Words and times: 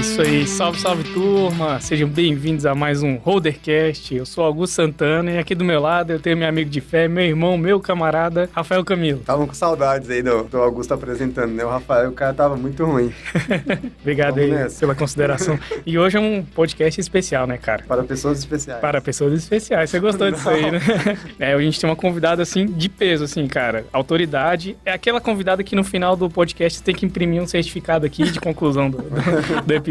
isso 0.00 0.22
aí, 0.22 0.46
salve, 0.46 0.80
salve 0.80 1.04
turma! 1.12 1.78
Sejam 1.78 2.08
bem-vindos 2.08 2.64
a 2.64 2.74
mais 2.74 3.02
um 3.02 3.16
Holdercast. 3.16 4.14
Eu 4.14 4.24
sou 4.24 4.42
Augusto 4.44 4.72
Santana 4.72 5.30
e 5.32 5.38
aqui 5.38 5.54
do 5.54 5.62
meu 5.62 5.78
lado 5.78 6.10
eu 6.10 6.18
tenho 6.18 6.38
meu 6.38 6.48
amigo 6.48 6.70
de 6.70 6.80
fé, 6.80 7.06
meu 7.06 7.22
irmão, 7.24 7.58
meu 7.58 7.78
camarada, 7.78 8.48
Rafael 8.52 8.82
Camilo. 8.82 9.20
Estavam 9.20 9.46
com 9.46 9.52
saudades 9.52 10.08
aí 10.08 10.22
do, 10.22 10.44
do 10.44 10.56
Augusto 10.58 10.94
apresentando, 10.94 11.52
né? 11.52 11.62
O 11.64 11.68
Rafael, 11.68 12.08
o 12.08 12.12
cara 12.14 12.32
tava 12.32 12.56
muito 12.56 12.82
ruim. 12.82 13.12
Obrigado 14.00 14.36
Vamos 14.36 14.50
aí 14.50 14.54
nessa. 14.62 14.80
pela 14.80 14.94
consideração. 14.94 15.58
E 15.84 15.98
hoje 15.98 16.16
é 16.16 16.20
um 16.20 16.42
podcast 16.44 16.98
especial, 16.98 17.46
né, 17.46 17.58
cara? 17.58 17.84
Para 17.86 18.02
pessoas 18.02 18.38
especiais. 18.38 18.80
Para 18.80 19.00
pessoas 19.02 19.34
especiais. 19.34 19.90
Você 19.90 20.00
gostou 20.00 20.30
disso 20.30 20.48
aí, 20.48 20.70
né? 20.70 20.80
É, 21.38 21.52
a 21.52 21.58
gente 21.60 21.78
tem 21.78 21.88
uma 21.90 21.96
convidada, 21.96 22.42
assim, 22.42 22.64
de 22.64 22.88
peso, 22.88 23.24
assim, 23.24 23.46
cara. 23.46 23.84
Autoridade. 23.92 24.76
É 24.84 24.92
aquela 24.92 25.20
convidada 25.20 25.62
que 25.62 25.76
no 25.76 25.84
final 25.84 26.16
do 26.16 26.30
podcast 26.30 26.82
tem 26.82 26.94
que 26.94 27.04
imprimir 27.04 27.42
um 27.42 27.46
certificado 27.46 28.06
aqui 28.06 28.24
de 28.30 28.40
conclusão 28.40 28.90
do, 28.90 28.98
do- 28.98 29.62
do 29.66 29.74
episódio. 29.74 29.89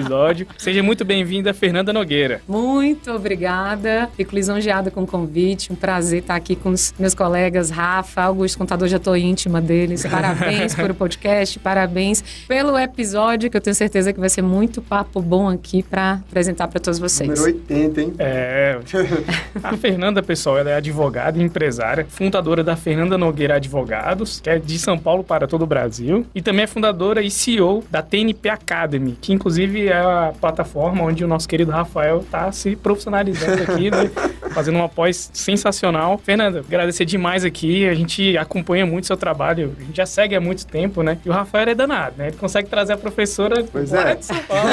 Seja 0.57 0.81
muito 0.83 1.03
bem-vinda, 1.05 1.53
Fernanda 1.53 1.91
Nogueira. 1.91 2.41
Muito 2.47 3.11
obrigada. 3.11 4.09
Fico 4.15 4.35
lisonjeada 4.35 4.91
com 4.91 5.03
o 5.03 5.07
convite. 5.07 5.71
Um 5.71 5.75
prazer 5.75 6.19
estar 6.19 6.35
aqui 6.35 6.55
com 6.55 6.69
os 6.69 6.93
meus 6.97 7.13
colegas 7.13 7.69
Rafa, 7.69 8.23
Augusto 8.23 8.57
Contador, 8.57 8.87
já 8.87 8.97
estou 8.97 9.15
íntima 9.15 9.61
deles. 9.61 10.05
Parabéns 10.05 10.75
pelo 10.75 10.93
podcast, 10.93 11.59
parabéns 11.59 12.23
pelo 12.47 12.77
episódio, 12.77 13.49
que 13.49 13.57
eu 13.57 13.61
tenho 13.61 13.75
certeza 13.75 14.13
que 14.13 14.19
vai 14.19 14.29
ser 14.29 14.41
muito 14.41 14.81
papo 14.81 15.21
bom 15.21 15.49
aqui 15.49 15.83
para 15.83 16.13
apresentar 16.27 16.67
para 16.67 16.79
todos 16.79 16.99
vocês. 16.99 17.29
Número 17.29 17.45
80, 17.45 18.01
hein? 18.01 18.13
É. 18.19 18.79
A 19.63 19.75
Fernanda, 19.77 20.21
pessoal, 20.21 20.57
ela 20.57 20.69
é 20.71 20.75
advogada 20.75 21.37
e 21.37 21.41
empresária, 21.41 22.05
fundadora 22.09 22.63
da 22.63 22.75
Fernanda 22.75 23.17
Nogueira 23.17 23.55
Advogados, 23.55 24.39
que 24.39 24.49
é 24.49 24.57
de 24.59 24.79
São 24.79 24.97
Paulo 24.97 25.23
para 25.23 25.47
todo 25.47 25.63
o 25.63 25.67
Brasil, 25.67 26.25
e 26.33 26.41
também 26.41 26.63
é 26.63 26.67
fundadora 26.67 27.21
e 27.21 27.29
CEO 27.29 27.83
da 27.89 28.01
TNP 28.01 28.49
Academy, 28.49 29.17
que 29.19 29.33
inclusive 29.33 29.88
é 29.89 29.99
a 29.99 30.33
plataforma 30.39 31.03
onde 31.03 31.23
o 31.23 31.27
nosso 31.27 31.47
querido 31.47 31.71
Rafael 31.71 32.19
está 32.19 32.51
se 32.51 32.75
profissionalizando 32.75 33.63
aqui, 33.63 33.91
né? 33.91 34.09
Fazendo 34.53 34.75
uma 34.75 34.89
pós 34.89 35.29
sensacional. 35.33 36.17
Fernanda, 36.17 36.59
agradecer 36.59 37.05
demais 37.05 37.45
aqui. 37.45 37.87
A 37.87 37.93
gente 37.93 38.37
acompanha 38.37 38.85
muito 38.85 39.07
seu 39.07 39.15
trabalho. 39.15 39.75
A 39.79 39.83
gente 39.83 39.97
já 39.97 40.05
segue 40.05 40.35
há 40.35 40.41
muito 40.41 40.65
tempo, 40.65 41.03
né? 41.03 41.17
E 41.23 41.29
o 41.29 41.31
Rafael 41.31 41.69
é 41.69 41.75
danado, 41.75 42.15
né? 42.17 42.27
Ele 42.27 42.37
consegue 42.37 42.67
trazer 42.67 42.93
a 42.93 42.97
professora 42.97 43.63
Pois 43.71 43.91
lá 43.91 44.09
é. 44.09 44.15
de 44.15 44.25
São 44.25 44.37
Paulo 44.43 44.69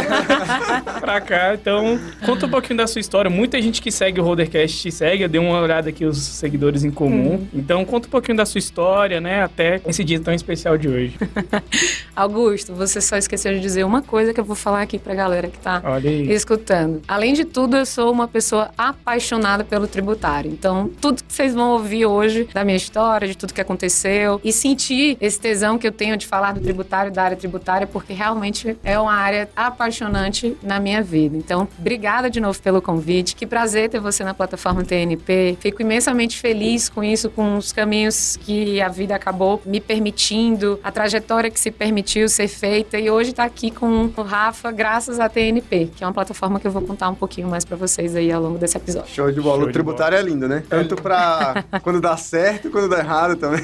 pra 1.01 1.21
cá. 1.21 1.55
Então, 1.55 1.99
conta 2.25 2.47
um 2.47 2.51
pouquinho 2.51 2.79
da 2.79 2.87
sua 2.87 3.01
história. 3.01 3.31
Muita 3.31 3.61
gente 3.61 3.83
que 3.83 3.93
segue 3.93 4.21
o 4.21 4.25
Rodercast 4.25 4.81
te 4.81 4.91
segue. 4.91 5.25
Eu 5.25 5.29
dei 5.29 5.41
uma 5.41 5.61
olhada 5.61 5.91
aqui 5.91 6.05
os 6.05 6.19
seguidores 6.19 6.85
em 6.85 6.91
comum. 6.91 7.47
Então, 7.53 7.85
conta 7.85 8.09
um 8.09 8.11
pouquinho 8.11 8.37
da 8.37 8.47
sua 8.47 8.59
história, 8.59 9.21
né? 9.21 9.43
Até 9.43 9.81
esse 9.87 10.03
dia 10.03 10.19
tão 10.21 10.33
especial 10.33 10.79
de 10.79 10.89
hoje. 10.89 11.19
Augusto, 12.17 12.75
você 12.75 13.01
só 13.01 13.17
esqueceu 13.17 13.53
de 13.53 13.61
dizer 13.61 13.85
uma 13.85 14.03
coisa 14.03 14.33
que 14.33 14.41
eu 14.41 14.45
vou 14.45 14.57
falar 14.57 14.83
aqui 14.83 14.99
para 15.07 15.13
a 15.13 15.17
galera 15.17 15.49
que 15.49 15.57
está 15.57 15.81
escutando. 16.29 17.01
Além 17.07 17.33
de 17.33 17.45
tudo, 17.45 17.77
eu 17.77 17.87
sou 17.87 18.11
uma 18.11 18.27
pessoa 18.27 18.71
apaixonada 18.77 19.63
pelo 19.63 19.87
tributário. 19.87 20.51
Então, 20.51 20.91
tudo 21.01 21.23
que 21.23 21.33
vocês 21.33 21.55
vão 21.55 21.71
ouvir 21.71 22.07
hoje 22.07 22.49
da 22.53 22.65
minha 22.65 22.77
história, 22.77 23.29
de 23.29 23.37
tudo 23.37 23.55
que 23.55 23.61
aconteceu 23.61 24.41
e 24.43 24.53
sentir 24.53 25.17
esse 25.21 25.39
tesão 25.39 25.79
que 25.79 25.87
eu 25.87 25.93
tenho 25.93 26.17
de 26.17 26.27
falar 26.27 26.55
do 26.55 26.61
tributário, 26.61 27.13
da 27.13 27.23
área 27.23 27.37
tributária, 27.37 27.87
porque 27.87 28.13
realmente 28.13 28.77
é 28.83 28.99
uma 28.99 29.13
área 29.13 29.49
apaixonante 29.55 30.57
na 30.61 30.81
minha 30.81 31.03
vida. 31.03 31.37
Então, 31.37 31.69
obrigada 31.79 32.29
de 32.29 32.41
novo 32.41 32.61
pelo 32.61 32.83
convite. 32.83 33.37
Que 33.37 33.47
prazer 33.47 33.89
ter 33.89 34.01
você 34.01 34.25
na 34.25 34.35
plataforma 34.35 34.83
TNP. 34.83 35.57
Fico 35.61 35.83
imensamente 35.83 36.37
feliz 36.37 36.89
com 36.89 37.05
isso, 37.05 37.31
com 37.31 37.57
os 37.57 37.71
caminhos 37.71 38.37
que 38.39 38.81
a 38.81 38.89
vida 38.89 39.15
acabou 39.15 39.63
me 39.65 39.81
permitindo, 39.81 40.81
a 40.83 40.91
trajetória 40.91 41.49
que 41.49 41.61
se 41.61 41.71
permitiu 41.71 42.29
ser 42.29 42.49
feita 42.49 42.99
e 42.99 43.09
hoje 43.09 43.31
está 43.31 43.45
aqui 43.45 43.71
com 43.71 44.11
o 44.17 44.23
Rafa, 44.23 44.73
graças 44.73 44.96
à 44.97 45.29
TNP, 45.29 45.91
que 45.95 46.03
é 46.03 46.07
uma 46.07 46.13
plataforma 46.13 46.59
que 46.59 46.67
eu 46.67 46.71
vou 46.71 46.81
contar 46.81 47.11
um 47.11 47.15
pouquinho 47.15 47.49
mais 47.49 47.65
para 47.65 47.77
vocês 47.77 48.17
aí 48.17 48.33
ao 48.33 48.41
longo 48.41 48.57
desse 48.57 48.79
episódio. 48.79 49.13
Show 49.13 49.31
de 49.31 49.41
bola. 49.41 49.61
Show 49.61 49.69
o 49.69 49.73
tributário 49.73 50.17
é 50.17 50.23
lindo, 50.23 50.49
né? 50.49 50.63
Tanto 50.69 50.97
pra 50.97 51.65
quando 51.83 52.01
dá 52.01 52.17
certo, 52.17 52.71
quando 52.71 52.89
dá 52.89 52.99
errado 52.99 53.37
também. 53.37 53.61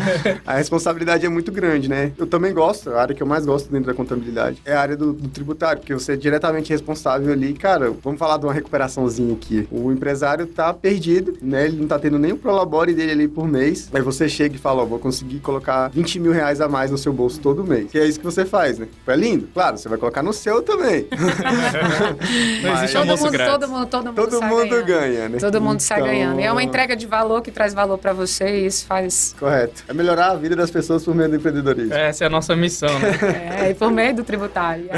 a 0.46 0.54
responsabilidade 0.54 1.26
é 1.26 1.28
muito 1.28 1.52
grande, 1.52 1.86
né? 1.86 2.12
Eu 2.16 2.26
também 2.26 2.54
gosto, 2.54 2.90
a 2.90 3.02
área 3.02 3.14
que 3.14 3.22
eu 3.22 3.26
mais 3.26 3.44
gosto 3.44 3.70
dentro 3.70 3.88
da 3.88 3.94
contabilidade 3.94 4.62
é 4.64 4.72
a 4.72 4.80
área 4.80 4.96
do, 4.96 5.12
do 5.12 5.28
tributário, 5.28 5.80
porque 5.80 5.92
você 5.92 6.12
é 6.12 6.16
diretamente 6.16 6.70
responsável 6.70 7.30
ali. 7.30 7.52
Cara, 7.52 7.92
vamos 8.02 8.18
falar 8.18 8.38
de 8.38 8.46
uma 8.46 8.52
recuperaçãozinha 8.52 9.34
aqui. 9.34 9.68
O 9.70 9.92
empresário 9.92 10.46
tá 10.46 10.72
perdido, 10.72 11.36
né? 11.42 11.66
Ele 11.66 11.76
não 11.76 11.86
tá 11.86 11.98
tendo 11.98 12.18
nem 12.18 12.32
o 12.32 12.38
prolabore 12.38 12.94
dele 12.94 13.12
ali 13.12 13.28
por 13.28 13.46
mês. 13.46 13.90
Aí 13.92 14.00
você 14.00 14.28
chega 14.28 14.54
e 14.54 14.58
fala, 14.58 14.82
ó, 14.82 14.86
vou 14.86 14.98
conseguir 14.98 15.40
colocar 15.40 15.88
20 15.88 16.20
mil 16.20 16.32
reais 16.32 16.60
a 16.60 16.68
mais 16.68 16.90
no 16.90 16.96
seu 16.96 17.12
bolso 17.12 17.38
todo 17.40 17.64
mês. 17.64 17.90
Que 17.90 17.98
é 17.98 18.06
isso 18.06 18.18
que 18.18 18.24
você 18.24 18.44
faz, 18.44 18.78
né? 18.78 18.88
É 19.06 19.16
lindo? 19.16 19.48
Claro, 19.52 19.76
você 19.76 19.88
vai 19.88 19.98
colocar 19.98 20.22
no 20.22 20.32
seu 20.32 20.62
também. 20.76 21.06
Mas- 22.62 22.92
Todo 22.92 23.00
almoço 23.02 23.24
mundo, 23.24 23.32
grátis. 23.32 23.52
todo 23.54 23.68
mundo, 23.68 23.86
todo 23.86 24.04
mundo, 24.06 24.14
Todo 24.16 24.38
sai 24.38 24.48
mundo 24.48 24.68
ganhando. 24.68 24.86
ganha, 24.86 25.28
né? 25.28 25.38
Todo 25.38 25.60
mundo 25.60 25.80
sai 25.80 25.98
Então, 26.00 26.10
ganhando. 26.12 26.40
E 26.40 26.44
é 26.44 26.52
uma 26.52 26.62
entrega 26.62 26.96
de 26.96 27.06
valor 27.06 27.42
que 27.42 27.50
traz 27.50 27.72
valor 27.74 27.98
para 27.98 28.12
você 28.12 28.60
e 28.62 28.66
isso 28.66 28.86
faz. 28.86 29.34
Correto. 29.38 29.84
É 29.88 29.92
melhorar 29.92 30.30
a 30.30 30.34
vida 30.34 30.54
das 30.56 30.70
pessoas 30.70 31.04
por 31.04 31.14
meio 31.14 31.28
do 31.28 31.36
empreendedorismo. 31.36 31.94
Essa 31.94 32.24
é 32.24 32.26
a 32.26 32.30
nossa 32.30 32.54
missão, 32.56 32.88
né? 32.98 33.10
É, 33.60 33.70
e 33.70 33.74
por 33.74 33.90
meio 33.90 34.14
do 34.14 34.24
tributário. 34.24 34.88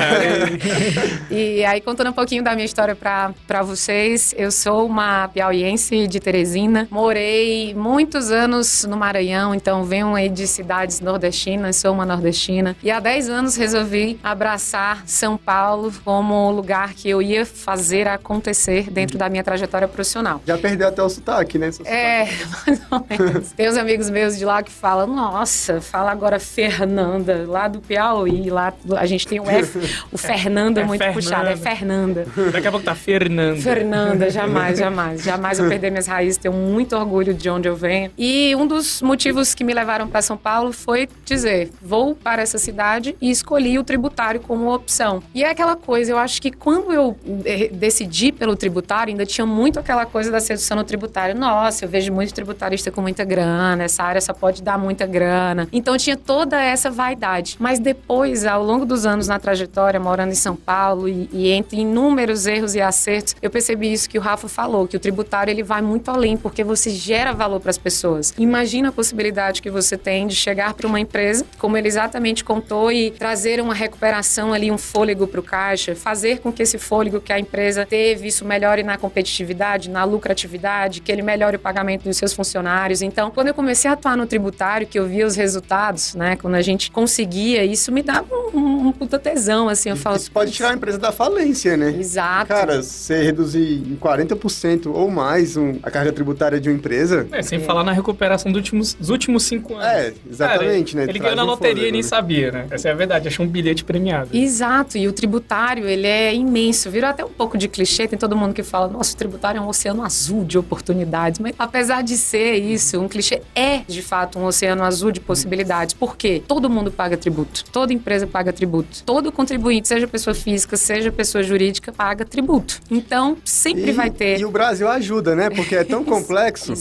E 1.30 1.64
aí, 1.64 1.80
contando 1.80 2.10
um 2.10 2.12
pouquinho 2.12 2.42
da 2.42 2.52
minha 2.54 2.64
história 2.64 2.94
para 2.94 3.62
vocês, 3.62 4.34
eu 4.36 4.50
sou 4.50 4.86
uma 4.86 5.28
piauiense 5.28 6.06
de 6.06 6.20
Teresina. 6.20 6.86
Morei 6.90 7.74
muitos 7.74 8.30
anos 8.30 8.84
no 8.84 8.96
Maranhão, 8.96 9.54
então 9.54 9.84
venho 9.84 10.14
aí 10.14 10.28
de 10.28 10.46
cidades 10.46 11.00
nordestinas, 11.00 11.76
sou 11.76 11.92
uma 11.92 12.04
nordestina. 12.06 12.76
E 12.82 12.90
há 12.90 13.00
10 13.00 13.28
anos 13.28 13.56
resolvi 13.56 14.18
abraçar 14.22 15.02
São 15.06 15.36
Paulo 15.36 15.61
como 16.04 16.50
lugar 16.50 16.92
que 16.94 17.08
eu 17.08 17.20
ia 17.22 17.44
fazer 17.46 18.08
acontecer 18.08 18.90
dentro 18.90 19.16
da 19.18 19.28
minha 19.28 19.42
trajetória 19.44 19.86
profissional. 19.88 20.40
Já 20.46 20.58
perdeu 20.58 20.88
até 20.88 21.02
o 21.02 21.08
sotaque, 21.08 21.58
né? 21.58 21.70
Seu 21.72 21.86
É, 21.86 22.28
mais 22.66 22.80
ou 22.90 23.06
menos. 23.08 23.52
Tem 23.52 23.68
uns 23.68 23.76
amigos 23.76 24.10
meus 24.10 24.38
de 24.38 24.44
lá 24.44 24.62
que 24.62 24.70
falam, 24.70 25.06
nossa, 25.06 25.80
fala 25.80 26.10
agora 26.10 26.38
Fernanda, 26.38 27.44
lá 27.46 27.68
do 27.68 27.80
Piauí, 27.80 28.50
lá 28.50 28.72
a 28.96 29.06
gente 29.06 29.26
tem 29.26 29.40
o 29.40 29.48
F, 29.48 29.78
o 30.10 30.18
Fernanda 30.18 30.80
É 30.80 30.84
muito 30.84 31.00
Fernanda. 31.00 31.20
puxado, 31.22 31.48
é 31.48 31.56
Fernanda. 31.56 32.26
Daqui 32.52 32.66
a 32.66 32.70
pouco 32.70 32.84
tá 32.84 32.94
Fernanda. 32.94 33.60
Fernanda, 33.60 34.30
jamais, 34.30 34.78
jamais. 34.78 35.22
Jamais 35.22 35.58
eu 35.58 35.68
perder 35.68 35.90
minhas 35.90 36.06
raízes, 36.06 36.36
tenho 36.38 36.54
muito 36.54 36.96
orgulho 36.96 37.34
de 37.34 37.48
onde 37.48 37.68
eu 37.68 37.76
venho. 37.76 38.10
E 38.18 38.54
um 38.56 38.66
dos 38.66 39.02
motivos 39.02 39.54
que 39.54 39.64
me 39.64 39.72
levaram 39.72 40.08
para 40.08 40.22
São 40.22 40.36
Paulo 40.36 40.72
foi 40.72 41.08
dizer: 41.24 41.70
vou 41.80 42.14
para 42.14 42.42
essa 42.42 42.58
cidade 42.58 43.16
e 43.20 43.30
escolhi 43.30 43.78
o 43.78 43.84
tributário 43.84 44.40
como 44.40 44.72
opção. 44.72 45.22
E 45.34 45.41
é 45.44 45.50
aquela 45.50 45.76
coisa, 45.76 46.12
eu 46.12 46.18
acho 46.18 46.40
que 46.40 46.50
quando 46.50 46.92
eu 46.92 47.16
eh, 47.44 47.70
decidi 47.72 48.32
pelo 48.32 48.56
tributário, 48.56 49.10
ainda 49.10 49.26
tinha 49.26 49.46
muito 49.46 49.78
aquela 49.78 50.06
coisa 50.06 50.30
da 50.30 50.40
sedução 50.40 50.76
no 50.76 50.84
tributário. 50.84 51.34
Nossa, 51.38 51.84
eu 51.84 51.88
vejo 51.88 52.12
muito 52.12 52.32
tributarista 52.32 52.90
com 52.90 53.00
muita 53.00 53.24
grana, 53.24 53.84
essa 53.84 54.02
área 54.02 54.20
só 54.20 54.32
pode 54.32 54.62
dar 54.62 54.78
muita 54.78 55.06
grana. 55.06 55.68
Então 55.72 55.96
tinha 55.96 56.16
toda 56.16 56.60
essa 56.62 56.90
vaidade. 56.90 57.56
Mas 57.58 57.78
depois, 57.78 58.44
ao 58.44 58.62
longo 58.62 58.84
dos 58.84 59.06
anos 59.06 59.28
na 59.28 59.38
trajetória, 59.38 59.98
morando 59.98 60.32
em 60.32 60.36
São 60.36 60.56
Paulo 60.56 61.08
e, 61.08 61.28
e 61.32 61.50
entre 61.50 61.80
inúmeros 61.80 62.46
erros 62.46 62.74
e 62.74 62.80
acertos, 62.80 63.34
eu 63.40 63.50
percebi 63.50 63.92
isso 63.92 64.08
que 64.08 64.18
o 64.18 64.20
Rafa 64.20 64.48
falou, 64.48 64.86
que 64.86 64.96
o 64.96 65.00
tributário 65.00 65.50
ele 65.50 65.62
vai 65.62 65.82
muito 65.82 66.10
além, 66.10 66.36
porque 66.36 66.62
você 66.62 66.90
gera 66.90 67.32
valor 67.32 67.60
para 67.60 67.70
as 67.70 67.78
pessoas. 67.78 68.34
Imagina 68.38 68.88
a 68.88 68.92
possibilidade 68.92 69.62
que 69.62 69.70
você 69.70 69.96
tem 69.96 70.26
de 70.26 70.34
chegar 70.34 70.74
para 70.74 70.86
uma 70.86 71.00
empresa, 71.00 71.44
como 71.58 71.76
ele 71.76 71.88
exatamente 71.88 72.44
contou, 72.44 72.92
e 72.92 73.10
trazer 73.10 73.60
uma 73.60 73.74
recuperação 73.74 74.52
ali, 74.52 74.70
um 74.70 74.78
fôlego 74.78 75.26
para 75.32 75.40
o 75.40 75.42
caixa, 75.42 75.96
fazer 75.96 76.38
com 76.40 76.52
que 76.52 76.62
esse 76.62 76.78
fôlego 76.78 77.20
que 77.20 77.32
a 77.32 77.38
empresa 77.38 77.86
teve, 77.86 78.28
isso 78.28 78.44
melhore 78.44 78.82
na 78.82 78.98
competitividade, 78.98 79.88
na 79.90 80.04
lucratividade, 80.04 81.00
que 81.00 81.10
ele 81.10 81.22
melhore 81.22 81.56
o 81.56 81.58
pagamento 81.58 82.04
dos 82.04 82.16
seus 82.18 82.34
funcionários. 82.34 83.00
Então, 83.00 83.30
quando 83.30 83.48
eu 83.48 83.54
comecei 83.54 83.90
a 83.90 83.94
atuar 83.94 84.16
no 84.16 84.26
tributário, 84.26 84.86
que 84.86 84.98
eu 84.98 85.06
via 85.06 85.26
os 85.26 85.34
resultados, 85.34 86.14
né, 86.14 86.36
quando 86.36 86.54
a 86.54 86.62
gente 86.62 86.90
conseguia, 86.90 87.64
isso 87.64 87.90
me 87.90 88.02
dava 88.02 88.34
um, 88.34 88.41
um, 88.54 88.88
um 88.88 88.92
puta 88.92 89.18
tesão, 89.18 89.68
assim, 89.68 89.90
eu 89.90 89.96
falo... 89.96 90.16
Isso 90.16 90.30
pode 90.30 90.50
tirar 90.52 90.70
a 90.70 90.74
empresa 90.74 90.98
da 90.98 91.12
falência, 91.12 91.76
né? 91.76 91.94
Exato. 91.98 92.48
Cara, 92.48 92.82
você 92.82 93.22
reduzir 93.22 93.82
em 93.86 93.96
40% 93.96 94.86
ou 94.92 95.10
mais 95.10 95.56
um- 95.56 95.78
a 95.82 95.90
carga 95.90 96.12
tributária 96.12 96.60
de 96.60 96.68
uma 96.68 96.76
empresa. 96.76 97.26
É, 97.32 97.42
sem 97.42 97.60
falar 97.60 97.84
na 97.84 97.92
recuperação 97.92 98.50
dos 98.50 98.58
últimos, 98.58 98.94
dos 98.94 99.10
últimos 99.10 99.42
cinco 99.44 99.74
anos. 99.74 99.86
É, 99.86 100.14
exatamente, 100.30 100.92
Cara, 100.94 101.06
né? 101.06 101.12
Ele 101.12 101.18
ganhou 101.18 101.36
na 101.36 101.44
um 101.44 101.46
loteria 101.46 101.74
fôlego, 101.74 101.88
e 101.88 101.92
nem 101.92 102.02
né? 102.02 102.08
sabia, 102.08 102.52
né? 102.52 102.66
Essa 102.70 102.88
é 102.88 102.92
a 102.92 102.94
verdade, 102.94 103.28
achou 103.28 103.44
um 103.44 103.48
bilhete 103.48 103.84
premiado. 103.84 104.30
Exato, 104.36 104.98
e 104.98 105.06
o 105.06 105.12
tributário, 105.12 105.86
ele 105.88 106.06
é 106.06 106.34
imenso. 106.34 106.90
Virou 106.90 107.08
até 107.10 107.24
um 107.24 107.28
pouco 107.28 107.56
de 107.58 107.68
clichê, 107.68 108.08
tem 108.08 108.18
todo 108.18 108.36
mundo 108.36 108.54
que 108.54 108.62
fala, 108.62 108.88
nossa, 108.88 109.14
o 109.14 109.16
tributário 109.16 109.58
é 109.58 109.60
um 109.60 109.68
oceano 109.68 110.02
azul 110.04 110.44
de 110.44 110.58
oportunidades. 110.58 111.38
Mas 111.40 111.54
apesar 111.58 112.02
de 112.02 112.16
ser 112.16 112.54
isso, 112.56 113.00
um 113.00 113.08
clichê 113.08 113.42
é, 113.54 113.82
de 113.86 114.02
fato, 114.02 114.38
um 114.38 114.44
oceano 114.44 114.82
azul 114.82 115.10
de 115.12 115.20
possibilidades. 115.20 115.94
Por 115.94 116.16
quê? 116.16 116.42
Todo 116.46 116.68
mundo 116.70 116.90
paga 116.90 117.16
tributo. 117.16 117.64
Toda 117.70 117.92
empresa 117.92 118.26
paga 118.26 118.41
tributo. 118.50 119.02
Todo 119.04 119.30
contribuinte, 119.30 119.86
seja 119.88 120.08
pessoa 120.08 120.32
física, 120.34 120.74
seja 120.78 121.12
pessoa 121.12 121.44
jurídica, 121.44 121.92
paga 121.92 122.24
tributo. 122.24 122.80
Então, 122.90 123.36
sempre 123.44 123.90
E- 123.90 123.92
vai 123.92 124.08
ter. 124.10 124.40
E 124.40 124.44
o 124.46 124.50
Brasil 124.50 124.88
ajuda, 124.88 125.34
né? 125.36 125.50
Porque 125.50 125.76
é 125.76 125.84
tão 125.84 126.02
complexo. 126.04 126.72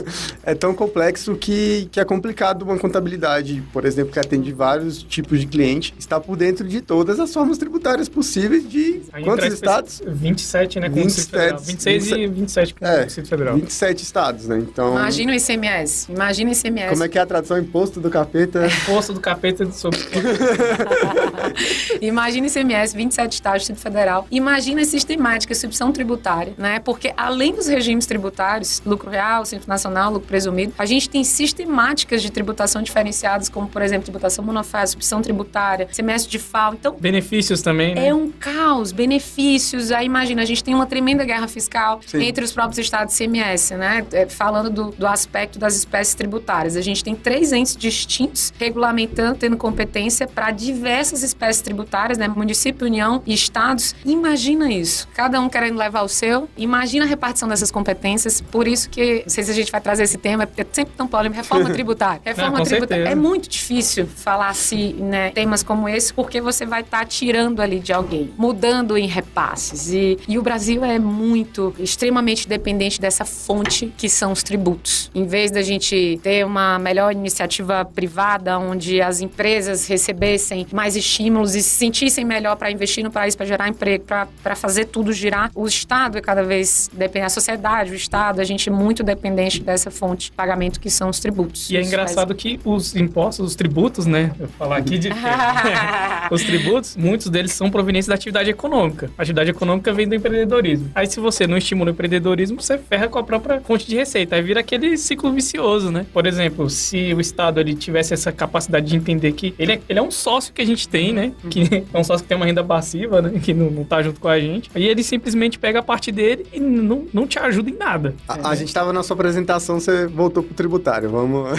é 0.44 0.54
tão 0.54 0.74
complexo 0.74 1.34
que, 1.36 1.88
que 1.90 1.98
é 1.98 2.04
complicado 2.04 2.60
uma 2.62 2.76
contabilidade, 2.78 3.62
por 3.72 3.86
exemplo, 3.86 4.12
que 4.12 4.18
atende 4.18 4.52
vários 4.52 5.02
tipos 5.02 5.40
de 5.40 5.46
cliente, 5.46 5.94
estar 5.98 6.20
por 6.20 6.36
dentro 6.36 6.68
de 6.68 6.82
todas 6.82 7.18
as 7.18 7.32
formas 7.32 7.56
tributárias. 7.56 8.06
possíveis 8.08 8.68
de 8.68 9.00
Aí 9.12 9.24
quantos 9.24 9.46
estados? 9.54 10.02
27, 10.06 10.80
né? 10.80 10.90
Com 10.90 11.00
o 11.00 11.06
Distrito 11.06 11.38
27, 11.38 11.38
Federal. 11.38 11.60
26 11.64 12.06
e 12.12 12.26
27 12.26 12.74
com 12.74 12.84
o 12.84 12.88
É, 12.88 13.04
Distrito 13.06 13.28
Federal. 13.28 13.54
27 13.56 14.02
estados, 14.02 14.48
né? 14.48 14.58
Então, 14.58 14.90
Imagina 14.92 15.32
o 15.32 15.34
ICMS. 15.34 16.12
Imagina 16.12 16.50
o 16.50 16.52
ICMS. 16.52 16.88
como 16.90 17.04
é 17.04 17.08
que 17.08 17.16
é 17.18 17.20
a 17.22 17.26
tradução 17.26 17.58
imposto 17.58 18.00
do 18.00 18.10
capeta? 18.10 18.66
Imposto 18.66 19.12
do 19.14 19.20
capeta 19.20 19.64
de 19.64 19.74
sobre. 19.76 19.98
Imagina 22.00 22.46
ICMS, 22.46 22.96
27 22.96 23.32
estados, 23.32 23.58
Distrito 23.60 23.80
Federal. 23.80 24.26
Imagina 24.30 24.82
a 24.82 24.84
sistemática, 24.84 25.54
subção 25.54 25.92
tributária, 25.92 26.54
né? 26.56 26.78
Porque 26.78 27.12
além 27.16 27.52
dos 27.52 27.66
regimes 27.66 28.06
tributários, 28.06 28.82
lucro 28.84 29.10
real, 29.10 29.44
simples 29.44 29.66
nacional, 29.66 30.12
lucro 30.12 30.28
presumido, 30.28 30.72
a 30.78 30.86
gente 30.86 31.08
tem 31.08 31.24
sistemáticas 31.24 32.22
de 32.22 32.30
tributação 32.30 32.82
diferenciadas, 32.82 33.48
como, 33.48 33.68
por 33.68 33.82
exemplo, 33.82 34.04
tributação 34.04 34.44
monofásica, 34.44 35.00
subção 35.00 35.22
tributária, 35.22 35.88
semestre 35.92 36.30
de 36.30 36.38
FAO. 36.38 36.74
Então, 36.74 36.96
Benefícios 36.98 37.62
também, 37.62 37.94
né? 37.94 38.08
é 38.08 38.14
um 38.14 38.30
caos, 38.30 38.92
benefícios. 38.92 39.90
Aí 39.92 40.06
imagina, 40.06 40.42
a 40.42 40.44
gente 40.44 40.62
tem 40.62 40.74
uma 40.74 40.86
tremenda 40.86 41.24
guerra 41.24 41.48
fiscal 41.48 42.00
Sim. 42.06 42.22
entre 42.22 42.44
os 42.44 42.52
próprios 42.52 42.78
estados 42.78 43.16
CMS, 43.16 43.72
né? 43.72 44.06
É, 44.12 44.28
Falando 44.28 44.70
do, 44.70 44.90
do 44.90 45.06
aspecto 45.06 45.58
das 45.58 45.74
espécies 45.76 46.14
tributárias. 46.14 46.76
A 46.76 46.80
gente 46.80 47.02
tem 47.02 47.14
três 47.14 47.52
entes 47.52 47.76
distintos 47.76 48.52
regulamentando, 48.58 49.38
tendo 49.38 49.56
competência 49.56 50.26
para 50.26 50.50
diversas 50.98 51.22
espécies 51.22 51.62
tributárias, 51.62 52.18
né? 52.18 52.26
Município, 52.26 52.86
União 52.86 53.22
e 53.24 53.32
estados. 53.32 53.94
Imagina 54.04 54.72
isso. 54.72 55.06
Cada 55.14 55.40
um 55.40 55.48
querendo 55.48 55.78
levar 55.78 56.02
o 56.02 56.08
seu. 56.08 56.48
Imagina 56.56 57.04
a 57.04 57.08
repartição 57.08 57.48
dessas 57.48 57.70
competências. 57.70 58.40
Por 58.40 58.66
isso 58.66 58.90
que, 58.90 59.22
não 59.24 59.28
sei 59.28 59.44
se 59.44 59.50
a 59.50 59.54
gente 59.54 59.70
vai 59.70 59.80
trazer 59.80 60.02
esse 60.02 60.18
tema, 60.18 60.42
é 60.42 60.48
é 60.58 60.66
sempre 60.72 60.94
tão 60.96 61.06
polêmico. 61.06 61.36
Reforma 61.36 61.70
tributária. 61.72 62.20
Reforma 62.24 62.64
tributária. 62.64 63.04
certeza. 63.04 63.08
É 63.10 63.14
muito 63.14 63.48
difícil 63.48 64.06
falar 64.06 64.48
assim, 64.48 64.94
né, 64.94 65.30
temas 65.30 65.62
como 65.62 65.88
esse, 65.88 66.12
porque 66.12 66.40
você 66.40 66.66
vai 66.66 66.80
estar 66.80 67.04
tirando 67.06 67.60
ali 67.60 67.78
de 67.78 67.92
alguém, 67.92 68.32
mudando 68.36 68.98
em 68.98 69.06
repasses. 69.06 69.92
E, 69.92 70.18
e 70.26 70.36
o 70.36 70.42
Brasil 70.42 70.84
é 70.84 70.98
muito, 70.98 71.72
extremamente 71.78 72.48
dependente 72.48 73.00
dessa 73.00 73.24
fonte 73.24 73.92
que 73.96 74.08
são 74.08 74.32
os 74.32 74.42
tributos. 74.42 75.10
Em 75.14 75.26
vez 75.26 75.52
da 75.52 75.62
gente 75.62 76.18
ter 76.22 76.44
uma 76.44 76.78
melhor 76.78 77.12
iniciativa 77.12 77.84
privada, 77.84 78.58
onde 78.58 79.00
as 79.00 79.20
empresas 79.20 79.86
recebessem 79.86 80.66
mais 80.72 80.87
estímulos 80.96 81.54
e 81.54 81.62
se 81.62 81.70
sentissem 81.70 82.24
melhor 82.24 82.56
para 82.56 82.70
investir 82.70 83.02
no 83.04 83.10
país, 83.10 83.34
para 83.34 83.46
gerar 83.46 83.68
emprego, 83.68 84.04
para 84.04 84.56
fazer 84.56 84.86
tudo 84.86 85.12
girar, 85.12 85.50
o 85.54 85.66
Estado 85.66 86.18
é 86.18 86.20
cada 86.20 86.42
vez 86.42 86.90
dependente, 86.92 87.26
a 87.26 87.28
sociedade, 87.28 87.90
o 87.92 87.94
Estado, 87.94 88.40
a 88.40 88.44
gente 88.44 88.68
é 88.68 88.72
muito 88.72 89.02
dependente 89.02 89.62
dessa 89.62 89.90
fonte 89.90 90.26
de 90.26 90.32
pagamento 90.32 90.80
que 90.80 90.90
são 90.90 91.08
os 91.08 91.18
tributos. 91.20 91.70
E 91.70 91.76
é 91.76 91.82
engraçado 91.82 92.34
que 92.34 92.60
os 92.64 92.94
impostos, 92.94 93.46
os 93.46 93.54
tributos, 93.54 94.06
né? 94.06 94.32
Eu 94.38 94.46
vou 94.46 94.56
falar 94.56 94.78
aqui 94.78 94.98
de. 94.98 95.10
os 96.30 96.42
tributos, 96.42 96.96
muitos 96.96 97.28
deles 97.28 97.52
são 97.52 97.70
provenientes 97.70 98.08
da 98.08 98.14
atividade 98.14 98.50
econômica. 98.50 99.10
A 99.16 99.22
atividade 99.22 99.50
econômica 99.50 99.92
vem 99.92 100.08
do 100.08 100.14
empreendedorismo. 100.14 100.90
Aí, 100.94 101.06
se 101.06 101.20
você 101.20 101.46
não 101.46 101.56
estimula 101.56 101.90
o 101.90 101.92
empreendedorismo, 101.92 102.60
você 102.60 102.78
ferra 102.78 103.08
com 103.08 103.18
a 103.18 103.22
própria 103.22 103.60
fonte 103.60 103.86
de 103.86 103.96
receita. 103.96 104.36
Aí 104.36 104.42
vira 104.42 104.60
aquele 104.60 104.96
ciclo 104.96 105.32
vicioso, 105.32 105.90
né? 105.90 106.06
Por 106.12 106.26
exemplo, 106.26 106.68
se 106.70 107.12
o 107.14 107.20
Estado 107.20 107.60
ele 107.60 107.74
tivesse 107.74 108.14
essa 108.14 108.32
capacidade 108.32 108.86
de 108.86 108.96
entender 108.96 109.32
que 109.32 109.54
ele 109.58 109.72
é, 109.72 109.80
ele 109.88 109.98
é 109.98 110.02
um 110.02 110.10
sócio 110.10 110.52
que 110.52 110.62
a 110.62 110.66
gente 110.66 110.77
tem, 110.86 111.12
né? 111.12 111.32
Que 111.50 111.84
é 111.92 111.98
um 111.98 112.04
sócio 112.04 112.22
que 112.22 112.28
tem 112.28 112.36
uma 112.36 112.46
renda 112.46 112.62
passiva, 112.62 113.22
né? 113.22 113.38
Que 113.42 113.54
não, 113.54 113.70
não 113.70 113.84
tá 113.84 114.02
junto 114.02 114.20
com 114.20 114.28
a 114.28 114.38
gente. 114.38 114.70
Aí 114.74 114.86
ele 114.86 115.02
simplesmente 115.02 115.58
pega 115.58 115.78
a 115.78 115.82
parte 115.82 116.12
dele 116.12 116.46
e 116.52 116.60
não, 116.60 117.06
não 117.12 117.26
te 117.26 117.38
ajuda 117.38 117.70
em 117.70 117.76
nada. 117.76 118.14
A, 118.28 118.50
a 118.50 118.54
gente 118.54 118.72
tava 118.72 118.92
na 118.92 119.02
sua 119.02 119.14
apresentação, 119.14 119.80
você 119.80 120.06
voltou 120.06 120.42
pro 120.42 120.54
tributário. 120.54 121.08
Vamos. 121.10 121.48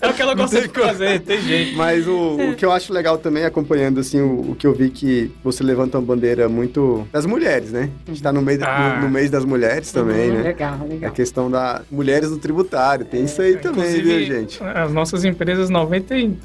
É 0.00 0.08
o 0.08 0.12
que 0.14 0.22
ela 0.22 0.34
gosta 0.34 0.60
de 0.60 0.68
fazer, 0.68 1.20
tem 1.20 1.40
jeito. 1.40 1.76
Mas 1.76 2.06
o, 2.06 2.36
o 2.50 2.54
que 2.54 2.64
eu 2.64 2.70
acho 2.70 2.92
legal 2.92 3.18
também, 3.18 3.44
acompanhando 3.44 3.98
assim, 4.00 4.20
o, 4.20 4.52
o 4.52 4.54
que 4.54 4.66
eu 4.66 4.72
vi 4.72 4.90
que 4.90 5.30
você 5.42 5.62
levanta 5.64 5.98
uma 5.98 6.04
bandeira 6.06 6.48
muito 6.48 7.06
das 7.12 7.26
mulheres, 7.26 7.72
né? 7.72 7.90
A 8.06 8.10
gente 8.10 8.22
tá 8.22 8.32
no, 8.32 8.40
meio 8.42 8.60
Ah. 8.64 8.96
no, 8.96 9.02
no 9.06 9.10
mês 9.10 9.30
das 9.30 9.44
mulheres 9.44 9.90
também, 9.92 10.30
né? 10.30 10.42
Legal, 10.42 10.78
A 10.80 10.84
legal. 10.84 11.12
questão 11.12 11.50
da 11.50 11.82
mulheres 11.90 12.30
no 12.30 12.38
tributário. 12.38 13.04
Tem 13.04 13.24
isso 13.24 13.40
aí 13.42 13.56
também, 13.56 14.00
viu, 14.00 14.24
gente? 14.24 14.62
As 14.62 14.92
nossas 14.92 15.24
empresas, 15.24 15.68
98%. 15.70 16.36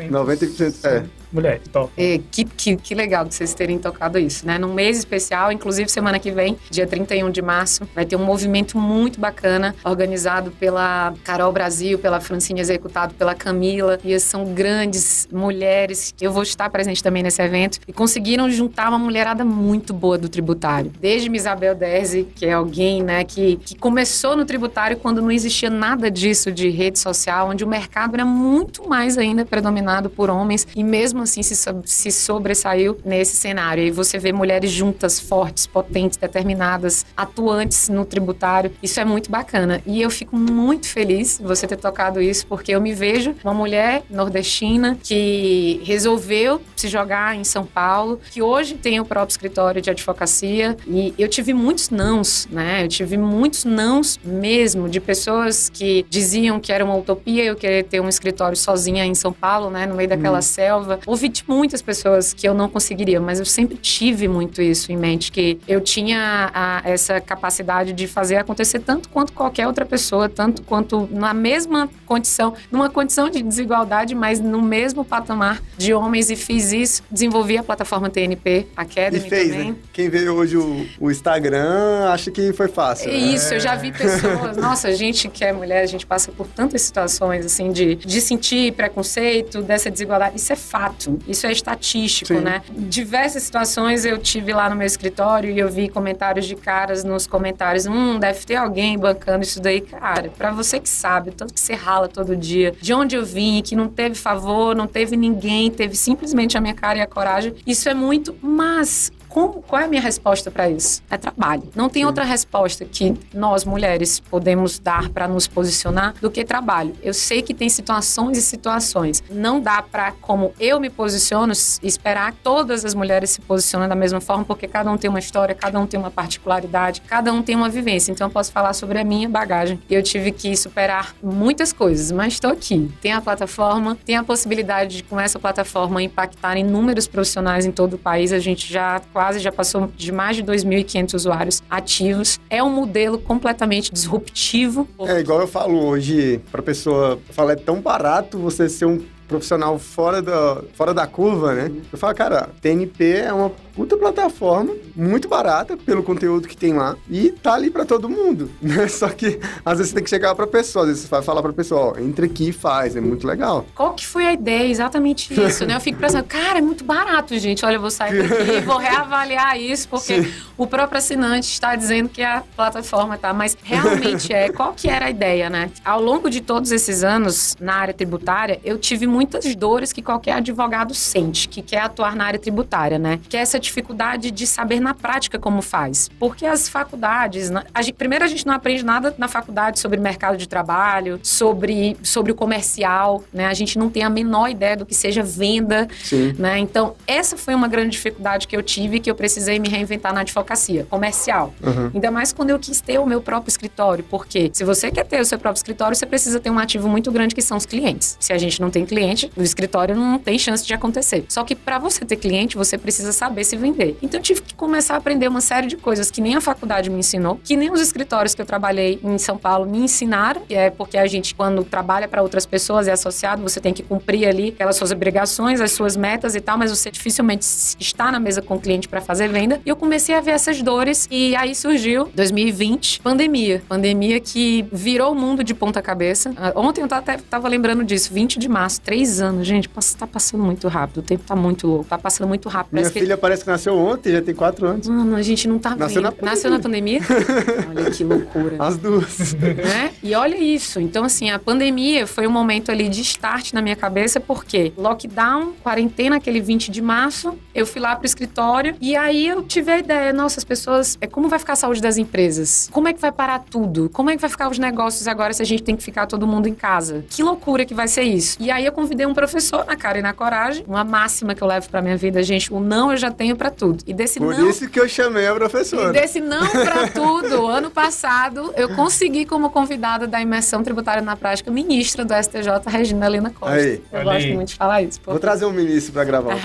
90%. 0.00 0.84
É. 0.84 1.21
Mulheres, 1.32 1.62
top. 1.72 1.92
É, 1.96 2.20
que, 2.30 2.44
que, 2.44 2.76
que 2.76 2.94
legal 2.94 3.24
de 3.24 3.34
vocês 3.34 3.54
terem 3.54 3.78
tocado 3.78 4.18
isso, 4.18 4.46
né? 4.46 4.58
Num 4.58 4.72
mês 4.72 4.98
especial, 4.98 5.50
inclusive 5.50 5.88
semana 5.88 6.18
que 6.18 6.30
vem, 6.30 6.58
dia 6.70 6.86
31 6.86 7.30
de 7.30 7.40
março, 7.40 7.88
vai 7.94 8.04
ter 8.04 8.16
um 8.16 8.24
movimento 8.24 8.76
muito 8.76 9.18
bacana, 9.18 9.74
organizado 9.84 10.50
pela 10.52 11.14
Carol 11.24 11.52
Brasil, 11.52 11.98
pela 11.98 12.20
Francine, 12.20 12.60
executado 12.60 13.14
pela 13.14 13.34
Camila. 13.34 13.98
E 14.04 14.18
são 14.20 14.52
grandes 14.52 15.26
mulheres, 15.32 16.12
que 16.16 16.26
eu 16.26 16.32
vou 16.32 16.42
estar 16.42 16.68
presente 16.68 17.02
também 17.02 17.22
nesse 17.22 17.40
evento, 17.40 17.78
e 17.88 17.92
conseguiram 17.92 18.50
juntar 18.50 18.88
uma 18.88 18.98
mulherada 18.98 19.44
muito 19.44 19.94
boa 19.94 20.18
do 20.18 20.28
tributário. 20.28 20.92
Desde 21.00 21.32
Isabel 21.34 21.74
Derzi, 21.74 22.24
que 22.34 22.46
é 22.46 22.52
alguém, 22.52 23.02
né, 23.02 23.24
que, 23.24 23.56
que 23.56 23.74
começou 23.74 24.36
no 24.36 24.44
tributário 24.44 24.96
quando 24.98 25.22
não 25.22 25.30
existia 25.30 25.70
nada 25.70 26.10
disso 26.10 26.52
de 26.52 26.68
rede 26.68 26.98
social, 26.98 27.48
onde 27.48 27.64
o 27.64 27.68
mercado 27.68 28.14
era 28.14 28.24
muito 28.24 28.88
mais 28.88 29.16
ainda 29.16 29.44
predominado 29.44 30.10
por 30.10 30.28
homens, 30.28 30.66
e 30.76 30.84
mesmo 30.84 31.21
assim 31.22 31.42
se, 31.42 31.54
se 31.84 32.10
sobressaiu 32.10 32.98
nesse 33.04 33.36
cenário. 33.36 33.84
E 33.84 33.90
você 33.90 34.18
vê 34.18 34.32
mulheres 34.32 34.70
juntas, 34.70 35.20
fortes, 35.20 35.66
potentes, 35.66 36.16
determinadas, 36.16 37.04
atuantes 37.16 37.88
no 37.88 38.04
tributário. 38.04 38.72
Isso 38.82 39.00
é 39.00 39.04
muito 39.04 39.30
bacana. 39.30 39.82
E 39.86 40.00
eu 40.00 40.10
fico 40.10 40.36
muito 40.36 40.88
feliz 40.88 41.40
você 41.42 41.66
ter 41.66 41.76
tocado 41.76 42.20
isso, 42.20 42.46
porque 42.46 42.72
eu 42.72 42.80
me 42.80 42.94
vejo 42.94 43.34
uma 43.44 43.54
mulher 43.54 44.02
nordestina 44.10 44.98
que 45.02 45.80
resolveu 45.84 46.60
se 46.76 46.88
jogar 46.88 47.36
em 47.36 47.44
São 47.44 47.64
Paulo, 47.64 48.20
que 48.30 48.42
hoje 48.42 48.74
tem 48.74 49.00
o 49.00 49.04
próprio 49.04 49.32
escritório 49.32 49.80
de 49.80 49.90
advocacia. 49.90 50.76
E 50.86 51.14
eu 51.18 51.28
tive 51.28 51.54
muitos 51.54 51.90
nãos, 51.90 52.48
né? 52.50 52.84
Eu 52.84 52.88
tive 52.88 53.16
muitos 53.16 53.64
nãos 53.64 54.18
mesmo 54.24 54.88
de 54.88 55.00
pessoas 55.00 55.68
que 55.68 56.04
diziam 56.08 56.58
que 56.60 56.72
era 56.72 56.84
uma 56.84 56.96
utopia 56.96 57.44
eu 57.44 57.56
querer 57.56 57.84
ter 57.84 58.00
um 58.00 58.08
escritório 58.08 58.56
sozinha 58.56 59.04
em 59.04 59.14
São 59.14 59.32
Paulo, 59.32 59.70
né? 59.70 59.86
No 59.86 59.94
meio 59.94 60.08
daquela 60.08 60.42
selva. 60.42 60.98
Ouvi 61.12 61.28
de 61.28 61.44
muitas 61.46 61.82
pessoas 61.82 62.32
que 62.32 62.48
eu 62.48 62.54
não 62.54 62.70
conseguiria, 62.70 63.20
mas 63.20 63.38
eu 63.38 63.44
sempre 63.44 63.76
tive 63.76 64.26
muito 64.28 64.62
isso 64.62 64.90
em 64.90 64.96
mente, 64.96 65.30
que 65.30 65.58
eu 65.68 65.78
tinha 65.78 66.50
a- 66.54 66.80
essa 66.84 67.20
capacidade 67.20 67.92
de 67.92 68.06
fazer 68.06 68.36
acontecer 68.36 68.78
tanto 68.78 69.10
quanto 69.10 69.32
qualquer 69.34 69.66
outra 69.66 69.84
pessoa, 69.84 70.26
tanto 70.26 70.62
quanto 70.62 71.06
na 71.12 71.34
mesma 71.34 71.90
condição, 72.06 72.54
numa 72.70 72.88
condição 72.88 73.28
de 73.28 73.42
desigualdade, 73.42 74.14
mas 74.14 74.40
no 74.40 74.62
mesmo 74.62 75.04
patamar 75.04 75.60
de 75.76 75.92
homens 75.92 76.30
e 76.30 76.36
fiz 76.36 76.72
isso. 76.72 77.02
Desenvolvi 77.10 77.58
a 77.58 77.62
plataforma 77.62 78.08
TNP 78.08 78.50
E 78.50 78.66
Academy 78.74 79.28
fez, 79.28 79.50
também. 79.50 79.70
né? 79.72 79.76
Quem 79.92 80.08
vê 80.08 80.30
hoje 80.30 80.56
o, 80.56 80.86
o 80.98 81.10
Instagram 81.10 82.08
acha 82.10 82.30
que 82.30 82.54
foi 82.54 82.68
fácil. 82.68 83.10
É 83.10 83.12
né? 83.12 83.18
isso, 83.18 83.52
eu 83.52 83.60
já 83.60 83.74
vi 83.76 83.92
pessoas. 83.92 84.56
Nossa, 84.62 84.88
a 84.88 84.92
gente 84.94 85.28
que 85.28 85.44
é 85.44 85.52
mulher, 85.52 85.82
a 85.82 85.86
gente 85.86 86.06
passa 86.06 86.32
por 86.32 86.46
tantas 86.46 86.80
situações, 86.80 87.44
assim, 87.44 87.70
de, 87.70 87.96
de 87.96 88.20
sentir 88.20 88.72
preconceito, 88.72 89.60
dessa 89.62 89.90
desigualdade. 89.90 90.36
Isso 90.36 90.52
é 90.52 90.56
fato, 90.56 91.01
isso 91.26 91.46
é 91.46 91.52
estatístico, 91.52 92.34
Sim. 92.34 92.40
né? 92.40 92.62
Diversas 92.70 93.42
situações 93.42 94.04
eu 94.04 94.18
tive 94.18 94.52
lá 94.52 94.68
no 94.68 94.76
meu 94.76 94.86
escritório 94.86 95.50
e 95.50 95.58
eu 95.58 95.68
vi 95.68 95.88
comentários 95.88 96.46
de 96.46 96.54
caras 96.54 97.04
nos 97.04 97.26
comentários: 97.26 97.86
hum, 97.86 98.18
deve 98.18 98.44
ter 98.44 98.56
alguém 98.56 98.98
bancando 98.98 99.42
isso 99.42 99.60
daí. 99.60 99.80
Cara, 99.80 100.30
pra 100.30 100.50
você 100.50 100.78
que 100.78 100.88
sabe, 100.88 101.30
tanto 101.30 101.54
que 101.54 101.60
você 101.60 101.74
rala 101.74 102.08
todo 102.08 102.36
dia, 102.36 102.74
de 102.80 102.92
onde 102.92 103.16
eu 103.16 103.24
vim, 103.24 103.62
que 103.62 103.74
não 103.74 103.88
teve 103.88 104.14
favor, 104.14 104.74
não 104.74 104.86
teve 104.86 105.16
ninguém, 105.16 105.70
teve 105.70 105.96
simplesmente 105.96 106.56
a 106.56 106.60
minha 106.60 106.74
cara 106.74 106.98
e 106.98 107.00
a 107.00 107.06
coragem. 107.06 107.54
Isso 107.66 107.88
é 107.88 107.94
muito, 107.94 108.34
mas 108.42 109.12
como, 109.32 109.62
qual 109.62 109.80
é 109.80 109.84
a 109.86 109.88
minha 109.88 110.02
resposta 110.02 110.50
para 110.50 110.68
isso? 110.68 111.02
É 111.10 111.16
trabalho. 111.16 111.62
Não 111.74 111.88
tem 111.88 112.04
outra 112.04 112.22
resposta 112.22 112.84
que 112.84 113.14
nós 113.32 113.64
mulheres 113.64 114.20
podemos 114.20 114.78
dar 114.78 115.08
para 115.08 115.26
nos 115.26 115.46
posicionar 115.48 116.14
do 116.20 116.30
que 116.30 116.44
trabalho. 116.44 116.92
Eu 117.02 117.14
sei 117.14 117.40
que 117.40 117.54
tem 117.54 117.68
situações 117.70 118.36
e 118.36 118.42
situações. 118.42 119.24
Não 119.30 119.58
dá 119.58 119.80
para, 119.80 120.12
como 120.12 120.52
eu 120.60 120.78
me 120.78 120.90
posiciono, 120.90 121.52
esperar 121.82 122.32
que 122.32 122.38
todas 122.42 122.84
as 122.84 122.94
mulheres 122.94 123.30
se 123.30 123.40
posicionem 123.40 123.88
da 123.88 123.94
mesma 123.94 124.20
forma, 124.20 124.44
porque 124.44 124.68
cada 124.68 124.90
um 124.90 124.98
tem 124.98 125.08
uma 125.08 125.18
história, 125.18 125.54
cada 125.54 125.80
um 125.80 125.86
tem 125.86 125.98
uma 125.98 126.10
particularidade, 126.10 127.00
cada 127.00 127.32
um 127.32 127.42
tem 127.42 127.56
uma 127.56 127.70
vivência. 127.70 128.12
Então 128.12 128.26
eu 128.26 128.30
posso 128.30 128.52
falar 128.52 128.74
sobre 128.74 128.98
a 128.98 129.04
minha 129.04 129.30
bagagem. 129.30 129.80
Eu 129.88 130.02
tive 130.02 130.30
que 130.30 130.54
superar 130.54 131.14
muitas 131.22 131.72
coisas, 131.72 132.12
mas 132.12 132.34
estou 132.34 132.50
aqui. 132.50 132.92
Tem 133.00 133.12
a 133.12 133.20
plataforma, 133.22 133.96
tem 134.04 134.16
a 134.16 134.22
possibilidade 134.22 134.98
de, 134.98 135.02
com 135.02 135.18
essa 135.18 135.38
plataforma, 135.38 136.02
impactar 136.02 136.58
inúmeros 136.58 137.06
profissionais 137.06 137.64
em 137.64 137.72
todo 137.72 137.94
o 137.94 137.98
país. 137.98 138.30
A 138.30 138.38
gente 138.38 138.70
já 138.70 139.00
quase 139.10 139.21
já 139.30 139.52
passou 139.52 139.90
de 139.96 140.10
mais 140.10 140.36
de 140.36 140.42
2.500 140.42 141.14
usuários 141.14 141.62
ativos. 141.70 142.40
É 142.50 142.62
um 142.62 142.70
modelo 142.70 143.18
completamente 143.18 143.92
disruptivo. 143.92 144.88
É 145.00 145.20
igual 145.20 145.40
eu 145.40 145.46
falo 145.48 145.84
hoje 145.86 146.40
pra 146.50 146.62
pessoa 146.62 147.18
falar, 147.30 147.52
é 147.52 147.56
tão 147.56 147.80
barato 147.80 148.38
você 148.38 148.68
ser 148.68 148.86
um 148.86 149.00
profissional 149.32 149.78
fora 149.78 150.20
da, 150.20 150.62
fora 150.74 150.94
da 150.94 151.06
curva, 151.06 151.54
né? 151.54 151.72
Eu 151.92 151.98
falo, 151.98 152.14
cara, 152.14 152.50
TNP 152.60 153.22
é 153.26 153.32
uma 153.32 153.50
puta 153.74 153.96
plataforma, 153.96 154.74
muito 154.94 155.28
barata 155.28 155.76
pelo 155.76 156.02
conteúdo 156.02 156.46
que 156.46 156.56
tem 156.56 156.74
lá 156.74 156.94
e 157.08 157.30
tá 157.30 157.54
ali 157.54 157.70
para 157.70 157.84
todo 157.84 158.08
mundo, 158.08 158.50
né? 158.60 158.86
Só 158.88 159.08
que 159.08 159.40
às 159.64 159.78
vezes 159.78 159.90
você 159.90 159.94
tem 159.94 160.04
que 160.04 160.10
chegar 160.10 160.34
pra 160.34 160.46
pessoa, 160.46 160.84
às 160.84 160.88
vezes 160.88 161.04
você 161.04 161.08
vai 161.08 161.22
falar 161.22 161.42
pra 161.42 161.52
pessoa, 161.52 161.94
ó, 161.94 161.98
entra 161.98 162.26
aqui 162.26 162.50
e 162.50 162.52
faz, 162.52 162.96
é 162.96 163.00
muito 163.00 163.26
legal. 163.26 163.66
Qual 163.74 163.94
que 163.94 164.06
foi 164.06 164.26
a 164.26 164.32
ideia? 164.32 164.70
Exatamente 164.70 165.32
isso, 165.32 165.66
né? 165.66 165.76
Eu 165.76 165.80
fico 165.80 165.98
pensando, 165.98 166.24
cara, 166.28 166.58
é 166.58 166.62
muito 166.62 166.84
barato, 166.84 167.38
gente. 167.38 167.64
Olha, 167.64 167.76
eu 167.76 167.80
vou 167.80 167.90
sair 167.90 168.28
daqui, 168.28 168.60
vou 168.60 168.76
reavaliar 168.76 169.58
isso, 169.58 169.88
porque 169.88 170.22
Sim. 170.22 170.32
o 170.56 170.66
próprio 170.66 170.98
assinante 170.98 171.50
está 171.50 171.74
dizendo 171.74 172.08
que 172.08 172.22
a 172.22 172.42
plataforma 172.54 173.16
tá, 173.16 173.32
mas 173.32 173.56
realmente 173.62 174.32
é. 174.32 174.50
Qual 174.52 174.74
que 174.74 174.88
era 174.88 175.06
a 175.06 175.10
ideia, 175.10 175.48
né? 175.48 175.70
Ao 175.84 176.00
longo 176.00 176.28
de 176.28 176.40
todos 176.40 176.70
esses 176.72 177.02
anos 177.02 177.56
na 177.58 177.74
área 177.74 177.94
tributária, 177.94 178.60
eu 178.64 178.78
tive 178.78 179.06
muitas 179.22 179.54
dores 179.54 179.92
que 179.92 180.02
qualquer 180.02 180.32
advogado 180.32 180.94
sente, 180.94 181.48
que 181.48 181.62
quer 181.62 181.82
atuar 181.82 182.16
na 182.16 182.24
área 182.24 182.38
tributária, 182.38 182.98
né? 182.98 183.20
Que 183.28 183.36
é 183.36 183.40
essa 183.40 183.58
dificuldade 183.58 184.30
de 184.30 184.46
saber 184.46 184.80
na 184.80 184.94
prática 184.94 185.38
como 185.38 185.62
faz. 185.62 186.10
Porque 186.18 186.44
as 186.44 186.68
faculdades, 186.68 187.50
a 187.72 187.82
gente, 187.82 187.94
primeiro 187.94 188.24
a 188.24 188.28
gente 188.28 188.44
não 188.46 188.54
aprende 188.54 188.84
nada 188.84 189.14
na 189.16 189.28
faculdade 189.28 189.78
sobre 189.78 190.00
mercado 190.00 190.36
de 190.36 190.48
trabalho, 190.48 191.20
sobre, 191.22 191.96
sobre 192.02 192.32
o 192.32 192.34
comercial, 192.34 193.22
né? 193.32 193.46
A 193.46 193.54
gente 193.54 193.78
não 193.78 193.88
tem 193.88 194.02
a 194.02 194.10
menor 194.10 194.48
ideia 194.48 194.76
do 194.76 194.84
que 194.84 194.94
seja 194.94 195.22
venda, 195.22 195.88
Sim. 196.02 196.34
né? 196.38 196.58
Então, 196.58 196.94
essa 197.06 197.36
foi 197.36 197.54
uma 197.54 197.68
grande 197.68 197.90
dificuldade 197.90 198.48
que 198.48 198.56
eu 198.56 198.62
tive 198.62 198.98
que 198.98 199.10
eu 199.10 199.14
precisei 199.14 199.58
me 199.58 199.68
reinventar 199.68 200.12
na 200.12 200.22
advocacia 200.22 200.84
comercial. 200.90 201.54
Uhum. 201.62 201.90
Ainda 201.94 202.10
mais 202.10 202.32
quando 202.32 202.50
eu 202.50 202.58
quis 202.58 202.80
ter 202.80 202.98
o 202.98 203.06
meu 203.06 203.20
próprio 203.20 203.50
escritório, 203.50 204.04
porque 204.10 204.50
se 204.52 204.64
você 204.64 204.90
quer 204.90 205.04
ter 205.04 205.20
o 205.20 205.24
seu 205.24 205.38
próprio 205.38 205.58
escritório, 205.58 205.96
você 205.96 206.06
precisa 206.06 206.40
ter 206.40 206.50
um 206.50 206.58
ativo 206.58 206.88
muito 206.88 207.10
grande 207.12 207.34
que 207.34 207.42
são 207.42 207.56
os 207.56 207.66
clientes. 207.66 208.16
Se 208.18 208.32
a 208.32 208.38
gente 208.38 208.60
não 208.60 208.70
tem 208.70 208.84
cliente, 208.84 209.11
o 209.36 209.42
escritório 209.42 209.94
não 209.94 210.18
tem 210.18 210.38
chance 210.38 210.66
de 210.66 210.74
acontecer. 210.74 211.24
Só 211.28 211.44
que 211.44 211.54
para 211.54 211.78
você 211.78 212.04
ter 212.04 212.16
cliente, 212.16 212.56
você 212.56 212.78
precisa 212.78 213.12
saber 213.12 213.44
se 213.44 213.56
vender. 213.56 213.96
Então 214.02 214.18
eu 214.18 214.22
tive 214.22 214.42
que 214.42 214.54
começar 214.54 214.94
a 214.94 214.96
aprender 214.98 215.28
uma 215.28 215.40
série 215.40 215.66
de 215.66 215.76
coisas 215.76 216.10
que 216.10 216.20
nem 216.20 216.34
a 216.34 216.40
faculdade 216.40 216.90
me 216.90 216.98
ensinou, 216.98 217.40
que 217.42 217.56
nem 217.56 217.70
os 217.70 217.80
escritórios 217.80 218.34
que 218.34 218.42
eu 218.42 218.46
trabalhei 218.46 219.00
em 219.02 219.18
São 219.18 219.36
Paulo 219.36 219.68
me 219.68 219.78
ensinaram, 219.78 220.42
que 220.42 220.54
é 220.54 220.70
porque 220.70 220.96
a 220.96 221.06
gente 221.06 221.34
quando 221.34 221.64
trabalha 221.64 222.08
para 222.08 222.22
outras 222.22 222.46
pessoas 222.46 222.88
é 222.88 222.92
associado, 222.92 223.42
você 223.42 223.60
tem 223.60 223.72
que 223.72 223.82
cumprir 223.82 224.26
ali 224.26 224.48
aquelas 224.48 224.76
suas 224.76 224.92
obrigações, 224.92 225.60
as 225.60 225.72
suas 225.72 225.96
metas 225.96 226.34
e 226.34 226.40
tal, 226.40 226.56
mas 226.58 226.70
você 226.70 226.90
dificilmente 226.90 227.44
está 227.78 228.10
na 228.10 228.20
mesa 228.20 228.40
com 228.40 228.54
o 228.54 228.60
cliente 228.60 228.88
para 228.88 229.00
fazer 229.00 229.28
venda. 229.28 229.60
E 229.64 229.68
eu 229.68 229.76
comecei 229.76 230.14
a 230.14 230.20
ver 230.20 230.32
essas 230.32 230.62
dores 230.62 231.08
e 231.10 231.34
aí 231.36 231.54
surgiu 231.54 232.08
2020, 232.14 233.00
pandemia. 233.00 233.62
Pandemia 233.68 234.20
que 234.20 234.64
virou 234.72 235.12
o 235.12 235.14
mundo 235.14 235.42
de 235.42 235.54
ponta 235.54 235.82
cabeça. 235.82 236.32
Ah, 236.36 236.52
ontem 236.56 236.82
eu 236.82 236.88
até 236.90 237.16
tava 237.16 237.48
lembrando 237.48 237.84
disso, 237.84 238.12
20 238.12 238.38
de 238.38 238.48
março, 238.48 238.80
três 238.92 239.22
anos, 239.22 239.46
gente, 239.46 239.70
tá 239.98 240.06
passando 240.06 240.44
muito 240.44 240.68
rápido, 240.68 240.98
o 240.98 241.02
tempo 241.02 241.24
tá 241.26 241.34
muito 241.34 241.66
louco, 241.66 241.86
tá 241.86 241.96
passando 241.96 242.28
muito 242.28 242.46
rápido. 242.50 242.74
Minha 242.74 242.90
filha 242.90 243.14
que... 243.14 243.20
parece 243.22 243.42
que 243.42 243.48
nasceu 243.48 243.74
ontem, 243.74 244.12
já 244.12 244.20
tem 244.20 244.34
quatro 244.34 244.66
anos. 244.66 244.86
Mano, 244.86 245.16
a 245.16 245.22
gente 245.22 245.48
não 245.48 245.58
tá 245.58 245.74
nasceu 245.74 246.02
vendo. 246.02 246.14
Na 246.20 246.30
nasceu 246.30 246.50
na 246.50 246.60
pandemia? 246.60 247.00
olha 247.74 247.90
que 247.90 248.04
loucura. 248.04 248.56
As 248.58 248.76
duas. 248.76 249.32
Né? 249.42 249.92
E 250.02 250.14
olha 250.14 250.36
isso, 250.36 250.80
então 250.80 251.04
assim, 251.04 251.30
a 251.30 251.38
pandemia 251.38 252.06
foi 252.06 252.26
um 252.26 252.30
momento 252.30 252.70
ali 252.70 252.88
de 252.88 253.00
start 253.00 253.52
na 253.52 253.62
minha 253.62 253.76
cabeça, 253.76 254.18
porque 254.18 254.72
lockdown, 254.76 255.52
quarentena, 255.62 256.16
aquele 256.16 256.40
20 256.40 256.70
de 256.70 256.82
março, 256.82 257.38
eu 257.54 257.66
fui 257.66 257.80
lá 257.80 257.94
pro 257.94 258.06
escritório 258.06 258.74
e 258.80 258.96
aí 258.96 259.26
eu 259.26 259.42
tive 259.42 259.70
a 259.70 259.78
ideia, 259.78 260.12
nossa, 260.12 260.40
as 260.40 260.44
pessoas, 260.44 260.98
é 261.00 261.06
como 261.06 261.28
vai 261.28 261.38
ficar 261.38 261.54
a 261.54 261.56
saúde 261.56 261.80
das 261.80 261.96
empresas? 261.96 262.68
Como 262.72 262.88
é 262.88 262.92
que 262.92 263.00
vai 263.00 263.12
parar 263.12 263.40
tudo? 263.40 263.88
Como 263.90 264.10
é 264.10 264.16
que 264.16 264.20
vai 264.20 264.30
ficar 264.30 264.50
os 264.50 264.58
negócios 264.58 265.06
agora 265.06 265.32
se 265.32 265.42
a 265.42 265.46
gente 265.46 265.62
tem 265.62 265.76
que 265.76 265.82
ficar 265.82 266.06
todo 266.06 266.26
mundo 266.26 266.48
em 266.48 266.54
casa? 266.54 267.04
Que 267.08 267.22
loucura 267.22 267.64
que 267.64 267.74
vai 267.74 267.88
ser 267.88 268.02
isso? 268.02 268.36
E 268.40 268.50
aí 268.50 268.64
eu 268.64 268.72
convidei 268.82 269.06
um 269.06 269.14
professor 269.14 269.64
na 269.64 269.76
cara 269.76 270.00
e 270.00 270.02
na 270.02 270.12
coragem, 270.12 270.64
uma 270.66 270.82
máxima 270.82 271.36
que 271.36 271.42
eu 271.42 271.46
levo 271.46 271.70
pra 271.70 271.80
minha 271.80 271.96
vida, 271.96 272.20
gente, 272.22 272.52
o 272.52 272.58
não 272.58 272.90
eu 272.90 272.96
já 272.96 273.12
tenho 273.12 273.36
para 273.36 273.48
tudo. 273.48 273.84
E 273.86 273.94
desse 273.94 274.18
Por 274.18 274.36
não... 274.36 274.50
isso 274.50 274.68
que 274.68 274.80
eu 274.80 274.88
chamei 274.88 275.24
a 275.26 275.34
professora. 275.34 275.90
E 275.90 275.92
desse 275.92 276.20
não 276.20 276.50
para 276.50 276.88
tudo, 276.88 277.46
ano 277.52 277.70
passado, 277.70 278.52
eu 278.56 278.74
consegui 278.74 279.24
como 279.24 279.50
convidada 279.50 280.08
da 280.08 280.20
imersão 280.20 280.64
tributária 280.64 281.00
na 281.00 281.14
prática 281.14 281.48
ministra 281.50 282.04
do 282.04 282.12
STJ, 282.12 282.48
Regina 282.66 283.06
Helena 283.06 283.30
Costa. 283.30 283.54
Aí. 283.54 283.80
Eu 283.92 284.02
gosto 284.02 284.28
muito 284.28 284.48
de 284.48 284.54
falar 284.56 284.82
isso. 284.82 285.00
Vou 285.04 285.20
trazer 285.20 285.44
um 285.44 285.52
ministro 285.52 285.92
para 285.92 286.02
gravar. 286.04 286.34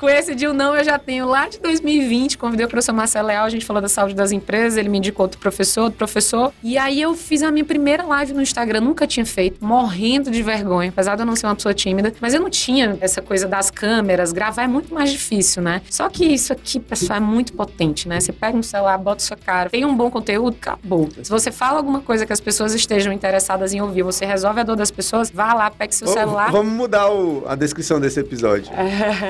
Com 0.00 0.08
esse 0.08 0.34
de 0.34 0.48
um 0.48 0.54
não 0.54 0.74
eu 0.74 0.84
já 0.84 0.98
tenho 0.98 1.26
lá 1.26 1.48
de 1.48 1.58
2020, 1.58 2.38
convidei 2.38 2.64
o 2.64 2.68
professor 2.68 2.94
Marcelo 2.94 3.28
Leal, 3.28 3.44
a 3.44 3.50
gente 3.50 3.66
falou 3.66 3.82
da 3.82 3.88
saúde 3.88 4.14
das 4.14 4.32
empresas, 4.32 4.78
ele 4.78 4.88
me 4.88 4.96
indicou 4.98 5.24
outro 5.24 5.38
professor, 5.38 5.82
outro 5.82 5.98
professor. 5.98 6.52
E 6.62 6.78
aí 6.78 7.02
eu 7.02 7.14
fiz 7.14 7.42
a 7.42 7.50
minha 7.50 7.64
primeira 7.64 8.04
live 8.04 8.32
no 8.32 8.40
Instagram, 8.40 8.80
nunca 8.80 9.06
tinha 9.06 9.26
feito, 9.26 9.62
morrendo 9.66 10.30
de 10.30 10.42
vergonha, 10.42 10.90
apesar 10.90 11.16
de 11.16 11.22
eu 11.22 11.26
não 11.26 11.34
ser 11.34 11.46
uma 11.46 11.56
pessoa 11.56 11.74
tímida, 11.74 12.14
mas 12.20 12.32
eu 12.32 12.40
não 12.40 12.48
tinha 12.48 12.96
essa 13.00 13.20
coisa 13.20 13.48
das 13.48 13.70
câmeras, 13.70 14.32
gravar 14.32 14.62
é 14.62 14.68
muito 14.68 14.94
mais 14.94 15.10
difícil, 15.10 15.60
né? 15.60 15.82
Só 15.90 16.08
que 16.08 16.24
isso 16.24 16.52
aqui, 16.52 16.78
pessoal, 16.78 17.16
é 17.16 17.20
muito 17.20 17.52
potente, 17.52 18.08
né? 18.08 18.20
Você 18.20 18.32
pega 18.32 18.56
um 18.56 18.62
celular, 18.62 18.96
bota 18.96 19.22
sua 19.22 19.36
cara, 19.36 19.68
tem 19.68 19.84
um 19.84 19.96
bom 19.96 20.08
conteúdo, 20.08 20.56
acabou. 20.60 21.08
Se 21.20 21.28
você 21.28 21.50
fala 21.50 21.78
alguma 21.78 22.00
coisa 22.00 22.24
que 22.24 22.32
as 22.32 22.40
pessoas 22.40 22.74
estejam 22.74 23.12
interessadas 23.12 23.74
em 23.74 23.80
ouvir, 23.80 24.04
você 24.04 24.24
resolve 24.24 24.60
a 24.60 24.62
dor 24.62 24.76
das 24.76 24.90
pessoas, 24.90 25.30
vá 25.30 25.52
lá, 25.52 25.68
pegue 25.68 25.94
seu 25.94 26.06
celular. 26.06 26.52
Vamos 26.52 26.72
mudar 26.72 27.10
o, 27.10 27.44
a 27.48 27.56
descrição 27.56 28.00
desse 28.00 28.20
episódio. 28.20 28.70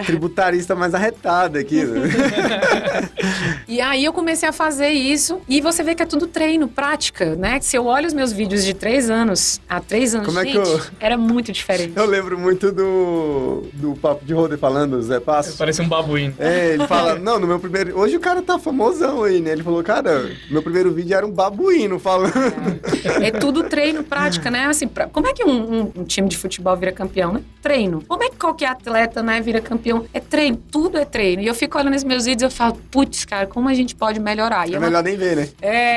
Tributarista 0.04 0.74
mais 0.74 0.94
arretada 0.94 1.58
aqui. 1.58 1.82
Né? 1.82 2.10
e 3.66 3.80
aí 3.80 4.04
eu 4.04 4.12
comecei 4.12 4.48
a 4.48 4.52
fazer 4.52 4.90
isso 4.90 5.40
e 5.48 5.62
você 5.62 5.82
vê 5.82 5.94
que 5.94 6.02
é 6.02 6.06
tudo 6.06 6.26
treino, 6.26 6.68
prática, 6.68 7.34
né? 7.36 7.58
Se 7.62 7.76
eu 7.76 7.86
olho 7.86 8.06
os 8.06 8.12
meus 8.12 8.32
vídeos 8.32 8.64
de 8.64 8.74
três 8.74 9.08
anos, 9.08 9.60
há 9.68 9.80
três 9.80 10.14
anos, 10.14 10.25
Como 10.26 10.42
gente, 10.42 10.58
é 10.58 10.62
que 10.62 10.68
eu... 10.68 10.80
era 11.00 11.16
muito 11.16 11.52
diferente. 11.52 11.92
Eu 11.96 12.04
lembro 12.04 12.38
muito 12.38 12.72
do, 12.72 13.64
do 13.72 13.94
Papo 13.94 14.24
de 14.24 14.34
Roder 14.34 14.58
falando, 14.58 15.00
Zé 15.02 15.20
Passo. 15.20 15.56
Parece 15.56 15.80
um 15.80 15.88
babuíno. 15.88 16.34
É, 16.38 16.74
ele 16.74 16.86
fala, 16.86 17.14
não, 17.14 17.38
no 17.38 17.46
meu 17.46 17.58
primeiro... 17.58 17.98
Hoje 17.98 18.16
o 18.16 18.20
cara 18.20 18.42
tá 18.42 18.58
famosão 18.58 19.22
aí, 19.22 19.40
né? 19.40 19.52
Ele 19.52 19.62
falou, 19.62 19.82
cara, 19.82 20.30
meu 20.50 20.62
primeiro 20.62 20.92
vídeo 20.92 21.16
era 21.16 21.26
um 21.26 21.30
babuíno 21.30 21.98
falando. 21.98 22.32
É, 23.22 23.28
é 23.28 23.30
tudo 23.30 23.64
treino, 23.64 24.02
prática, 24.02 24.50
né? 24.50 24.66
Assim, 24.66 24.88
pra... 24.88 25.06
como 25.06 25.26
é 25.28 25.32
que 25.32 25.44
um, 25.44 25.50
um, 25.50 25.92
um, 25.96 26.04
time 26.04 26.28
de 26.28 26.36
futebol 26.36 26.76
vira 26.76 26.92
campeão, 26.92 27.32
né? 27.32 27.42
Treino. 27.62 28.02
Como 28.06 28.22
é 28.22 28.28
que 28.28 28.36
qualquer 28.36 28.66
atleta, 28.66 29.22
né, 29.22 29.40
vira 29.40 29.60
campeão? 29.60 30.04
É 30.12 30.20
treino, 30.20 30.56
tudo 30.70 30.98
é 30.98 31.04
treino. 31.04 31.42
E 31.42 31.46
eu 31.46 31.54
fico 31.54 31.78
olhando 31.78 31.94
esses 31.94 32.04
meus 32.04 32.24
vídeos 32.24 32.42
e 32.42 32.46
eu 32.46 32.50
falo, 32.50 32.76
putz, 32.90 33.24
cara, 33.24 33.46
como 33.46 33.68
a 33.68 33.74
gente 33.74 33.94
pode 33.94 34.20
melhorar? 34.20 34.68
E 34.68 34.74
é, 34.74 34.76
é 34.76 34.80
melhor 34.80 35.02
nem 35.02 35.16
ver, 35.16 35.36
né? 35.36 35.48
É, 35.60 35.96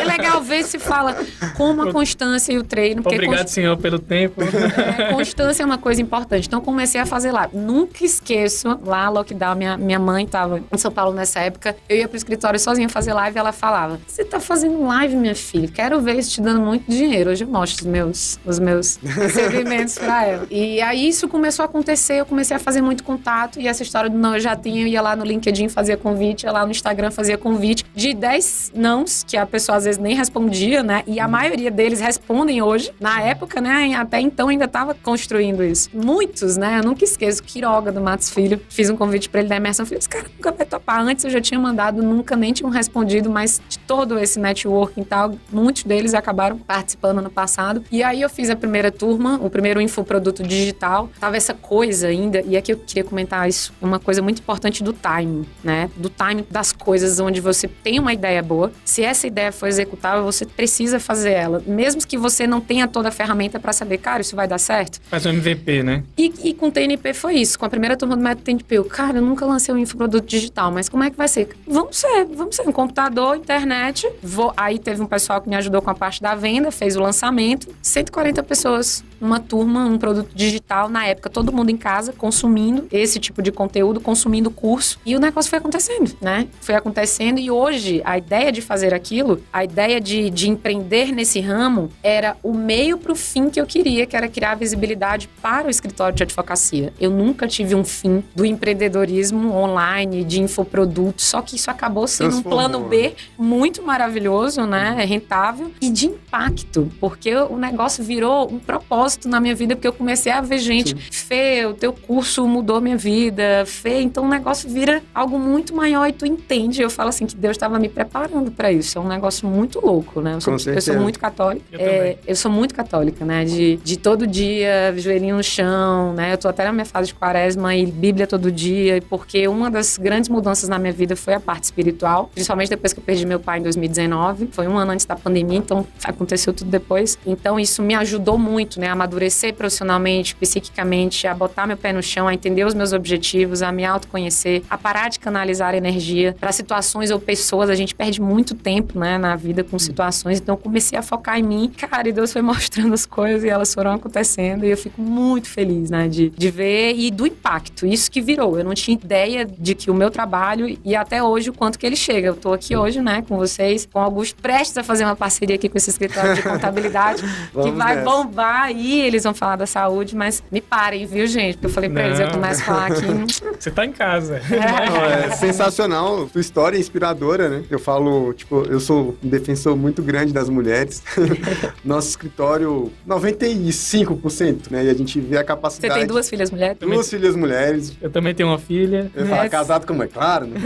é 0.00 0.04
legal 0.04 0.42
ver 0.42 0.64
se 0.64 0.78
fala 0.78 1.16
como 1.56 1.82
a 1.82 1.92
constância 1.92 2.52
e 2.52 2.58
o 2.58 2.64
treino. 2.64 3.02
Obrigado, 3.04 3.38
const... 3.38 3.58
senhor, 3.64 3.76
pelo 3.78 3.98
tempo. 3.98 4.42
É, 4.42 5.12
constância 5.12 5.62
é 5.62 5.66
uma 5.66 5.78
coisa 5.78 6.02
importante. 6.02 6.46
Então 6.46 6.60
comecei 6.60 7.00
a 7.00 7.06
fazer 7.06 7.32
lá. 7.32 7.48
Nunca 7.52 8.04
esqueço, 8.04 8.78
lá, 8.84 9.08
lockdown, 9.08 9.54
minha, 9.54 9.76
minha 9.76 9.98
mãe 9.98 10.24
estava 10.24 10.60
em 10.72 10.78
São 10.78 10.90
Paulo 10.90 11.14
nessa 11.14 11.40
época. 11.40 11.74
Eu 11.88 11.96
ia 11.96 12.08
pro 12.08 12.16
escritório 12.16 12.60
sozinha 12.60 12.88
fazer 12.88 13.12
live 13.14 13.36
e 13.36 13.40
ela 13.40 13.52
falava: 13.52 13.98
Você 14.06 14.24
tá 14.24 14.38
fazendo 14.38 14.84
live, 14.84 15.16
minha 15.16 15.34
filha? 15.34 15.68
Quero 15.68 16.00
ver 16.00 16.18
isso 16.18 16.30
te 16.30 16.40
dando 16.40 16.60
muito 16.60 16.90
dinheiro. 16.90 17.30
Hoje 17.30 17.44
eu 17.44 17.48
mostro 17.48 17.84
os 17.84 17.90
meus, 17.90 18.38
os 18.44 18.58
meus 18.58 18.96
recebimentos 19.02 19.98
pra 19.98 20.26
ela. 20.26 20.46
E 20.50 20.80
aí 20.82 21.08
isso 21.08 21.26
começou 21.28 21.62
a 21.62 21.66
acontecer, 21.66 22.20
eu 22.20 22.26
comecei 22.26 22.56
a 22.56 22.60
fazer 22.60 22.82
muito 22.82 23.02
contato. 23.02 23.60
E 23.60 23.66
essa 23.66 23.82
história 23.82 24.10
do 24.10 24.18
não 24.18 24.34
eu 24.34 24.40
já 24.40 24.54
tinha, 24.54 24.82
eu 24.82 24.86
ia 24.86 25.00
lá 25.00 25.16
no 25.16 25.24
LinkedIn 25.24 25.68
fazia 25.68 25.96
convite, 25.96 26.44
ia 26.44 26.52
lá 26.52 26.64
no 26.64 26.70
Instagram 26.70 27.10
fazia 27.10 27.38
convite. 27.38 27.84
De 27.94 28.12
10 28.12 28.72
nãos, 28.74 29.24
que 29.26 29.36
a 29.36 29.46
pessoa 29.46 29.78
às 29.78 29.84
vezes 29.84 30.00
nem 30.00 30.14
respondia, 30.14 30.82
né? 30.82 31.02
E 31.06 31.18
a 31.18 31.26
maioria 31.26 31.70
deles 31.70 32.00
respondem 32.00 32.60
hoje. 32.60 32.92
Na 33.00 33.20
época, 33.20 33.53
né? 33.60 33.94
Até 33.94 34.20
então 34.20 34.48
ainda 34.48 34.66
tava 34.66 34.94
construindo 34.94 35.62
isso. 35.62 35.90
Muitos, 35.92 36.56
né? 36.56 36.78
Eu 36.78 36.84
nunca 36.84 37.04
esqueço. 37.04 37.42
Quiroga 37.42 37.92
do 37.92 38.00
Matos 38.00 38.30
Filho. 38.30 38.60
Fiz 38.68 38.90
um 38.90 38.96
convite 38.96 39.28
para 39.28 39.40
ele 39.40 39.48
da 39.48 39.56
imersão. 39.56 39.84
Falei, 39.84 39.98
esse 39.98 40.08
cara 40.08 40.26
nunca 40.36 40.52
vai 40.52 40.66
topar. 40.66 41.00
Antes 41.00 41.24
eu 41.24 41.30
já 41.30 41.40
tinha 41.40 41.58
mandado, 41.58 42.02
nunca 42.02 42.36
nem 42.36 42.52
tinham 42.52 42.70
respondido, 42.70 43.30
mas 43.30 43.60
de 43.68 43.78
todo 43.80 44.18
esse 44.18 44.38
networking 44.38 45.02
e 45.02 45.04
tal, 45.04 45.34
muitos 45.52 45.84
deles 45.84 46.14
acabaram 46.14 46.58
participando 46.58 47.20
no 47.20 47.30
passado. 47.30 47.84
E 47.90 48.02
aí 48.02 48.22
eu 48.22 48.30
fiz 48.30 48.50
a 48.50 48.56
primeira 48.56 48.90
turma, 48.90 49.38
o 49.42 49.50
primeiro 49.50 49.80
infoproduto 49.80 50.42
digital. 50.42 51.10
Tava 51.20 51.36
essa 51.36 51.54
coisa 51.54 52.08
ainda, 52.08 52.40
e 52.40 52.56
aqui 52.56 52.72
eu 52.72 52.78
queria 52.78 53.04
comentar 53.04 53.48
isso, 53.48 53.72
uma 53.80 53.98
coisa 53.98 54.22
muito 54.22 54.38
importante 54.40 54.82
do 54.82 54.92
timing, 54.92 55.46
né? 55.62 55.90
Do 55.96 56.08
timing 56.08 56.46
das 56.50 56.72
coisas 56.72 57.20
onde 57.20 57.40
você 57.40 57.68
tem 57.68 57.98
uma 57.98 58.12
ideia 58.12 58.42
boa. 58.42 58.72
Se 58.84 59.02
essa 59.02 59.26
ideia 59.26 59.52
for 59.52 59.66
executável, 59.66 60.24
você 60.24 60.44
precisa 60.44 60.98
fazer 60.98 61.32
ela. 61.32 61.62
Mesmo 61.66 62.04
que 62.06 62.16
você 62.16 62.46
não 62.46 62.60
tenha 62.60 62.88
toda 62.88 63.08
a 63.08 63.12
ferramenta 63.12 63.43
para 63.48 63.72
saber, 63.72 63.98
cara, 63.98 64.20
isso 64.20 64.36
vai 64.36 64.46
dar 64.46 64.58
certo. 64.58 65.00
Faz 65.08 65.26
um 65.26 65.30
MVP, 65.30 65.82
né? 65.82 66.02
E, 66.16 66.32
e 66.44 66.54
com 66.54 66.68
o 66.68 66.70
TNP 66.70 67.14
foi 67.14 67.34
isso. 67.36 67.58
Com 67.58 67.64
a 67.64 67.68
primeira 67.68 67.96
turma 67.96 68.16
do 68.16 68.22
método 68.22 68.44
TNP, 68.44 68.78
eu, 68.78 68.84
cara, 68.84 69.18
eu 69.18 69.22
nunca 69.22 69.44
lancei 69.46 69.74
um 69.74 69.78
infoproduto 69.78 70.26
digital, 70.26 70.70
mas 70.70 70.88
como 70.88 71.02
é 71.04 71.10
que 71.10 71.16
vai 71.16 71.28
ser? 71.28 71.48
Vamos 71.66 71.98
ser, 71.98 72.24
vamos 72.24 72.56
ser. 72.56 72.64
Um 72.66 72.72
computador, 72.72 73.36
internet. 73.36 74.10
Vou... 74.22 74.52
Aí 74.56 74.78
teve 74.78 75.02
um 75.02 75.06
pessoal 75.06 75.40
que 75.40 75.48
me 75.48 75.56
ajudou 75.56 75.82
com 75.82 75.90
a 75.90 75.94
parte 75.94 76.22
da 76.22 76.34
venda, 76.34 76.70
fez 76.70 76.96
o 76.96 77.00
lançamento. 77.00 77.74
140 77.82 78.42
pessoas, 78.42 79.04
uma 79.20 79.40
turma, 79.40 79.84
um 79.84 79.98
produto 79.98 80.30
digital. 80.34 80.88
Na 80.88 81.06
época, 81.06 81.28
todo 81.28 81.52
mundo 81.52 81.70
em 81.70 81.76
casa 81.76 82.12
consumindo 82.12 82.86
esse 82.90 83.18
tipo 83.18 83.42
de 83.42 83.52
conteúdo, 83.52 84.00
consumindo 84.00 84.50
curso. 84.50 84.98
E 85.04 85.14
o 85.14 85.20
negócio 85.20 85.50
foi 85.50 85.58
acontecendo, 85.58 86.16
né? 86.20 86.48
Foi 86.60 86.74
acontecendo 86.74 87.38
e 87.38 87.50
hoje 87.50 88.00
a 88.04 88.16
ideia 88.16 88.50
de 88.50 88.60
fazer 88.60 88.94
aquilo, 88.94 89.42
a 89.52 89.64
ideia 89.64 90.00
de, 90.00 90.30
de 90.30 90.48
empreender 90.48 91.12
nesse 91.12 91.40
ramo, 91.40 91.90
era 92.02 92.36
o 92.42 92.52
meio 92.52 92.98
para 92.98 93.12
o 93.12 93.16
fim 93.34 93.50
que 93.50 93.60
eu 93.60 93.66
queria, 93.66 94.06
que 94.06 94.16
era 94.16 94.28
criar 94.28 94.54
visibilidade 94.54 95.28
para 95.42 95.66
o 95.66 95.70
escritório 95.70 96.14
de 96.14 96.22
advocacia. 96.22 96.92
Eu 97.00 97.10
nunca 97.10 97.48
tive 97.48 97.74
um 97.74 97.82
fim 97.82 98.22
do 98.32 98.46
empreendedorismo 98.46 99.52
online, 99.52 100.22
de 100.22 100.40
infoprodutos, 100.40 101.24
só 101.24 101.42
que 101.42 101.56
isso 101.56 101.68
acabou 101.68 102.06
sendo 102.06 102.36
um 102.36 102.42
plano 102.42 102.78
B 102.84 103.08
né? 103.08 103.12
muito 103.36 103.82
maravilhoso, 103.82 104.64
né? 104.66 104.94
É 105.00 105.04
rentável 105.04 105.72
e 105.80 105.90
de 105.90 106.06
impacto, 106.06 106.88
porque 107.00 107.34
o 107.34 107.56
negócio 107.56 108.04
virou 108.04 108.48
um 108.52 108.60
propósito 108.60 109.28
na 109.28 109.40
minha 109.40 109.54
vida, 109.54 109.74
porque 109.74 109.88
eu 109.88 109.92
comecei 109.92 110.30
a 110.30 110.40
ver 110.40 110.58
gente, 110.58 110.90
Sim. 110.90 110.96
Fê, 111.10 111.66
o 111.66 111.74
teu 111.74 111.92
curso 111.92 112.46
mudou 112.46 112.80
minha 112.80 112.96
vida, 112.96 113.64
Fê, 113.66 114.00
então 114.00 114.24
o 114.24 114.28
negócio 114.28 114.70
vira 114.70 115.02
algo 115.12 115.40
muito 115.40 115.74
maior 115.74 116.06
e 116.06 116.12
tu 116.12 116.24
entende. 116.24 116.80
Eu 116.80 116.90
falo 116.90 117.08
assim 117.08 117.26
que 117.26 117.34
Deus 117.34 117.56
estava 117.56 117.80
me 117.80 117.88
preparando 117.88 118.52
para 118.52 118.70
isso. 118.70 118.96
É 118.96 119.00
um 119.00 119.08
negócio 119.08 119.48
muito 119.48 119.84
louco, 119.84 120.20
né? 120.20 120.34
Eu 120.34 120.40
sou, 120.40 120.54
eu 120.72 120.80
sou 120.80 120.96
muito 121.00 121.18
católica. 121.18 121.64
Eu, 121.72 121.80
é, 121.80 122.16
eu, 122.26 122.36
sou 122.36 122.50
muito 122.50 122.74
católica, 122.74 123.23
né? 123.24 123.44
De, 123.44 123.76
de 123.76 123.96
todo 123.96 124.26
dia, 124.26 124.94
joelhinho 124.96 125.36
no 125.36 125.42
chão, 125.42 126.12
né? 126.12 126.32
Eu 126.32 126.38
tô 126.38 126.48
até 126.48 126.64
na 126.64 126.72
minha 126.72 126.84
fase 126.84 127.08
de 127.08 127.14
quaresma 127.14 127.74
e 127.74 127.86
Bíblia 127.86 128.26
todo 128.26 128.50
dia, 128.50 129.02
porque 129.08 129.46
uma 129.48 129.70
das 129.70 129.96
grandes 129.96 130.28
mudanças 130.28 130.68
na 130.68 130.78
minha 130.78 130.92
vida 130.92 131.16
foi 131.16 131.34
a 131.34 131.40
parte 131.40 131.64
espiritual, 131.64 132.30
principalmente 132.32 132.70
depois 132.70 132.92
que 132.92 133.00
eu 133.00 133.04
perdi 133.04 133.26
meu 133.26 133.40
pai 133.40 133.58
em 133.58 133.62
2019. 133.62 134.48
Foi 134.52 134.66
um 134.66 134.76
ano 134.76 134.92
antes 134.92 135.06
da 135.06 135.16
pandemia, 135.16 135.58
então 135.58 135.86
aconteceu 136.02 136.52
tudo 136.52 136.70
depois. 136.70 137.18
Então 137.26 137.58
isso 137.58 137.82
me 137.82 137.94
ajudou 137.94 138.38
muito, 138.38 138.80
né? 138.80 138.88
A 138.88 138.94
amadurecer 139.04 139.54
profissionalmente, 139.54 140.34
psiquicamente, 140.34 141.26
a 141.26 141.34
botar 141.34 141.66
meu 141.66 141.76
pé 141.76 141.92
no 141.92 142.02
chão, 142.02 142.26
a 142.26 142.34
entender 142.34 142.64
os 142.64 142.74
meus 142.74 142.92
objetivos, 142.92 143.62
a 143.62 143.70
me 143.70 143.84
autoconhecer, 143.84 144.62
a 144.68 144.78
parar 144.78 145.08
de 145.08 145.18
canalizar 145.18 145.74
energia 145.74 146.34
para 146.38 146.50
situações 146.52 147.10
ou 147.10 147.20
pessoas. 147.20 147.68
A 147.68 147.74
gente 147.74 147.94
perde 147.94 148.20
muito 148.20 148.54
tempo, 148.54 148.98
né, 148.98 149.18
na 149.18 149.36
vida 149.36 149.62
com 149.62 149.78
situações. 149.78 150.40
Então 150.40 150.54
eu 150.54 150.58
comecei 150.58 150.98
a 150.98 151.02
focar 151.02 151.38
em 151.38 151.42
mim, 151.42 151.72
cara, 151.76 152.08
e 152.08 152.12
Deus 152.12 152.32
foi 152.32 152.42
mostrando 152.42 152.94
as 152.94 153.03
coisas 153.06 153.44
e 153.44 153.48
elas 153.48 153.72
foram 153.72 153.92
acontecendo. 153.92 154.64
E 154.64 154.70
eu 154.70 154.76
fico 154.76 155.00
muito 155.00 155.48
feliz, 155.48 155.90
né, 155.90 156.08
de, 156.08 156.30
de 156.30 156.50
ver 156.50 156.94
e 156.96 157.10
do 157.10 157.26
impacto. 157.26 157.86
Isso 157.86 158.10
que 158.10 158.20
virou. 158.20 158.58
Eu 158.58 158.64
não 158.64 158.74
tinha 158.74 158.94
ideia 158.96 159.44
de 159.44 159.74
que 159.74 159.90
o 159.90 159.94
meu 159.94 160.10
trabalho 160.10 160.78
e 160.84 160.94
até 160.94 161.22
hoje 161.22 161.50
o 161.50 161.52
quanto 161.52 161.78
que 161.78 161.86
ele 161.86 161.96
chega. 161.96 162.28
Eu 162.28 162.36
tô 162.36 162.52
aqui 162.52 162.76
hoje, 162.76 163.00
né, 163.00 163.22
com 163.26 163.36
vocês, 163.36 163.88
com 163.90 163.98
Augusto, 163.98 164.40
prestes 164.40 164.76
a 164.78 164.82
fazer 164.82 165.04
uma 165.04 165.16
parceria 165.16 165.56
aqui 165.56 165.68
com 165.68 165.76
esse 165.76 165.90
escritório 165.90 166.34
de 166.34 166.42
contabilidade 166.42 167.22
que 167.62 167.70
vai 167.70 167.96
nessa. 167.96 168.10
bombar 168.10 168.62
aí. 168.64 169.00
Eles 169.00 169.24
vão 169.24 169.34
falar 169.34 169.56
da 169.56 169.66
saúde, 169.66 170.16
mas 170.16 170.42
me 170.50 170.60
parem, 170.60 171.06
viu, 171.06 171.26
gente? 171.26 171.54
Porque 171.54 171.66
eu 171.66 171.70
falei 171.70 171.90
pra 171.90 172.06
eles, 172.06 172.20
eu 172.20 172.30
começo 172.30 172.62
a 172.62 172.64
falar 172.64 172.86
aqui. 172.86 173.04
Você 173.58 173.70
tá 173.70 173.84
em 173.84 173.92
casa. 173.92 174.40
É, 174.50 175.26
é 175.26 175.30
sensacional. 175.30 176.26
Tua 176.26 176.40
história 176.40 176.76
é 176.76 176.80
inspiradora, 176.80 177.48
né? 177.48 177.64
Eu 177.70 177.78
falo, 177.78 178.32
tipo, 178.32 178.64
eu 178.68 178.80
sou 178.80 179.16
um 179.22 179.28
defensor 179.28 179.76
muito 179.76 180.02
grande 180.02 180.32
das 180.32 180.48
mulheres. 180.48 181.02
Nosso 181.84 182.08
escritório, 182.08 182.92
95%, 183.08 184.70
né? 184.70 184.84
E 184.84 184.90
a 184.90 184.94
gente 184.94 185.20
vê 185.20 185.38
a 185.38 185.44
capacidade. 185.44 185.92
Você 185.92 185.98
tem 186.00 186.06
duas 186.06 186.28
filhas 186.28 186.50
mulheres? 186.50 186.78
Duas 186.78 186.90
também... 186.90 187.04
filhas 187.04 187.36
mulheres. 187.36 187.92
Eu 188.00 188.10
também 188.10 188.34
tenho 188.34 188.48
uma 188.48 188.58
filha. 188.58 189.10
Eu 189.14 189.26
falo, 189.26 189.50
casado 189.50 189.86
como 189.86 190.02
é 190.02 190.06
claro, 190.06 190.46
né? 190.46 190.60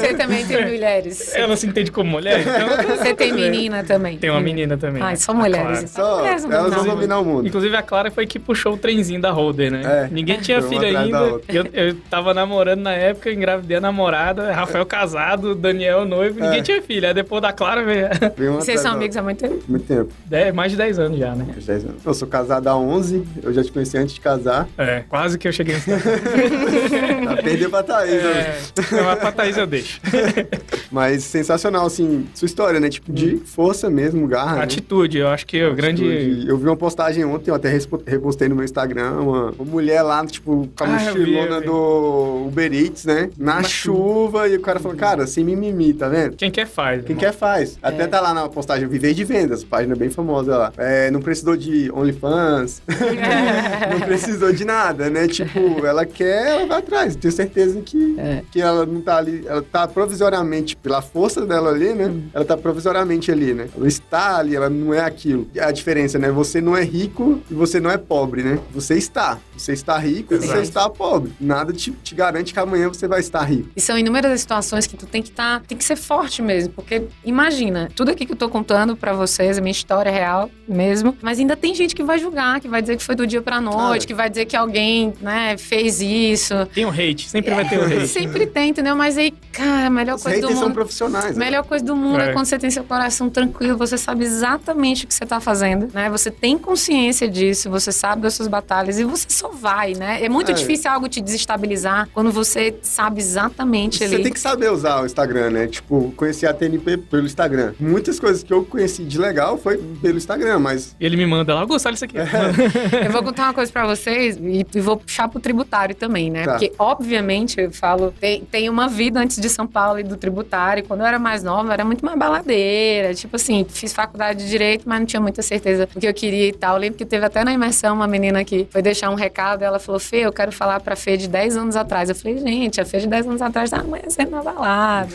Você 0.00 0.05
também 0.16 0.46
tem 0.46 0.64
mulheres. 0.66 1.34
Ela 1.34 1.56
se 1.56 1.66
entende 1.66 1.90
como 1.90 2.10
mulher, 2.10 2.40
então... 2.40 2.96
Você 2.96 3.14
tem 3.14 3.32
menina 3.32 3.84
também. 3.84 4.18
Tem 4.18 4.30
uma 4.30 4.40
menina 4.40 4.76
também. 4.76 5.02
Ai, 5.02 5.16
só 5.16 5.34
mulheres. 5.34 5.90
Só, 5.90 6.18
mulheres 6.18 6.44
elas 6.44 6.74
vão 6.74 6.84
dominar 6.84 7.20
o 7.20 7.24
mundo. 7.24 7.46
Inclusive, 7.46 7.76
a 7.76 7.82
Clara 7.82 8.10
foi 8.10 8.26
que 8.26 8.38
puxou 8.38 8.74
o 8.74 8.76
trenzinho 8.76 9.20
da 9.20 9.30
Holder, 9.30 9.70
né? 9.70 9.82
É, 9.84 10.08
Ninguém 10.10 10.38
tinha 10.40 10.62
filho 10.62 10.84
ainda. 10.84 11.40
Eu, 11.48 11.66
eu 11.72 11.94
tava 12.10 12.32
namorando 12.32 12.80
na 12.80 12.92
época, 12.92 13.30
engravidei 13.30 13.76
a 13.76 13.80
namorada, 13.80 14.52
Rafael 14.52 14.86
casado, 14.86 15.54
Daniel 15.54 16.04
noivo, 16.04 16.40
ninguém 16.40 16.60
é. 16.60 16.62
tinha 16.62 16.82
filho. 16.82 17.06
Aí 17.06 17.14
depois 17.14 17.42
da 17.42 17.52
Clara 17.52 17.84
veio... 17.84 18.08
Vocês 18.54 18.80
são 18.80 18.92
amigos 18.92 19.16
há 19.16 19.22
muito 19.22 19.38
tempo? 19.38 19.62
Muito 19.68 19.86
tempo. 19.86 20.12
É, 20.30 20.52
mais 20.52 20.72
de 20.72 20.78
10 20.78 20.98
anos 20.98 21.18
já, 21.18 21.34
né? 21.34 21.44
Mais 21.44 21.60
de 21.60 21.66
10 21.66 21.84
anos. 21.84 22.06
Eu 22.06 22.14
sou 22.14 22.28
casado 22.28 22.68
há 22.68 22.76
11, 22.76 23.26
eu 23.42 23.52
já 23.52 23.62
te 23.62 23.72
conheci 23.72 23.98
antes 23.98 24.14
de 24.14 24.20
casar. 24.20 24.68
É, 24.78 25.04
quase 25.08 25.38
que 25.38 25.46
eu 25.46 25.52
cheguei 25.52 25.74
nessa... 25.74 25.96
Perdeu 27.42 27.70
pra 27.70 27.82
Thaís, 27.82 28.12
é, 28.12 28.22
né? 28.22 28.54
Não, 28.92 29.16
pra 29.16 29.32
Thaís 29.32 29.56
eu 29.56 29.66
deixo. 29.66 30.00
Mas 30.90 31.24
sensacional, 31.24 31.86
assim, 31.86 32.26
sua 32.34 32.46
história, 32.46 32.80
né? 32.80 32.88
Tipo, 32.88 33.12
de 33.12 33.36
força 33.38 33.90
mesmo, 33.90 34.26
garra. 34.26 34.56
Né? 34.56 34.62
Atitude, 34.62 35.18
né? 35.18 35.24
eu 35.24 35.28
acho 35.28 35.46
que 35.46 35.58
é 35.58 35.68
o 35.68 35.74
grande. 35.74 36.46
Eu 36.46 36.56
vi 36.56 36.66
uma 36.66 36.76
postagem 36.76 37.24
ontem, 37.24 37.50
eu 37.50 37.54
até 37.54 37.68
repostei 38.06 38.48
no 38.48 38.54
meu 38.54 38.64
Instagram, 38.64 39.20
uma, 39.20 39.50
uma 39.50 39.64
mulher 39.64 40.02
lá, 40.02 40.24
tipo, 40.26 40.68
com 40.76 40.84
a 40.84 40.86
ah, 40.86 40.90
mochilona 40.90 41.60
do 41.60 42.46
Uber 42.46 42.72
Eats, 42.72 43.04
né? 43.04 43.30
Na, 43.38 43.62
chuva, 43.62 44.48
e 44.48 44.56
o 44.56 44.60
cara 44.60 44.80
falou, 44.80 44.96
cara, 44.96 45.26
sem 45.26 45.44
mimimi, 45.44 45.92
tá 45.92 46.08
vendo? 46.08 46.36
Quem 46.36 46.50
quer 46.50 46.66
faz. 46.66 47.02
Quem 47.02 47.16
irmão. 47.16 47.20
quer 47.20 47.32
faz. 47.32 47.78
É. 47.82 47.88
Até 47.88 48.06
tá 48.06 48.20
lá 48.20 48.32
na 48.32 48.48
postagem 48.48 48.88
Viver 48.88 49.14
de 49.14 49.24
Vendas, 49.24 49.64
página 49.64 49.94
bem 49.94 50.10
famosa 50.10 50.56
lá. 50.56 50.72
É, 50.76 51.10
não 51.10 51.20
precisou 51.20 51.56
de 51.56 51.90
OnlyFans, 51.92 52.82
não 53.90 54.00
precisou 54.00 54.52
de 54.52 54.64
nada, 54.64 55.10
né? 55.10 55.26
Tipo, 55.28 55.84
ela 55.84 56.04
quer, 56.04 56.48
ela 56.48 56.66
vai 56.66 56.78
atrás. 56.78 57.16
Tenho 57.16 57.32
certeza 57.32 57.80
que, 57.80 58.16
é. 58.18 58.42
que 58.50 58.60
ela 58.60 58.86
não 58.86 59.00
tá 59.00 59.16
ali, 59.18 59.44
ela 59.46 59.62
tá 59.62 59.86
provisoriamente, 59.96 60.76
pela 60.76 61.00
força 61.00 61.46
dela 61.46 61.70
ali, 61.70 61.94
né? 61.94 62.04
Hum. 62.08 62.24
Ela 62.34 62.44
tá 62.44 62.54
provisoriamente 62.54 63.32
ali, 63.32 63.54
né? 63.54 63.66
Ela 63.74 63.88
está 63.88 64.36
ali, 64.36 64.54
ela 64.54 64.68
não 64.68 64.92
é 64.92 65.00
aquilo. 65.00 65.48
A 65.58 65.72
diferença, 65.72 66.18
né? 66.18 66.30
Você 66.30 66.60
não 66.60 66.76
é 66.76 66.84
rico 66.84 67.40
e 67.50 67.54
você 67.54 67.80
não 67.80 67.90
é 67.90 67.96
pobre, 67.96 68.42
né? 68.42 68.58
Você 68.74 68.94
está. 68.98 69.38
Você 69.58 69.72
está 69.72 69.98
rico 69.98 70.34
Exato. 70.34 70.52
e 70.52 70.56
você 70.56 70.62
está 70.62 70.88
pobre. 70.90 71.32
Nada 71.40 71.72
te, 71.72 71.90
te, 71.90 72.14
garante 72.14 72.52
que 72.52 72.58
amanhã 72.58 72.88
você 72.88 73.06
vai 73.06 73.20
estar 73.20 73.42
rico. 73.42 73.70
E 73.76 73.80
são 73.80 73.98
inúmeras 73.98 74.40
situações 74.40 74.86
que 74.86 74.96
tu 74.96 75.06
tem 75.06 75.22
que 75.22 75.30
estar, 75.30 75.60
tá, 75.60 75.66
tem 75.66 75.76
que 75.76 75.84
ser 75.84 75.96
forte 75.96 76.42
mesmo, 76.42 76.72
porque 76.72 77.04
imagina, 77.24 77.90
tudo 77.94 78.10
aqui 78.10 78.26
que 78.26 78.32
eu 78.32 78.36
tô 78.36 78.48
contando 78.48 78.96
para 78.96 79.12
vocês, 79.12 79.58
a 79.58 79.60
minha 79.60 79.72
história 79.72 80.10
é 80.10 80.12
real 80.12 80.50
mesmo, 80.68 81.16
mas 81.22 81.38
ainda 81.38 81.56
tem 81.56 81.74
gente 81.74 81.94
que 81.94 82.02
vai 82.02 82.18
julgar, 82.18 82.60
que 82.60 82.68
vai 82.68 82.80
dizer 82.80 82.96
que 82.96 83.02
foi 83.02 83.14
do 83.14 83.26
dia 83.26 83.42
pra 83.42 83.60
noite, 83.60 84.06
que 84.06 84.14
vai 84.14 84.28
dizer 84.28 84.46
que 84.46 84.56
alguém, 84.56 85.12
né, 85.20 85.56
fez 85.56 86.00
isso. 86.00 86.54
Tem 86.74 86.84
um 86.84 86.90
hate, 86.90 87.28
sempre 87.28 87.54
vai 87.54 87.68
ter 87.68 87.78
um 87.78 87.84
hate. 87.84 88.08
sempre 88.08 88.46
tem, 88.46 88.70
entendeu? 88.70 88.96
Mas 88.96 89.18
aí, 89.18 89.32
cara, 89.52 89.86
a 89.86 89.90
melhor 89.90 90.16
Os 90.16 90.22
coisa 90.22 90.40
do 90.40 90.48
mundo. 90.48 90.58
são 90.58 90.72
profissionais. 90.72 91.36
Melhor 91.36 91.62
né? 91.62 91.68
coisa 91.68 91.84
do 91.84 91.96
mundo 91.96 92.20
é. 92.20 92.30
é 92.30 92.32
quando 92.32 92.46
você 92.46 92.58
tem 92.58 92.70
seu 92.70 92.84
coração 92.84 93.28
tranquilo, 93.30 93.76
você 93.76 93.96
sabe 93.96 94.24
exatamente 94.24 95.04
o 95.04 95.08
que 95.08 95.14
você 95.14 95.26
tá 95.26 95.40
fazendo, 95.40 95.88
né? 95.92 96.08
Você 96.10 96.30
tem 96.30 96.58
consciência 96.58 97.28
disso, 97.28 97.70
você 97.70 97.92
sabe 97.92 98.22
das 98.22 98.34
suas 98.34 98.48
batalhas 98.48 98.98
e 98.98 99.04
você 99.04 99.26
só 99.28 99.45
vai, 99.52 99.94
né? 99.94 100.22
É 100.22 100.28
muito 100.28 100.50
é. 100.50 100.54
difícil 100.54 100.90
algo 100.90 101.08
te 101.08 101.20
desestabilizar 101.20 102.08
quando 102.12 102.30
você 102.30 102.74
sabe 102.82 103.20
exatamente 103.20 103.98
você 103.98 104.04
ali. 104.04 104.16
Você 104.16 104.22
tem 104.22 104.32
que 104.32 104.40
saber 104.40 104.70
usar 104.70 105.02
o 105.02 105.06
Instagram, 105.06 105.50
né? 105.50 105.66
Tipo, 105.66 106.12
conhecer 106.16 106.46
a 106.46 106.54
TNP 106.54 106.98
pelo 106.98 107.26
Instagram. 107.26 107.74
Muitas 107.78 108.18
coisas 108.18 108.42
que 108.42 108.52
eu 108.52 108.64
conheci 108.64 109.04
de 109.04 109.18
legal 109.18 109.58
foi 109.58 109.78
pelo 109.78 110.16
Instagram, 110.16 110.58
mas... 110.58 110.96
Ele 111.00 111.16
me 111.16 111.26
manda 111.26 111.54
lá, 111.54 111.64
gostar 111.64 111.90
disso 111.90 112.04
aqui. 112.04 112.18
É. 112.18 112.26
eu 113.06 113.10
vou 113.10 113.22
contar 113.22 113.44
uma 113.44 113.54
coisa 113.54 113.70
pra 113.70 113.86
vocês 113.86 114.36
e, 114.36 114.66
e 114.74 114.80
vou 114.80 114.96
puxar 114.96 115.28
pro 115.28 115.40
tributário 115.40 115.94
também, 115.94 116.30
né? 116.30 116.44
Tá. 116.44 116.52
Porque, 116.52 116.72
obviamente, 116.78 117.60
eu 117.60 117.70
falo, 117.72 118.12
tem, 118.20 118.44
tem 118.44 118.68
uma 118.68 118.88
vida 118.88 119.20
antes 119.20 119.40
de 119.40 119.48
São 119.48 119.66
Paulo 119.66 120.00
e 120.00 120.02
do 120.02 120.16
tributário. 120.16 120.84
Quando 120.84 121.00
eu 121.00 121.06
era 121.06 121.18
mais 121.18 121.42
nova, 121.42 121.72
era 121.72 121.84
muito 121.84 122.04
mais 122.04 122.18
baladeira. 122.18 123.14
Tipo 123.14 123.36
assim, 123.36 123.66
fiz 123.68 123.92
faculdade 123.92 124.44
de 124.44 124.50
Direito, 124.56 124.88
mas 124.88 124.98
não 125.00 125.06
tinha 125.06 125.20
muita 125.20 125.42
certeza 125.42 125.86
do 125.86 126.00
que 126.00 126.06
eu 126.06 126.14
queria 126.14 126.48
e 126.48 126.52
tal. 126.52 126.76
Eu 126.76 126.80
lembro 126.80 126.98
que 126.98 127.04
teve 127.04 127.24
até 127.24 127.44
na 127.44 127.52
imersão 127.52 127.94
uma 127.94 128.06
menina 128.06 128.44
que 128.44 128.66
foi 128.70 128.80
deixar 128.80 129.10
um 129.10 129.14
recado. 129.14 129.35
Ela 129.64 129.78
falou: 129.78 130.00
Fê, 130.00 130.18
eu 130.18 130.32
quero 130.32 130.52
falar 130.52 130.80
pra 130.80 130.96
Fê 130.96 131.16
de 131.16 131.28
10 131.28 131.56
anos 131.56 131.76
atrás. 131.76 132.08
Eu 132.08 132.14
falei: 132.14 132.38
gente, 132.38 132.80
a 132.80 132.84
Fê 132.84 132.98
de 132.98 133.06
10 133.06 133.26
anos 133.26 133.42
atrás 133.42 133.70
tá 133.70 133.78
amanhecendo 133.78 134.30
na 134.30 134.42
balada. 134.42 135.12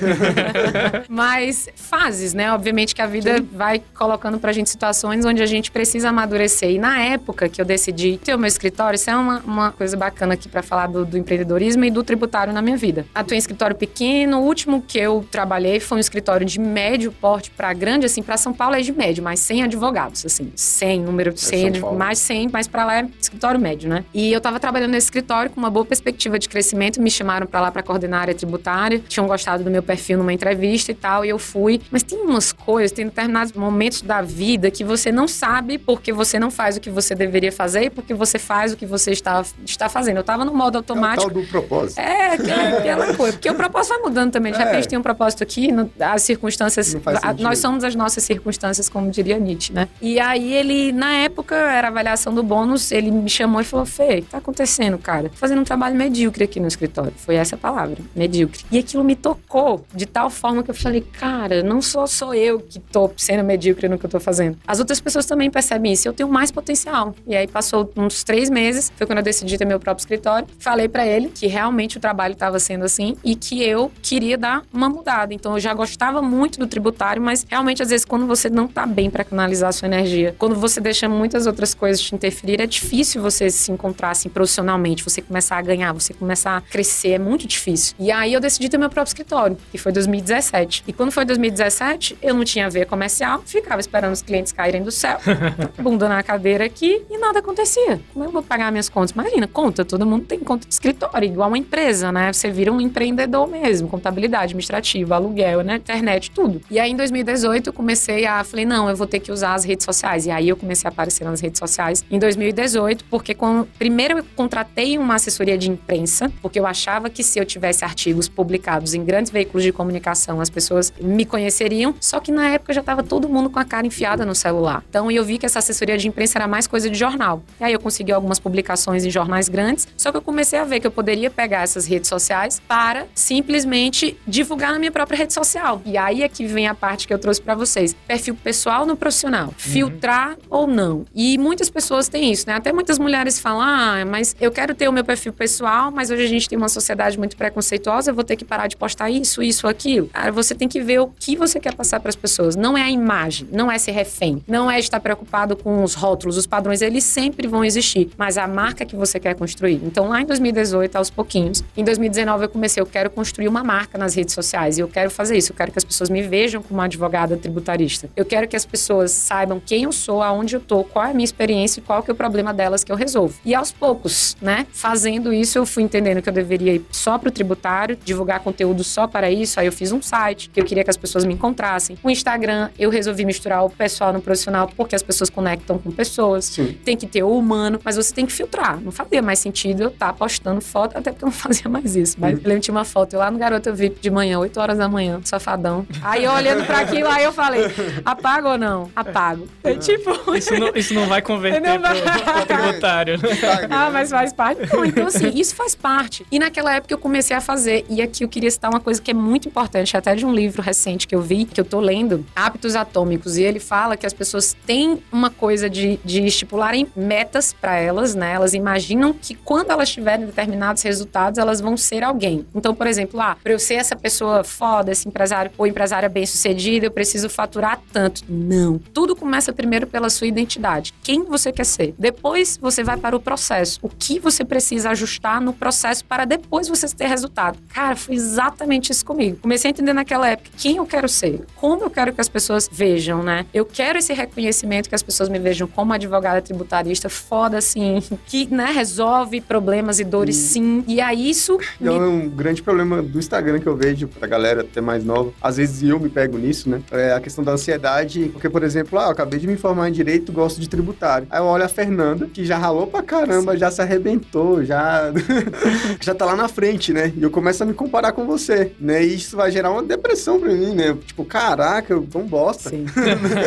mas 1.09 1.69
fases, 1.75 2.33
né? 2.33 2.51
Obviamente 2.53 2.93
que 2.93 3.01
a 3.01 3.07
vida 3.07 3.37
Sim. 3.37 3.47
vai 3.51 3.81
colocando 3.97 4.39
pra 4.39 4.51
gente 4.51 4.69
situações 4.69 5.25
onde 5.25 5.41
a 5.41 5.45
gente 5.45 5.71
precisa 5.71 6.09
amadurecer. 6.09 6.71
E 6.71 6.79
na 6.79 6.99
época 6.99 7.49
que 7.49 7.59
eu 7.59 7.65
decidi 7.65 8.17
ter 8.17 8.35
o 8.35 8.37
meu 8.37 8.47
escritório, 8.47 8.95
isso 8.95 9.09
é 9.09 9.15
uma, 9.15 9.39
uma 9.39 9.71
coisa 9.71 9.95
bacana 9.97 10.33
aqui 10.33 10.47
para 10.47 10.61
falar 10.61 10.87
do, 10.87 11.05
do, 11.05 11.17
empreendedorismo 11.17 11.83
e 11.85 11.91
do 11.91 12.03
tributário 12.03 12.53
na 12.53 12.61
minha 12.61 12.77
vida. 12.77 13.05
Atuei 13.13 13.37
em 13.37 13.39
escritório 13.39 13.75
pequeno, 13.75 14.39
o 14.39 14.43
último 14.43 14.81
que 14.81 14.97
eu 14.97 15.25
trabalhei 15.29 15.79
foi 15.79 15.97
um 15.97 16.01
escritório 16.01 16.45
de 16.45 16.59
médio 16.59 17.11
porte 17.11 17.51
para 17.51 17.73
grande, 17.73 18.05
assim, 18.05 18.21
para 18.21 18.37
São 18.37 18.53
Paulo 18.53 18.75
é 18.75 18.81
de 18.81 18.91
médio, 18.91 19.23
mas 19.23 19.39
sem 19.39 19.63
advogados, 19.63 20.25
assim, 20.25 20.51
100, 20.55 21.01
número 21.01 21.33
de 21.33 21.41
100, 21.41 21.67
é 21.67 21.79
mais 21.93 22.19
100, 22.19 22.49
mas 22.51 22.67
para 22.67 22.85
lá 22.85 22.99
é 22.99 23.07
escritório 23.19 23.59
médio, 23.59 23.89
né? 23.89 24.03
E 24.13 24.31
eu 24.31 24.41
tava 24.41 24.59
trabalhando 24.59 24.91
nesse 24.91 25.07
escritório 25.07 25.49
com 25.49 25.59
uma 25.59 25.69
boa 25.69 25.85
perspectiva 25.85 26.37
de 26.37 26.49
crescimento, 26.49 27.01
me 27.01 27.09
chamaram 27.09 27.47
para 27.47 27.61
lá 27.61 27.71
para 27.71 27.81
coordenar 27.81 28.19
a 28.19 28.21
área 28.23 28.35
tributária, 28.35 29.01
tinham 29.07 29.25
gostado 29.25 29.63
do 29.63 29.71
meu 29.71 29.81
perfil 29.81 30.17
numa 30.17 30.33
entrevista 30.33 30.91
e 30.91 30.95
tal, 30.95 31.23
e 31.23 31.29
eu 31.29 31.39
fui. 31.39 31.81
Mas 31.89 32.03
tem 32.03 32.19
umas 32.19 32.51
coisas, 32.51 32.91
tem 32.91 33.05
determinados 33.05 33.53
momentos 33.53 34.01
da 34.01 34.21
vida 34.21 34.69
que 34.69 34.83
você 34.83 35.11
não 35.11 35.27
sabe 35.27 35.77
porque 35.77 36.11
você 36.11 36.39
não 36.39 36.51
faz 36.51 36.77
o 36.77 36.81
que 36.81 36.89
você 36.89 37.15
deveria 37.15 37.51
fazer 37.51 37.83
e 37.83 37.89
porque 37.89 38.13
você 38.13 38.37
faz 38.37 38.73
o 38.73 38.77
que 38.77 38.85
você 38.85 39.11
está, 39.11 39.43
está 39.65 39.87
fazendo. 39.87 40.17
Eu 40.17 40.23
tava 40.23 40.43
no 40.43 40.53
modo 40.53 40.77
automático. 40.77 41.23
É 41.23 41.31
o 41.31 41.33
tal 41.33 41.41
do 41.41 41.47
propósito. 41.47 41.99
É, 41.99 42.33
aquela 42.33 43.13
coisa. 43.15 43.33
Porque 43.33 43.49
o 43.49 43.55
propósito 43.55 43.93
vai 43.93 44.03
mudando 44.03 44.31
também. 44.31 44.51
De 44.51 44.61
é. 44.61 44.65
repente 44.65 44.87
tem 44.87 44.99
um 44.99 45.01
propósito 45.03 45.43
aqui, 45.43 45.69
as 45.99 46.21
circunstâncias. 46.23 46.95
nós 47.39 47.59
somos 47.59 47.83
as 47.83 47.95
nossas 47.95 48.23
circunstâncias, 48.23 48.89
como 48.89 49.09
diria 49.09 49.39
Nietzsche, 49.39 49.71
né? 49.73 49.87
E 50.01 50.19
aí 50.19 50.53
ele, 50.53 50.91
na 50.91 51.13
época, 51.13 51.55
era 51.55 51.87
avaliação 51.87 52.33
do 52.33 52.43
bônus, 52.43 52.91
ele 52.91 53.11
me 53.11 53.29
chamou 53.29 53.61
e 53.61 53.63
falou: 53.63 53.85
Fê, 54.01 54.17
o 54.17 54.21
que 54.23 54.29
tá 54.29 54.39
acontecendo, 54.39 54.97
cara? 54.97 55.29
Tô 55.29 55.35
fazendo 55.35 55.61
um 55.61 55.63
trabalho 55.63 55.95
medíocre 55.95 56.43
aqui 56.43 56.59
no 56.59 56.67
escritório. 56.67 57.13
Foi 57.17 57.35
essa 57.35 57.53
a 57.55 57.57
palavra, 57.57 57.97
medíocre. 58.15 58.65
E 58.71 58.79
aquilo 58.79 59.03
me 59.03 59.15
tocou 59.15 59.85
de 59.93 60.07
tal 60.07 60.27
forma 60.27 60.63
que 60.63 60.71
eu 60.71 60.75
falei, 60.75 61.01
cara, 61.01 61.61
não 61.61 61.83
só 61.83 62.07
sou 62.07 62.33
eu 62.33 62.59
que 62.59 62.79
tô 62.79 63.11
sendo 63.15 63.43
medíocre 63.43 63.87
no 63.87 63.99
que 63.99 64.05
eu 64.07 64.09
tô 64.09 64.19
fazendo. 64.19 64.57
As 64.65 64.79
outras 64.79 64.99
pessoas 64.99 65.27
também 65.27 65.51
percebem 65.51 65.93
isso. 65.93 66.07
Eu 66.07 66.13
tenho 66.13 66.27
mais 66.27 66.51
potencial. 66.51 67.13
E 67.27 67.35
aí 67.35 67.47
passou 67.47 67.91
uns 67.95 68.23
três 68.23 68.49
meses, 68.49 68.91
foi 68.95 69.05
quando 69.05 69.19
eu 69.19 69.23
decidi 69.23 69.55
ter 69.55 69.65
meu 69.65 69.79
próprio 69.79 70.01
escritório. 70.01 70.47
Falei 70.57 70.87
para 70.87 71.05
ele 71.05 71.29
que 71.29 71.45
realmente 71.45 71.97
o 71.97 71.99
trabalho 71.99 72.33
estava 72.33 72.57
sendo 72.57 72.85
assim 72.85 73.15
e 73.23 73.35
que 73.35 73.61
eu 73.61 73.91
queria 74.01 74.35
dar 74.35 74.63
uma 74.73 74.89
mudada. 74.89 75.31
Então 75.31 75.53
eu 75.53 75.59
já 75.59 75.75
gostava 75.75 76.23
muito 76.23 76.57
do 76.57 76.65
tributário, 76.65 77.21
mas 77.21 77.45
realmente 77.47 77.83
às 77.83 77.89
vezes 77.89 78.03
quando 78.03 78.25
você 78.25 78.49
não 78.49 78.67
tá 78.67 78.87
bem 78.87 79.11
para 79.11 79.23
canalizar 79.23 79.69
a 79.69 79.71
sua 79.71 79.87
energia, 79.87 80.35
quando 80.39 80.55
você 80.55 80.81
deixa 80.81 81.07
muitas 81.07 81.45
outras 81.45 81.75
coisas 81.75 82.01
te 82.01 82.15
interferir, 82.15 82.59
é 82.59 82.65
difícil 82.65 83.21
você 83.21 83.47
se 83.51 83.71
encontrar 83.71 83.90
assim 84.01 84.29
profissionalmente, 84.29 85.03
você 85.03 85.21
começar 85.21 85.57
a 85.57 85.61
ganhar, 85.61 85.93
você 85.93 86.13
começar 86.13 86.57
a 86.57 86.61
crescer, 86.61 87.11
é 87.11 87.19
muito 87.19 87.47
difícil. 87.47 87.95
E 87.99 88.11
aí 88.11 88.33
eu 88.33 88.39
decidi 88.39 88.69
ter 88.69 88.77
meu 88.77 88.89
próprio 88.89 89.09
escritório, 89.09 89.57
que 89.71 89.77
foi 89.77 89.91
2017. 89.91 90.83
E 90.87 90.93
quando 90.93 91.11
foi 91.11 91.25
2017, 91.25 92.17
eu 92.21 92.33
não 92.33 92.43
tinha 92.43 92.69
ver 92.69 92.85
comercial, 92.85 93.41
ficava 93.45 93.79
esperando 93.79 94.13
os 94.13 94.21
clientes 94.21 94.51
caírem 94.51 94.83
do 94.83 94.91
céu, 94.91 95.17
bunda 95.81 96.07
na 96.07 96.23
cadeira 96.23 96.65
aqui 96.65 97.03
e 97.09 97.17
nada 97.17 97.39
acontecia. 97.39 97.99
Como 98.13 98.25
eu 98.25 98.31
vou 98.31 98.41
pagar 98.41 98.71
minhas 98.71 98.89
contas? 98.89 99.11
Imagina, 99.11 99.47
conta, 99.47 99.83
todo 99.85 100.05
mundo 100.05 100.25
tem 100.25 100.39
conta 100.39 100.67
de 100.67 100.73
escritório, 100.73 101.27
igual 101.27 101.47
uma 101.47 101.57
empresa, 101.57 102.11
né? 102.11 102.31
Você 102.31 102.49
vira 102.49 102.71
um 102.71 102.79
empreendedor 102.79 103.47
mesmo, 103.47 103.87
contabilidade, 103.87 104.45
administrativa, 104.45 105.15
aluguel, 105.15 105.61
né? 105.61 105.75
Internet, 105.75 106.31
tudo. 106.31 106.61
E 106.69 106.79
aí 106.79 106.91
em 106.91 106.95
2018 106.95 107.67
eu 107.67 107.73
comecei 107.73 108.25
a, 108.25 108.43
falei, 108.43 108.65
não, 108.65 108.89
eu 108.89 108.95
vou 108.95 109.07
ter 109.07 109.19
que 109.19 109.31
usar 109.31 109.53
as 109.53 109.63
redes 109.63 109.85
sociais. 109.85 110.25
E 110.25 110.31
aí 110.31 110.49
eu 110.49 110.57
comecei 110.57 110.87
a 110.87 110.91
aparecer 110.91 111.23
nas 111.23 111.41
redes 111.41 111.59
sociais 111.59 112.03
em 112.09 112.19
2018, 112.19 113.05
porque 113.05 113.33
quando, 113.33 113.67
primeiro 113.81 114.19
eu 114.19 114.23
contratei 114.35 114.95
uma 114.95 115.15
assessoria 115.15 115.57
de 115.57 115.67
imprensa, 115.67 116.31
porque 116.39 116.59
eu 116.59 116.67
achava 116.67 117.09
que 117.09 117.23
se 117.23 117.39
eu 117.39 117.45
tivesse 117.47 117.83
artigos 117.83 118.29
publicados 118.29 118.93
em 118.93 119.03
grandes 119.03 119.31
veículos 119.31 119.63
de 119.63 119.71
comunicação, 119.71 120.39
as 120.39 120.51
pessoas 120.51 120.93
me 121.01 121.25
conheceriam, 121.25 121.95
só 121.99 122.19
que 122.19 122.31
na 122.31 122.47
época 122.49 122.73
já 122.73 122.81
estava 122.81 123.01
todo 123.01 123.27
mundo 123.27 123.49
com 123.49 123.57
a 123.57 123.65
cara 123.65 123.87
enfiada 123.87 124.23
no 124.23 124.35
celular. 124.35 124.83
Então 124.87 125.09
eu 125.09 125.25
vi 125.25 125.39
que 125.39 125.47
essa 125.47 125.57
assessoria 125.57 125.97
de 125.97 126.07
imprensa 126.07 126.37
era 126.37 126.47
mais 126.47 126.67
coisa 126.67 126.91
de 126.91 126.95
jornal. 126.95 127.41
E 127.59 127.63
aí 127.63 127.73
eu 127.73 127.79
consegui 127.79 128.11
algumas 128.11 128.37
publicações 128.37 129.03
em 129.03 129.09
jornais 129.09 129.49
grandes, 129.49 129.87
só 129.97 130.11
que 130.11 130.17
eu 130.17 130.21
comecei 130.21 130.59
a 130.59 130.63
ver 130.63 130.79
que 130.79 130.85
eu 130.85 130.91
poderia 130.91 131.31
pegar 131.31 131.63
essas 131.63 131.87
redes 131.87 132.07
sociais 132.07 132.61
para 132.67 133.07
simplesmente 133.15 134.15
divulgar 134.27 134.73
na 134.73 134.77
minha 134.77 134.91
própria 134.91 135.17
rede 135.17 135.33
social. 135.33 135.81
E 135.87 135.97
aí 135.97 136.21
é 136.21 136.29
que 136.29 136.45
vem 136.45 136.67
a 136.67 136.75
parte 136.75 137.07
que 137.07 137.13
eu 137.15 137.17
trouxe 137.17 137.41
para 137.41 137.55
vocês. 137.55 137.95
Perfil 138.07 138.35
pessoal 138.35 138.85
no 138.85 138.95
profissional. 138.95 139.47
Uhum. 139.47 139.53
Filtrar 139.57 140.37
ou 140.51 140.67
não. 140.67 141.03
E 141.15 141.35
muitas 141.39 141.67
pessoas 141.67 142.07
têm 142.07 142.31
isso, 142.31 142.45
né? 142.45 142.53
Até 142.53 142.71
muitas 142.71 142.99
mulheres 142.99 143.39
falam: 143.39 143.70
"Ah, 143.71 144.05
mas 144.05 144.35
eu 144.39 144.51
quero 144.51 144.75
ter 144.75 144.87
o 144.87 144.91
meu 144.91 145.03
perfil 145.03 145.33
pessoal, 145.33 145.91
mas 145.91 146.09
hoje 146.09 146.23
a 146.23 146.27
gente 146.27 146.49
tem 146.49 146.57
uma 146.57 146.69
sociedade 146.69 147.17
muito 147.17 147.37
preconceituosa, 147.37 148.11
eu 148.11 148.15
vou 148.15 148.23
ter 148.23 148.35
que 148.35 148.45
parar 148.45 148.67
de 148.67 148.75
postar 148.75 149.09
isso, 149.09 149.41
isso, 149.41 149.67
aquilo". 149.67 150.07
Cara, 150.07 150.31
você 150.31 150.53
tem 150.53 150.67
que 150.67 150.81
ver 150.81 150.99
o 150.99 151.07
que 151.07 151.35
você 151.35 151.59
quer 151.59 151.73
passar 151.73 151.99
para 151.99 152.09
as 152.09 152.15
pessoas. 152.15 152.55
Não 152.55 152.77
é 152.77 152.83
a 152.83 152.89
imagem, 152.91 153.47
não 153.51 153.71
é 153.71 153.77
ser 153.77 153.91
refém, 153.91 154.43
não 154.47 154.69
é 154.69 154.79
estar 154.79 154.99
preocupado 154.99 155.55
com 155.55 155.83
os 155.83 155.93
rótulos, 155.93 156.37
os 156.37 156.45
padrões, 156.45 156.81
eles 156.81 157.03
sempre 157.03 157.47
vão 157.47 157.63
existir, 157.63 158.09
mas 158.17 158.37
a 158.37 158.47
marca 158.47 158.85
que 158.85 158.95
você 158.95 159.19
quer 159.19 159.35
construir. 159.35 159.79
Então, 159.83 160.09
lá 160.09 160.21
em 160.21 160.25
2018, 160.25 160.95
aos 160.95 161.09
pouquinhos, 161.09 161.63
em 161.75 161.83
2019 161.83 162.45
eu 162.45 162.49
comecei, 162.49 162.81
eu 162.81 162.85
quero 162.85 163.09
construir 163.09 163.47
uma 163.47 163.63
marca 163.63 163.97
nas 163.97 164.15
redes 164.15 164.33
sociais 164.33 164.77
e 164.77 164.81
eu 164.81 164.87
quero 164.87 165.09
fazer 165.09 165.37
isso, 165.37 165.51
eu 165.51 165.55
quero 165.55 165.71
que 165.71 165.77
as 165.77 165.83
pessoas 165.83 166.09
me 166.09 166.21
vejam 166.21 166.61
como 166.61 166.79
uma 166.79 166.85
advogada 166.85 167.37
tributarista. 167.37 168.09
Eu 168.15 168.25
quero 168.25 168.47
que 168.47 168.55
as 168.55 168.65
pessoas 168.65 169.11
saibam 169.11 169.61
quem 169.63 169.83
eu 169.83 169.91
sou, 169.91 170.21
aonde 170.21 170.55
eu 170.55 170.59
tô, 170.59 170.83
qual 170.83 171.05
é 171.05 171.11
a 171.11 171.13
minha 171.13 171.25
experiência 171.25 171.79
e 171.79 171.83
qual 171.83 172.03
que 172.03 172.11
é 172.11 172.13
o 172.13 172.17
problema 172.17 172.53
delas 172.53 172.83
que 172.83 172.91
eu 172.91 172.95
resolvo. 172.95 173.35
E 173.45 173.53
aos 173.61 173.71
poucos, 173.71 174.35
né, 174.41 174.65
fazendo 174.71 175.31
isso, 175.31 175.57
eu 175.57 175.65
fui 175.65 175.83
entendendo 175.83 176.21
que 176.21 176.27
eu 176.27 176.33
deveria 176.33 176.73
ir 176.73 176.85
só 176.91 177.17
para 177.17 177.29
o 177.29 177.31
tributário, 177.31 177.97
divulgar 178.03 178.39
conteúdo 178.39 178.83
só 178.83 179.07
para 179.07 179.31
isso. 179.31 179.59
Aí 179.59 179.67
eu 179.67 179.71
fiz 179.71 179.91
um 179.91 180.01
site 180.01 180.49
que 180.49 180.59
eu 180.59 180.65
queria 180.65 180.83
que 180.83 180.89
as 180.89 180.97
pessoas 180.97 181.23
me 181.23 181.33
encontrassem. 181.33 181.97
O 182.03 182.09
Instagram, 182.09 182.69
eu 182.77 182.89
resolvi 182.89 183.23
misturar 183.25 183.63
o 183.63 183.69
pessoal 183.69 184.11
no 184.11 184.21
profissional 184.21 184.69
porque 184.75 184.95
as 184.95 185.03
pessoas 185.03 185.29
conectam 185.29 185.77
com 185.77 185.91
pessoas. 185.91 186.45
Sim. 186.45 186.77
Tem 186.83 186.97
que 186.97 187.07
ter 187.07 187.23
o 187.23 187.37
humano, 187.37 187.79
mas 187.83 187.95
você 187.95 188.13
tem 188.13 188.25
que 188.25 188.33
filtrar. 188.33 188.79
Não 188.81 188.91
fazia 188.91 189.21
mais 189.21 189.39
sentido 189.39 189.83
eu 189.83 189.89
estar 189.89 190.07
tá 190.07 190.13
postando 190.13 190.61
foto, 190.61 190.97
até 190.97 191.11
porque 191.11 191.23
eu 191.23 191.27
não 191.27 191.33
fazia 191.33 191.69
mais 191.69 191.95
isso. 191.95 192.17
Mas 192.19 192.33
eu 192.33 192.41
lembro 192.43 192.61
tinha 192.61 192.75
uma 192.75 192.85
foto 192.85 193.13
eu 193.13 193.19
lá 193.19 193.29
no 193.29 193.37
Garota 193.37 193.71
VIP 193.71 193.99
de 194.01 194.09
manhã, 194.09 194.39
8 194.39 194.59
horas 194.59 194.77
da 194.77 194.87
manhã, 194.87 195.19
safadão. 195.23 195.85
Aí 196.01 196.23
eu 196.23 196.31
olhando 196.31 196.65
para 196.65 196.79
aquilo, 196.79 197.07
aí 197.09 197.23
eu 197.23 197.31
falei: 197.31 197.63
apago 198.03 198.49
ou 198.49 198.57
não? 198.57 198.89
Apago. 198.95 199.47
É 199.63 199.75
tipo. 199.75 200.11
Isso 200.35 200.53
não, 200.57 200.71
isso 200.75 200.93
não 200.93 201.07
vai 201.07 201.21
converter 201.21 201.61
não 201.61 201.79
vai... 201.79 202.01
Pro, 202.01 202.33
pro 202.33 202.45
tributário. 202.45 203.19
Né? 203.55 203.67
ah, 203.69 203.89
mas 203.91 204.09
faz 204.09 204.33
parte. 204.33 204.61
Não, 204.73 204.85
então, 204.85 205.07
assim, 205.07 205.31
isso 205.35 205.55
faz 205.55 205.75
parte. 205.75 206.25
E 206.31 206.39
naquela 206.39 206.73
época 206.75 206.93
eu 206.93 206.97
comecei 206.97 207.35
a 207.35 207.41
fazer. 207.41 207.85
E 207.89 208.01
aqui 208.01 208.23
eu 208.23 208.29
queria 208.29 208.49
citar 208.49 208.69
uma 208.69 208.79
coisa 208.79 209.01
que 209.01 209.11
é 209.11 209.13
muito 209.13 209.47
importante, 209.47 209.95
até 209.95 210.15
de 210.15 210.25
um 210.25 210.33
livro 210.33 210.61
recente 210.61 211.07
que 211.07 211.15
eu 211.15 211.21
vi, 211.21 211.45
que 211.45 211.59
eu 211.59 211.65
tô 211.65 211.79
lendo, 211.79 212.25
Hábitos 212.35 212.75
Atômicos. 212.75 213.37
E 213.37 213.43
ele 213.43 213.59
fala 213.59 213.97
que 213.97 214.05
as 214.05 214.13
pessoas 214.13 214.55
têm 214.65 215.01
uma 215.11 215.29
coisa 215.29 215.69
de, 215.69 215.99
de 216.03 216.25
estipularem 216.25 216.87
metas 216.95 217.53
para 217.53 217.75
elas, 217.75 218.15
né? 218.15 218.33
Elas 218.33 218.53
imaginam 218.53 219.13
que 219.13 219.35
quando 219.35 219.71
elas 219.71 219.89
tiverem 219.89 220.25
determinados 220.25 220.83
resultados, 220.83 221.37
elas 221.37 221.59
vão 221.59 221.75
ser 221.77 222.03
alguém. 222.03 222.45
Então, 222.53 222.73
por 222.73 222.87
exemplo, 222.87 223.19
ah, 223.19 223.37
para 223.41 223.53
eu 223.53 223.59
ser 223.59 223.75
essa 223.75 223.95
pessoa 223.95 224.43
foda, 224.43 224.91
esse 224.91 225.07
empresário 225.07 225.51
ou 225.57 225.67
empresária 225.67 226.09
bem-sucedida, 226.09 226.85
eu 226.85 226.91
preciso 226.91 227.29
faturar 227.29 227.79
tanto. 227.91 228.23
Não. 228.27 228.79
Tudo 228.93 229.15
começa 229.15 229.53
primeiro 229.53 229.87
pela 229.87 230.09
sua 230.09 230.27
identidade. 230.27 230.93
Quem 231.03 231.23
você 231.23 231.51
quer 231.51 231.65
ser? 231.65 231.93
Depois 231.97 232.57
você 232.61 232.83
vai 232.83 232.97
para 232.97 233.15
o 233.15 233.19
processo. 233.31 233.79
O 233.81 233.87
que 233.87 234.19
você 234.19 234.43
precisa 234.43 234.89
ajustar 234.89 235.39
no 235.39 235.53
processo 235.53 236.03
para 236.03 236.25
depois 236.25 236.67
você 236.67 236.85
ter 236.93 237.07
resultado. 237.07 237.57
Cara, 237.73 237.95
foi 237.95 238.15
exatamente 238.15 238.91
isso 238.91 239.05
comigo. 239.05 239.37
Comecei 239.41 239.69
a 239.69 239.71
entender 239.71 239.93
naquela 239.93 240.27
época 240.27 240.49
quem 240.57 240.75
eu 240.75 240.85
quero 240.85 241.07
ser, 241.07 241.45
como 241.55 241.83
eu 241.83 241.89
quero 241.89 242.11
que 242.11 242.19
as 242.19 242.27
pessoas 242.27 242.69
vejam, 242.69 243.23
né? 243.23 243.45
Eu 243.53 243.65
quero 243.65 243.97
esse 243.99 244.11
reconhecimento 244.11 244.89
que 244.89 244.95
as 244.95 245.01
pessoas 245.01 245.29
me 245.29 245.39
vejam 245.39 245.65
como 245.65 245.93
advogada 245.93 246.41
tributarista 246.41 247.07
foda, 247.07 247.57
assim, 247.57 248.03
que, 248.27 248.53
né, 248.53 248.65
resolve 248.65 249.39
problemas 249.39 250.01
e 250.01 250.03
dores 250.03 250.35
sim. 250.35 250.83
E 250.85 250.99
aí 250.99 251.29
isso. 251.29 251.57
É 251.79 251.85
me... 251.85 251.95
é 251.95 252.01
um 252.01 252.27
grande 252.27 252.61
problema 252.61 253.01
do 253.01 253.17
Instagram 253.17 253.61
que 253.61 253.67
eu 253.67 253.77
vejo 253.77 254.09
pra 254.09 254.27
galera 254.27 254.59
até 254.59 254.81
mais 254.81 255.05
nova. 255.05 255.31
Às 255.41 255.55
vezes 255.55 255.83
eu 255.83 255.97
me 256.01 256.09
pego 256.09 256.37
nisso, 256.37 256.69
né? 256.69 256.81
É 256.91 257.13
a 257.13 257.21
questão 257.21 257.45
da 257.45 257.53
ansiedade. 257.53 258.29
Porque, 258.33 258.49
por 258.49 258.61
exemplo, 258.61 258.99
ah, 258.99 259.05
eu 259.05 259.11
acabei 259.11 259.39
de 259.39 259.47
me 259.47 259.55
formar 259.55 259.87
em 259.87 259.93
direito, 259.93 260.33
gosto 260.33 260.59
de 260.59 260.67
tributário. 260.67 261.27
Aí 261.29 261.39
eu 261.39 261.45
olho 261.45 261.63
a 261.63 261.69
Fernanda, 261.69 262.27
que 262.27 262.43
já 262.43 262.57
ralou 262.57 262.87
pra 262.87 263.01
caramba, 263.25 263.57
já 263.57 263.69
se 263.69 263.81
arrebentou, 263.81 264.63
já. 264.63 265.11
já 266.01 266.13
tá 266.13 266.25
lá 266.25 266.35
na 266.35 266.47
frente, 266.47 266.91
né? 266.91 267.13
E 267.15 267.21
eu 267.21 267.29
começo 267.29 267.63
a 267.63 267.65
me 267.65 267.73
comparar 267.73 268.11
com 268.11 268.25
você, 268.25 268.73
né? 268.79 269.03
E 269.03 269.15
isso 269.15 269.37
vai 269.37 269.51
gerar 269.51 269.71
uma 269.71 269.83
depressão 269.83 270.39
pra 270.39 270.53
mim, 270.53 270.73
né? 270.73 270.97
Tipo, 271.05 271.23
caraca, 271.23 271.93
eu 271.93 272.03
tô 272.03 272.19
um 272.19 272.27
bosta. 272.27 272.69
Sim. 272.69 272.85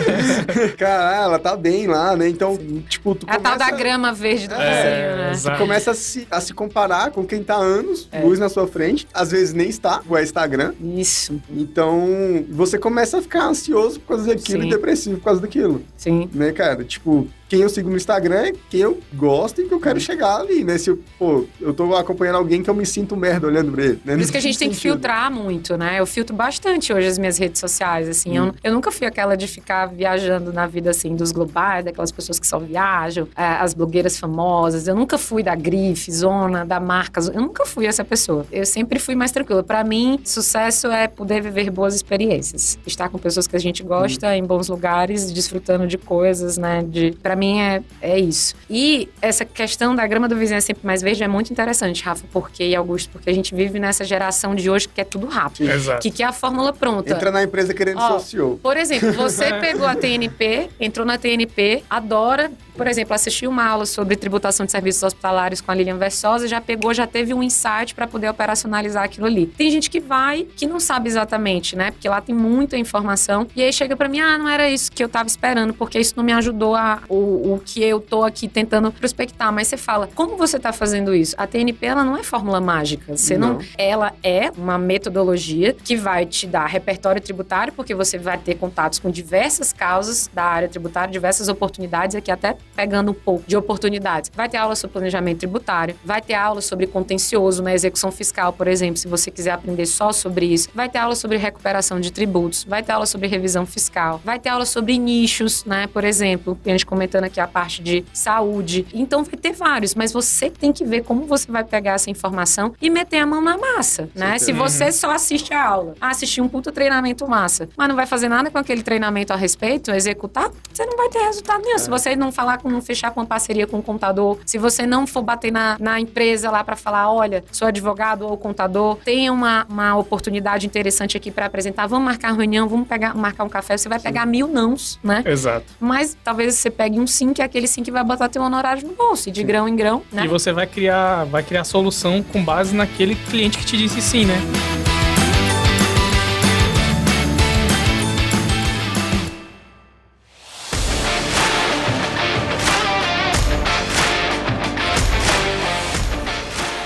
Caralho, 0.79 1.25
ela 1.25 1.39
tá 1.39 1.57
bem 1.57 1.87
lá, 1.87 2.17
né? 2.17 2.29
Então, 2.29 2.57
Sim. 2.57 2.85
tipo, 2.89 3.15
tu 3.15 3.27
a 3.29 3.37
começa... 3.37 3.55
A 3.55 3.59
tal 3.59 3.71
da 3.71 3.77
grama 3.77 4.13
verde 4.13 4.49
do 4.49 4.55
é, 4.55 5.33
né? 5.33 5.33
Tu 5.35 5.59
começa 5.59 5.91
a 5.91 5.95
se, 5.95 6.27
a 6.31 6.41
se 6.41 6.55
comparar 6.55 7.11
com 7.11 7.25
quem 7.25 7.43
tá 7.43 7.57
anos, 7.57 8.09
é. 8.13 8.21
luz 8.21 8.39
na 8.39 8.49
sua 8.49 8.67
frente. 8.67 9.07
Às 9.13 9.31
vezes 9.31 9.53
nem 9.53 9.69
está, 9.69 10.01
o 10.09 10.19
Instagram. 10.19 10.75
Isso. 10.81 11.41
Então, 11.51 12.45
você 12.51 12.79
começa 12.79 13.19
a 13.19 13.23
ficar 13.23 13.47
ansioso 13.47 14.01
por 14.01 14.09
causa 14.09 14.35
daquilo 14.35 14.63
Sim. 14.63 14.69
e 14.69 14.71
depressivo 14.71 15.17
por 15.19 15.25
causa 15.25 15.41
daquilo. 15.41 15.83
Sim. 15.97 16.29
Né, 16.33 16.53
cara? 16.53 16.85
Tipo, 16.85 17.29
quem 17.55 17.62
eu 17.62 17.69
sigo 17.69 17.88
no 17.88 17.97
Instagram 17.97 18.47
é 18.47 18.53
quem 18.69 18.81
eu 18.81 18.99
gosto 19.14 19.61
e 19.61 19.67
que 19.69 19.73
eu 19.73 19.79
quero 19.79 20.01
chegar 20.01 20.40
ali, 20.40 20.64
né? 20.64 20.77
Se 20.77 20.90
eu, 20.90 20.99
pô, 21.17 21.45
eu 21.61 21.73
tô 21.73 21.95
acompanhando 21.95 22.35
alguém 22.35 22.64
que 22.64 22.69
eu 22.69 22.75
me 22.75 22.85
sinto 22.85 23.17
merda 23.17 23.47
olhando 23.47 23.71
pra 23.71 23.85
ele, 23.85 24.01
né? 24.05 24.14
Por 24.14 24.23
isso 24.23 24.33
que 24.33 24.38
a 24.38 24.40
gente 24.40 24.59
tem 24.59 24.71
que 24.71 24.75
filtrar 24.75 25.31
muito, 25.31 25.77
né? 25.77 26.01
Eu 26.01 26.07
filtro 26.07 26.35
bastante 26.35 26.93
hoje 26.93 27.07
as 27.07 27.17
minhas 27.17 27.38
redes 27.38 27.61
sociais, 27.61 28.09
assim. 28.09 28.40
Hum. 28.40 28.47
Eu, 28.47 28.55
eu 28.64 28.75
nunca 28.75 28.90
fui 28.90 29.07
aquela 29.07 29.37
de 29.37 29.47
ficar 29.47 29.87
viajando 29.87 30.53
na 30.53 30.67
vida, 30.67 30.90
assim, 30.90 31.14
dos 31.14 31.31
globais, 31.31 31.85
daquelas 31.85 32.11
pessoas 32.11 32.40
que 32.40 32.47
só 32.47 32.59
viajam, 32.59 33.29
é, 33.37 33.45
as 33.45 33.73
blogueiras 33.73 34.19
famosas. 34.19 34.88
Eu 34.88 34.97
nunca 34.97 35.17
fui 35.17 35.45
da 35.45 35.55
grife, 35.55 36.11
zona, 36.11 36.64
da 36.64 36.81
marca. 36.81 37.21
Eu 37.33 37.40
nunca 37.40 37.64
fui 37.64 37.87
essa 37.87 38.05
pessoa. 38.05 38.45
Eu 38.51 38.67
sempre 38.67 38.99
fui 38.99 39.14
mais 39.14 39.31
tranquila. 39.31 39.62
Para 39.62 39.85
mim, 39.85 40.19
sucesso 40.25 40.88
é 40.88 41.07
poder 41.07 41.40
viver 41.40 41.71
boas 41.71 41.95
experiências. 41.95 42.81
Estar 42.85 43.09
com 43.09 43.19
pessoas 43.19 43.47
que 43.47 43.55
a 43.55 43.61
gente 43.61 43.85
gosta, 43.85 44.27
hum. 44.31 44.33
em 44.33 44.45
bons 44.45 44.69
lugares, 44.69 45.31
desfrutando 45.31 45.87
de 45.87 45.99
coisas, 45.99 46.59
né? 46.59 46.83
De, 46.83 47.12
pra 47.23 47.37
mim, 47.37 47.43
mim 47.44 47.61
é, 47.61 47.83
é 48.00 48.18
isso. 48.18 48.54
E 48.68 49.09
essa 49.20 49.44
questão 49.44 49.94
da 49.94 50.07
grama 50.07 50.28
do 50.28 50.37
vizinho 50.37 50.59
é 50.59 50.61
sempre 50.61 50.87
mais 50.87 51.02
verde 51.02 51.22
é 51.22 51.28
muito 51.28 51.52
interessante, 51.52 52.02
Rafa, 52.02 52.24
porque 52.33 52.64
e 52.64 52.74
Augusto, 52.74 53.11
porque 53.11 53.30
a 53.30 53.33
gente 53.33 53.54
vive 53.54 53.78
nessa 53.78 54.04
geração 54.04 54.54
de 54.54 54.70
hoje 54.70 54.88
que 54.88 55.00
é 55.00 55.04
tudo 55.04 55.26
rápido. 55.26 55.70
Exato. 55.70 56.00
Que 56.00 56.11
quer 56.11 56.24
a 56.24 56.33
fórmula 56.33 56.72
pronta. 56.72 57.12
Entra 57.12 57.30
na 57.30 57.42
empresa 57.42 57.74
querendo 57.74 57.98
Ó, 57.98 58.18
ser 58.18 58.37
CEO. 58.37 58.59
Por 58.62 58.76
exemplo, 58.76 59.12
você 59.12 59.52
pegou 59.61 59.87
a 59.87 59.94
TNP, 59.94 60.70
entrou 60.80 61.04
na 61.07 61.18
TNP, 61.18 61.85
adora, 61.88 62.50
por 62.76 62.87
exemplo, 62.88 63.14
assistiu 63.14 63.50
uma 63.50 63.64
aula 63.64 63.87
sobre 63.87 64.16
tributação 64.16 64.66
de 64.66 64.72
serviços 64.72 65.02
hospitalares 65.02 65.61
com 65.61 65.70
a 65.70 65.74
Lilian 65.74 65.96
Versosa, 65.96 66.48
já 66.48 66.61
pegou, 66.61 66.92
já 66.92 67.07
teve 67.07 67.33
um 67.33 67.42
insight 67.42 67.94
para 67.94 68.07
poder 68.07 68.28
operacionalizar 68.28 69.04
aquilo 69.04 69.26
ali. 69.26 69.46
Tem 69.46 69.70
gente 69.70 69.88
que 69.88 70.00
vai, 70.00 70.44
que 70.57 70.66
não 70.66 70.80
sabe 70.80 71.09
exatamente, 71.09 71.76
né? 71.76 71.92
Porque 71.92 72.09
lá 72.09 72.20
tem 72.20 72.35
muita 72.35 72.76
informação. 72.76 73.46
E 73.54 73.62
aí 73.62 73.72
chega 73.72 73.96
para 73.96 74.09
mim, 74.09 74.20
ah, 74.20 74.37
não 74.37 74.48
era 74.48 74.68
isso 74.68 74.90
que 74.90 75.02
eu 75.04 75.09
tava 75.09 75.28
esperando, 75.28 75.72
porque 75.72 75.98
isso 75.98 76.14
não 76.16 76.24
me 76.24 76.33
ajudou 76.33 76.74
a. 76.74 77.00
O 77.09 77.24
o, 77.25 77.55
o 77.55 77.59
que 77.59 77.83
eu 77.83 78.01
tô 78.01 78.23
aqui 78.23 78.47
tentando 78.49 78.93
prospectar. 78.93 79.53
Mas 79.53 79.69
você 79.69 79.77
fala, 79.77 80.09
como 80.15 80.37
você 80.37 80.57
está 80.57 80.73
fazendo 80.73 81.15
isso? 81.15 81.35
A 81.39 81.47
TNP, 81.47 81.87
ela 81.87 82.05
não 82.05 82.17
é 82.17 82.23
fórmula 82.23 82.61
mágica. 82.61 83.17
Você 83.17 83.37
não. 83.37 83.55
não. 83.55 83.59
Ela 83.77 84.13
é 84.23 84.51
uma 84.57 84.79
metodologia 84.79 85.73
que 85.73 85.97
vai 85.97 86.27
te 86.27 86.47
dar 86.47 86.67
repertório 86.67 87.21
tributário, 87.21 87.73
porque 87.73 87.95
você 87.95 88.19
vai 88.19 88.39
ter 88.39 88.57
contatos 88.57 88.99
com 88.99 89.11
diversas 89.11 89.73
causas 89.73 90.31
da 90.33 90.45
área 90.45 90.69
tributária, 90.69 91.11
diversas 91.11 91.49
oportunidades, 91.49 92.17
aqui 92.17 92.31
até 92.31 92.57
pegando 92.75 93.11
um 93.11 93.15
pouco 93.15 93.45
de 93.47 93.57
oportunidades. 93.57 94.31
Vai 94.35 94.49
ter 94.49 94.57
aula 94.57 94.77
sobre 94.77 94.93
planejamento 94.93 95.39
tributário, 95.39 95.95
vai 96.05 96.21
ter 96.21 96.35
aula 96.35 96.61
sobre 96.61 96.87
contencioso 96.87 97.63
na 97.63 97.75
execução 97.75 98.11
fiscal, 98.11 98.53
por 98.53 98.69
exemplo, 98.69 98.97
se 98.97 99.09
você 99.09 99.31
quiser 99.31 99.53
aprender 99.53 99.87
só 99.87 100.13
sobre 100.13 100.47
isso. 100.47 100.69
Vai 100.75 100.89
ter 100.89 100.99
aula 100.99 101.15
sobre 101.15 101.37
recuperação 101.37 102.01
de 102.01 102.11
tributos, 102.13 102.65
vai 102.65 102.83
ter 102.83 102.93
aula 102.93 103.07
sobre 103.07 103.29
revisão 103.29 103.65
fiscal, 103.67 104.21
vai 104.25 104.39
ter 104.39 104.49
aula 104.49 104.67
sobre 104.67 104.99
nichos, 104.99 105.65
né? 105.65 105.87
Por 105.87 106.05
exemplo, 106.05 106.59
a 106.65 106.69
gente 106.71 106.87
aqui 107.22 107.38
a 107.38 107.46
parte 107.46 107.83
de 107.83 108.05
saúde. 108.12 108.87
Então 108.92 109.22
vai 109.22 109.37
ter 109.37 109.53
vários, 109.53 109.94
mas 109.94 110.12
você 110.12 110.50
tem 110.50 110.72
que 110.72 110.85
ver 110.85 111.05
como 111.05 111.27
você 111.27 111.50
vai 111.50 111.62
pegar 111.62 111.92
essa 111.92 112.11
informação 112.11 112.74
e 112.81 112.90
meter 112.90 113.18
a 113.18 113.27
mão 113.27 113.40
na 113.40 113.57
massa, 113.57 114.09
né? 114.14 114.38
Se 114.38 114.53
você 114.53 114.90
só 114.90 115.11
assiste 115.12 115.55
a 115.55 115.64
aula, 115.64 115.94
ah, 116.00 116.09
assistir 116.09 116.40
um 116.40 116.48
puto 116.48 116.72
treinamento 116.72 117.29
massa, 117.29 117.68
mas 117.77 117.88
não 117.88 117.94
vai 117.94 118.07
fazer 118.07 118.29
nada 118.29 118.50
com 118.50 118.59
aquele 118.59 118.83
treinamento 118.83 119.33
a 119.33 119.37
respeito, 119.37 119.90
executar, 119.90 120.50
você 120.72 120.85
não 120.87 120.96
vai 120.96 121.09
ter 121.09 121.20
resultado 121.20 121.62
nenhum. 121.62 121.77
É. 121.77 121.79
Se 121.79 121.90
você 121.90 122.16
não 122.16 122.33
falar 122.33 122.59
com, 122.59 122.68
não 122.68 122.81
fechar 122.81 123.11
com 123.11 123.20
uma 123.20 123.27
parceria 123.27 123.66
com 123.66 123.79
o 123.79 123.83
contador, 123.83 124.38
se 124.44 124.59
você 124.59 124.87
não 124.87 125.07
for 125.07 125.22
bater 125.22 125.53
na, 125.53 125.77
na 125.79 126.00
empresa 126.00 126.50
lá 126.50 126.64
para 126.64 126.77
falar, 126.77 127.11
olha, 127.11 127.44
sou 127.53 127.68
advogado 127.68 128.27
ou 128.27 128.37
contador, 128.37 128.96
tem 129.05 129.31
uma, 129.31 129.66
uma 129.68 129.96
oportunidade 129.96 130.66
interessante 130.66 131.16
aqui 131.16 131.31
para 131.31 131.46
apresentar, 131.46 131.87
vamos 131.87 132.05
marcar 132.05 132.33
reunião, 132.33 132.68
vamos 132.68 132.88
pegar, 132.88 133.14
marcar 133.14 133.44
um 133.44 133.48
café, 133.48 133.77
você 133.77 133.88
vai 133.88 133.98
sim. 133.98 134.05
pegar 134.05 134.27
mil 134.27 134.48
nãos, 134.48 134.98
né? 135.03 135.22
Exato. 135.27 135.66
Mas 135.81 136.16
talvez 136.22 136.55
você 136.55 136.70
pegue 136.70 136.98
um 136.98 137.04
sim, 137.07 137.33
que 137.33 137.43
é 137.43 137.45
aquele 137.45 137.67
sim 137.67 137.83
que 137.83 137.90
vai 137.90 138.05
botar 138.05 138.29
teu 138.29 138.43
honorário 138.43 138.87
no 138.87 138.95
bolso, 138.95 139.31
de 139.31 139.40
sim. 139.40 139.47
grão 139.47 139.69
em 139.69 139.77
grão, 139.77 140.03
né? 140.12 140.25
E 140.25 140.29
você 140.29 140.53
vai 140.53 140.67
criar, 140.67 141.25
vai 141.25 141.43
criar 141.43 141.64
solução 141.64 142.23
com 142.23 142.45
base 142.45 142.75
naquele 142.75 143.14
cliente 143.14 143.59
que 143.59 143.64
te 143.64 143.77
disse 143.77 144.01
sim, 144.01 144.25
né? 144.25 144.37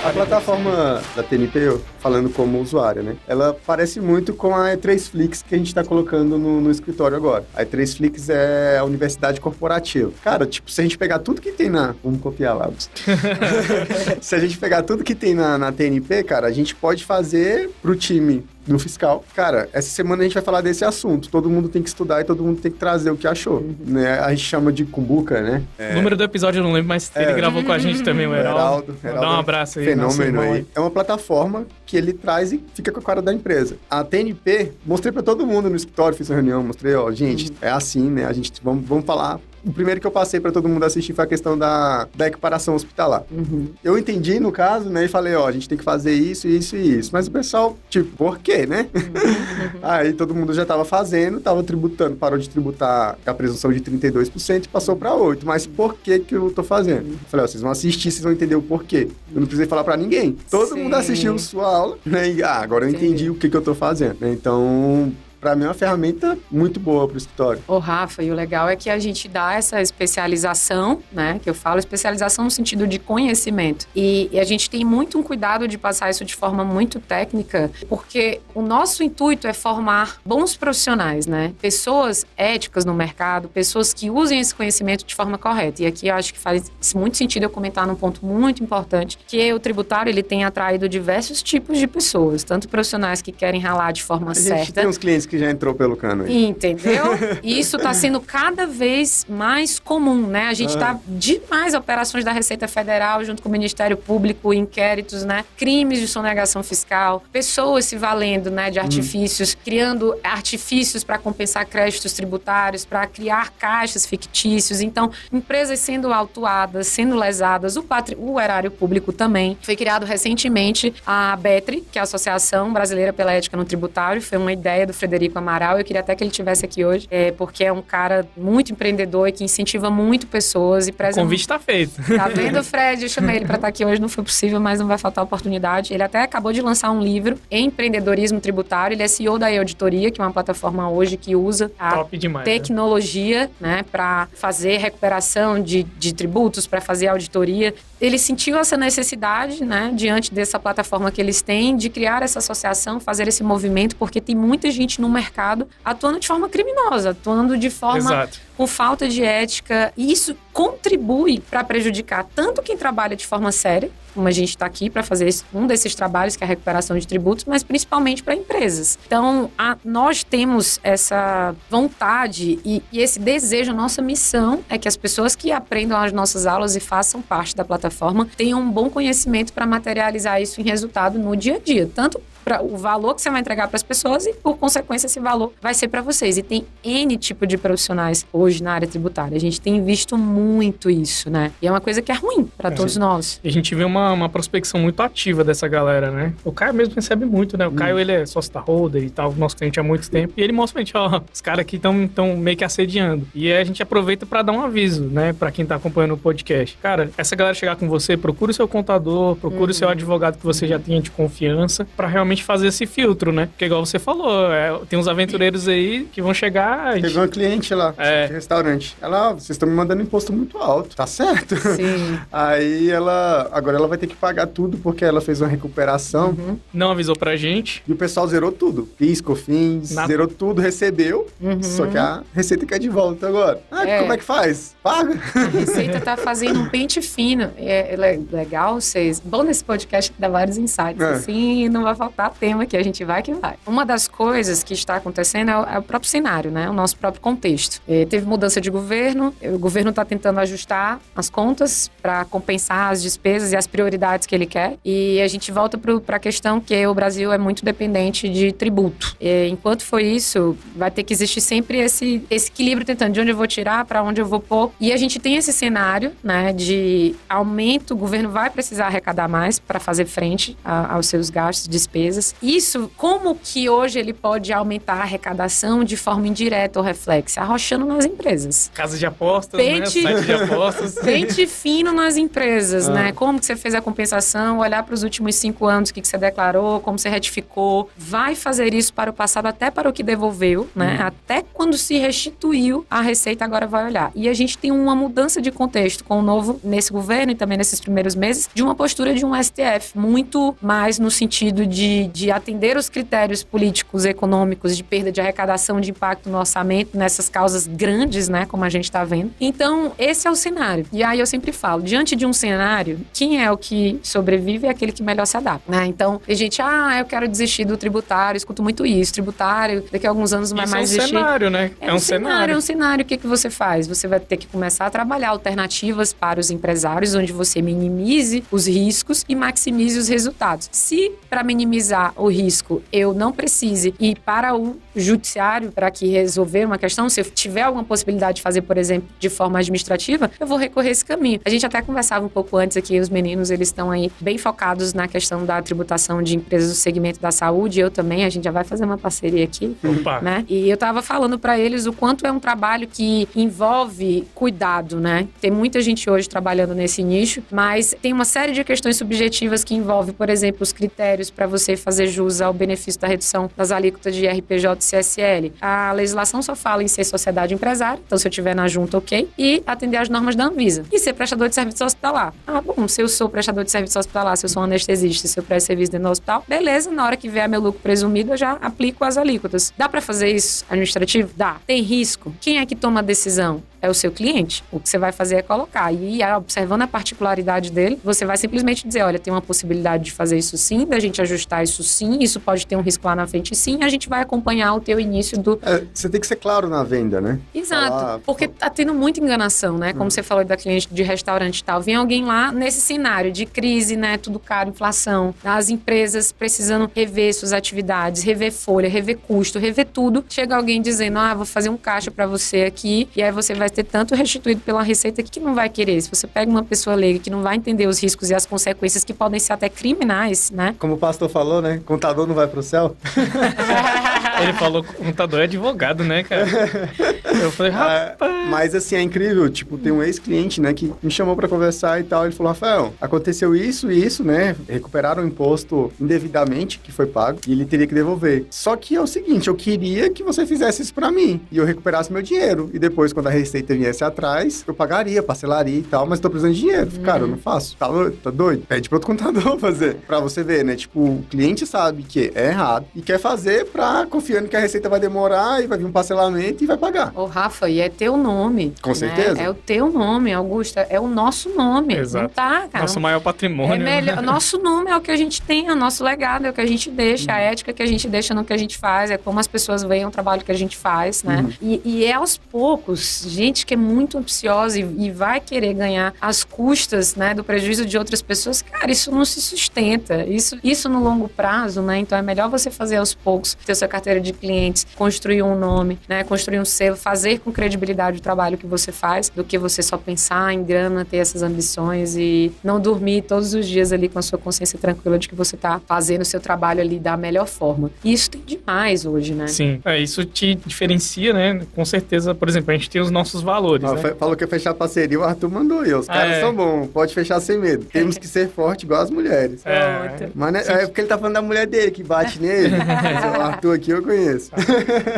A 0.09 0.11
plataforma 0.11 1.03
da 1.15 1.21
TNP, 1.21 1.79
falando 1.99 2.31
como 2.31 2.59
usuário, 2.59 3.03
né? 3.03 3.15
Ela 3.27 3.55
parece 3.63 4.01
muito 4.01 4.33
com 4.33 4.55
a 4.55 4.75
E3Flix 4.75 5.43
que 5.47 5.53
a 5.53 5.57
gente 5.59 5.67
está 5.67 5.83
colocando 5.83 6.35
no, 6.35 6.59
no, 6.59 6.71
escritório 6.71 7.15
agora. 7.15 7.45
A 7.53 7.63
E3Flix 7.63 8.27
é 8.29 8.79
a 8.79 8.83
universidade 8.83 9.39
corporativa. 9.39 10.11
Cara, 10.23 10.47
tipo, 10.47 10.71
se 10.71 10.81
a 10.81 10.83
gente 10.83 10.97
pegar 10.97 11.19
tudo 11.19 11.39
que 11.39 11.51
tem 11.51 11.69
na... 11.69 11.93
Vamos 12.03 12.21
copiar 12.21 12.57
lá. 12.57 12.71
se 14.19 14.33
a 14.33 14.39
gente 14.39 14.57
pegar 14.57 14.81
tudo 14.81 15.03
que 15.03 15.13
tem 15.13 15.35
na, 15.35 15.59
na 15.59 15.71
TNP, 15.71 16.23
cara, 16.23 16.47
a 16.47 16.51
gente 16.51 16.73
pode 16.73 17.05
fazer 17.05 17.69
pro 17.79 17.95
time 17.95 18.43
no 18.67 18.77
fiscal. 18.77 19.23
Cara, 19.35 19.69
essa 19.73 19.89
semana 19.89 20.21
a 20.21 20.25
gente 20.25 20.33
vai 20.33 20.43
falar 20.43 20.61
desse 20.61 20.85
assunto. 20.85 21.29
Todo 21.29 21.49
mundo 21.49 21.69
tem 21.69 21.81
que 21.81 21.89
estudar 21.89 22.21
e 22.21 22.23
todo 22.23 22.43
mundo 22.43 22.61
tem 22.61 22.71
que 22.71 22.77
trazer 22.77 23.11
o 23.11 23.17
que 23.17 23.27
achou. 23.27 23.59
Uhum. 23.59 23.75
Né? 23.85 24.19
A 24.19 24.29
gente 24.29 24.43
chama 24.43 24.71
de 24.71 24.85
cumbuca, 24.85 25.41
né? 25.41 25.63
É... 25.77 25.91
O 25.91 25.95
número 25.95 26.15
do 26.15 26.23
episódio 26.23 26.59
eu 26.59 26.63
não 26.63 26.71
lembro, 26.71 26.89
mas 26.89 27.11
é... 27.15 27.23
ele 27.23 27.33
gravou 27.33 27.63
com 27.63 27.71
a 27.71 27.79
gente 27.79 28.03
também, 28.03 28.27
o 28.27 28.35
Heraldo. 28.35 28.95
Heraldo, 29.03 29.21
Dá 29.21 29.31
um 29.31 29.39
abraço 29.39 29.79
aí. 29.79 29.85
Fenômeno 29.85 30.41
aí. 30.41 30.65
É 30.75 30.79
uma 30.79 30.91
plataforma 30.91 31.65
que 31.85 31.97
ele 31.97 32.13
traz 32.13 32.51
e 32.51 32.63
fica 32.73 32.91
com 32.91 32.99
a 32.99 33.03
cara 33.03 33.21
da 33.21 33.33
empresa. 33.33 33.77
A 33.89 34.03
TNP, 34.03 34.73
mostrei 34.85 35.11
para 35.11 35.23
todo 35.23 35.45
mundo 35.45 35.69
no 35.69 35.75
escritório, 35.75 36.15
fiz 36.15 36.29
uma 36.29 36.35
reunião, 36.35 36.63
mostrei, 36.63 36.95
ó, 36.95 37.11
gente, 37.11 37.49
uhum. 37.49 37.57
é 37.61 37.69
assim, 37.69 38.09
né? 38.09 38.25
A 38.25 38.33
gente, 38.33 38.53
vamos, 38.63 38.87
vamos 38.87 39.05
falar 39.05 39.39
o 39.65 39.71
primeiro 39.71 39.99
que 39.99 40.07
eu 40.07 40.11
passei 40.11 40.39
para 40.39 40.51
todo 40.51 40.67
mundo 40.69 40.83
assistir 40.83 41.13
foi 41.13 41.25
a 41.25 41.27
questão 41.27 41.57
da, 41.57 42.07
da 42.15 42.27
equiparação 42.27 42.75
hospitalar. 42.75 43.23
Uhum. 43.31 43.67
Eu 43.83 43.97
entendi 43.97 44.39
no 44.39 44.51
caso, 44.51 44.89
né? 44.89 45.05
E 45.05 45.07
falei, 45.07 45.35
ó, 45.35 45.47
a 45.47 45.51
gente 45.51 45.67
tem 45.67 45.77
que 45.77 45.83
fazer 45.83 46.13
isso, 46.13 46.47
isso 46.47 46.75
e 46.75 46.99
isso. 46.99 47.09
Mas 47.11 47.27
o 47.27 47.31
pessoal, 47.31 47.77
tipo, 47.89 48.15
por 48.15 48.39
quê, 48.39 48.65
né? 48.65 48.87
Uhum. 48.93 49.79
Aí 49.83 50.13
todo 50.13 50.33
mundo 50.33 50.53
já 50.53 50.65
tava 50.65 50.85
fazendo, 50.85 51.39
tava 51.39 51.63
tributando, 51.63 52.15
parou 52.15 52.39
de 52.39 52.49
tributar 52.49 53.17
a 53.25 53.33
presunção 53.33 53.71
de 53.71 53.81
32% 53.81 54.65
e 54.65 54.67
passou 54.67 54.95
para 54.95 55.11
8%. 55.11 55.41
Mas 55.43 55.67
por 55.67 55.95
que 55.95 56.19
que 56.19 56.35
eu 56.35 56.51
tô 56.51 56.63
fazendo? 56.63 57.11
Eu 57.11 57.19
falei, 57.27 57.43
ó, 57.43 57.47
vocês 57.47 57.61
vão 57.61 57.71
assistir, 57.71 58.11
vocês 58.11 58.23
vão 58.23 58.31
entender 58.31 58.55
o 58.55 58.61
porquê. 58.61 59.07
Eu 59.33 59.41
não 59.41 59.47
precisei 59.47 59.67
falar 59.67 59.83
para 59.83 59.97
ninguém. 59.97 60.37
Todo 60.49 60.73
Sim. 60.73 60.83
mundo 60.83 60.95
assistiu 60.95 61.37
sua 61.37 61.67
aula, 61.67 61.97
né? 62.05 62.31
E, 62.31 62.43
ah, 62.43 62.55
agora 62.55 62.85
eu 62.85 62.89
entendi, 62.89 63.09
entendi 63.09 63.29
o 63.29 63.35
que 63.35 63.49
que 63.49 63.57
eu 63.57 63.61
tô 63.61 63.73
fazendo. 63.73 64.17
Então, 64.27 65.11
para 65.39 65.55
mim 65.55 65.63
é 65.63 65.67
uma 65.67 65.73
ferramenta 65.73 66.37
muito 66.51 66.79
boa 66.79 67.07
para 67.07 67.15
o 67.15 67.17
escritório. 67.17 67.63
Ô, 67.67 67.77
Rafa, 67.77 68.21
e 68.23 68.31
o 68.31 68.35
legal 68.35 68.67
é 68.67 68.75
que 68.75 68.89
a 68.89 68.99
gente 68.99 69.27
dá 69.27 69.53
essa 69.53 69.81
especialização, 69.81 71.01
né? 71.11 71.39
Que 71.41 71.49
eu 71.49 71.53
falo 71.53 71.79
especialização 71.79 72.45
no 72.45 72.51
sentido 72.51 72.85
de 72.85 72.99
conhecimento. 72.99 73.87
E, 73.95 74.29
e, 74.31 74.39
a 74.39 74.43
gente 74.43 74.69
tem 74.69 74.83
muito 74.83 75.17
um 75.17 75.23
cuidado 75.23 75.67
de 75.67 75.77
passar 75.77 76.09
isso 76.09 76.25
de 76.25 76.35
forma 76.35 76.63
muito 76.63 76.99
técnica, 76.99 77.71
porque 77.87 78.41
o 78.53 78.61
nosso 78.61 79.03
intuito 79.03 79.47
é 79.47 79.53
formar 79.53 80.17
bons 80.25 80.55
profissionais, 80.55 81.25
né? 81.25 81.53
Pessoas 81.61 82.25
éticas 82.35 82.83
no 82.85 82.93
mercado, 82.93 83.47
pessoas 83.47 83.93
que 83.93 84.09
usem 84.09 84.39
esse 84.39 84.53
conhecimento 84.53 85.05
de 85.05 85.15
forma 85.15 85.37
correta. 85.37 85.83
E 85.83 85.85
aqui 85.85 86.07
eu 86.07 86.15
acho 86.15 86.33
que 86.33 86.39
faz 86.39 86.71
muito 86.93 87.17
sentido 87.17 87.43
eu 87.43 87.49
comentar 87.49 87.87
num 87.87 87.95
ponto 87.95 88.25
muito 88.25 88.63
importante, 88.63 89.17
que 89.27 89.53
o 89.53 89.59
tributário 89.59 90.09
ele 90.09 90.23
tem 90.23 90.43
atraído 90.43 90.89
diversos 90.89 91.41
tipos 91.41 91.77
de 91.77 91.87
pessoas, 91.87 92.43
tanto 92.43 92.67
profissionais 92.67 93.21
que 93.21 93.31
querem 93.31 93.61
ralar 93.61 93.91
de 93.91 94.03
forma 94.03 94.31
a 94.31 94.35
certa. 94.35 94.57
Gente 94.59 94.73
tem 94.73 94.87
uns 94.87 94.97
clientes 94.97 95.28
que 95.29 95.37
já 95.37 95.49
entrou 95.49 95.73
pelo 95.73 95.95
cano 95.95 96.23
aí. 96.23 96.45
Entendeu? 96.45 97.05
Isso 97.43 97.77
está 97.77 97.93
sendo 97.93 98.19
cada 98.19 98.65
vez 98.65 99.25
mais 99.29 99.79
comum, 99.79 100.27
né? 100.27 100.47
A 100.47 100.53
gente 100.53 100.71
está 100.71 100.91
ah. 100.91 100.99
demais 101.07 101.73
operações 101.73 102.25
da 102.25 102.31
Receita 102.31 102.67
Federal 102.67 103.23
junto 103.23 103.41
com 103.41 103.47
o 103.47 103.51
Ministério 103.51 103.95
Público, 103.95 104.53
inquéritos, 104.53 105.23
né? 105.23 105.45
Crimes 105.55 105.99
de 105.99 106.07
sonegação 106.07 106.63
fiscal, 106.63 107.23
pessoas 107.31 107.85
se 107.85 107.95
valendo, 107.95 108.49
né, 108.49 108.71
de 108.71 108.79
hum. 108.79 108.83
artifícios, 108.83 109.53
hum. 109.53 109.57
criando 109.63 110.15
artifícios 110.23 111.03
para 111.03 111.17
compensar 111.17 111.65
créditos 111.65 112.13
tributários, 112.13 112.83
para 112.83 113.05
criar 113.07 113.51
caixas 113.51 114.05
fictícios. 114.05 114.81
Então, 114.81 115.11
empresas 115.31 115.79
sendo 115.79 116.11
autuadas, 116.11 116.87
sendo 116.87 117.15
lesadas, 117.15 117.77
o, 117.77 117.83
patri... 117.83 118.17
o 118.19 118.39
erário 118.39 118.71
público 118.71 119.13
também. 119.13 119.57
Foi 119.61 119.75
criado 119.75 120.05
recentemente 120.05 120.93
a 121.05 121.35
BETRI, 121.35 121.81
que 121.91 121.99
é 121.99 122.01
a 122.01 122.03
Associação 122.03 122.73
Brasileira 122.73 123.13
pela 123.13 123.31
Ética 123.31 123.55
no 123.55 123.65
Tributário, 123.65 124.21
foi 124.21 124.37
uma 124.37 124.51
ideia 124.51 124.87
do 124.87 124.93
Frederico 124.93 125.18
Frederico 125.19 125.37
Amaral. 125.37 125.77
Eu 125.77 125.83
queria 125.83 125.99
até 125.99 126.15
que 126.15 126.23
ele 126.23 126.31
tivesse 126.31 126.65
aqui 126.65 126.85
hoje, 126.85 127.07
é, 127.11 127.31
porque 127.31 127.63
é 127.63 127.71
um 127.71 127.81
cara 127.81 128.25
muito 128.37 128.71
empreendedor 128.71 129.27
e 129.27 129.31
que 129.31 129.43
incentiva 129.43 129.89
muito 129.89 130.25
pessoas 130.27 130.87
e 130.87 130.91
preza. 130.91 131.19
O 131.19 131.23
convite 131.23 131.41
está 131.41 131.59
feito. 131.59 132.01
Tá 132.15 132.29
vendo, 132.29 132.63
Fred? 132.63 133.03
Eu 133.03 133.09
chamei 133.09 133.35
ele 133.35 133.45
para 133.45 133.55
estar 133.55 133.67
tá 133.67 133.67
aqui 133.67 133.83
hoje, 133.83 133.99
não 133.99 134.07
foi 134.07 134.23
possível, 134.23 134.59
mas 134.59 134.79
não 134.79 134.87
vai 134.87 134.97
faltar 134.97 135.23
oportunidade. 135.23 135.93
Ele 135.93 136.03
até 136.03 136.21
acabou 136.21 136.53
de 136.53 136.61
lançar 136.61 136.89
um 136.91 137.01
livro 137.01 137.37
em 137.51 137.65
empreendedorismo 137.65 138.39
tributário. 138.39 138.95
Ele 138.95 139.03
é 139.03 139.07
CEO 139.07 139.37
da 139.37 139.51
E-Auditoria, 139.51 140.09
que 140.09 140.21
é 140.21 140.23
uma 140.23 140.31
plataforma 140.31 140.89
hoje 140.89 141.17
que 141.17 141.35
usa 141.35 141.71
a 141.77 142.05
demais, 142.11 142.47
né? 142.47 142.53
tecnologia, 142.53 143.51
né, 143.59 143.77
né 143.77 143.85
para 143.91 144.27
fazer 144.33 144.77
recuperação 144.77 145.61
de, 145.61 145.83
de 145.83 146.13
tributos, 146.13 146.65
para 146.65 146.79
fazer 146.79 147.07
auditoria. 147.07 147.73
Ele 147.99 148.17
sentiu 148.17 148.57
essa 148.57 148.77
necessidade, 148.77 149.65
né, 149.65 149.91
diante 149.93 150.33
dessa 150.33 150.57
plataforma 150.57 151.11
que 151.11 151.19
eles 151.19 151.41
têm, 151.41 151.75
de 151.75 151.89
criar 151.89 152.23
essa 152.23 152.39
associação, 152.39 152.99
fazer 152.99 153.27
esse 153.27 153.43
movimento, 153.43 153.95
porque 153.97 154.21
tem 154.21 154.35
muita 154.35 154.71
gente 154.71 155.01
no 155.01 155.08
no 155.09 155.13
mercado 155.13 155.67
atuando 155.83 156.19
de 156.19 156.27
forma 156.27 156.47
criminosa, 156.47 157.09
atuando 157.09 157.57
de 157.57 157.69
forma 157.69 158.11
Exato. 158.11 158.39
com 158.55 158.67
falta 158.67 159.07
de 159.09 159.23
ética. 159.23 159.91
E 159.97 160.11
isso 160.11 160.37
contribui 160.53 161.39
para 161.39 161.63
prejudicar 161.63 162.25
tanto 162.35 162.61
quem 162.61 162.77
trabalha 162.77 163.15
de 163.15 163.25
forma 163.25 163.51
séria, 163.51 163.89
como 164.13 164.27
a 164.27 164.31
gente 164.31 164.49
está 164.49 164.65
aqui 164.65 164.89
para 164.89 165.03
fazer 165.03 165.29
um 165.53 165.65
desses 165.67 165.95
trabalhos, 165.95 166.35
que 166.35 166.43
é 166.43 166.45
a 166.45 166.47
recuperação 166.47 166.97
de 166.97 167.07
tributos, 167.07 167.45
mas 167.45 167.63
principalmente 167.63 168.23
para 168.23 168.35
empresas. 168.35 168.97
Então, 169.05 169.51
a, 169.57 169.77
nós 169.83 170.23
temos 170.23 170.79
essa 170.83 171.55
vontade 171.69 172.59
e, 172.65 172.83
e, 172.91 172.99
esse 172.99 173.19
desejo, 173.19 173.73
nossa 173.73 174.01
missão 174.01 174.63
é 174.69 174.77
que 174.77 174.87
as 174.87 174.97
pessoas 174.97 175.35
que 175.35 175.51
aprendam 175.51 175.97
as 175.97 176.11
nossas 176.11 176.45
aulas 176.45 176.75
e 176.75 176.79
façam 176.79 177.21
parte 177.21 177.55
da 177.55 177.63
plataforma 177.63 178.27
tenham 178.35 178.59
um 178.59 178.69
bom 178.69 178.89
conhecimento 178.89 179.53
para 179.53 179.65
materializar 179.65 180.41
isso 180.41 180.59
em 180.59 180.63
resultado 180.63 181.17
no 181.17 181.35
dia 181.35 181.55
a 181.55 181.59
dia, 181.59 181.89
tanto 181.93 182.21
para 182.49 182.63
o 182.63 182.75
valor 182.75 183.13
que 183.13 183.21
você 183.21 183.29
vai 183.29 183.41
entregar 183.41 183.67
para 183.67 183.75
as 183.75 183.83
pessoas 183.83 184.25
e, 184.25 184.33
por 184.33 184.57
consequência, 184.57 185.05
esse 185.05 185.19
valor 185.19 185.53
vai 185.61 185.75
ser 185.75 185.87
para 185.87 186.01
vocês. 186.01 186.35
E 186.35 186.41
tem 186.41 186.65
N 186.83 187.15
tipo 187.15 187.45
de 187.45 187.59
profissionais 187.59 188.25
hoje 188.33 188.63
na 188.63 188.73
área 188.73 188.87
tributária. 188.87 189.37
A 189.37 189.39
gente 189.39 189.61
tem 189.61 189.83
visto 189.83 190.17
muito 190.17 190.89
isso, 190.89 191.29
né? 191.29 191.51
E 191.61 191.67
é 191.67 191.71
uma 191.71 191.79
coisa 191.79 192.01
que 192.01 192.11
é 192.11 192.15
ruim 192.15 192.49
para 192.57 192.69
é, 192.69 192.71
todos 192.71 192.97
nós. 192.97 193.39
E 193.43 193.47
a 193.47 193.51
gente 193.51 193.75
vê 193.75 193.83
uma, 193.83 194.11
uma 194.11 194.27
prospecção 194.27 194.79
muito 194.79 194.99
ativa 195.03 195.43
dessa 195.43 195.67
galera, 195.67 196.09
né? 196.09 196.33
O 196.43 196.51
Caio 196.51 196.73
mesmo 196.73 196.95
recebe 196.95 197.23
muito, 197.23 197.55
né? 197.55 197.67
O 197.67 197.69
hum. 197.69 197.75
Caio, 197.75 197.99
ele 197.99 198.13
é 198.13 198.25
sócio 198.25 198.51
da 198.51 198.61
Holder 198.61 199.03
e 199.03 199.11
tal, 199.11 199.31
nosso 199.35 199.55
cliente 199.55 199.79
há 199.79 199.83
muito 199.83 200.09
tempo. 200.09 200.33
E 200.35 200.41
ele 200.41 200.51
mostra 200.51 200.73
pra 200.73 200.81
gente, 200.81 200.97
ó, 200.97 201.21
os 201.31 201.41
caras 201.41 201.59
aqui 201.59 201.75
estão 201.75 202.35
meio 202.35 202.57
que 202.57 202.63
assediando. 202.63 203.27
E 203.35 203.53
a 203.53 203.63
gente 203.63 203.83
aproveita 203.83 204.25
para 204.25 204.41
dar 204.41 204.53
um 204.53 204.63
aviso, 204.63 205.03
né? 205.03 205.33
Para 205.33 205.51
quem 205.51 205.67
tá 205.67 205.75
acompanhando 205.75 206.15
o 206.15 206.17
podcast. 206.17 206.75
Cara, 206.81 207.11
essa 207.15 207.35
galera 207.35 207.53
chegar 207.53 207.75
com 207.75 207.87
você, 207.87 208.17
procure 208.17 208.49
o 208.49 208.55
seu 208.55 208.67
contador, 208.67 209.35
procure 209.35 209.71
o 209.71 209.75
seu 209.75 209.87
uhum. 209.87 209.91
advogado 209.91 210.39
que 210.39 210.43
você 210.43 210.67
já 210.67 210.79
tenha 210.79 210.99
de 210.99 211.11
confiança, 211.11 211.85
para 211.95 212.07
realmente 212.07 212.38
gente 212.39 212.45
fazer 212.45 212.67
esse 212.67 212.85
filtro, 212.85 213.31
né? 213.31 213.45
Porque 213.47 213.65
igual 213.65 213.85
você 213.85 213.99
falou, 213.99 214.51
é, 214.51 214.77
tem 214.89 214.97
uns 214.97 215.07
aventureiros 215.07 215.67
aí 215.67 216.05
que 216.11 216.21
vão 216.21 216.33
chegar... 216.33 216.93
Teve 216.93 217.17
uma 217.17 217.27
cliente 217.27 217.73
lá, 217.73 217.93
É. 217.97 218.27
de 218.27 218.33
restaurante. 218.33 218.95
Ela, 219.01 219.29
"Ah, 219.29 219.33
vocês 219.33 219.51
estão 219.51 219.67
me 219.67 219.75
mandando 219.75 220.01
imposto 220.01 220.31
muito 220.33 220.57
alto, 220.57 220.95
tá 220.95 221.05
certo? 221.07 221.55
Sim. 221.55 222.19
Aí 222.31 222.89
ela, 222.89 223.49
agora 223.51 223.77
ela 223.77 223.87
vai 223.87 223.97
ter 223.97 224.07
que 224.07 224.15
pagar 224.15 224.47
tudo 224.47 224.77
porque 224.77 225.03
ela 225.03 225.19
fez 225.21 225.41
uma 225.41 225.47
recuperação 225.47 226.35
Não 226.73 226.91
avisou 226.91 227.15
pra 227.15 227.35
gente. 227.35 227.83
e 227.87 227.91
o 227.91 227.95
pessoal 227.95 228.27
zerou 228.27 228.51
tudo. 228.51 228.83
PIS, 228.97 229.21
COFINS, 229.21 229.91
Na- 229.91 230.07
zerou 230.07 230.27
tudo, 230.27 230.61
recebeu, 230.61 231.27
Uhum. 231.41 231.61
só 231.63 231.85
que 231.87 231.97
a 231.97 232.23
receita 232.33 232.65
quer 232.65 232.79
de 232.79 232.89
volta 232.89 233.27
agora. 233.27 233.61
Ah, 233.71 233.87
É. 233.87 233.99
como 233.99 234.13
é 234.13 234.17
que 234.17 234.23
faz? 234.23 234.75
Paga? 234.83 235.19
A 235.35 235.39
Receita 235.47 235.99
tá 235.99 236.15
fazendo 236.17 236.59
um 236.61 236.69
pente 236.69 237.01
fino. 237.01 237.51
É, 237.57 237.93
é 237.93 237.95
le- 237.95 238.27
legal 238.31 238.79
vocês. 238.79 239.19
Bom 239.19 239.43
nesse 239.43 239.63
podcast 239.63 240.11
que 240.11 240.19
dá 240.21 240.27
vários 240.29 240.57
insights. 240.57 241.01
É. 241.01 241.11
Assim, 241.11 241.69
não 241.69 241.83
vai 241.83 241.95
faltar 241.95 242.28
tema 242.29 242.65
que 242.65 242.75
a 242.77 242.83
gente 242.83 243.03
vai 243.03 243.21
que 243.21 243.33
vai. 243.33 243.55
Uma 243.65 243.85
das 243.85 244.07
coisas 244.07 244.63
que 244.63 244.73
está 244.73 244.95
acontecendo 244.95 245.49
é 245.51 245.57
o, 245.57 245.63
é 245.77 245.81
próprio 245.81 246.09
cenário, 246.09 246.51
né? 246.51 246.69
O 246.69 246.73
nosso 246.73 246.97
próprio 246.97 247.21
contexto. 247.21 247.81
É, 247.87 248.05
teve 248.05 248.25
mudança 248.25 248.59
de 248.61 248.69
governo. 248.69 249.33
O 249.41 249.57
governo 249.57 249.89
está 249.89 250.03
tentando 250.05 250.39
ajustar 250.39 250.99
as 251.15 251.29
contas 251.29 251.89
para 252.01 252.25
compensar 252.25 252.91
as 252.91 253.01
despesas 253.01 253.51
e 253.51 253.55
as 253.55 253.67
prioridades 253.67 254.25
que 254.27 254.35
ele 254.35 254.45
quer. 254.45 254.77
E 254.83 255.21
a 255.21 255.27
gente 255.27 255.51
volta 255.51 255.77
para 255.77 256.17
a 256.17 256.19
questão 256.19 256.59
que 256.59 256.85
o 256.87 256.93
Brasil 256.93 257.31
é 257.31 257.37
muito 257.37 257.63
dependente 257.63 258.27
de 258.29 258.51
tributo. 258.51 259.15
E, 259.19 259.47
enquanto 259.47 259.83
for 259.83 260.01
isso, 260.01 260.57
vai 260.75 260.91
ter 260.91 261.03
que 261.03 261.13
existir 261.13 261.41
sempre 261.41 261.79
esse, 261.79 262.23
esse 262.29 262.49
equilíbrio 262.49 262.85
tentando 262.85 263.13
de 263.13 263.21
onde 263.21 263.31
eu 263.31 263.35
vou 263.35 263.47
tirar, 263.47 263.85
para 263.85 264.03
onde 264.03 264.21
eu 264.21 264.25
vou 264.25 264.39
pôr. 264.39 264.71
E 264.79 264.91
a 264.91 264.97
gente 264.97 265.19
tem 265.19 265.35
esse 265.35 265.51
cenário, 265.53 266.11
né, 266.23 266.53
de 266.53 267.15
aumento, 267.27 267.93
o 267.93 267.97
governo 267.97 268.29
vai 268.29 268.49
precisar 268.49 268.87
arrecadar 268.87 269.27
mais 269.27 269.59
para 269.59 269.79
fazer 269.79 270.05
frente 270.05 270.57
a- 270.63 270.93
aos 270.93 271.07
seus 271.07 271.29
gastos, 271.29 271.67
despesas. 271.67 272.18
Isso, 272.41 272.89
como 272.97 273.35
que 273.35 273.69
hoje 273.69 273.99
ele 273.99 274.13
pode 274.13 274.51
aumentar 274.53 274.95
a 274.95 275.01
arrecadação 275.01 275.83
de 275.83 275.95
forma 275.97 276.27
indireta 276.27 276.79
ou 276.79 276.85
reflexa? 276.85 277.41
Arrochando 277.41 277.85
nas 277.85 278.05
empresas. 278.05 278.71
Casa 278.73 278.97
de 278.97 279.05
apostas, 279.05 279.59
Pente- 279.59 280.01
né? 280.01 280.13
Site 280.13 280.25
de 280.25 280.33
apostas. 280.33 280.95
Pente 281.03 281.47
fino 281.47 281.91
nas 281.91 282.17
empresas, 282.17 282.87
Ah. 282.89 282.93
né? 282.93 283.11
Como 283.11 283.39
que 283.39 283.45
você 283.45 283.55
fez 283.55 283.73
a 283.73 283.81
compensação, 283.81 284.59
olhar 284.59 284.83
para 284.83 284.93
os 284.93 285.03
últimos 285.03 285.35
cinco 285.35 285.65
anos, 285.65 285.89
o 285.89 285.93
que, 285.93 286.01
que 286.01 286.07
você 286.07 286.17
declarou, 286.17 286.79
como 286.79 286.97
você 286.99 287.09
retificou. 287.09 287.89
Vai 287.97 288.35
fazer 288.35 288.73
isso 288.73 288.93
para 288.93 289.09
o 289.09 289.13
passado, 289.13 289.45
até 289.47 289.69
para 289.71 289.89
o 289.89 289.93
que 289.93 290.03
devolveu, 290.03 290.69
né? 290.75 290.99
Até 291.01 291.43
quando 291.53 291.77
se 291.77 291.97
restituiu, 291.97 292.85
a 292.89 293.01
Receita 293.01 293.45
agora 293.45 293.65
vai 293.67 293.85
olhar. 293.85 294.11
E 294.15 294.27
a 294.29 294.33
gente 294.33 294.57
tem 294.57 294.71
uma 294.71 294.95
mudança 294.95 295.41
de 295.41 295.51
contexto 295.51 296.03
com 296.03 296.19
o 296.19 296.21
novo, 296.21 296.59
nesse 296.63 296.91
governo 296.91 297.31
e 297.31 297.35
também 297.35 297.57
nesses 297.57 297.79
primeiros 297.79 298.15
meses, 298.15 298.49
de 298.53 298.61
uma 298.63 298.75
postura 298.75 299.13
de 299.13 299.25
um 299.25 299.33
STF, 299.41 299.97
muito 299.97 300.55
mais 300.61 300.99
no 300.99 301.09
sentido 301.09 301.65
de, 301.65 301.98
de 302.07 302.31
atender 302.31 302.77
os 302.77 302.89
critérios 302.89 303.43
políticos, 303.43 304.05
econômicos, 304.05 304.75
de 304.75 304.83
perda 304.83 305.11
de 305.11 305.19
arrecadação, 305.21 305.79
de 305.79 305.91
impacto 305.91 306.29
no 306.29 306.37
orçamento, 306.37 306.97
nessas 306.97 307.29
causas 307.29 307.67
grandes, 307.67 308.27
né? 308.29 308.45
Como 308.45 308.63
a 308.63 308.69
gente 308.69 308.85
está 308.85 309.03
vendo. 309.03 309.31
Então, 309.39 309.93
esse 309.97 310.27
é 310.27 310.31
o 310.31 310.35
cenário. 310.35 310.85
E 310.91 311.03
aí 311.03 311.19
eu 311.19 311.25
sempre 311.25 311.51
falo, 311.51 311.81
diante 311.81 312.15
de 312.15 312.25
um 312.25 312.33
cenário, 312.33 312.99
quem 313.13 313.43
é 313.43 313.51
o 313.51 313.57
que 313.57 313.99
sobrevive 314.03 314.67
é 314.67 314.69
aquele 314.69 314.91
que 314.91 315.03
melhor 315.03 315.25
se 315.25 315.37
adapta, 315.37 315.71
né? 315.71 315.85
Então, 315.85 316.21
tem 316.25 316.35
gente, 316.35 316.61
ah, 316.61 316.97
eu 316.99 317.05
quero 317.05 317.27
desistir 317.27 317.65
do 317.65 317.77
tributário, 317.77 318.37
escuto 318.37 318.61
muito 318.63 318.85
isso, 318.85 319.13
tributário, 319.13 319.83
daqui 319.91 320.05
a 320.05 320.09
alguns 320.09 320.33
anos 320.33 320.51
não 320.51 320.57
vai 320.57 320.65
Isso 320.65 320.73
é 320.73 320.77
um 320.77 320.79
mais 320.79 320.91
existir. 320.91 321.09
cenário, 321.09 321.49
né? 321.49 321.71
É, 321.79 321.93
um 321.93 321.99
cenário, 321.99 322.53
é 322.53 322.57
um 322.57 322.61
cenário. 322.61 323.03
O 323.03 323.05
que, 323.05 323.17
que 323.17 323.27
você 323.27 323.49
faz? 323.49 323.87
Você 323.87 324.07
vai 324.07 324.19
ter 324.19 324.37
que 324.37 324.47
começar 324.47 324.85
a 324.85 324.89
trabalhar 324.89 325.29
alternativas 325.29 326.13
para 326.13 326.39
os 326.39 326.49
empresários, 326.51 327.15
onde 327.15 327.31
você 327.31 327.61
minimize 327.61 328.43
os 328.51 328.67
riscos 328.67 329.25
e 329.27 329.35
maximize 329.35 329.97
os 329.97 330.07
resultados. 330.07 330.69
Se, 330.71 331.11
para 331.29 331.43
minimizar 331.43 331.88
o 332.15 332.27
risco, 332.27 332.81
eu 332.91 333.13
não 333.13 333.31
precise 333.31 333.93
ir 333.99 334.19
para 334.25 334.55
o 334.55 334.77
judiciário 334.95 335.71
para 335.71 335.89
que 335.89 336.07
resolver 336.07 336.65
uma 336.65 336.77
questão, 336.77 337.09
se 337.09 337.21
eu 337.21 337.25
tiver 337.25 337.61
alguma 337.61 337.83
possibilidade 337.83 338.37
de 338.37 338.41
fazer, 338.41 338.61
por 338.61 338.77
exemplo, 338.77 339.07
de 339.19 339.29
forma 339.29 339.59
administrativa, 339.59 340.29
eu 340.39 340.47
vou 340.47 340.57
recorrer 340.57 340.89
esse 340.89 341.05
caminho. 341.05 341.39
A 341.45 341.49
gente 341.49 341.65
até 341.65 341.81
conversava 341.81 342.25
um 342.25 342.29
pouco 342.29 342.57
antes 342.57 342.75
aqui, 342.77 342.99
os 342.99 343.09
meninos, 343.09 343.49
eles 343.49 343.69
estão 343.69 343.91
aí 343.91 344.11
bem 344.19 344.37
focados 344.37 344.93
na 344.93 345.07
questão 345.07 345.45
da 345.45 345.61
tributação 345.61 346.21
de 346.21 346.35
empresas 346.35 346.69
do 346.69 346.75
segmento 346.75 347.19
da 347.19 347.31
saúde, 347.31 347.79
eu 347.79 347.89
também, 347.89 348.25
a 348.25 348.29
gente 348.29 348.43
já 348.43 348.51
vai 348.51 348.63
fazer 348.63 348.85
uma 348.85 348.97
parceria 348.97 349.43
aqui 349.43 349.75
Opa. 349.83 350.21
né? 350.21 350.45
E 350.47 350.69
eu 350.69 350.77
tava 350.77 351.01
falando 351.01 351.37
para 351.39 351.57
eles 351.57 351.85
o 351.85 351.93
quanto 351.93 352.25
é 352.25 352.31
um 352.31 352.39
trabalho 352.39 352.87
que 352.87 353.27
envolve 353.35 354.27
cuidado, 354.35 354.99
né? 354.99 355.27
Tem 355.41 355.51
muita 355.51 355.81
gente 355.81 356.09
hoje 356.09 356.27
trabalhando 356.27 356.73
nesse 356.73 357.03
nicho, 357.03 357.43
mas 357.51 357.95
tem 358.01 358.13
uma 358.13 358.25
série 358.25 358.51
de 358.51 358.63
questões 358.63 358.97
subjetivas 358.97 359.63
que 359.63 359.75
envolve, 359.75 360.11
por 360.11 360.29
exemplo, 360.29 360.63
os 360.63 360.71
critérios 360.71 361.29
para 361.29 361.47
você 361.47 361.75
fazer 361.79 362.07
jus 362.07 362.41
ao 362.41 362.53
benefício 362.53 362.99
da 362.99 363.07
redução 363.07 363.49
das 363.55 363.71
alíquotas 363.71 364.15
de 364.15 364.27
RPJ 364.27 364.79
e 364.79 364.99
CSL. 364.99 365.53
A 365.61 365.91
legislação 365.93 366.41
só 366.41 366.55
fala 366.55 366.83
em 366.83 366.87
ser 366.87 367.03
sociedade 367.03 367.53
empresária, 367.53 368.01
então 368.05 368.17
se 368.17 368.27
eu 368.27 368.31
tiver 368.31 368.55
na 368.55 368.67
junta, 368.67 368.97
ok, 368.97 369.29
e 369.37 369.63
atender 369.65 369.97
às 369.97 370.09
normas 370.09 370.35
da 370.35 370.45
Anvisa. 370.45 370.85
E 370.91 370.99
ser 370.99 371.13
prestador 371.13 371.49
de 371.49 371.55
serviço 371.55 371.83
hospitalar. 371.83 372.33
Ah, 372.45 372.61
bom, 372.61 372.87
se 372.87 373.01
eu 373.01 373.07
sou 373.07 373.29
prestador 373.29 373.63
de 373.63 373.71
serviço 373.71 373.97
hospitalar, 373.97 374.35
se 374.37 374.45
eu 374.45 374.49
sou 374.49 374.63
anestesista, 374.63 375.27
se 375.27 375.39
eu 375.39 375.43
presto 375.43 375.67
serviço 375.67 375.91
dentro 375.91 376.07
do 376.07 376.11
hospital, 376.11 376.43
beleza, 376.47 376.91
na 376.91 377.05
hora 377.05 377.17
que 377.17 377.29
vier 377.29 377.47
meu 377.47 377.61
lucro 377.61 377.79
presumido, 377.81 378.33
eu 378.33 378.37
já 378.37 378.53
aplico 378.53 379.03
as 379.03 379.17
alíquotas. 379.17 379.73
Dá 379.77 379.87
para 379.87 380.01
fazer 380.01 380.29
isso 380.29 380.65
administrativo? 380.69 381.31
Dá. 381.35 381.57
Tem 381.65 381.81
risco? 381.81 382.33
Quem 382.41 382.59
é 382.59 382.65
que 382.65 382.75
toma 382.75 382.99
a 382.99 383.03
decisão? 383.03 383.63
É 383.81 383.89
o 383.89 383.93
seu 383.93 384.11
cliente. 384.11 384.63
O 384.71 384.79
que 384.79 384.89
você 384.89 384.97
vai 384.97 385.11
fazer 385.11 385.35
é 385.37 385.41
colocar. 385.41 385.91
E 385.93 386.21
ah, 386.21 386.37
observando 386.37 386.81
a 386.83 386.87
particularidade 386.87 387.71
dele, 387.71 387.99
você 388.03 388.25
vai 388.25 388.37
simplesmente 388.37 388.87
dizer: 388.87 389.03
olha, 389.03 389.17
tem 389.19 389.31
uma 389.33 389.41
possibilidade 389.41 390.05
de 390.05 390.11
fazer 390.11 390.37
isso 390.37 390.57
sim, 390.57 390.85
da 390.85 390.99
gente 390.99 391.21
ajustar 391.21 391.63
isso 391.63 391.83
sim, 391.83 392.19
isso 392.21 392.39
pode 392.39 392.65
ter 392.67 392.75
um 392.75 392.81
risco 392.81 393.07
lá 393.07 393.15
na 393.15 393.25
frente 393.27 393.55
sim, 393.55 393.83
a 393.83 393.89
gente 393.89 394.07
vai 394.09 394.21
acompanhar 394.21 394.73
o 394.73 394.79
teu 394.81 394.99
início 394.99 395.37
do, 395.37 395.59
É, 395.63 395.83
você 395.93 396.09
tem 396.09 396.19
que 396.19 396.27
ser 396.27 396.35
claro 396.35 396.67
na 396.69 396.83
venda, 396.83 397.19
né? 397.21 397.39
Exato, 397.53 397.89
Falar- 397.89 398.19
porque 398.19 398.47
tá 398.47 398.69
tendo 398.69 398.93
muita 398.93 399.19
enganação, 399.19 399.77
né? 399.77 399.93
Como 399.93 400.09
você 400.11 400.21
falou 400.23 400.43
da 400.43 400.57
cliente 400.57 400.87
de 400.91 401.03
restaurante 401.03 401.59
e 401.59 401.63
tal. 401.63 401.81
Vem 401.81 401.95
alguém 401.95 402.25
lá 402.25 402.51
nesse 402.51 402.81
cenário 402.81 403.31
de 403.31 403.45
crise, 403.45 403.95
né? 403.95 404.17
Tudo 404.17 404.39
caro, 404.39 404.69
inflação, 404.69 405.33
as 405.43 405.69
empresas 405.69 406.31
precisando 406.31 406.89
rever 406.95 407.33
suas 407.33 407.53
atividades, 407.53 408.23
rever 408.23 408.51
folha, 408.51 408.89
rever 408.89 409.17
custo, 409.17 409.59
rever 409.59 409.87
tudo. 409.91 410.23
Chega 410.29 410.55
alguém 410.55 410.81
dizendo, 410.81 411.19
ah, 411.19 411.33
vou 411.33 411.45
fazer 411.45 411.69
um 411.69 411.77
caixa 411.77 412.11
para 412.11 412.25
você 412.27 412.63
aqui, 412.63 413.07
e 413.15 413.21
aí 413.21 413.31
você 413.31 413.53
vai 413.53 413.68
ter 413.71 413.83
tanto 413.83 414.15
restituído 414.15 414.61
pela 414.61 414.81
receita 414.83 415.21
que 415.23 415.39
não 415.39 415.53
vai 415.55 415.69
querer. 415.69 416.01
Se 416.01 416.09
você 416.09 416.27
pega 416.27 416.49
uma 416.49 416.63
pessoa 416.63 416.95
leiga 416.95 417.19
que 417.19 417.29
não 417.29 417.41
vai 417.41 417.55
entender 417.55 417.87
os 417.87 418.01
riscos 418.01 418.29
e 418.29 418.33
as 418.35 418.45
consequências 418.45 419.03
que 419.03 419.13
podem 419.13 419.39
ser 419.39 419.53
até 419.53 419.69
criminais, 419.69 420.51
né? 420.51 420.75
Como 420.79 420.93
o 420.93 420.97
pastor 420.97 421.29
falou, 421.29 421.61
né? 421.61 421.81
Contador 421.85 422.27
não 422.27 422.35
vai 422.35 422.47
pro 422.47 422.61
céu. 422.63 422.95
Ele 424.41 424.53
falou 424.53 424.81
que 424.83 424.91
o 424.91 424.93
contador 425.05 425.41
é 425.41 425.43
advogado, 425.43 426.03
né, 426.03 426.23
cara? 426.23 426.45
Eu 427.41 427.51
falei, 427.51 427.71
É, 427.71 427.75
rapaz. 427.75 428.49
mas 428.49 428.73
assim, 428.75 428.95
é 428.95 429.01
incrível. 429.01 429.49
Tipo, 429.49 429.77
tem 429.77 429.91
um 429.91 430.01
ex-cliente, 430.01 430.61
né, 430.61 430.73
que 430.73 430.91
me 431.03 431.11
chamou 431.11 431.35
pra 431.35 431.47
conversar 431.47 431.99
e 431.99 432.03
tal. 432.03 432.25
Ele 432.25 432.33
falou, 432.33 432.51
Rafael, 432.51 432.93
aconteceu 433.01 433.53
isso 433.55 433.91
e 433.91 434.03
isso, 434.05 434.23
né? 434.23 434.55
Recuperaram 434.67 435.23
o 435.23 435.27
imposto 435.27 435.91
indevidamente 435.99 436.79
que 436.79 436.91
foi 436.91 437.05
pago 437.05 437.39
e 437.47 437.51
ele 437.51 437.65
teria 437.65 437.85
que 437.85 437.93
devolver. 437.93 438.45
Só 438.49 438.75
que 438.77 438.95
é 438.95 439.01
o 439.01 439.07
seguinte, 439.07 439.47
eu 439.49 439.55
queria 439.55 440.09
que 440.09 440.23
você 440.23 440.45
fizesse 440.45 440.81
isso 440.81 440.93
pra 440.93 441.11
mim 441.11 441.41
e 441.51 441.57
eu 441.57 441.65
recuperasse 441.65 442.11
meu 442.11 442.21
dinheiro. 442.21 442.69
E 442.73 442.79
depois, 442.79 443.11
quando 443.11 443.27
a 443.27 443.31
receita 443.31 443.58
viesse 443.63 444.03
atrás, 444.03 444.63
eu 444.67 444.73
pagaria, 444.73 445.21
parcelaria 445.23 445.79
e 445.79 445.83
tal, 445.83 446.05
mas 446.05 446.19
tô 446.19 446.29
precisando 446.29 446.53
de 446.53 446.59
dinheiro. 446.61 446.91
Cara, 447.03 447.23
eu 447.23 447.27
não 447.27 447.37
faço. 447.37 447.75
Tá 447.77 447.87
doido? 447.87 448.17
Tá 448.17 448.29
doido? 448.29 448.65
Pede 448.67 448.89
pro 448.89 448.97
outro 448.97 449.07
contador 449.07 449.57
fazer. 449.59 449.95
Pra 450.07 450.19
você 450.19 450.43
ver, 450.43 450.63
né? 450.63 450.75
Tipo, 450.75 450.99
o 450.99 451.25
cliente 451.29 451.65
sabe 451.65 452.03
que 452.03 452.31
é 452.35 452.47
errado 452.47 452.85
e 452.95 453.01
quer 453.01 453.19
fazer 453.19 453.65
pra 453.65 454.05
confiando 454.09 454.47
que 454.47 454.55
a 454.55 454.59
receita 454.59 454.89
vai 454.89 454.99
demorar 454.99 455.63
e 455.63 455.67
vai 455.67 455.77
vir 455.77 455.85
um 455.85 455.91
parcelamento 455.91 456.63
e 456.63 456.67
vai 456.67 456.77
pagar. 456.77 457.11
Ô, 457.15 457.25
Rafa, 457.25 457.69
e 457.69 457.79
é 457.79 457.89
teu 457.89 458.17
nome. 458.17 458.73
Com 458.81 458.89
né? 458.89 458.95
certeza. 458.95 459.41
É 459.41 459.49
o 459.49 459.53
teu 459.53 459.91
nome, 459.91 460.31
Augusta. 460.33 460.85
É 460.89 460.99
o 460.99 461.07
nosso 461.07 461.49
nome. 461.49 461.95
Exato. 461.95 462.23
Não 462.23 462.29
tá, 462.29 462.67
cara. 462.67 462.81
Nosso 462.83 462.99
maior 462.99 463.19
patrimônio. 463.19 463.75
É 463.75 463.77
né? 463.77 464.01
melhor. 464.01 464.21
Nosso 464.21 464.57
nome 464.57 464.89
é 464.91 464.95
o 464.97 465.01
que 465.01 465.11
a 465.11 465.17
gente 465.17 465.41
tem, 465.41 465.67
é 465.67 465.71
o 465.71 465.75
nosso 465.75 466.03
legado, 466.03 466.45
é 466.45 466.49
o 466.49 466.53
que 466.53 466.61
a 466.61 466.65
gente 466.65 466.89
deixa, 466.89 467.31
Uhum. 467.31 467.37
a 467.37 467.39
ética 467.39 467.73
que 467.73 467.81
a 467.81 467.85
gente 467.85 468.07
deixa 468.07 468.33
no 468.33 468.43
que 468.43 468.53
a 468.53 468.57
gente 468.57 468.77
faz, 468.77 469.09
é 469.11 469.17
como 469.17 469.39
as 469.39 469.47
pessoas 469.47 469.83
veem 469.83 470.05
o 470.05 470.11
trabalho 470.11 470.43
que 470.43 470.51
a 470.51 470.55
gente 470.55 470.77
faz, 470.77 471.23
né? 471.23 471.41
Uhum. 471.41 471.53
E, 471.61 471.81
e 471.83 472.05
é 472.05 472.13
aos 472.13 472.37
poucos, 472.37 473.23
gente 473.27 473.48
que 473.53 473.73
é 473.73 473.77
muito 473.77 474.17
ambiciosa 474.17 474.79
e, 474.79 475.07
e 475.07 475.11
vai 475.11 475.39
querer 475.39 475.73
ganhar 475.73 476.13
às 476.21 476.43
custas, 476.43 477.15
né, 477.15 477.33
do 477.33 477.43
prejuízo 477.43 477.85
de 477.85 477.97
outras 477.97 478.21
pessoas, 478.21 478.61
cara, 478.61 478.91
isso 478.91 479.11
não 479.11 479.25
se 479.25 479.41
sustenta. 479.41 480.25
Isso, 480.25 480.57
isso 480.63 480.89
no 480.89 481.01
longo 481.01 481.27
prazo, 481.27 481.81
né? 481.81 481.97
Então 481.99 482.17
é 482.17 482.21
melhor 482.21 482.49
você 482.49 482.69
fazer 482.69 482.97
aos 482.97 483.13
poucos, 483.13 483.55
ter 483.65 483.75
sua 483.75 483.87
carteira 483.87 484.19
de 484.19 484.33
clientes, 484.33 484.85
construir 484.95 485.41
um 485.41 485.57
nome, 485.57 485.99
né, 486.07 486.23
construir 486.23 486.59
um 486.59 486.65
selo, 486.65 486.95
fazer 486.95 487.39
com 487.39 487.51
credibilidade 487.51 488.19
o 488.19 488.21
trabalho 488.21 488.57
que 488.57 488.67
você 488.67 488.91
faz, 488.91 489.29
do 489.29 489.43
que 489.43 489.57
você 489.57 489.81
só 489.81 489.97
pensar 489.97 490.53
em 490.53 490.63
grana, 490.63 491.05
ter 491.05 491.17
essas 491.17 491.41
ambições 491.41 492.15
e 492.15 492.51
não 492.63 492.79
dormir 492.79 493.23
todos 493.23 493.53
os 493.53 493.67
dias 493.67 493.91
ali 493.91 494.07
com 494.07 494.19
a 494.19 494.21
sua 494.21 494.37
consciência 494.37 494.77
tranquila 494.77 495.17
de 495.17 495.27
que 495.27 495.35
você 495.35 495.57
tá 495.57 495.81
fazendo 495.85 496.21
o 496.21 496.25
seu 496.25 496.39
trabalho 496.39 496.81
ali 496.81 496.99
da 496.99 497.17
melhor 497.17 497.47
forma. 497.47 497.91
E 498.03 498.13
isso 498.13 498.29
tem 498.29 498.41
demais 498.41 499.05
hoje, 499.05 499.33
né? 499.33 499.47
Sim, 499.47 499.81
é, 499.85 499.99
isso 499.99 500.25
te 500.25 500.55
diferencia, 500.55 501.33
né? 501.33 501.65
Com 501.75 501.85
certeza, 501.85 502.33
por 502.33 502.47
exemplo, 502.47 502.71
a 502.71 502.77
gente 502.77 502.89
tem 502.89 503.01
os 503.01 503.11
nossos 503.11 503.38
nossos 503.39 503.43
valores. 503.43 503.83
Ó, 503.83 503.93
né? 503.93 504.15
Falou 504.17 504.35
que 504.35 504.43
ia 504.43 504.47
fechar 504.47 504.73
parceria, 504.73 505.19
o 505.19 505.23
Arthur 505.23 505.49
mandou 505.49 505.79
aí. 505.81 505.93
Os 505.93 506.09
Ah, 506.09 506.13
caras 506.13 506.37
é. 506.37 506.41
são 506.41 506.53
bons, 506.53 506.87
pode 506.87 507.13
fechar 507.13 507.39
sem 507.39 507.57
medo. 507.57 507.85
Temos 507.85 508.17
que 508.17 508.27
ser 508.27 508.49
forte 508.49 508.85
igual 508.85 509.01
as 509.01 509.09
mulheres. 509.09 509.61
É, 509.65 510.29
Mas 510.35 510.53
né, 510.53 510.63
é 510.67 510.85
porque 510.85 511.01
ele 511.01 511.07
tá 511.07 511.17
falando 511.17 511.33
da 511.33 511.41
mulher 511.41 511.65
dele 511.67 511.91
que 511.91 512.03
bate 512.03 512.39
nele. 512.41 512.75
O 512.75 513.41
Arthur 513.41 513.75
aqui 513.75 513.91
eu 513.91 514.01
conheço. 514.03 514.51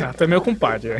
Ah, 0.04 0.14
tu 0.16 0.24
é 0.24 0.28
meu 0.28 0.42
compadre. 0.42 0.92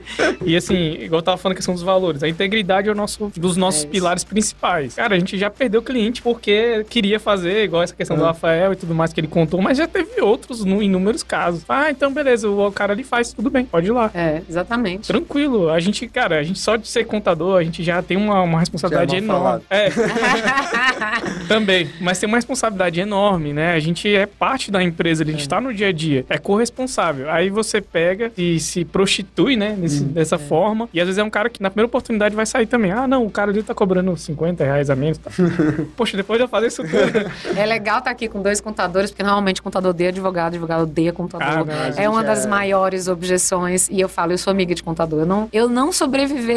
e 0.44 0.56
assim, 0.56 0.94
igual 1.00 1.18
eu 1.20 1.22
tava 1.24 1.36
falando 1.36 1.54
a 1.54 1.56
questão 1.56 1.74
dos 1.74 1.82
valores, 1.82 2.22
a 2.22 2.28
integridade 2.28 2.88
é 2.88 2.92
o 2.92 2.94
nosso, 2.94 3.30
dos 3.36 3.56
nossos 3.56 3.84
É 3.84 3.86
pilares 3.88 4.24
principais. 4.24 4.94
Cara, 4.94 5.14
a 5.14 5.18
gente 5.18 5.38
já 5.38 5.50
perdeu 5.50 5.82
cliente 5.82 6.22
porque 6.22 6.84
queria 6.88 7.18
fazer, 7.20 7.64
igual 7.64 7.82
essa 7.82 7.94
questão 7.94 8.16
do 8.16 8.24
Ah. 8.24 8.28
Rafael 8.28 8.72
e 8.72 8.76
tudo 8.76 8.94
mais 8.94 9.12
que 9.12 9.20
ele 9.20 9.26
contou, 9.28 9.60
mas 9.60 9.78
já 9.78 9.86
teve 9.86 10.20
outros 10.20 10.64
no, 10.64 10.82
inúmeros 10.82 11.22
casos. 11.22 11.62
Ah, 11.68 11.90
então 11.90 12.12
beleza, 12.12 12.48
o 12.48 12.70
cara 12.72 12.92
ali 12.92 13.04
faz, 13.04 13.32
tudo 13.32 13.50
bem, 13.50 13.64
pode 13.64 13.86
ir 13.88 13.90
lá. 13.92 14.10
É, 14.14 14.42
exatamente. 14.48 15.06
Tranquilo, 15.08 15.68
a 15.70 15.80
gente, 15.80 16.06
cara, 16.08 16.38
a 16.38 16.42
gente 16.42 16.58
só 16.58 16.69
de 16.76 16.88
ser 16.88 17.04
contador, 17.04 17.58
a 17.58 17.62
gente 17.64 17.82
já 17.82 18.02
tem 18.02 18.16
uma, 18.16 18.40
uma 18.42 18.60
responsabilidade 18.60 19.14
é 19.14 19.18
enorme. 19.18 19.62
É, 19.70 19.90
também, 21.48 21.88
mas 22.00 22.18
tem 22.18 22.26
uma 22.28 22.36
responsabilidade 22.38 23.00
enorme, 23.00 23.52
né? 23.52 23.74
A 23.74 23.80
gente 23.80 24.14
é 24.14 24.26
parte 24.26 24.70
da 24.70 24.82
empresa, 24.82 25.22
a 25.22 25.26
gente 25.26 25.48
tá 25.48 25.60
no 25.60 25.72
dia 25.72 25.88
a 25.88 25.92
dia, 25.92 26.24
é 26.28 26.38
corresponsável. 26.38 27.30
Aí 27.30 27.50
você 27.50 27.80
pega 27.80 28.32
e 28.36 28.58
se 28.60 28.84
prostitui, 28.84 29.56
né, 29.56 29.74
nesse- 29.78 30.04
dessa 30.04 30.38
forma, 30.38 30.88
e 30.92 31.00
às 31.00 31.06
vezes 31.06 31.18
é 31.18 31.24
um 31.24 31.30
cara 31.30 31.48
que 31.48 31.62
na 31.62 31.70
primeira 31.70 31.86
oportunidade 31.86 32.34
vai 32.34 32.46
sair 32.46 32.66
também. 32.66 32.90
Ah, 32.92 33.06
não, 33.06 33.24
o 33.26 33.30
cara 33.30 33.50
ali 33.50 33.62
tá 33.62 33.74
cobrando 33.74 34.16
50 34.16 34.64
reais 34.64 34.90
a 34.90 34.96
menos. 34.96 35.18
Tá? 35.18 35.30
Poxa, 35.96 36.16
depois 36.16 36.38
de 36.38 36.44
eu 36.44 36.48
fazer 36.48 36.68
isso 36.68 36.82
tudo. 36.82 37.30
É 37.58 37.66
legal 37.66 37.98
estar 37.98 38.10
aqui 38.10 38.28
com 38.28 38.42
dois 38.42 38.60
contadores, 38.60 39.10
porque 39.10 39.22
normalmente 39.22 39.60
contador 39.62 39.90
odeia 39.90 40.10
advogado, 40.10 40.48
advogado 40.48 40.82
odeia 40.82 41.12
contador. 41.12 41.46
Ah, 41.48 41.64
não, 41.64 42.02
é 42.04 42.08
uma 42.08 42.22
das 42.22 42.44
é- 42.44 42.48
maiores 42.48 43.08
objeções. 43.08 43.88
E 43.90 44.00
eu 44.00 44.08
falo, 44.08 44.32
eu 44.32 44.38
sou 44.38 44.50
amiga 44.50 44.74
de 44.74 44.82
contador. 44.82 45.20
Eu 45.20 45.26
não, 45.26 45.48
eu 45.52 45.68
não 45.68 45.92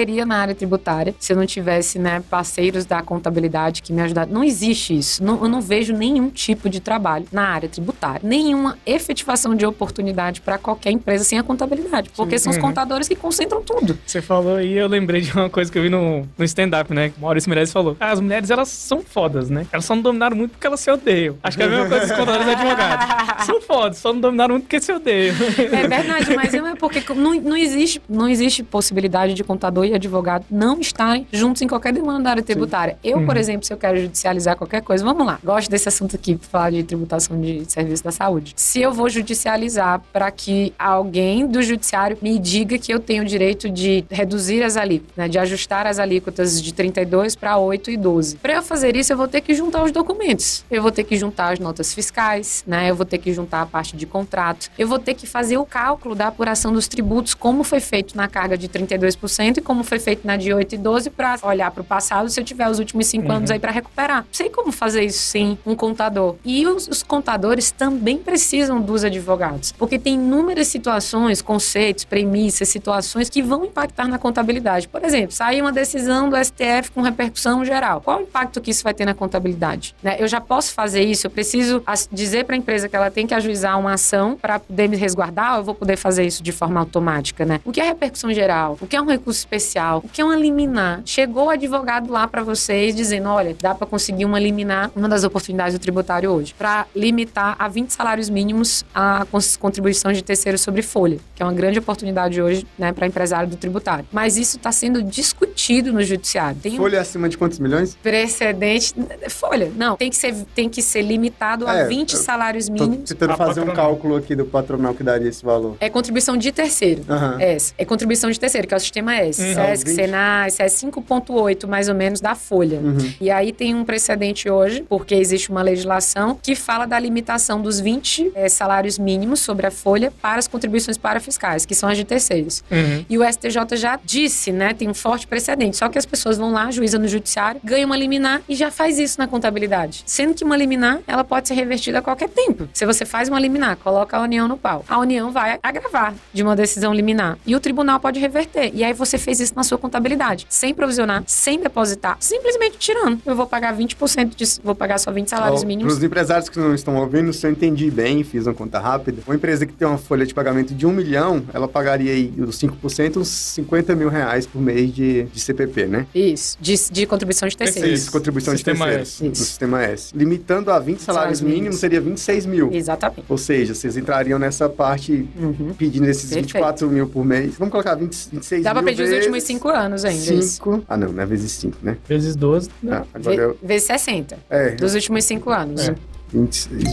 sobreviveria 0.04 0.26
na 0.26 0.38
área 0.38 0.54
tributária 0.56 1.16
se 1.20 1.32
eu 1.34 1.38
não 1.38 1.46
tivesse 1.46 1.98
né, 1.98 2.22
parceiros 2.30 2.86
da 2.86 3.02
contabilidade 3.02 3.82
que 3.82 3.94
me 3.94 4.02
ajudaram. 4.02 4.32
Não 4.32 4.44
existe 4.44 4.98
isso. 4.98 5.24
Não- 5.24 5.42
eu 5.44 5.50
não 5.50 5.62
vejo 5.62 5.94
nenhum 5.94 6.30
tipo 6.30 6.70
de 6.70 6.80
trabalho 6.80 7.26
na 7.32 7.44
área 7.48 7.70
tributária. 7.70 8.22
Nenhuma 8.24 8.78
efetivação 8.86 9.56
de 9.56 9.66
oportunidade 9.66 10.42
para 10.42 10.58
qualquer 10.58 10.92
empresa 10.92 11.24
sem 11.24 11.40
a 11.40 11.44
contabilidade. 11.44 12.10
Porque 12.16 12.38
são 12.38 12.52
os 12.52 12.58
Uhum. 12.58 12.64
contadores 12.64 13.08
que 13.08 13.16
concentram 13.16 13.62
tudo. 13.62 13.98
Você 14.06 14.22
falou 14.22 14.58
aí, 14.58 14.74
eu 14.74 14.88
lembrei 14.88 15.22
de 15.22 15.32
uma 15.32 15.50
coisa 15.50 15.72
que 15.72 15.78
eu 15.78 15.84
vi 15.84 15.90
no, 15.90 16.28
no 16.38 16.46
stand-up, 16.46 16.94
né? 16.94 17.12
O 17.18 17.22
Maurício 17.22 17.50
Meirelles 17.50 17.72
falou. 17.72 17.96
Ah, 18.00 18.12
as 18.12 18.20
mulheres, 18.20 18.50
elas 18.50 18.68
são 18.70 19.02
fodas, 19.02 19.50
né? 19.50 19.66
Elas 19.72 19.86
só 19.86 19.96
não 19.96 20.02
dominaram 20.02 20.36
muito 20.36 20.52
porque 20.52 20.68
elas 20.68 20.80
se 20.80 20.92
odeiam. 20.92 21.38
Acho 21.44 21.58
que 21.58 21.64
é 21.64 21.66
a 21.66 21.70
mesma 21.70 21.88
coisa 21.88 22.08
dos 22.08 22.16
contadores 22.18 22.48
e 22.48 22.50
advogados. 22.52 23.24
São 23.46 23.60
fodas, 23.62 23.98
só 23.98 24.14
não 24.14 24.22
dominaram 24.22 24.54
muito 24.54 24.64
porque 24.64 24.80
se 24.80 24.92
odeiam. 24.94 25.36
É 25.58 25.88
verdade, 25.88 26.34
mas 26.36 26.54
não 26.54 26.68
é 26.68 26.76
porque 26.76 27.04
não, 27.14 27.34
não, 27.36 27.58
existe, 27.58 28.02
não 28.08 28.30
existe 28.30 28.64
possibilidade 28.64 29.34
de 29.34 29.44
contador 29.44 29.86
e 29.86 29.93
advogado 29.96 30.46
não 30.50 30.80
estarem 30.80 31.28
juntos 31.32 31.62
em 31.62 31.68
qualquer 31.68 31.94
demanda 31.94 32.24
da 32.24 32.30
área 32.32 32.44
tributária. 32.44 32.98
Eu, 33.04 33.22
por 33.26 33.36
Uhum. 33.36 33.42
exemplo, 33.42 33.66
se 33.66 33.74
eu 33.74 33.78
quero 33.78 34.00
judicializar 34.00 34.56
qualquer 34.56 34.82
coisa, 34.82 35.04
vamos 35.04 35.26
lá. 35.26 35.40
Gosto 35.44 35.70
desse 35.70 35.88
assunto 35.90 36.16
aqui, 36.16 36.40
falar 36.52 36.72
de 36.72 36.84
tributação 36.84 37.40
de 37.40 37.64
serviço 37.72 38.04
da 38.04 38.12
saúde. 38.12 38.54
Se 38.56 38.82
eu 38.82 38.92
vou 38.92 39.10
judicializar 39.10 40.02
para 40.12 40.30
que 40.32 40.74
alguém 40.78 41.48
do 41.48 41.62
judiciário 41.62 42.18
me 42.22 42.38
diga 42.40 42.78
que 42.78 42.94
eu 42.94 43.00
tenho 43.00 43.24
o 43.24 43.26
direito 43.26 43.70
de 43.70 44.06
reduzir 44.10 44.64
as 44.64 44.78
alíquotas, 44.78 45.16
né, 45.18 45.28
de 45.28 45.40
ajustar 45.40 45.88
as 45.88 46.00
alíquotas 46.00 46.62
de 46.62 46.74
32 46.74 47.36
para 47.36 47.58
8 47.58 47.90
e 47.92 47.98
12. 47.98 48.36
Para 48.38 48.54
eu 48.54 48.62
fazer 48.64 48.96
isso, 48.96 49.12
eu 49.14 49.18
vou 49.18 49.28
ter 49.28 49.42
que 49.42 49.54
juntar 49.54 49.84
os 49.84 49.92
documentos. 49.92 50.64
Eu 50.70 50.82
vou 50.82 50.92
ter 50.92 51.04
que 51.04 51.16
juntar 51.18 51.54
as 51.54 51.60
notas 51.60 51.94
fiscais, 51.94 52.64
né? 52.68 52.90
Eu 52.90 52.96
vou 52.96 53.06
ter 53.06 53.18
que 53.18 53.34
juntar 53.34 53.62
a 53.62 53.66
parte 53.66 53.96
de 53.98 54.06
contrato. 54.06 54.70
Eu 54.78 54.88
vou 54.88 55.00
ter 55.00 55.14
que 55.14 55.26
fazer 55.26 55.58
o 55.58 55.66
cálculo 55.66 56.14
da 56.16 56.28
apuração 56.28 56.72
dos 56.72 56.88
tributos, 56.88 57.34
como 57.34 57.64
foi 57.64 57.80
feito 57.80 58.16
na 58.16 58.28
carga 58.28 58.58
de 58.58 58.68
32% 58.68 59.58
e 59.58 59.62
como 59.62 59.73
foi 59.82 59.98
feito 59.98 60.28
na 60.28 60.36
de 60.36 60.54
8 60.54 60.76
e 60.76 60.78
12 60.78 61.10
para 61.10 61.40
olhar 61.44 61.72
para 61.72 61.80
o 61.80 61.86
passado 61.86 62.28
se 62.30 62.38
eu 62.38 62.44
tiver 62.44 62.70
os 62.70 62.80
últimos 62.80 63.08
cinco 63.08 63.30
Uhum. 63.30 63.36
anos 63.38 63.52
aí 63.52 63.60
para 63.60 63.72
recuperar. 63.72 64.26
Sei 64.30 64.50
como 64.50 64.74
fazer 64.74 65.04
isso 65.06 65.20
sem 65.20 65.58
um 65.66 65.74
contador. 65.74 66.36
E 66.44 66.68
os, 66.68 66.90
os 66.90 67.02
contadores 67.02 67.72
também 67.72 68.18
precisam 68.18 68.82
dos 68.82 69.06
advogados, 69.06 69.72
porque 69.72 69.98
tem 69.98 70.16
inúmeras 70.16 70.68
situações, 70.68 71.42
conceitos, 71.42 72.04
premissas, 72.04 72.68
situações 72.68 73.30
que 73.30 73.42
vão 73.42 73.64
impactar 73.64 74.10
na 74.10 74.18
contabilidade. 74.20 74.90
Por 74.90 75.06
exemplo, 75.06 75.32
sair 75.32 75.62
uma 75.62 75.72
decisão 75.72 76.30
do 76.30 76.36
STF 76.36 76.92
com 76.94 77.02
repercussão 77.02 77.64
geral. 77.64 78.02
Qual 78.02 78.18
o 78.20 78.22
impacto 78.24 78.60
que 78.60 78.72
isso 78.72 78.84
vai 78.84 78.94
ter 78.94 79.06
na 79.06 79.14
contabilidade? 79.14 79.96
Né? 80.04 80.18
Eu 80.20 80.28
já 80.28 80.42
posso 80.42 80.74
fazer 80.74 81.04
isso, 81.04 81.28
eu 81.28 81.32
preciso 81.32 81.82
dizer 82.12 82.44
para 82.46 82.56
a 82.56 82.58
empresa 82.58 82.90
que 82.90 82.96
ela 82.96 83.10
tem 83.12 83.26
que 83.28 83.34
ajuizar 83.34 83.80
uma 83.80 83.94
ação 83.94 84.36
para 84.36 84.60
poder 84.60 84.90
me 84.90 84.98
resguardar, 84.98 85.54
ou 85.54 85.60
eu 85.60 85.64
vou 85.64 85.76
poder 85.76 85.96
fazer 85.96 86.26
isso 86.26 86.42
de 86.44 86.52
forma 86.52 86.80
automática, 86.80 87.46
né? 87.46 87.62
O 87.64 87.72
que 87.72 87.80
é 87.80 87.84
repercussão 87.86 88.34
geral? 88.34 88.78
O 88.82 88.88
que 88.88 88.96
é 88.96 89.02
um 89.02 89.06
recurso 89.06 89.48
especial? 89.64 90.00
O 90.04 90.10
que 90.10 90.22
é 90.22 90.26
uma 90.26 90.36
liminar? 90.36 91.02
Chegou 91.06 91.46
o 91.46 91.50
advogado 91.50 92.12
lá 92.12 92.28
para 92.28 92.44
vocês 92.44 92.96
dizendo, 92.96 93.30
olha, 93.30 93.56
dá 93.62 93.74
para 93.74 93.88
conseguir 93.88 94.26
uma 94.26 94.40
liminar, 94.40 94.92
uma 94.96 95.08
das 95.08 95.24
oportunidades 95.24 95.78
do 95.78 95.82
tributário 95.82 96.30
hoje, 96.30 96.54
para 96.58 96.86
limitar 96.96 97.56
a 97.58 97.68
20 97.68 97.90
salários 97.92 98.30
mínimos 98.30 98.84
a 98.94 99.26
contribuição 99.60 100.12
de 100.12 100.22
terceiro 100.22 100.58
sobre 100.58 100.82
folha, 100.82 101.18
que 101.36 101.42
é 101.42 101.46
uma 101.46 101.54
grande 101.54 101.80
oportunidade 101.80 102.42
hoje, 102.42 102.66
né, 102.78 102.92
para 102.92 103.08
empresário 103.08 103.50
do 103.50 103.56
tributário. 103.56 104.06
Mas 104.12 104.38
isso 104.38 104.58
está 104.58 104.72
sendo 104.72 105.02
discutido 105.02 105.92
no 105.94 106.04
judiciário. 106.04 106.58
Tem 106.62 106.74
um 106.74 106.78
Folha 106.78 107.00
acima 107.00 107.30
de 107.30 107.38
quantos 107.38 107.60
milhões? 107.60 107.96
precedente. 108.04 108.94
Folha, 109.30 109.72
não. 109.76 109.96
Tem 109.96 110.10
que 110.10 110.16
ser, 110.16 110.34
tem 110.54 110.70
que 110.70 110.82
ser 110.82 111.02
limitado 111.02 111.68
a 111.68 111.74
É, 111.76 111.88
20 111.88 112.14
eu 112.14 112.20
salários 112.20 112.68
Tô 112.68 112.74
mínimos. 112.74 113.10
tentando 113.10 113.34
A 113.34 113.38
fazer 113.38 113.62
um 113.62 113.74
cálculo 113.74 114.16
aqui 114.16 114.36
do 114.36 114.46
patronal 114.46 114.94
que 114.94 115.04
daria 115.04 115.30
esse 115.30 115.44
valor. 115.44 115.78
É 115.80 115.90
contribuição 115.90 116.36
de 116.38 116.52
terceiro. 116.52 117.04
Aham. 117.10 117.38
Essa. 117.40 117.74
É 117.78 117.86
contribuição 117.86 118.30
de 118.30 118.40
terceiro, 118.40 118.68
que 118.68 118.74
é 118.74 118.78
o 118.78 118.80
sistema 118.80 119.16
S. 119.16 119.42
Uhum. 119.42 119.53
SESC, 119.54 119.88
20. 119.88 119.96
Senai, 119.96 120.48
isso 120.48 120.62
é 120.62 120.66
5,8 120.66 121.68
mais 121.68 121.90
ou 121.90 121.96
menos 121.96 122.22
da 122.22 122.36
folha. 122.36 122.80
Uhum. 122.80 123.14
E 123.20 123.30
aí 123.32 123.52
tem 123.52 123.76
um 123.76 123.84
precedente 123.84 124.50
hoje, 124.50 124.86
porque 124.88 125.16
existe 125.16 125.50
uma 125.50 125.62
legislação 125.62 126.38
que 126.42 126.56
fala 126.56 126.86
da 126.86 127.00
limitação 127.00 127.62
dos 127.62 127.80
20 127.80 128.32
eh, 128.36 128.50
salários 128.50 128.98
mínimos 128.98 129.40
sobre 129.40 129.68
a 129.68 129.72
folha 129.72 130.12
para 130.22 130.40
as 130.40 130.48
contribuições 130.48 130.98
parafiscais, 130.98 131.66
que 131.66 131.76
são 131.76 131.90
as 131.90 131.98
de 131.98 132.04
terceiros. 132.04 132.64
Uhum. 132.72 133.06
E 133.10 133.18
o 133.18 133.24
STJ 133.24 133.78
já 133.78 134.00
disse, 134.04 134.52
né? 134.52 134.74
Tem 134.74 134.90
um 134.90 134.94
forte 134.94 135.28
precedente. 135.28 135.78
Só 135.78 135.90
que 135.90 135.98
as 135.98 136.06
pessoas 136.06 136.38
vão 136.38 136.52
lá, 136.52 136.72
juíza 136.72 136.98
no 137.00 137.08
judiciário, 137.08 137.60
ganha 137.64 137.86
uma 137.86 137.98
liminar 137.98 138.42
e 138.48 138.56
já 138.56 138.72
faz 138.72 139.00
isso 139.00 139.20
na 139.20 139.28
contabilidade. 139.28 140.04
Sendo 140.06 140.34
que 140.34 140.44
uma 140.44 140.58
liminar, 140.58 141.00
ela 141.08 141.24
pode 141.24 141.48
ser 141.48 141.54
revertida 141.54 142.00
a 142.00 142.02
qualquer 142.02 142.30
tempo. 142.30 142.68
Se 142.74 142.86
você 142.86 143.06
faz 143.06 143.30
uma 143.30 143.40
liminar, 143.40 143.78
coloca 143.78 144.18
a 144.18 144.22
União 144.22 144.48
no 144.48 144.58
pau. 144.58 144.84
A 144.88 145.00
União 145.00 145.32
vai 145.32 145.60
agravar 145.62 146.14
de 146.34 146.44
uma 146.44 146.56
decisão 146.56 146.94
liminar. 146.94 147.38
E 147.46 147.56
o 147.56 147.60
tribunal 147.60 148.00
pode 148.00 148.20
reverter. 148.20 148.72
E 148.74 148.84
aí 148.84 148.94
você 148.94 149.18
fez 149.18 149.40
isso 149.44 149.54
na 149.56 149.64
sua 149.64 149.78
contabilidade. 149.78 150.46
Sem 150.50 150.74
provisionar, 150.74 151.24
sem 151.28 151.60
depositar, 151.60 152.18
simplesmente 152.20 152.78
tirando. 152.78 153.22
Eu 153.26 153.36
vou 153.36 153.46
pagar 153.46 153.76
20% 153.78 154.36
disso, 154.36 154.62
vou 154.64 154.74
pagar 154.76 154.98
só 155.00 155.12
20 155.12 155.28
salários 155.30 155.60
Para 155.62 155.68
mínimos. 155.68 155.94
os 155.98 156.04
empresários 156.04 156.50
que 156.50 156.58
não 156.60 156.74
estão 156.74 156.96
ouvindo, 156.98 157.32
se 157.34 157.46
eu 157.46 157.52
entendi 157.52 157.90
bem, 157.92 158.24
fiz 158.24 158.46
uma 158.48 158.54
conta 158.54 158.80
rápida, 158.80 159.22
uma 159.26 159.36
empresa 159.36 159.66
que 159.66 159.74
tem 159.74 159.88
uma 159.88 159.98
folha 159.98 160.26
de 160.26 160.34
pagamento 160.34 160.74
de 160.74 160.86
um 160.86 160.92
milhão, 160.92 161.44
ela 161.54 161.68
pagaria 161.68 162.12
aí 162.12 162.34
os 162.40 162.58
5%, 162.60 163.18
uns 163.18 163.28
50 163.28 163.96
mil 163.96 164.10
reais 164.10 164.46
por 164.46 164.62
mês 164.62 164.94
de, 164.94 165.24
de 165.24 165.40
CPP, 165.40 165.86
né? 165.86 166.06
Isso, 166.14 166.58
de, 166.60 166.76
de 166.92 167.06
contribuição 167.06 167.48
de 167.48 167.58
terceiros. 167.58 168.00
Isso, 168.02 168.12
contribuição 168.12 168.54
Sistema 168.54 168.86
de 168.86 168.92
terceiros. 168.98 169.10
S. 169.14 169.24
Do 169.24 169.32
Isso. 169.34 169.44
sistema 169.46 169.84
S. 169.84 170.16
Limitando 170.16 170.72
a 170.72 170.80
20 170.80 171.00
salários 171.00 171.04
Salários 171.24 171.42
mínimos, 171.42 171.60
mínimos. 171.60 171.80
seria 171.80 172.02
26 172.02 172.46
mil. 172.46 172.72
Exatamente. 172.74 173.24
Ou 173.30 173.38
seja, 173.38 173.74
vocês 173.76 173.96
entrariam 173.98 174.38
nessa 174.40 174.68
parte 174.70 175.28
Uhum. 175.38 175.74
pedindo 175.78 176.06
esses 176.08 176.24
Perfeito. 176.30 176.48
24 176.54 176.90
mil 176.90 177.08
por 177.08 177.24
mês. 177.26 177.54
Vamos 177.58 177.72
colocar 177.72 177.96
20, 177.96 178.30
26 178.32 178.64
Dá 178.64 178.72
pra 178.72 178.82
mil 178.82 178.90
pedir 178.92 179.04
os 179.04 179.10
últimos 179.34 179.44
cinco 179.44 179.70
anos 179.70 180.06
ainda. 180.06 180.34
isso. 180.34 180.56
5. 180.56 180.84
Ah, 180.88 180.98
não, 180.98 181.12
não 181.12 181.24
é 181.24 181.26
vezes 181.26 181.52
5, 181.54 181.78
né? 181.82 181.98
Vezes 182.08 182.36
12. 182.36 182.70
né? 182.82 183.02
Ah, 183.04 183.06
agora 183.14 183.36
eu... 183.36 183.54
Ve- 183.62 183.68
Vezes 183.68 183.88
60. 183.88 184.38
É, 184.50 184.70
Dos 184.72 184.94
últimos 184.96 185.24
cinco 185.26 185.50
anos. 185.52 185.88
É. 185.90 185.96
26 186.32 186.84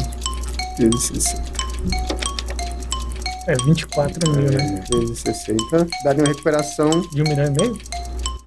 vezes 0.79 1.03
60. 1.25 1.43
É 3.47 3.55
24 3.65 4.31
mil, 4.33 4.51
né? 4.51 4.85
É, 4.93 4.97
vezes 4.99 5.19
60. 5.21 5.87
Daria 6.05 6.23
uma 6.23 6.29
recuperação. 6.29 6.91
De 7.13 7.23
um 7.23 7.25
milhão 7.25 7.47
e 7.47 7.51
meio? 7.51 7.79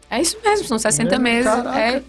É 0.09 0.21
isso 0.21 0.37
mesmo, 0.43 0.67
são 0.67 0.77
60 0.77 1.17
meses. 1.17 1.45
Caraca. 1.45 1.79
É, 1.79 2.03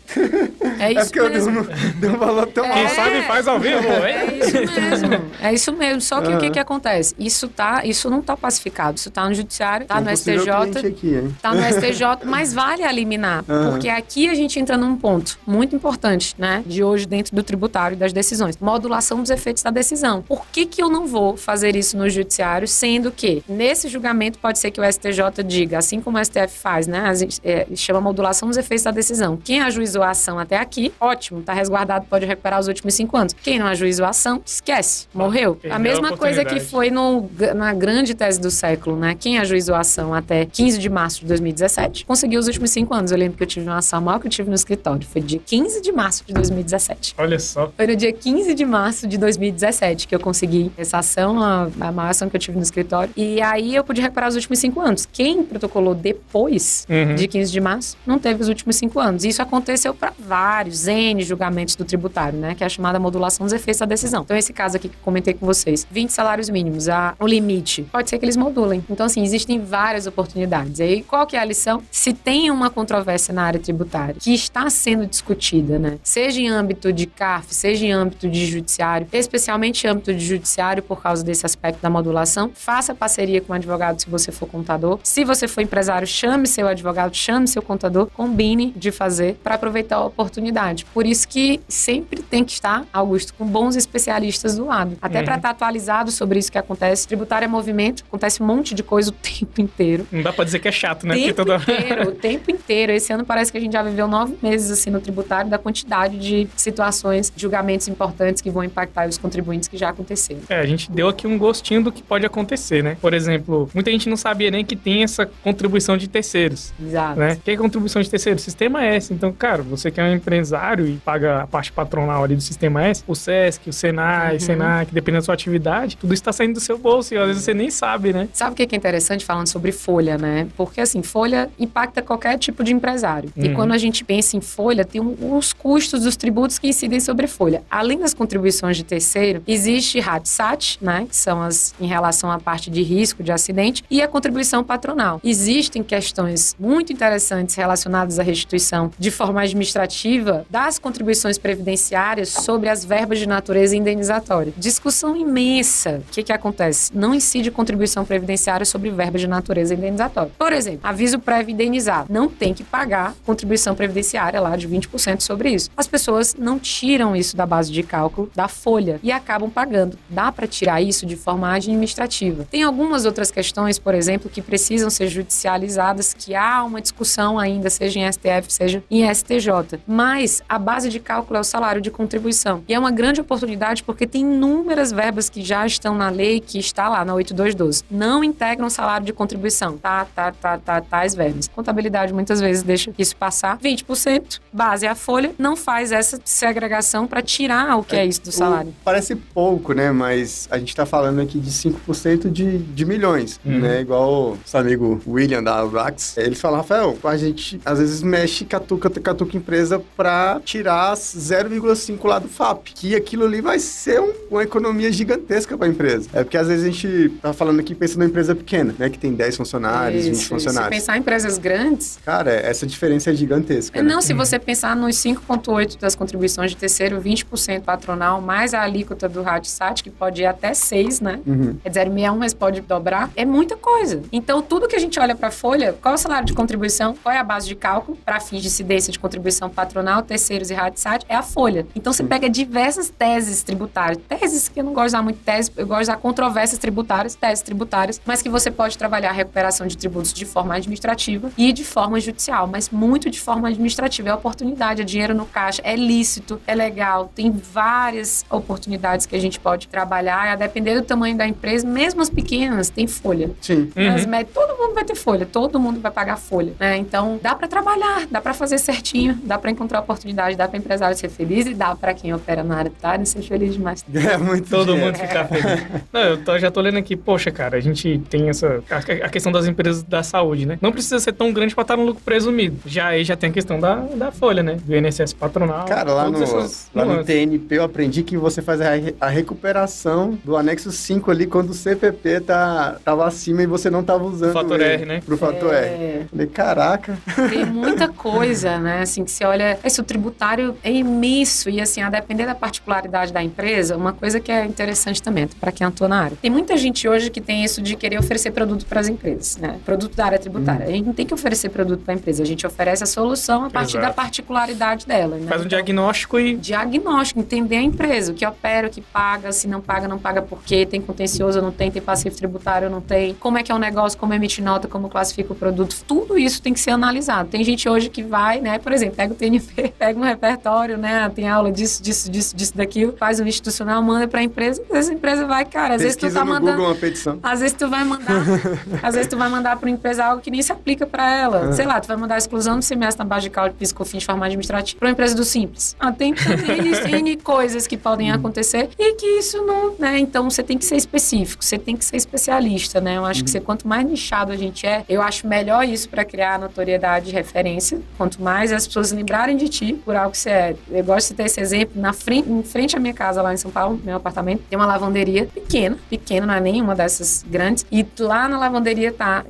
é 0.81 0.85
É 0.85 0.93
isso 0.93 1.05
porque 1.07 1.21
eu 1.21 1.25
dei 1.31 1.41
mesmo. 1.41 1.61
um, 1.61 2.01
dei 2.01 2.11
um 2.11 2.17
valor 2.19 2.47
tão 2.49 2.65
É. 2.65 2.69
alto. 2.69 2.79
Quem 2.81 2.89
sabe 2.89 3.23
faz 3.23 3.49
ao 3.49 3.59
vivo, 3.59 3.87
É 3.89 4.25
hein? 4.27 4.39
isso 4.41 4.81
mesmo. 4.81 5.25
É 5.43 5.53
isso 5.55 5.73
mesmo. 5.73 6.01
Só 6.01 6.21
que 6.21 6.33
o 6.33 6.39
que, 6.39 6.51
que 6.51 6.59
acontece? 6.59 7.15
Isso, 7.19 7.49
tá, 7.49 7.83
isso 7.85 8.09
não 8.11 8.23
tá 8.23 8.37
pacificado. 8.37 8.97
Isso 8.99 9.11
tá 9.11 9.29
no 9.29 9.35
judiciário, 9.35 9.87
tá 9.87 9.95
Tem 9.95 10.03
um 10.03 10.07
no 10.07 10.17
STJ. 10.17 10.89
aqui, 10.89 11.15
hein? 11.17 11.37
Tá 11.43 11.55
no 11.55 11.63
STJ, 11.63 12.25
mas 12.25 12.53
vale 12.53 12.83
eliminar. 12.83 13.45
Aham. 13.49 13.71
Porque 13.71 13.89
aqui 13.89 14.29
a 14.29 14.35
gente 14.35 14.59
entra 14.59 14.77
num 14.77 14.97
ponto 14.97 15.39
muito 15.47 15.75
importante, 15.75 16.35
né? 16.39 16.63
De 16.67 16.83
hoje 16.83 17.07
dentro 17.07 17.35
do 17.35 17.43
tributário 17.43 17.95
e 17.95 17.99
das 17.99 18.13
decisões. 18.13 18.57
Modulação 18.59 19.21
dos 19.21 19.31
efeitos 19.31 19.63
da 19.63 19.71
decisão. 19.71 20.23
Por 20.23 20.47
que, 20.53 20.67
que 20.67 20.83
eu 20.83 20.89
não 20.89 21.07
vou 21.07 21.37
fazer 21.37 21.75
isso 21.77 21.97
no 21.97 22.09
judiciário, 22.09 22.67
sendo 22.69 23.11
que 23.11 23.43
nesse 23.49 23.89
julgamento 23.89 24.39
pode 24.39 24.59
ser 24.59 24.71
que 24.71 24.81
o 24.81 24.85
STJ 24.93 25.43
diga, 25.45 25.79
assim 25.79 26.01
como 26.01 26.19
o 26.19 26.25
STF 26.25 26.59
faz, 26.59 26.87
né? 26.87 27.01
A 27.01 27.15
gente, 27.15 27.41
é, 27.45 27.67
chama 27.75 28.01
modulação 28.01 28.49
dos 28.49 28.57
efeitos 28.57 28.85
da 28.85 28.91
decisão. 28.91 29.37
Quem 29.43 29.61
ajuizou 29.61 30.03
a 30.05 30.11
ação 30.11 30.39
até 30.39 30.57
aqui, 30.57 30.93
ótimo, 31.01 31.43
tá 31.43 31.53
resguardado, 31.53 32.07
pode 32.09 32.25
recuperar 32.27 32.61
os 32.61 32.69
últimos 32.69 32.95
cinco 32.95 33.17
anos. 33.17 33.35
Quem 33.43 33.59
não 33.59 33.67
ajuizou 33.67 34.07
a 34.07 34.11
ação, 34.11 34.41
esquece, 34.45 35.07
morreu. 35.15 35.59
A 35.71 35.79
mesma 35.79 36.17
coisa 36.17 36.45
que 36.45 36.61
foi 36.61 36.91
no, 36.91 37.29
na 37.55 37.73
grande 37.73 38.15
tese 38.15 38.41
do 38.41 38.51
século, 38.51 38.97
né? 38.97 39.15
Quem 39.19 39.39
ajuizou 39.39 39.75
a 39.75 39.81
ação 39.81 40.15
até 40.15 40.45
15 40.47 40.79
de 40.79 40.89
março 40.89 41.21
de 41.21 41.27
2017 41.27 42.05
conseguiu 42.07 42.41
os 42.41 42.47
últimos 42.47 42.71
cinco 42.71 42.95
anos. 42.95 43.11
Eu 43.13 43.19
lembro 43.19 43.37
que 43.37 43.43
eu 43.43 43.47
tive 43.47 43.67
uma 43.67 43.79
ação 43.79 44.01
maior 44.01 44.19
que 44.19 44.27
eu 44.27 44.31
tive 44.31 44.49
no 44.49 44.55
escritório. 44.55 45.07
Foi 45.07 45.21
dia 45.21 45.41
15 45.45 45.81
de 45.81 45.93
março 45.93 46.25
de 46.27 46.33
2017. 46.35 47.15
Olha 47.19 47.39
só. 47.39 47.71
Foi 47.77 47.87
no 47.87 47.97
dia 47.97 48.13
15 48.13 48.55
de 48.55 48.65
março 48.65 49.07
de 49.07 49.17
2017 49.19 50.07
que 50.09 50.15
eu 50.15 50.21
consegui 50.21 50.71
essa 50.77 50.99
ação, 50.99 51.43
a, 51.43 51.69
a 51.81 51.93
maior 51.93 52.11
ação 52.11 52.29
que 52.29 52.37
eu 52.37 52.41
tive 52.41 52.57
no 52.57 52.63
escritório. 52.63 53.13
E 53.17 53.41
aí 53.41 53.75
eu 53.75 53.85
pude 53.85 54.01
recuperar 54.01 54.29
os 54.29 54.35
últimos 54.35 54.59
cinco 54.59 54.81
anos. 54.81 55.07
Quem 55.13 55.43
protocolou 55.43 55.95
depois 55.95 56.87
Uhum. 56.89 57.15
de 57.15 57.29
15 57.29 57.53
de 57.53 57.61
março 57.61 57.97
não 58.07 58.19
teve 58.19 58.43
os 58.43 58.49
últimos 58.49 58.77
cinco 58.77 58.99
anos. 59.01 59.25
Isso 59.25 59.41
aconteceu 59.41 59.94
para 59.95 60.13
vários 60.19 60.87
N 60.87 61.23
julgamentos 61.23 61.77
do 61.77 61.85
tributário, 61.85 62.39
né? 62.39 62.55
Que 62.55 62.63
é 62.63 62.67
a 62.67 62.71
chamada 62.71 62.99
modulação 62.99 63.47
dos 63.47 63.53
efeitos 63.53 63.81
da 63.81 63.87
decisão. 63.87 64.23
Então, 64.23 64.37
esse 64.37 64.53
caso 64.53 64.77
aqui 64.77 64.89
que 64.89 64.97
comentei 64.99 65.35
com 65.35 65.47
vocês, 65.47 65.87
20 65.91 66.11
salários 66.11 66.49
mínimos, 66.49 66.89
a, 66.89 67.15
o 67.19 67.27
limite, 67.27 67.83
pode 67.93 68.11
ser 68.11 68.19
que 68.19 68.25
eles 68.25 68.37
modulem. 68.37 68.85
Então, 68.91 69.07
assim, 69.07 69.23
existem 69.23 69.61
várias 69.61 70.07
oportunidades. 70.07 70.79
E 70.79 70.83
aí, 70.83 71.03
qual 71.03 71.27
que 71.27 71.37
é 71.37 71.41
a 71.41 71.45
lição? 71.45 71.83
Se 71.91 72.13
tem 72.13 72.51
uma 72.51 72.71
controvérsia 72.71 73.33
na 73.33 73.43
área 73.45 73.61
tributária 73.61 74.17
que 74.19 74.35
está 74.35 74.69
sendo 74.71 75.07
discutida, 75.07 75.79
né? 75.79 75.99
Seja 76.03 76.41
em 76.41 76.49
âmbito 76.49 76.93
de 76.93 77.07
CARF, 77.07 77.55
seja 77.55 77.87
em 77.87 77.93
âmbito 77.93 78.29
de 78.29 78.47
judiciário, 78.47 79.07
especialmente 79.13 79.87
em 79.87 79.91
âmbito 79.91 80.13
de 80.15 80.25
judiciário 80.25 80.83
por 80.83 81.03
causa 81.03 81.23
desse 81.25 81.47
aspecto 81.47 81.81
da 81.81 81.91
modulação, 81.91 82.51
faça 82.55 82.95
parceria 82.95 83.41
com 83.41 83.53
o 83.53 83.57
advogado 83.57 84.01
se 84.01 84.09
você 84.09 84.33
for 84.33 84.49
contador. 84.49 84.99
Se 85.03 85.25
você 85.25 85.47
for 85.47 85.61
empresário, 85.61 86.07
chame 86.07 86.47
seu 86.47 86.67
advogado, 86.67 87.15
chame 87.15 87.47
seu 87.47 87.63
contador, 87.63 88.09
combine 88.15 88.73
de 88.77 88.91
fazer 88.91 89.39
para 89.43 89.55
aproveitar 89.55 89.84
a 89.93 90.05
oportunidade. 90.05 90.85
Por 90.93 91.07
isso 91.07 91.27
que 91.29 91.61
sempre 91.69 92.23
tem 92.23 92.45
que 92.45 92.53
estar, 92.53 92.85
Augusto, 92.93 93.35
com 93.35 93.45
bons 93.47 93.77
especialistas 93.77 94.57
do 94.57 94.67
lado. 94.67 94.97
Até 95.01 95.19
Uhum. 95.19 95.25
para 95.25 95.37
estar 95.37 95.51
atualizado 95.51 96.11
sobre 96.11 96.39
isso 96.39 96.51
que 96.51 96.59
acontece. 96.59 97.07
Tributário 97.07 97.45
é 97.45 97.49
movimento, 97.49 98.05
acontece 98.07 98.43
um 98.43 98.47
monte 98.47 98.75
de 98.75 98.83
coisa 98.83 99.11
o 99.11 99.13
tempo 99.39 99.61
inteiro. 99.61 100.07
Não 100.11 100.23
dá 100.23 100.33
pra 100.33 100.45
dizer 100.45 100.59
que 100.59 100.69
é 100.69 100.73
chato, 100.73 101.07
né? 101.07 101.15
Tempo 101.15 101.35
toda... 101.35 101.57
inteiro, 101.57 102.09
o 102.09 102.13
tempo 102.17 102.51
inteiro. 102.51 102.93
Esse 102.93 103.13
ano 103.13 103.25
parece 103.25 103.51
que 103.53 103.59
a 103.59 103.61
gente 103.61 103.73
já 103.73 103.83
viveu 103.83 104.07
nove 104.09 104.37
meses 104.43 104.71
assim 104.71 104.91
no 104.91 105.01
tributário 105.01 105.51
da 105.51 105.59
quantidade 105.59 106.19
de 106.19 106.49
situações, 106.57 107.33
julgamentos 107.37 107.89
importantes 107.89 108.41
que 108.43 108.51
vão 108.51 108.65
impactar 108.65 109.09
os 109.09 109.19
contribuintes 109.19 109.69
que 109.69 109.77
já 109.77 109.91
aconteceram. 109.91 110.41
É, 110.49 110.59
a 110.61 110.67
gente 110.67 110.91
deu 110.91 111.09
aqui 111.09 111.27
um 111.27 111.39
gostinho 111.39 111.83
do 111.83 111.93
que 111.93 112.03
pode 112.03 112.25
acontecer, 112.27 112.83
né? 112.83 112.97
Por 113.01 113.15
exemplo, 113.15 113.69
muita 113.75 113.91
gente 113.91 114.09
não 114.09 114.17
sabia 114.17 114.51
nem 114.51 114.65
que 114.65 114.77
tem 114.77 115.03
essa 115.03 115.27
contribuição 115.43 115.97
de 115.97 116.09
terceiros. 116.09 116.73
Exato. 116.81 117.19
Né? 117.19 117.35
O 117.35 117.37
que 117.41 117.51
é 117.51 117.57
contribuição 117.57 118.01
de 118.03 118.11
terceiro? 118.11 118.39
Sistema 118.39 118.85
S. 118.85 119.13
Então, 119.13 119.33
cara, 119.33 119.63
você 119.77 119.91
que 119.91 120.01
é 120.01 120.05
um 120.05 120.15
empresário 120.15 120.87
e 120.87 120.97
paga 120.97 121.43
a 121.43 121.47
parte 121.47 121.73
patronal 121.73 122.25
ali 122.25 122.35
do 122.35 122.43
Sistema 122.43 122.83
S, 122.85 123.03
o 123.07 123.15
SESC, 123.15 123.69
o 123.69 123.73
Senai, 123.73 124.35
Uhum. 124.35 124.41
Senac, 124.41 124.93
dependendo 124.93 125.21
da 125.23 125.25
sua 125.27 125.35
atividade, 125.35 125.97
tudo 125.97 126.13
está 126.15 126.33
saindo 126.33 126.55
do 126.55 126.61
seu 126.61 126.79
bolso 126.79 127.15
e 127.15 127.19
às 127.19 127.27
vezes 127.29 127.43
você 127.45 127.55
nem 127.55 127.71
sabe, 127.71 128.13
né? 128.13 128.29
Sabe 128.33 128.53
o 128.53 128.55
que 128.57 128.63
é 128.75 128.77
interessante 128.77 129.25
falando 129.25 129.47
sobre 129.49 129.73
folha, 129.73 130.17
né? 130.19 130.47
Porque 130.57 130.81
assim, 130.81 131.03
folha 131.03 131.49
impacta 131.59 132.03
qualquer 132.03 132.39
tipo 132.39 132.63
de 132.65 132.73
empresário. 132.73 133.31
E 133.37 133.49
Uhum. 133.49 133.55
quando 133.55 133.73
a 133.73 133.79
gente 133.79 134.05
pensa 134.05 134.37
em 134.37 134.41
folha, 134.41 134.85
tem 134.85 135.01
um- 135.01 135.37
os 135.37 135.53
custos 135.53 136.03
dos 136.03 136.17
tributos 136.17 136.59
que 136.59 136.69
incidem 136.69 137.01
sobre 137.01 137.27
folha. 137.27 137.63
Além 137.71 137.99
das 137.99 138.15
contribuições 138.15 138.77
de 138.77 138.85
terceiro, 138.85 139.43
existe 139.47 140.01
RATSAT, 140.01 140.79
né? 140.81 141.07
Que 141.09 141.17
são 141.17 141.43
as 141.43 141.75
em 141.81 141.87
relação 141.87 142.31
à 142.31 142.39
parte 142.39 142.71
de 142.71 142.83
risco 142.83 143.23
de 143.23 143.33
acidente, 143.33 143.83
e 143.91 144.01
a 144.03 144.09
contribuição 144.09 144.63
patronal. 144.65 145.21
Existem 145.25 145.83
questões 145.83 146.55
muito 146.59 146.93
interessantes 146.93 147.55
relacionadas 147.55 148.19
à 148.19 148.23
restituição 148.23 148.91
de 148.99 149.11
forma 149.11 149.41
administrativa 149.55 150.45
das 150.51 150.79
contribuições 150.79 151.39
previdenciárias 151.39 152.29
sobre 152.29 152.69
as 152.69 152.85
verbas 152.85 153.19
de 153.19 153.27
natureza 153.27 153.77
indenizatória. 153.77 154.53
Discussão 154.57 155.17
imensa. 155.17 156.03
O 156.09 156.13
que, 156.13 156.23
que 156.23 156.33
acontece? 156.33 156.91
Não 156.95 157.15
incide 157.15 157.51
contribuição 157.51 158.05
previdenciária 158.05 158.67
sobre 158.67 158.91
verbas 158.91 159.21
de 159.21 159.29
natureza 159.29 159.75
indenizatória. 159.75 160.33
Por 160.37 160.53
exemplo, 160.53 160.81
aviso 160.83 161.19
prévio 161.19 161.53
indenizado. 161.53 162.13
Não 162.13 162.29
tem 162.29 162.53
que 162.53 162.65
pagar 162.65 163.15
contribuição 163.25 163.75
previdenciária 163.75 164.41
lá 164.41 164.57
de 164.57 164.69
20% 164.69 165.21
sobre 165.21 165.51
isso. 165.51 165.71
As 165.77 165.87
pessoas 165.87 166.35
não 166.35 166.59
tiram 166.59 167.15
isso 167.15 167.37
da 167.37 167.47
base 167.47 167.71
de 167.73 167.83
cálculo 167.83 168.31
da 168.35 168.49
folha 168.49 168.99
e 169.03 169.13
acabam 169.13 169.51
pagando. 169.51 169.97
Dá 170.09 170.33
para 170.33 170.47
tirar 170.47 170.83
isso 170.83 171.07
de 171.07 171.17
forma 171.17 171.53
administrativa. 171.53 172.47
Tem 172.51 172.63
algumas 172.63 173.05
outras 173.05 173.31
questões, 173.31 173.79
por 173.79 173.95
exemplo, 173.95 174.29
que 174.29 174.43
precisam 174.43 174.91
ser 174.91 175.09
judicializadas, 175.09 176.13
que 176.13 176.35
há 176.35 176.65
uma 176.65 176.81
discussão 176.81 177.39
ainda, 177.39 177.71
seja 177.71 178.01
em 178.01 178.11
STF, 178.11 178.53
seja 178.53 178.83
em 178.91 179.15
STJ. 179.15 179.44
Mas 179.87 180.43
a 180.49 180.59
base 180.59 180.89
de 180.89 180.99
cálculo 181.01 181.37
é 181.37 181.41
o 181.41 181.45
salário 181.45 181.81
de 181.81 181.91
contribuição. 181.91 182.63
E 182.69 182.75
é 182.75 182.79
uma 182.79 182.91
grande 182.91 183.21
oportunidade 183.21 183.83
porque 183.83 184.07
tem 184.07 184.23
inúmeras 184.23 184.93
verbas 184.93 185.29
que 185.29 185.43
já 185.43 185.67
estão 185.67 185.95
na 185.95 186.09
lei, 186.09 186.41
que 186.41 186.59
está 186.59 186.89
lá 186.89 187.05
na 187.05 187.15
8212. 187.15 187.83
Não 187.91 188.23
integram 188.25 188.69
salário 188.71 189.07
de 189.07 189.13
contribuição. 189.13 189.77
Tá, 189.79 190.07
tá, 190.15 190.33
tá, 190.33 190.59
tá, 190.59 190.81
tais 190.81 191.15
verbas. 191.15 191.49
Contabilidade 191.49 192.13
muitas 192.13 192.41
vezes 192.41 192.63
deixa 192.63 192.93
isso 192.99 193.17
passar. 193.17 193.59
20%, 193.59 194.41
base 194.53 194.87
é 194.87 194.89
a 194.89 194.95
folha, 194.95 195.33
não 195.39 195.57
faz 195.57 195.93
essa 195.93 196.19
segregação 196.25 197.07
para 197.07 197.23
tirar 197.23 197.77
o 197.79 197.83
que 197.85 197.97
é 197.97 198.05
isso 198.07 198.23
do 198.23 198.33
salário. 198.33 198.71
O- 198.71 198.75
parece 198.85 199.17
pouco, 199.17 199.73
né? 199.73 199.91
Mas 199.93 200.49
a 200.51 200.59
gente 200.59 200.75
tá 200.75 200.85
falando 200.87 201.21
aqui 201.21 201.39
de 201.39 201.51
5% 201.51 202.31
de, 202.31 202.59
de 202.59 202.85
milhões, 202.85 203.41
Uhum. 203.45 203.59
né? 203.61 203.81
Igual 203.81 204.33
o 204.33 204.37
nosso 204.37 204.57
amigo 204.59 205.01
William 205.07 205.43
da 205.43 205.65
Rax. 205.65 206.17
Ele 206.17 206.35
fala, 206.35 206.59
Rafael, 206.59 206.97
a 207.05 207.17
gente 207.17 207.61
às 207.65 207.79
vezes 207.79 208.03
mexe 208.03 208.45
catuca, 208.45 208.89
catuca 208.91 209.34
empresa 209.37 209.83
pra 209.97 210.41
tirar 210.45 210.95
0,5 210.97 212.07
lá 212.07 212.19
do 212.19 212.29
FAP. 212.29 212.69
Que 212.75 212.95
aquilo 212.95 213.25
ali 213.25 213.41
vai 213.41 213.59
ser 213.59 214.01
um- 214.01 214.13
uma 214.31 214.43
economia 214.43 214.91
gigantesca 214.93 215.57
pra 215.57 215.67
empresa. 215.69 216.09
É 216.13 216.23
porque 216.25 216.37
às 216.37 216.49
vezes 216.49 216.65
a 216.65 216.71
gente 216.71 217.09
tá 217.23 217.33
falando 217.33 217.61
aqui 217.61 217.75
pensando 217.75 218.05
em 218.05 218.09
empresa 218.09 218.35
pequena, 218.35 218.75
né? 218.79 218.89
Que 218.91 218.99
tem 218.99 219.13
10 219.15 219.37
funcionários, 219.37 220.05
20 220.05 220.13
Isso, 220.15 220.23
Se 220.23 220.29
funcionários. 220.29 220.71
pensar 220.71 220.97
em 220.97 221.01
empresas 221.01 221.39
grandes, 221.39 221.99
Cara, 222.05 222.31
essa 222.33 222.67
diferença 222.67 223.11
é 223.11 223.15
gigantesca. 223.15 223.83
né? 223.83 223.89
Não, 223.95 224.01
se 224.01 224.13
você 224.15 224.39
pensar 224.39 224.75
nos 224.77 224.97
5,8% 224.97 225.79
das 225.81 225.95
contribuições 225.95 226.51
de 226.51 226.57
terceiro, 226.57 227.01
20% 227.01 227.63
patronal, 227.65 228.21
mais 228.21 228.55
a 228.55 228.63
alíquota 228.63 229.09
do 229.09 229.23
RATSAT, 229.23 229.83
que 229.83 229.91
pode 229.91 230.23
ir 230.23 230.27
até 230.27 230.55
6, 230.55 231.01
né? 231.01 231.21
Uhum. 231.27 231.57
É 231.65 231.71
0,61, 231.71 232.17
mas 232.19 232.35
pode 232.35 232.61
dobrar. 232.61 233.11
É 233.17 233.25
muita 233.25 233.57
coisa. 233.57 234.03
Então, 234.13 234.43
tudo 234.43 234.69
que 234.69 234.77
a 234.77 234.79
gente 234.79 234.99
olha 234.99 235.15
para 235.15 235.29
a 235.29 235.31
folha, 235.33 235.75
qual 235.81 235.93
é 235.93 235.95
o 235.97 235.99
salário 235.99 236.27
de 236.27 236.33
contribuição, 236.33 236.95
qual 237.03 237.15
é 237.15 237.19
a 237.19 237.25
base 237.25 237.47
de 237.49 237.55
cálculo 237.55 237.97
para 238.05 238.21
fins 238.21 238.41
de 238.43 238.49
incidência 238.49 238.93
de 238.93 238.99
contribuição 238.99 239.24
patronal, 239.51 240.03
terceiros 240.03 240.51
e 240.51 240.55
RATSAT, 240.55 241.05
é 241.09 241.15
a 241.15 241.23
folha. 241.23 241.67
Então, 241.75 241.93
você 241.93 242.05
pega 242.05 242.29
diversas 242.29 242.89
teses 242.91 243.43
tributárias. 243.43 243.99
Teses 244.09 244.49
que 244.49 244.61
eu 244.61 244.65
não 244.65 244.73
gosto 244.73 244.85
de 244.85 244.89
usar 244.97 245.03
muito 245.03 245.19
teses, 245.21 245.51
eu 245.57 245.67
gosto 245.67 245.79
de 245.81 245.85
usar 245.85 245.97
controvérsias 245.97 246.59
tributárias, 246.59 247.15
teses 247.15 247.43
tributárias, 247.43 248.01
mas 248.05 248.21
que 248.23 248.29
você 248.29 248.51
pode 248.51 248.77
trabalhar 248.79 249.11
a 249.11 249.13
recuperação 249.13 249.67
de 249.67 249.77
tributos 249.77 250.13
de 250.13 250.25
forma 250.25 250.55
administrativa 250.55 251.31
e 251.37 251.53
de 251.53 251.65
forma 251.65 251.99
judicial, 252.01 252.47
mas 252.47 252.71
muito 252.71 253.11
de 253.11 253.21
forma 253.21 253.49
administrativa. 253.49 254.09
É 254.11 254.15
oportunidade, 254.15 254.83
é 254.83 254.85
dinheiro 254.85 255.15
no 255.15 255.27
caixa, 255.27 255.61
é 255.65 255.75
lícito, 255.77 256.41
é 256.47 256.55
legal, 256.55 257.11
tem 257.15 257.31
várias 257.31 258.25
oportunidades 258.31 259.07
que 259.07 259.17
a 259.17 259.21
gente 259.21 259.41
pode 259.41 259.69
trabalhar, 259.69 260.33
a 260.33 260.37
depender 260.37 260.75
do 260.75 260.83
tamanho 260.83 261.17
da 261.17 261.27
empresa, 261.27 261.67
mesmo 261.67 262.03
as 262.03 262.11
pequenas, 262.11 262.69
tem 262.71 262.87
folha. 262.87 263.31
Sim. 263.41 263.71
As 263.95 264.05
Uhum. 264.05 264.11
médias, 264.11 264.35
todo 264.35 264.57
mundo 264.59 264.75
vai 264.75 264.85
ter 264.85 264.95
folha, 264.95 265.27
todo 265.27 265.59
mundo 265.59 265.81
vai 265.81 265.91
pagar 265.91 266.17
folha, 266.17 266.53
né? 266.59 266.77
Então, 266.77 267.19
dá 267.23 267.35
para 267.35 267.49
trabalhar, 267.49 268.07
dá 268.11 268.21
para 268.21 268.35
fazer 268.35 268.59
certinho, 268.59 269.14
dá 269.23 269.39
para 269.39 269.51
encontrar 269.51 269.81
oportunidade, 269.81 270.37
dá 270.37 270.49
para 270.49 270.59
empresário 270.59 270.97
ser 270.97 271.09
feliz 271.09 271.47
e 271.47 271.55
dá 271.55 271.75
para 271.75 271.95
quem 271.95 272.13
opera 272.15 272.43
na 272.43 272.57
área 272.57 272.71
tributária 272.71 273.05
ser 273.07 273.23
feliz 273.23 273.53
demais. 273.55 273.85
É 273.95 274.17
muito 274.17 274.49
Todo 274.51 274.67
dinheiro. 274.73 274.87
mundo 274.87 274.97
ficar 274.99 275.25
feliz. 275.27 275.63
Não, 275.93 276.01
eu 276.01 276.17
tô- 276.25 276.39
já 276.39 276.51
tô 276.51 276.61
lendo 276.61 276.79
aqui, 276.79 276.95
poxa, 276.97 277.31
cara, 277.31 277.57
a 277.57 277.61
gente 277.61 277.99
tem 278.11 278.29
essa. 278.29 278.63
A, 278.71 278.77
a 279.07 279.09
questão 279.09 279.31
das 279.33 279.47
empresas 279.47 279.83
da 279.83 280.03
saúde, 280.03 280.47
né? 280.47 280.59
Não 280.61 280.73
precisa 280.73 280.99
ser 281.01 281.13
tão 281.13 281.33
grande 281.33 281.55
pra 281.55 281.63
estar 281.63 281.77
no 281.77 281.85
lucro 281.85 282.03
presumido. 282.05 282.57
Já 282.67 282.89
aí 282.89 283.05
já 283.05 283.17
tem 283.17 283.31
a 283.31 283.33
questão 283.33 283.59
da, 283.59 283.77
da 283.77 284.13
folha, 284.13 284.43
né? 284.43 284.57
Do 284.65 284.75
INSS 284.77 285.13
patronal. 285.15 285.65
Cara, 285.67 285.93
lá, 285.93 286.11
no, 286.11 286.23
essas 286.23 286.69
lá 286.75 286.85
no. 286.85 287.05
TNP 287.05 287.57
eu 287.59 287.65
aprendi 287.65 288.03
que 288.03 288.17
você 288.17 288.43
faz 288.43 288.61
a, 288.61 288.71
a 289.01 289.09
recuperação 289.09 290.19
do 290.25 290.37
anexo 290.37 290.73
5 290.73 291.11
ali 291.11 291.27
quando 291.27 291.51
o 291.51 291.55
CPP 291.55 292.21
tá, 292.21 292.77
tava 292.85 293.07
acima 293.07 293.43
e 293.43 293.47
você 293.47 293.69
não 293.71 293.83
tava 293.85 294.05
usando 294.05 294.33
Fator 294.33 294.61
ele 294.61 294.65
R, 294.65 294.85
né? 294.87 295.03
Pro 295.05 295.17
fator 295.17 295.53
R. 295.55 295.67
É, 295.67 296.03
Falei, 296.11 296.27
caraca. 296.27 296.99
tem 297.31 297.45
muita 297.45 297.89
coisa, 297.89 298.59
né? 298.59 298.81
Assim, 298.83 299.04
que 299.05 299.11
você 299.11 299.25
olha, 299.25 299.59
esse 299.65 299.81
o 299.81 299.85
tributário 299.85 300.57
é 300.63 300.73
imenso 300.73 301.49
e 301.51 301.61
assim, 301.61 301.83
a 301.83 301.91
depender 301.91 302.27
da 302.27 302.35
particularidade 302.35 303.13
da 303.13 303.23
empresa, 303.23 303.77
uma 303.77 303.93
coisa 303.93 304.21
que 304.21 304.31
é 304.33 304.45
interessante 304.45 305.03
também, 305.03 305.27
para 305.27 305.53
quem 305.53 305.67
atua 305.67 305.89
na 305.89 306.01
área. 306.03 306.17
Tem 306.21 306.31
muita 306.31 306.57
gente 306.57 306.89
hoje 306.89 307.11
que 307.11 307.21
tem 307.21 307.45
isso 307.45 307.61
de 307.63 307.77
querer 307.77 307.99
oferecer 307.99 308.31
produto 308.31 308.67
para 308.67 308.81
as 308.81 308.89
empresas, 308.89 309.37
né? 309.37 309.59
Produto 309.65 309.95
da 309.97 310.07
área 310.07 310.19
tributária. 310.19 310.67
A 310.67 310.71
gente 310.71 310.85
não 310.87 310.93
tem 310.93 311.07
que 311.07 311.15
oferecer 311.15 311.49
produto 311.51 311.83
para 311.83 311.95
a 311.95 311.97
empresa, 311.97 312.23
a 312.23 312.27
gente 312.27 312.47
oferece 312.47 312.83
a 312.83 312.87
solução 312.87 313.45
a 313.45 313.51
partir 313.51 313.77
Exato. 313.79 313.87
da 313.87 313.93
particularidade 313.93 314.87
dela, 314.87 315.17
né? 315.17 315.27
Faz 315.29 315.43
um 315.43 315.47
Então, 315.47 315.49
diagnóstico 315.49 316.19
e. 316.19 316.37
diagnóstico, 316.37 317.21
entender 317.21 317.57
a 317.57 317.63
empresa, 317.63 318.13
o 318.13 318.15
que 318.15 318.27
opera, 318.27 318.67
o 318.67 318.71
que 318.71 318.81
paga, 318.81 319.33
se 319.33 319.47
não 319.47 319.61
paga, 319.61 319.87
não 319.87 319.99
paga 319.99 320.23
por 320.23 320.43
quê, 320.43 320.65
tem 320.67 320.81
contencioso 320.81 321.39
ou 321.39 321.45
não 321.45 321.53
tem, 321.53 321.71
tem 321.71 321.83
passivo 321.83 322.17
tributário 322.17 322.69
ou 322.69 322.73
não 322.75 322.81
tem, 322.81 323.15
como 323.15 323.39
é 323.39 323.43
que 323.43 323.53
é 323.53 323.55
o 323.55 323.59
negócio, 323.59 323.99
como 323.99 324.13
emite 324.15 324.41
nota, 324.43 324.67
como 324.69 324.89
classifica 324.89 325.33
o 325.33 325.37
produto, 325.37 325.77
tudo 325.87 326.19
isso 326.19 326.41
tem 326.43 326.53
que 326.53 326.61
ser 326.61 326.71
analisado. 326.71 327.29
Tem 327.29 327.43
gente 327.45 327.69
hoje 327.69 327.89
que 327.89 328.03
vai, 328.03 328.41
né, 328.41 328.59
por 328.59 328.73
exemplo, 328.73 328.94
pega 328.95 329.13
o 329.13 329.17
TNP, 329.17 329.75
pega 329.79 329.99
um 329.99 330.03
repertório, 330.03 330.77
né? 330.77 331.09
Tem 331.15 331.29
aula 331.29 331.51
disso, 331.51 331.83
disso, 331.83 332.11
disso, 332.11 332.37
disso, 332.37 332.57
daquilo, 332.57 332.97
faz 332.97 333.21
um 333.21 333.27
institucional, 333.27 333.83
manda 333.83 334.07
pra 334.09 334.23
empresa, 334.23 334.63
essa 334.71 334.93
empresa 334.93 335.27
vai, 335.27 335.45
cara, 335.45 335.75
às 335.75 335.83
Pesquisa 335.83 336.07
vezes 336.07 336.15
tu 336.15 336.19
tá 336.19 336.25
mandando. 336.25 336.57
Google 336.57 336.73
uma 336.73 336.75
petição. 336.75 337.19
Às 337.23 337.41
vezes 337.41 337.57
tu 337.57 337.69
vai 337.69 337.85
mandar, 337.85 338.23
às 338.83 338.95
vezes 338.95 339.09
tu 339.09 339.17
vai 339.17 339.29
mandar 339.29 339.57
uma 339.57 339.71
empresa 339.71 340.05
algo 340.05 340.23
que 340.23 340.31
nem 340.31 340.43
se 340.43 340.53
aplica 340.53 340.87
para 340.87 341.11
ela. 341.15 341.53
Sei 341.53 341.67
lá, 341.67 341.81
tu 341.81 341.89
vai 341.89 341.97
mandar 341.97 342.15
a 342.17 342.19
exclusão 342.19 342.59
do 342.59 342.63
semestre 342.65 342.99
na 342.99 343.05
base 343.05 343.25
de 343.25 343.31
cálculo 343.31 343.57
piscofins 343.59 344.01
de 344.01 344.07
forma 344.07 344.25
administrativa 344.25 344.79
para 344.79 344.89
uma 344.89 344.93
empresa 344.93 345.15
do 345.15 345.25
Simples. 345.25 345.77
Ah, 345.79 345.93
tem 345.93 346.15
N, 346.15 346.99
N 346.99 347.17
coisas 347.17 347.67
que 347.67 347.77
podem 347.77 348.11
acontecer 348.11 348.71
e 348.79 348.95
que 348.95 349.07
isso 349.19 349.43
não, 349.45 349.75
né? 349.79 349.99
Então 349.99 350.29
você 350.31 350.43
tem 350.43 350.59
que 350.59 350.65
ser 350.65 350.77
específico, 350.77 351.45
você 351.45 351.59
tem 351.59 351.77
que 351.77 351.85
ser 351.85 351.97
especialista, 351.97 352.81
né? 352.81 352.97
Eu 352.97 353.05
acho 353.05 353.25
que 353.25 353.31
você, 353.31 353.41
quanto 353.41 353.67
mais 353.67 353.87
nichado 353.87 354.33
a 354.33 354.37
gente 354.37 354.67
é, 354.67 354.85
eu 354.89 355.03
acho 355.03 355.27
melhor 355.27 355.67
isso 355.67 355.89
para 355.89 356.05
criar 356.05 356.39
notoriedade 356.39 357.11
e 357.11 357.13
referência. 357.13 357.81
Quanto 357.97 358.23
mais 358.23 358.53
as 358.53 358.67
pessoas 358.67 358.84
lembrarem 358.93 359.37
de 359.37 359.49
ti 359.49 359.75
por 359.85 359.97
algo 359.97 360.13
que 360.13 360.19
você 360.19 360.31
é. 360.31 360.57
Eu 360.71 360.85
gosto 360.85 361.09
de 361.09 361.15
ter 361.15 361.25
esse 361.25 361.41
exemplo 361.41 361.81
na 361.81 361.93
frente, 361.93 362.31
em 362.31 362.43
frente 362.43 362.77
à 362.77 362.81
minha 362.81 362.95
casa 362.95 363.23
lá 363.23 363.33
em 363.33 363.37
São 363.37 363.51
Paulo, 363.51 363.81
meu 363.85 363.97
apartamento, 363.97 364.43
tem 364.49 364.59
uma 364.59 364.67
lavanderia 364.67 365.27
pequena, 365.27 365.79
pequena, 365.89 366.27
não 366.27 366.35
é 366.35 366.41
nenhuma 366.41 366.75
dessas 366.75 367.25
grandes, 367.27 367.65
e 367.71 367.87
lá 367.99 368.29
na 368.29 368.39
lavanderia 368.39 368.93
tá 368.93 369.25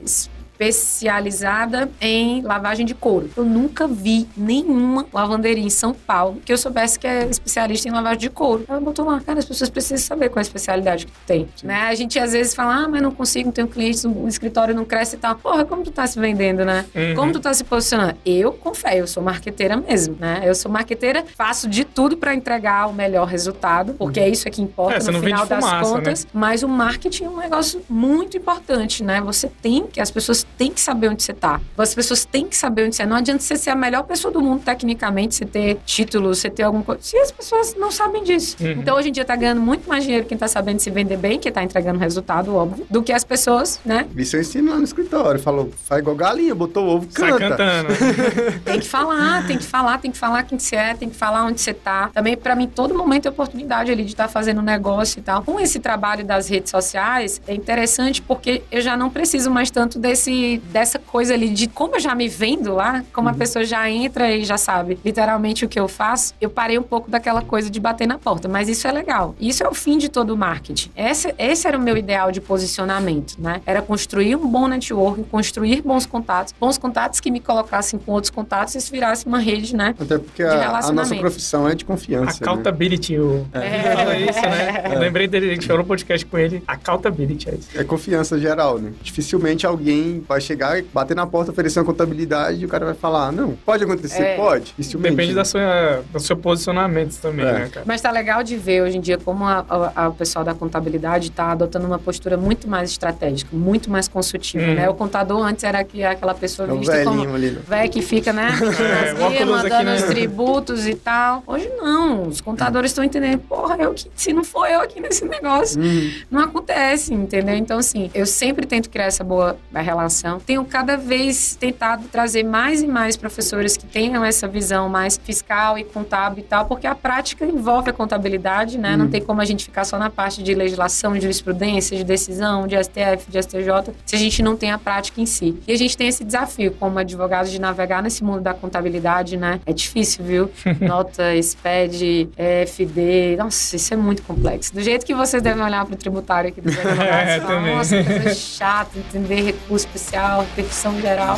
especializada 0.54 1.90
em 2.00 2.42
lavagem 2.42 2.86
de 2.86 2.94
couro. 2.94 3.30
Eu 3.36 3.44
nunca 3.44 3.86
vi 3.86 4.28
nenhuma 4.36 5.06
lavanderia 5.12 5.64
em 5.64 5.70
São 5.70 5.92
Paulo 5.92 6.40
que 6.44 6.52
eu 6.52 6.58
soubesse 6.58 6.98
que 6.98 7.06
é 7.06 7.26
especialista 7.26 7.88
em 7.88 7.92
lavagem 7.92 8.18
de 8.18 8.30
couro. 8.30 8.64
Ela 8.68 8.80
botou 8.80 9.04
lá, 9.04 9.20
cara, 9.20 9.38
as 9.38 9.44
pessoas 9.44 9.70
precisam 9.70 9.98
saber 9.98 10.28
qual 10.28 10.38
é 10.38 10.40
a 10.40 10.42
especialidade 10.42 11.06
que 11.06 11.12
tu 11.12 11.18
tem. 11.26 11.48
Né? 11.62 11.82
A 11.82 11.94
gente 11.94 12.18
às 12.18 12.32
vezes 12.32 12.54
fala, 12.54 12.84
ah, 12.84 12.88
mas 12.88 13.02
não 13.02 13.10
consigo, 13.10 13.46
não 13.46 13.52
tenho 13.52 13.68
clientes, 13.68 14.04
o 14.04 14.26
escritório 14.28 14.74
não 14.74 14.84
cresce 14.84 15.16
e 15.16 15.18
tal. 15.18 15.36
Porra, 15.36 15.64
como 15.64 15.82
tu 15.82 15.90
tá 15.90 16.06
se 16.06 16.18
vendendo, 16.18 16.64
né? 16.64 16.84
Uhum. 16.94 17.14
Como 17.14 17.32
tu 17.32 17.40
tá 17.40 17.52
se 17.52 17.64
posicionando? 17.64 18.16
Eu 18.24 18.52
confio, 18.52 18.90
eu 18.90 19.06
sou 19.06 19.22
marqueteira 19.22 19.76
mesmo, 19.76 20.16
né? 20.18 20.42
Eu 20.44 20.54
sou 20.54 20.70
marqueteira, 20.70 21.24
faço 21.36 21.68
de 21.68 21.84
tudo 21.84 22.16
para 22.16 22.34
entregar 22.34 22.88
o 22.88 22.92
melhor 22.92 23.26
resultado, 23.26 23.94
porque 23.94 24.20
é 24.20 24.28
isso 24.28 24.48
que 24.50 24.62
importa 24.62 25.08
É, 25.08 25.12
no 25.12 25.20
final 25.20 25.46
das 25.46 25.64
fumaça, 25.64 25.76
né? 25.88 25.96
contas. 25.96 26.26
Mas 26.32 26.62
o 26.62 26.68
marketing 26.68 27.24
é 27.24 27.28
um 27.28 27.36
negócio 27.38 27.82
muito 27.88 28.36
importante, 28.36 29.02
né? 29.02 29.20
Você 29.22 29.50
tem 29.62 29.86
que, 29.86 30.00
as 30.00 30.10
pessoas 30.10 30.43
têm 30.56 30.70
que 30.70 30.80
saber 30.80 31.08
onde 31.08 31.22
você 31.22 31.32
tá. 31.32 31.60
As 31.76 31.94
pessoas 31.94 32.24
têm 32.24 32.46
que 32.48 32.56
saber 32.56 32.86
onde 32.86 32.96
você 32.96 33.02
é. 33.02 33.06
Não 33.06 33.16
adianta 33.16 33.42
você 33.42 33.56
ser 33.56 33.70
a 33.70 33.76
melhor 33.76 34.04
pessoa 34.04 34.32
do 34.32 34.40
mundo 34.40 34.62
tecnicamente, 34.64 35.34
você 35.34 35.44
ter 35.44 35.78
título, 35.84 36.34
você 36.34 36.48
ter 36.48 36.62
alguma 36.62 36.84
coisa. 36.84 37.00
Se 37.02 37.16
as 37.18 37.30
pessoas 37.32 37.74
não 37.76 37.90
sabem 37.90 38.22
disso. 38.22 38.56
Uhum. 38.60 38.72
Então 38.72 38.96
hoje 38.96 39.08
em 39.08 39.12
dia 39.12 39.24
tá 39.24 39.36
ganhando 39.36 39.60
muito 39.60 39.88
mais 39.88 40.04
dinheiro 40.04 40.26
quem 40.26 40.36
tá 40.38 40.48
sabendo 40.48 40.78
se 40.80 40.90
vender 40.90 41.16
bem, 41.16 41.38
que 41.38 41.50
tá 41.50 41.62
entregando 41.62 41.98
resultado, 41.98 42.54
óbvio, 42.54 42.86
do 42.88 43.02
que 43.02 43.12
as 43.12 43.24
pessoas, 43.24 43.80
né? 43.84 44.06
Isso 44.16 44.36
eu 44.36 44.40
ensino 44.40 44.70
lá 44.70 44.76
no 44.78 44.84
escritório. 44.84 45.40
Falou, 45.40 45.70
faz 45.84 46.00
igual 46.00 46.16
galinha, 46.16 46.54
botou 46.54 46.84
o 46.84 46.88
ovo, 46.96 47.08
Sai 47.10 47.30
canta. 47.32 47.48
cantando. 47.56 47.88
Tem 48.64 48.80
que 48.80 48.88
falar, 48.88 49.46
tem 49.46 49.58
que 49.58 49.64
falar, 49.64 49.98
tem 49.98 50.10
que 50.10 50.18
falar 50.18 50.42
quem 50.44 50.58
você 50.58 50.76
é, 50.76 50.94
tem 50.94 51.08
que 51.08 51.16
falar 51.16 51.44
onde 51.44 51.60
você 51.60 51.74
tá. 51.74 52.10
Também, 52.12 52.36
pra 52.36 52.54
mim, 52.56 52.66
todo 52.66 52.94
momento 52.94 53.26
é 53.26 53.30
oportunidade 53.30 53.90
ali 53.90 54.04
de 54.04 54.10
estar 54.12 54.28
fazendo 54.28 54.62
negócio 54.62 55.18
e 55.18 55.22
tal. 55.22 55.42
Com 55.42 55.58
esse 55.60 55.78
trabalho 55.80 56.24
das 56.24 56.48
redes 56.48 56.70
sociais, 56.70 57.40
é 57.46 57.54
interessante 57.54 58.22
porque 58.22 58.62
eu 58.70 58.80
já 58.80 58.96
não 58.96 59.10
preciso 59.10 59.50
mais 59.50 59.70
tanto 59.70 59.98
desse, 59.98 60.32
dessa 60.64 60.98
coisa 60.98 61.34
ali 61.34 61.48
de 61.50 61.66
como 61.66 61.96
eu 61.96 62.00
já 62.00 62.14
me 62.14 62.28
vendo 62.28 62.74
lá, 62.74 63.04
como 63.12 63.28
a 63.28 63.34
pessoa 63.34 63.64
já 63.64 63.88
entra 63.90 64.30
e 64.30 64.44
já 64.44 64.56
sabe 64.58 64.98
literalmente 65.04 65.64
o 65.64 65.68
que 65.68 65.78
eu 65.78 65.88
faço. 65.88 66.34
Eu 66.40 66.50
parei 66.50 66.78
um 66.78 66.82
pouco 66.82 67.10
daquela 67.10 67.42
coisa 67.42 67.70
de 67.70 67.80
bater 67.80 68.06
na 68.06 68.18
porta, 68.18 68.48
mas 68.48 68.68
isso 68.68 68.86
é 68.86 68.92
legal. 68.92 69.34
Isso 69.40 69.62
é 69.62 69.68
o 69.68 69.74
fim 69.74 69.98
de 69.98 70.08
todo 70.08 70.30
o 70.30 70.36
marketing. 70.36 70.90
Esse, 70.96 71.34
esse 71.38 71.66
era 71.66 71.76
o 71.78 71.80
meu 71.80 71.96
ideal 71.96 72.30
de 72.32 72.40
posicionamento, 72.40 73.36
né? 73.38 73.60
Era 73.66 73.80
construir 73.82 74.36
um 74.36 74.46
bom 74.46 74.66
network, 74.66 75.22
construir 75.24 75.82
bons 75.82 76.06
contatos, 76.06 76.54
bons 76.58 76.78
contatos 76.78 77.20
que 77.20 77.30
me 77.30 77.40
colocassem 77.40 77.98
com 77.98 78.12
outros 78.12 78.30
contatos 78.30 78.74
e 78.74 78.78
isso 78.78 78.90
virasse 78.90 79.26
uma 79.26 79.38
rede, 79.38 79.74
né? 79.76 79.94
Até 79.98 80.18
porque 80.18 80.42
De 80.42 80.48
a, 80.48 80.78
a 80.78 80.92
nossa 80.92 81.14
profissão 81.14 81.68
é 81.68 81.74
de 81.74 81.84
confiança. 81.84 82.38
né? 82.40 82.50
Accountability, 82.50 83.18
o... 83.18 83.46
É. 83.52 83.74
Ele 83.74 83.96
fala 83.96 84.16
isso, 84.18 84.40
né? 84.40 84.82
Eu 84.94 84.98
lembrei 84.98 85.26
dele, 85.26 85.50
a 85.50 85.54
gente 85.54 85.66
falou 85.66 85.82
no 85.82 85.88
podcast 85.88 86.24
com 86.26 86.38
ele. 86.38 86.62
Accountability, 86.66 87.48
é 87.50 87.54
isso. 87.54 87.68
É 87.74 87.84
confiança 87.84 88.38
geral, 88.38 88.78
né? 88.78 88.92
Dificilmente 89.02 89.66
alguém 89.66 90.23
vai 90.26 90.40
chegar, 90.40 90.82
bater 90.92 91.14
na 91.14 91.26
porta, 91.26 91.50
oferecer 91.52 91.78
uma 91.80 91.84
contabilidade 91.86 92.62
e 92.62 92.64
o 92.64 92.68
cara 92.68 92.84
vai 92.84 92.94
falar, 92.94 93.32
não, 93.32 93.52
pode 93.64 93.84
acontecer, 93.84 94.22
É. 94.22 94.36
pode. 94.36 94.74
Depende 94.98 95.34
da 95.34 95.44
sua, 95.44 96.02
do 96.12 96.20
seu 96.20 96.36
posicionamento 96.36 97.16
também, 97.20 97.44
É. 97.46 97.52
né, 97.52 97.68
cara? 97.72 97.84
Mas 97.86 98.00
tá 98.00 98.10
legal 98.10 98.42
de 98.42 98.56
ver 98.56 98.82
hoje 98.82 98.96
em 98.98 99.00
dia 99.00 99.18
como 99.18 99.44
a- 99.44 99.64
a- 99.68 99.92
a- 100.04 100.08
o 100.08 100.14
pessoal 100.14 100.44
da 100.44 100.54
contabilidade 100.54 101.30
tá 101.30 101.52
adotando 101.52 101.86
uma 101.86 101.98
postura 101.98 102.36
muito 102.36 102.68
mais 102.68 102.90
estratégica, 102.90 103.50
muito 103.54 103.90
mais 103.90 104.08
consultiva, 104.08 104.64
Uhum. 104.64 104.74
né? 104.74 104.88
O 104.88 104.94
contador 104.94 105.44
antes 105.44 105.64
era 105.64 105.82
que 105.84 106.02
aquela 106.04 106.34
pessoa 106.34 106.68
É 106.68 106.72
o 106.72 106.78
vista 106.78 107.04
como 107.04 107.16
velhinho 107.18 107.34
ali, 107.34 107.50
né? 107.50 107.60
velho 107.66 107.90
que 107.90 108.02
fica, 108.02 108.32
né? 108.32 108.48
É, 108.84 109.12
nas 109.12 109.18
o 109.20 109.22
óculos 109.22 109.30
guias, 109.30 109.40
aqui, 109.40 109.44
mandando 109.62 109.84
né? 109.90 109.96
os 109.96 110.02
tributos 110.04 110.86
e 110.86 110.94
tal. 110.94 111.42
Hoje 111.46 111.68
não, 111.76 112.28
os 112.28 112.40
contadores 112.40 112.90
estão 112.90 113.04
entendendo, 113.04 113.38
porra, 113.40 113.76
eu 113.80 113.94
que, 113.94 114.08
se 114.14 114.32
não 114.32 114.44
for 114.44 114.66
eu 114.66 114.80
aqui 114.80 115.00
nesse 115.00 115.24
negócio, 115.24 115.80
Hum, 115.80 116.10
não 116.30 116.40
acontece, 116.42 117.12
entendeu? 117.14 117.54
Então, 117.54 117.78
assim, 117.78 118.10
eu 118.14 118.26
sempre 118.26 118.66
tento 118.66 118.88
criar 118.90 119.06
essa 119.06 119.24
boa 119.24 119.56
relação. 119.72 120.13
Tenho 120.40 120.64
cada 120.64 120.96
vez 120.96 121.56
tentado 121.56 122.04
trazer 122.08 122.42
mais 122.42 122.82
e 122.82 122.86
mais 122.86 123.16
professores 123.16 123.76
que 123.76 123.86
tenham 123.86 124.24
essa 124.24 124.46
visão 124.46 124.88
mais 124.88 125.18
fiscal 125.22 125.78
e 125.78 125.84
contábil 125.84 126.40
e 126.40 126.46
tal, 126.46 126.66
porque 126.66 126.86
a 126.86 126.94
prática 126.94 127.44
envolve 127.44 127.90
a 127.90 127.92
contabilidade, 127.92 128.78
né? 128.78 128.96
Não 128.96 129.08
tem 129.08 129.20
como 129.20 129.40
a 129.40 129.44
gente 129.44 129.64
ficar 129.64 129.84
só 129.84 129.98
na 129.98 130.10
parte 130.10 130.42
de 130.42 130.54
legislação, 130.54 131.14
de 131.14 131.20
jurisprudência, 131.20 131.96
de 131.96 132.04
decisão, 132.04 132.66
de 132.66 132.76
STF, 132.82 133.30
de 133.30 133.42
STJ, 133.42 133.94
se 134.04 134.16
a 134.16 134.18
gente 134.18 134.42
não 134.42 134.56
tem 134.56 134.70
a 134.70 134.78
prática 134.78 135.20
em 135.20 135.26
si. 135.26 135.56
E 135.66 135.72
a 135.72 135.76
gente 135.76 135.96
tem 135.96 136.08
esse 136.08 136.24
desafio 136.24 136.72
como 136.78 136.98
advogado 136.98 137.48
de 137.48 137.60
navegar 137.60 138.02
nesse 138.02 138.22
mundo 138.22 138.40
da 138.40 138.54
contabilidade, 138.54 139.36
né? 139.36 139.60
É 139.66 139.72
difícil, 139.72 140.24
viu? 140.24 140.50
Nota, 140.80 141.34
SPED, 141.40 142.28
FD, 142.66 143.36
nossa, 143.36 143.76
isso 143.76 143.94
é 143.94 143.96
muito 143.96 144.22
complexo. 144.22 144.74
Do 144.74 144.80
jeito 144.80 145.04
que 145.04 145.14
vocês 145.14 145.42
devem 145.42 145.62
olhar 145.62 145.84
para 145.84 145.94
o 145.94 145.96
tributário 145.96 146.50
aqui 146.50 146.60
advogados, 146.64 147.04
É, 147.04 147.74
nossa, 147.74 148.04
coisa 148.04 148.34
chata, 148.34 148.98
entender 148.98 149.42
recurso 149.42 149.88
especial, 150.04 150.42
repercussão 150.42 151.00
geral. 151.00 151.36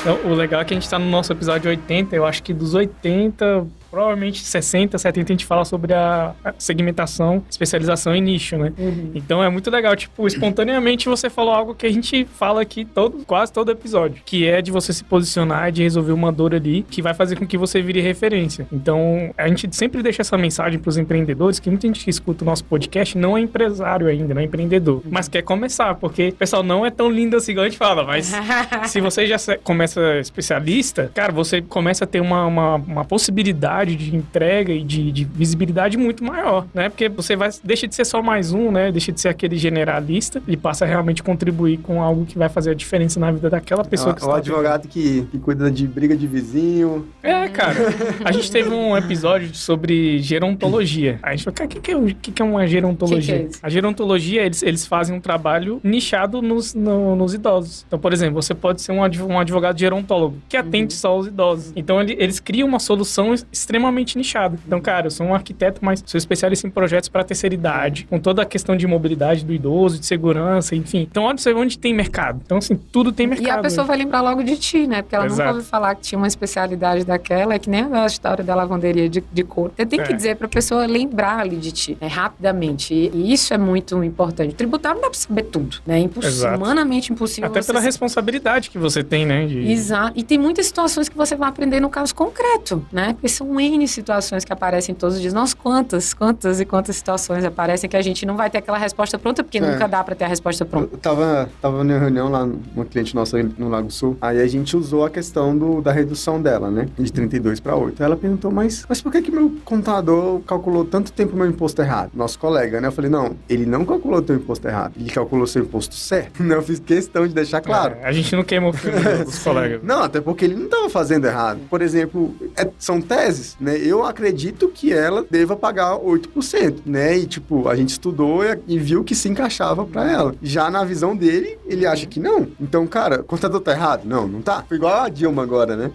Então, 0.00 0.20
o 0.24 0.34
legal 0.34 0.60
é 0.60 0.64
que 0.64 0.72
a 0.72 0.76
gente 0.76 0.88
tá 0.88 0.98
no 0.98 1.10
nosso 1.10 1.32
episódio 1.32 1.68
80, 1.68 2.14
eu 2.14 2.24
acho 2.24 2.42
que 2.42 2.54
dos 2.54 2.74
80, 2.74 3.66
provavelmente 3.90 4.44
60, 4.44 4.98
70 4.98 5.32
a 5.32 5.34
gente 5.34 5.46
fala 5.46 5.64
sobre 5.64 5.92
a 5.94 6.34
segmentação, 6.58 7.42
especialização 7.48 8.14
e 8.14 8.20
nicho, 8.20 8.56
né? 8.56 8.72
Então 9.14 9.42
é 9.42 9.48
muito 9.48 9.70
legal, 9.70 9.94
tipo, 9.96 10.26
espontaneamente 10.26 11.08
você 11.08 11.30
falou 11.30 11.54
algo 11.54 11.74
que 11.74 11.86
a 11.86 11.92
gente 11.92 12.24
fala 12.24 12.62
aqui 12.62 12.84
todo, 12.84 13.24
quase 13.24 13.52
todo 13.52 13.70
episódio, 13.70 14.22
que 14.24 14.46
é 14.46 14.60
de 14.60 14.70
você 14.70 14.92
se 14.92 15.04
posicionar, 15.04 15.72
de 15.72 15.82
resolver 15.82 16.12
uma 16.12 16.32
dor 16.32 16.54
ali, 16.54 16.84
que 16.88 17.02
vai 17.02 17.14
fazer 17.14 17.36
com 17.36 17.46
que 17.46 17.58
você 17.58 17.80
vire 17.80 18.00
referência. 18.00 18.66
Então, 18.72 19.32
a 19.36 19.48
gente 19.48 19.74
sempre 19.74 20.02
deixa 20.02 20.22
essa 20.22 20.36
mensagem 20.36 20.78
pros 20.78 20.96
empreendedores, 20.96 21.58
que 21.58 21.68
muita 21.70 21.86
gente 21.86 22.04
que 22.04 22.10
escuta 22.10 22.44
o 22.44 22.46
nosso 22.46 22.64
podcast 22.64 23.16
não 23.16 23.36
é 23.36 23.40
empresário 23.40 24.06
ainda, 24.06 24.34
não 24.34 24.40
é 24.40 24.44
empreendedor, 24.44 25.02
mas 25.10 25.28
quer 25.28 25.42
começar, 25.42 25.94
porque, 25.94 26.32
pessoal, 26.38 26.62
não 26.62 26.84
é 26.84 26.90
tão 26.90 27.10
lindo 27.10 27.36
assim 27.36 27.52
igual 27.52 27.66
a 27.66 27.68
gente 27.68 27.78
fala, 27.78 28.04
mas 28.04 28.32
se 28.86 29.00
você 29.00 29.26
já 29.26 29.36
começa 29.62 30.18
especialista, 30.18 31.10
cara, 31.14 31.32
você 31.32 31.62
começa 31.62 32.04
a 32.04 32.06
ter 32.06 32.20
uma, 32.20 32.46
uma, 32.46 32.74
uma 32.76 33.04
possibilidade 33.04 33.75
de 33.84 34.14
entrega 34.16 34.72
e 34.72 34.82
de, 34.82 35.12
de 35.12 35.24
visibilidade 35.24 35.96
muito 35.98 36.24
maior, 36.24 36.66
né? 36.72 36.88
Porque 36.88 37.08
você 37.08 37.36
vai 37.36 37.50
deixa 37.62 37.86
de 37.86 37.94
ser 37.94 38.04
só 38.04 38.22
mais 38.22 38.52
um, 38.52 38.70
né? 38.70 38.90
Deixa 38.92 39.12
de 39.12 39.20
ser 39.20 39.28
aquele 39.28 39.56
generalista 39.56 40.42
e 40.46 40.56
passa 40.56 40.84
a 40.84 40.88
realmente 40.88 41.22
contribuir 41.22 41.78
com 41.78 42.02
algo 42.02 42.24
que 42.24 42.38
vai 42.38 42.48
fazer 42.48 42.70
a 42.70 42.74
diferença 42.74 43.18
na 43.20 43.30
vida 43.30 43.50
daquela 43.50 43.84
pessoa 43.84 44.14
que 44.14 44.22
É 44.22 44.24
o 44.24 44.28
está 44.28 44.38
advogado 44.38 44.88
que, 44.88 45.26
que 45.30 45.38
cuida 45.38 45.70
de 45.70 45.86
briga 45.86 46.16
de 46.16 46.26
vizinho. 46.26 47.06
é, 47.22 47.48
cara. 47.48 47.76
A 48.24 48.32
gente 48.32 48.50
teve 48.50 48.70
um 48.70 48.96
episódio 48.96 49.54
sobre 49.54 50.18
gerontologia. 50.20 51.18
A 51.22 51.32
gente 51.34 51.44
falou, 51.44 51.54
cara, 51.56 51.66
o 51.66 51.68
que, 51.72 51.80
que, 51.80 51.90
é, 51.92 51.96
o 51.96 52.06
que, 52.06 52.32
que 52.32 52.42
é 52.42 52.44
uma 52.44 52.66
gerontologia? 52.66 53.38
Que 53.40 53.44
que 53.48 53.56
é 53.56 53.58
a 53.62 53.68
gerontologia, 53.68 54.42
eles, 54.44 54.62
eles 54.62 54.86
fazem 54.86 55.14
um 55.16 55.20
trabalho 55.20 55.80
nichado 55.82 56.40
nos, 56.40 56.74
no- 56.74 57.16
nos 57.16 57.34
idosos. 57.34 57.84
Então, 57.86 57.98
por 57.98 58.12
exemplo, 58.12 58.40
você 58.40 58.54
pode 58.54 58.80
ser 58.82 58.92
um 58.92 59.02
adv- 59.02 59.30
advogado 59.32 59.78
gerontólogo 59.78 60.36
que 60.48 60.56
atende 60.56 60.94
Uhum. 60.94 61.00
só 61.00 61.18
os 61.18 61.26
idosos. 61.26 61.72
Então, 61.74 62.00
ele- 62.00 62.16
eles 62.18 62.38
criam 62.38 62.68
uma 62.68 62.78
solução 62.78 63.34
extremamente 63.66 64.16
nichada. 64.16 64.56
Então, 64.64 64.80
cara, 64.80 65.08
eu 65.08 65.10
sou 65.10 65.26
um 65.26 65.34
arquiteto, 65.34 65.80
mas 65.84 66.02
sou 66.06 66.16
especialista 66.16 66.66
em 66.66 66.70
projetos 66.70 67.08
para 67.08 67.24
terceira 67.24 67.54
idade, 67.54 68.06
com 68.08 68.18
toda 68.18 68.42
a 68.42 68.44
questão 68.44 68.76
de 68.76 68.86
mobilidade 68.86 69.44
do 69.44 69.52
idoso, 69.52 69.98
de 69.98 70.06
segurança, 70.06 70.76
enfim. 70.76 71.06
Então, 71.10 71.24
onde, 71.24 71.42
você- 71.42 71.52
onde 71.52 71.76
tem 71.78 71.92
mercado? 71.92 72.40
Então, 72.44 72.58
assim, 72.58 72.76
tudo 72.76 73.10
tem 73.12 73.26
mercado. 73.26 73.46
E 73.46 73.50
a 73.50 73.58
pessoa 73.58 73.82
né? 73.84 73.88
vai 73.88 73.96
lembrar 73.98 74.20
logo 74.20 74.42
de 74.44 74.56
ti, 74.56 74.86
né? 74.86 75.02
Porque 75.02 75.16
ela 75.16 75.26
Exato. 75.26 75.40
nunca 75.42 75.50
ouviu 75.56 75.64
falar 75.68 75.94
que 75.96 76.02
tinha 76.02 76.16
uma 76.18 76.28
especialidade 76.28 77.04
daquela, 77.04 77.54
é 77.54 77.58
que 77.58 77.68
nem 77.68 77.82
a 77.92 78.06
história 78.06 78.44
da 78.44 78.54
lavanderia 78.54 79.08
de, 79.08 79.22
de 79.32 79.42
couro. 79.44 79.72
Você 79.76 79.84
tem 79.84 80.00
que 80.00 80.12
É. 80.12 80.16
dizer 80.16 80.36
pra 80.36 80.46
pessoa 80.46 80.86
lembrar 80.86 81.40
ali 81.40 81.56
de 81.56 81.72
ti, 81.72 81.98
né? 82.00 82.06
rapidamente. 82.06 82.94
E, 82.94 83.32
isso 83.32 83.52
é 83.52 83.58
muito 83.58 84.02
importante. 84.04 84.54
Tributário 84.54 84.96
não 84.96 85.02
dá 85.02 85.10
pra 85.10 85.18
saber 85.18 85.42
tudo, 85.44 85.78
né? 85.86 85.96
É 85.96 86.00
impossível, 86.00 86.54
humanamente 86.56 87.12
impossível. 87.12 87.46
Até 87.50 87.60
pela 87.60 87.64
saber. 87.78 87.80
responsabilidade 87.86 88.70
que 88.70 88.78
você 88.78 89.02
tem, 89.02 89.26
né? 89.26 89.46
De... 89.46 89.70
Exato. 89.72 90.12
E 90.14 90.22
tem 90.22 90.38
muitas 90.38 90.66
situações 90.66 91.08
que 91.08 91.16
você 91.16 91.34
vai 91.34 91.48
aprender 91.48 91.80
no 91.80 91.88
caso 91.90 92.14
concreto, 92.14 92.84
né? 92.92 93.12
Porque 93.14 93.28
são 93.28 93.55
N 93.60 93.86
situações 93.88 94.44
que 94.44 94.52
aparecem 94.52 94.94
todos 94.94 95.16
os 95.16 95.20
dias. 95.20 95.32
Nossa, 95.32 95.56
quantas, 95.56 96.14
quantas 96.14 96.60
e 96.60 96.64
quantas 96.64 96.96
situações 96.96 97.44
aparecem 97.44 97.88
que 97.88 97.96
a 97.96 98.02
gente 98.02 98.24
não 98.26 98.36
vai 98.36 98.50
ter 98.50 98.58
aquela 98.58 98.78
resposta 98.78 99.18
pronta, 99.18 99.42
porque 99.42 99.58
é. 99.58 99.60
nunca 99.60 99.86
dá 99.86 100.02
para 100.02 100.14
ter 100.14 100.24
a 100.24 100.28
resposta 100.28 100.64
pronta. 100.64 100.94
Eu 100.94 100.98
tava, 100.98 101.48
tava 101.60 101.82
numa 101.84 101.98
reunião 101.98 102.28
lá, 102.28 102.48
uma 102.74 102.84
cliente 102.84 103.14
nossa 103.14 103.42
no 103.58 103.68
Lago 103.68 103.90
Sul, 103.90 104.16
aí 104.20 104.40
a 104.40 104.46
gente 104.46 104.76
usou 104.76 105.04
a 105.04 105.10
questão 105.10 105.56
do, 105.56 105.80
da 105.80 105.92
redução 105.92 106.40
dela, 106.40 106.70
né? 106.70 106.88
De 106.98 107.12
32 107.12 107.60
para 107.60 107.76
8. 107.76 108.02
Aí 108.02 108.06
ela 108.06 108.16
perguntou, 108.16 108.50
mas, 108.50 108.84
mas 108.88 109.00
por 109.00 109.12
que 109.12 109.22
que 109.22 109.30
meu 109.30 109.52
contador 109.64 110.40
calculou 110.40 110.84
tanto 110.84 111.12
tempo 111.12 111.36
meu 111.36 111.46
imposto 111.46 111.80
errado? 111.82 112.10
Nosso 112.14 112.38
colega, 112.38 112.80
né? 112.80 112.88
Eu 112.88 112.92
falei, 112.92 113.10
não, 113.10 113.36
ele 113.48 113.66
não 113.66 113.84
calculou 113.84 114.22
teu 114.22 114.36
imposto 114.36 114.66
errado, 114.66 114.94
ele 114.98 115.10
calculou 115.10 115.46
seu 115.46 115.62
imposto 115.62 115.94
certo. 115.94 116.42
Eu 116.56 116.62
fiz 116.62 116.78
questão 116.78 117.26
de 117.26 117.34
deixar 117.34 117.60
claro. 117.60 117.96
É, 118.00 118.06
a 118.06 118.12
gente 118.12 118.34
não 118.34 118.42
queima 118.42 118.68
o 118.68 118.72
filme 118.72 118.98
dos 119.24 119.38
colegas. 119.44 119.82
Não, 119.82 120.02
até 120.02 120.22
porque 120.22 120.46
ele 120.46 120.54
não 120.54 120.68
tava 120.68 120.88
fazendo 120.88 121.26
errado. 121.26 121.60
Por 121.68 121.82
exemplo, 121.82 122.34
é, 122.56 122.66
são 122.78 122.98
teses, 122.98 123.45
né? 123.60 123.76
Eu 123.76 124.04
acredito 124.04 124.68
que 124.68 124.92
ela 124.92 125.24
deva 125.30 125.54
pagar 125.54 125.96
8%, 125.96 126.80
né? 126.86 127.16
E, 127.18 127.26
tipo, 127.26 127.68
a 127.68 127.76
gente 127.76 127.90
estudou 127.90 128.42
e, 128.66 128.78
viu 128.78 129.04
que 129.04 129.14
se 129.14 129.28
encaixava 129.28 129.84
para 129.84 130.10
ela. 130.10 130.34
Já 130.42 130.70
na 130.70 130.84
visão 130.84 131.16
dele, 131.16 131.58
ele 131.66 131.86
acha 131.86 132.06
que 132.06 132.18
não. 132.18 132.48
Então, 132.60 132.86
cara, 132.86 133.20
o 133.20 133.24
contador 133.24 133.60
tá 133.60 133.72
errado? 133.72 134.04
Não, 134.04 134.26
não 134.26 134.42
tá. 134.42 134.64
Foi 134.68 134.76
igual 134.76 135.02
a 135.02 135.08
Dilma 135.08 135.42
agora, 135.42 135.76
né? 135.76 135.90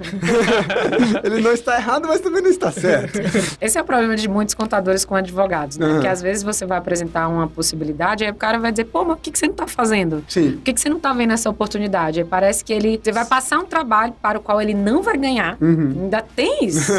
ele 1.24 1.42
não 1.42 1.52
está 1.52 1.76
errado, 1.76 2.08
mas 2.08 2.22
também 2.22 2.42
não 2.42 2.50
está 2.50 2.72
certo. 2.72 3.20
Esse 3.60 3.78
é 3.78 3.82
o 3.82 3.86
problema 3.86 4.16
de 4.16 4.28
muitos 4.28 4.56
contadores 4.56 5.06
com 5.06 5.16
advogados, 5.16 5.78
né? 5.78 5.88
Uhum. 5.88 6.00
Que 6.02 6.08
às 6.08 6.22
vezes 6.22 6.44
você 6.44 6.66
vai 6.66 6.78
apresentar 6.78 7.28
uma 7.28 7.48
possibilidade, 7.48 8.24
aí 8.24 8.32
o 8.32 8.36
cara 8.36 8.60
vai 8.60 8.72
dizer, 8.72 8.86
pô, 8.86 9.04
mas 9.04 9.18
o 9.18 9.20
que, 9.20 9.32
que 9.32 9.40
você 9.40 9.48
não 9.48 9.54
tá 9.54 9.68
fazendo? 9.68 10.24
Sim. 10.28 10.54
Por 10.54 10.62
que, 10.62 10.74
que 10.74 10.82
você 10.82 10.90
não 10.90 11.00
tá 11.00 11.14
vendo 11.14 11.34
essa 11.34 11.50
oportunidade? 11.50 12.20
Aí 12.20 12.26
parece 12.26 12.64
que 12.64 12.74
ele. 12.74 13.00
Você 13.02 13.12
vai 13.12 13.26
passar 13.26 13.60
um 13.60 13.66
trabalho 13.66 14.14
para 14.22 14.38
o 14.38 14.42
qual 14.42 14.62
ele 14.62 14.74
não 14.74 15.02
vai 15.02 15.18
ganhar. 15.18 15.58
Uhum. 15.62 16.04
Ainda 16.04 16.22
tem 16.22 16.66
isso. 16.66 16.92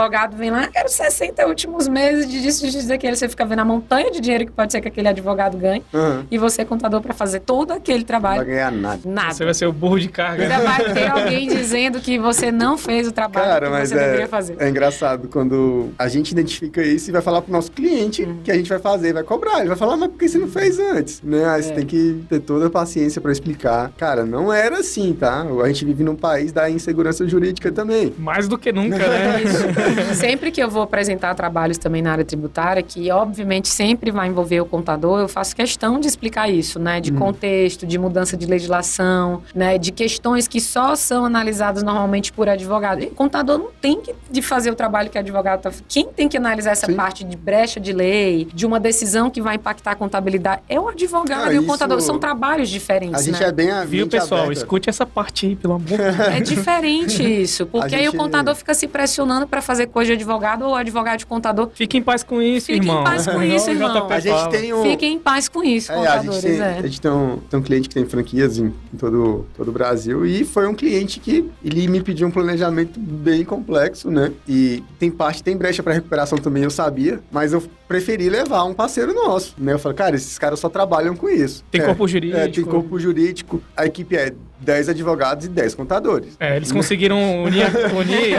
Advogado 0.00 0.36
vem 0.36 0.50
lá, 0.50 0.66
quero 0.68 0.88
60 0.88 1.46
últimos 1.46 1.86
meses 1.86 2.28
de 2.28 2.40
disso, 2.40 2.68
de 2.68 2.86
daquele. 2.86 3.16
Você 3.16 3.28
fica 3.28 3.44
vendo 3.44 3.60
a 3.60 3.64
montanha 3.64 4.10
de 4.10 4.20
dinheiro 4.20 4.46
que 4.46 4.52
pode 4.52 4.72
ser 4.72 4.80
que 4.80 4.88
aquele 4.88 5.08
advogado 5.08 5.58
ganhe. 5.58 5.84
Uhum. 5.92 6.24
E 6.30 6.38
você, 6.38 6.64
contador, 6.64 7.00
para 7.00 7.12
fazer 7.12 7.40
todo 7.40 7.72
aquele 7.72 8.04
trabalho. 8.04 8.38
Não 8.38 8.46
vai 8.46 8.54
ganhar 8.54 8.72
nada. 8.72 9.00
Nada. 9.04 9.34
Você 9.34 9.44
vai 9.44 9.54
ser 9.54 9.66
o 9.66 9.72
burro 9.72 10.00
de 10.00 10.08
carga. 10.08 10.42
Ainda 10.42 10.58
vai 10.60 10.92
ter 10.92 11.10
alguém 11.10 11.48
dizendo 11.48 12.00
que 12.00 12.18
você 12.18 12.50
não 12.50 12.78
fez 12.78 13.06
o 13.06 13.12
trabalho 13.12 13.46
Cara, 13.46 13.70
que 13.70 13.86
você 13.86 13.94
é, 13.94 13.98
deveria 13.98 14.28
fazer. 14.28 14.56
É 14.58 14.68
engraçado 14.68 15.28
quando 15.28 15.90
a 15.98 16.08
gente 16.08 16.30
identifica 16.30 16.82
isso 16.82 17.10
e 17.10 17.12
vai 17.12 17.22
falar 17.22 17.42
pro 17.42 17.52
nosso 17.52 17.70
cliente 17.72 18.22
uhum. 18.22 18.40
que 18.42 18.50
a 18.50 18.54
gente 18.54 18.68
vai 18.68 18.78
fazer, 18.78 19.12
vai 19.12 19.24
cobrar. 19.24 19.60
Ele 19.60 19.68
vai 19.68 19.76
falar, 19.76 19.96
mas 19.96 20.08
por 20.08 20.18
que 20.18 20.28
você 20.28 20.38
não 20.38 20.48
fez 20.48 20.78
antes? 20.78 21.20
Né? 21.22 21.46
Aí 21.46 21.60
é. 21.60 21.62
você 21.62 21.72
tem 21.72 21.86
que 21.86 22.24
ter 22.28 22.40
toda 22.40 22.66
a 22.66 22.70
paciência 22.70 23.20
para 23.20 23.32
explicar. 23.32 23.92
Cara, 23.96 24.24
não 24.24 24.52
era 24.52 24.78
assim, 24.78 25.12
tá? 25.12 25.46
A 25.62 25.68
gente 25.68 25.84
vive 25.84 26.02
num 26.02 26.16
país 26.16 26.52
da 26.52 26.70
insegurança 26.70 27.26
jurídica 27.28 27.70
também. 27.70 28.14
Mais 28.18 28.48
do 28.48 28.56
que 28.56 28.72
nunca, 28.72 28.96
né? 28.96 29.40
sempre 30.14 30.50
que 30.50 30.62
eu 30.62 30.70
vou 30.70 30.82
apresentar 30.82 31.34
trabalhos 31.34 31.78
também 31.78 32.02
na 32.02 32.12
área 32.12 32.24
tributária, 32.24 32.82
que 32.82 33.10
obviamente 33.10 33.68
sempre 33.68 34.10
vai 34.10 34.28
envolver 34.28 34.60
o 34.60 34.66
contador, 34.66 35.20
eu 35.20 35.28
faço 35.28 35.54
questão 35.54 35.98
de 36.00 36.06
explicar 36.06 36.50
isso, 36.50 36.78
né? 36.78 37.00
De 37.00 37.12
uhum. 37.12 37.18
contexto, 37.18 37.86
de 37.86 37.98
mudança 37.98 38.36
de 38.36 38.46
legislação, 38.46 39.42
né? 39.54 39.78
De 39.78 39.92
questões 39.92 40.48
que 40.48 40.60
só 40.60 40.94
são 40.96 41.24
analisadas 41.24 41.82
normalmente 41.82 42.32
por 42.32 42.48
advogado. 42.48 43.02
E 43.02 43.06
o 43.06 43.10
contador 43.10 43.58
não 43.58 43.70
tem 43.80 44.00
que 44.00 44.14
de 44.30 44.42
fazer 44.42 44.70
o 44.70 44.74
trabalho 44.74 45.10
que 45.10 45.18
o 45.18 45.20
advogado 45.20 45.66
está 45.66 45.84
Quem 45.88 46.06
tem 46.06 46.28
que 46.28 46.36
analisar 46.36 46.72
essa 46.72 46.86
Sim. 46.86 46.94
parte 46.94 47.24
de 47.24 47.36
brecha 47.36 47.80
de 47.80 47.92
lei, 47.92 48.48
de 48.52 48.66
uma 48.66 48.78
decisão 48.80 49.30
que 49.30 49.40
vai 49.40 49.56
impactar 49.56 49.92
a 49.92 49.94
contabilidade, 49.94 50.62
é 50.68 50.78
o 50.78 50.88
advogado 50.88 51.50
ah, 51.50 51.52
e 51.52 51.58
o 51.58 51.66
contador. 51.66 52.00
São 52.00 52.18
trabalhos 52.18 52.68
diferentes. 52.68 53.20
A 53.20 53.22
gente 53.22 53.40
né? 53.40 53.48
é 53.48 53.52
bem 53.52 53.70
a 53.70 53.84
Viu, 53.84 54.06
pessoal? 54.06 54.42
Aberta. 54.42 54.60
Escute 54.60 54.88
essa 54.88 55.04
parte 55.04 55.46
aí, 55.46 55.56
pelo 55.56 55.74
amor 55.74 55.86
de 55.86 55.96
Deus. 55.98 56.18
É 56.18 56.40
diferente 56.40 57.42
isso, 57.42 57.66
porque 57.66 57.90
gente... 57.90 58.00
aí 58.00 58.08
o 58.08 58.16
contador 58.16 58.54
fica 58.54 58.72
se 58.74 58.86
pressionando 58.86 59.46
para 59.46 59.60
fazer 59.60 59.79
coisa 59.86 60.08
de 60.08 60.12
advogado 60.14 60.64
ou 60.64 60.74
advogado 60.74 61.18
de 61.18 61.26
contador. 61.26 61.70
Fique 61.74 61.98
em 61.98 62.02
paz 62.02 62.22
com 62.22 62.40
isso, 62.40 62.66
Fique 62.66 62.78
irmão. 62.78 63.04
Fique 63.04 63.10
em 63.10 63.14
paz 63.16 63.26
com 63.26 63.42
isso, 63.42 63.70
irmão. 63.70 64.08
A 64.10 64.20
gente 64.20 64.48
tem 64.50 64.74
um... 64.74 64.82
Fiquem 64.82 65.14
em 65.14 65.18
paz 65.18 65.48
com 65.48 65.62
isso, 65.62 65.92
é, 65.92 65.94
contadores. 65.94 66.28
A 66.28 66.32
gente, 66.32 66.42
tem, 66.42 66.60
é. 66.60 66.78
a 66.78 66.82
gente 66.82 67.00
tem, 67.00 67.10
um, 67.10 67.38
tem 67.38 67.60
um 67.60 67.62
cliente 67.62 67.88
que 67.88 67.94
tem 67.94 68.04
franquias 68.04 68.58
em, 68.58 68.66
em, 68.92 68.96
todo, 68.96 69.46
todo 69.56 69.68
o 69.68 69.72
Brasil 69.72 70.24
e 70.26 70.44
foi 70.44 70.66
um 70.66 70.74
cliente 70.74 71.20
que 71.20 71.48
ele 71.64 71.88
me 71.88 72.02
pediu 72.02 72.26
um 72.26 72.30
planejamento 72.30 72.98
bem 72.98 73.44
complexo, 73.44 74.10
né? 74.10 74.32
E 74.48 74.82
tem 74.98 75.10
parte, 75.10 75.42
tem 75.42 75.56
brecha 75.56 75.82
para 75.82 75.92
recuperação 75.92 76.38
também, 76.38 76.62
eu 76.62 76.70
sabia, 76.70 77.20
mas 77.30 77.52
eu 77.52 77.62
preferi 77.88 78.28
levar 78.28 78.64
um 78.64 78.74
parceiro 78.74 79.12
nosso, 79.12 79.54
né? 79.58 79.72
Eu 79.72 79.78
falei, 79.78 79.96
cara, 79.96 80.16
esses 80.16 80.38
caras 80.38 80.60
só 80.60 80.68
trabalham 80.68 81.16
com 81.16 81.28
isso. 81.28 81.64
Tem 81.70 81.80
é, 81.80 81.84
corpo 81.84 82.06
jurídico. 82.06 82.38
É, 82.38 82.48
tem 82.48 82.64
corpo 82.64 82.98
jurídico. 82.98 83.62
A 83.76 83.86
equipe 83.86 84.16
é 84.16 84.32
10 84.60 84.90
advogados 84.90 85.46
e 85.46 85.48
10 85.48 85.74
contadores. 85.74 86.36
É, 86.38 86.56
eles 86.56 86.70
conseguiram 86.70 87.42
unir. 87.42 87.66
unir 87.96 88.36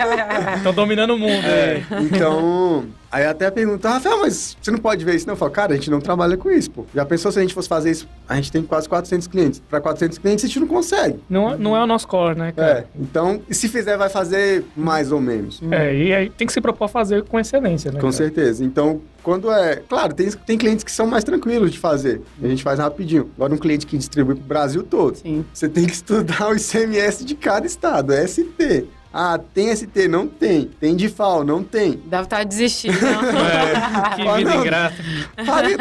Estão 0.56 0.72
dominando 0.72 1.14
o 1.14 1.18
mundo. 1.18 1.46
É, 1.46 1.82
então, 2.00 2.86
Aí 3.12 3.26
até 3.26 3.50
pergunta, 3.50 3.88
Rafael, 3.88 4.20
mas 4.20 4.56
você 4.60 4.70
não 4.70 4.78
pode 4.78 5.04
ver 5.04 5.16
isso? 5.16 5.26
Não, 5.26 5.32
eu 5.34 5.38
falo, 5.38 5.50
cara, 5.50 5.72
a 5.72 5.76
gente 5.76 5.90
não 5.90 6.00
trabalha 6.00 6.36
com 6.36 6.48
isso, 6.48 6.70
pô. 6.70 6.86
Já 6.94 7.04
pensou 7.04 7.32
se 7.32 7.38
a 7.38 7.42
gente 7.42 7.52
fosse 7.52 7.68
fazer 7.68 7.90
isso? 7.90 8.08
A 8.28 8.36
gente 8.36 8.52
tem 8.52 8.62
quase 8.62 8.88
400 8.88 9.26
clientes. 9.26 9.60
Para 9.68 9.80
400 9.80 10.18
clientes 10.18 10.44
a 10.44 10.46
gente 10.46 10.60
não 10.60 10.68
consegue. 10.68 11.18
Não, 11.28 11.58
não 11.58 11.76
é 11.76 11.82
o 11.82 11.86
nosso 11.86 12.06
core, 12.06 12.38
né, 12.38 12.52
cara? 12.52 12.70
É, 12.70 12.84
então, 13.00 13.42
e 13.48 13.54
se 13.54 13.68
fizer, 13.68 13.96
vai 13.96 14.08
fazer 14.08 14.64
mais 14.76 15.10
ou 15.10 15.20
menos. 15.20 15.60
É, 15.70 15.94
e 15.94 16.14
aí 16.14 16.30
tem 16.30 16.46
que 16.46 16.52
se 16.52 16.60
propor 16.60 16.88
fazer 16.88 17.24
com 17.24 17.38
excelência, 17.38 17.90
né? 17.90 17.96
Com 17.96 18.06
cara? 18.06 18.12
certeza. 18.12 18.64
Então, 18.64 19.00
quando 19.24 19.50
é... 19.50 19.82
Claro, 19.88 20.14
tem, 20.14 20.30
tem 20.30 20.56
clientes 20.56 20.84
que 20.84 20.92
são 20.92 21.06
mais 21.06 21.24
tranquilos 21.24 21.72
de 21.72 21.78
fazer. 21.78 22.22
A 22.40 22.46
gente 22.46 22.62
faz 22.62 22.78
rapidinho. 22.78 23.30
Agora, 23.36 23.52
um 23.52 23.58
cliente 23.58 23.86
que 23.86 23.98
distribui 23.98 24.36
pro 24.36 24.44
Brasil 24.44 24.84
todo. 24.84 25.16
Sim. 25.16 25.44
Você 25.52 25.68
tem 25.68 25.84
que 25.84 25.92
estudar 25.92 26.48
o 26.48 26.54
ICMS 26.54 27.24
de 27.24 27.34
cada 27.34 27.66
estado, 27.66 28.12
é 28.12 28.24
ST. 28.24 28.86
Ah, 29.12 29.38
tem 29.52 29.74
ST? 29.74 30.06
Não 30.08 30.28
tem. 30.28 30.70
Tem 30.78 30.94
de 30.94 31.08
FAO? 31.08 31.44
Não 31.44 31.64
tem. 31.64 32.00
Deve 32.06 32.24
estar 32.24 32.44
desistindo. 32.44 32.94
é, 33.04 34.16
que 34.16 34.36
vida 34.36 34.54
ingrata. 34.56 34.96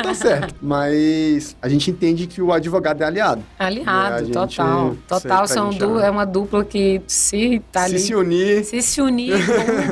Tá 0.04 0.14
certo. 0.14 0.56
Mas 0.62 1.56
a 1.62 1.70
gente 1.70 1.92
entende 1.92 2.26
que 2.26 2.42
o 2.42 2.52
advogado 2.52 3.02
é 3.02 3.06
aliado. 3.06 3.44
Aliado, 3.58 4.28
né? 4.28 4.34
total. 4.34 4.96
Total, 5.08 5.48
são 5.48 5.70
du 5.70 6.00
é 6.00 6.10
uma 6.10 6.26
dupla 6.26 6.66
que 6.66 7.02
se 7.08 7.62
tá 7.72 7.82
se 7.82 7.86
ali... 7.86 8.00
Se 8.00 8.16
unir... 8.16 8.64
Se 8.66 8.82
se 8.82 9.02
unir, 9.02 9.38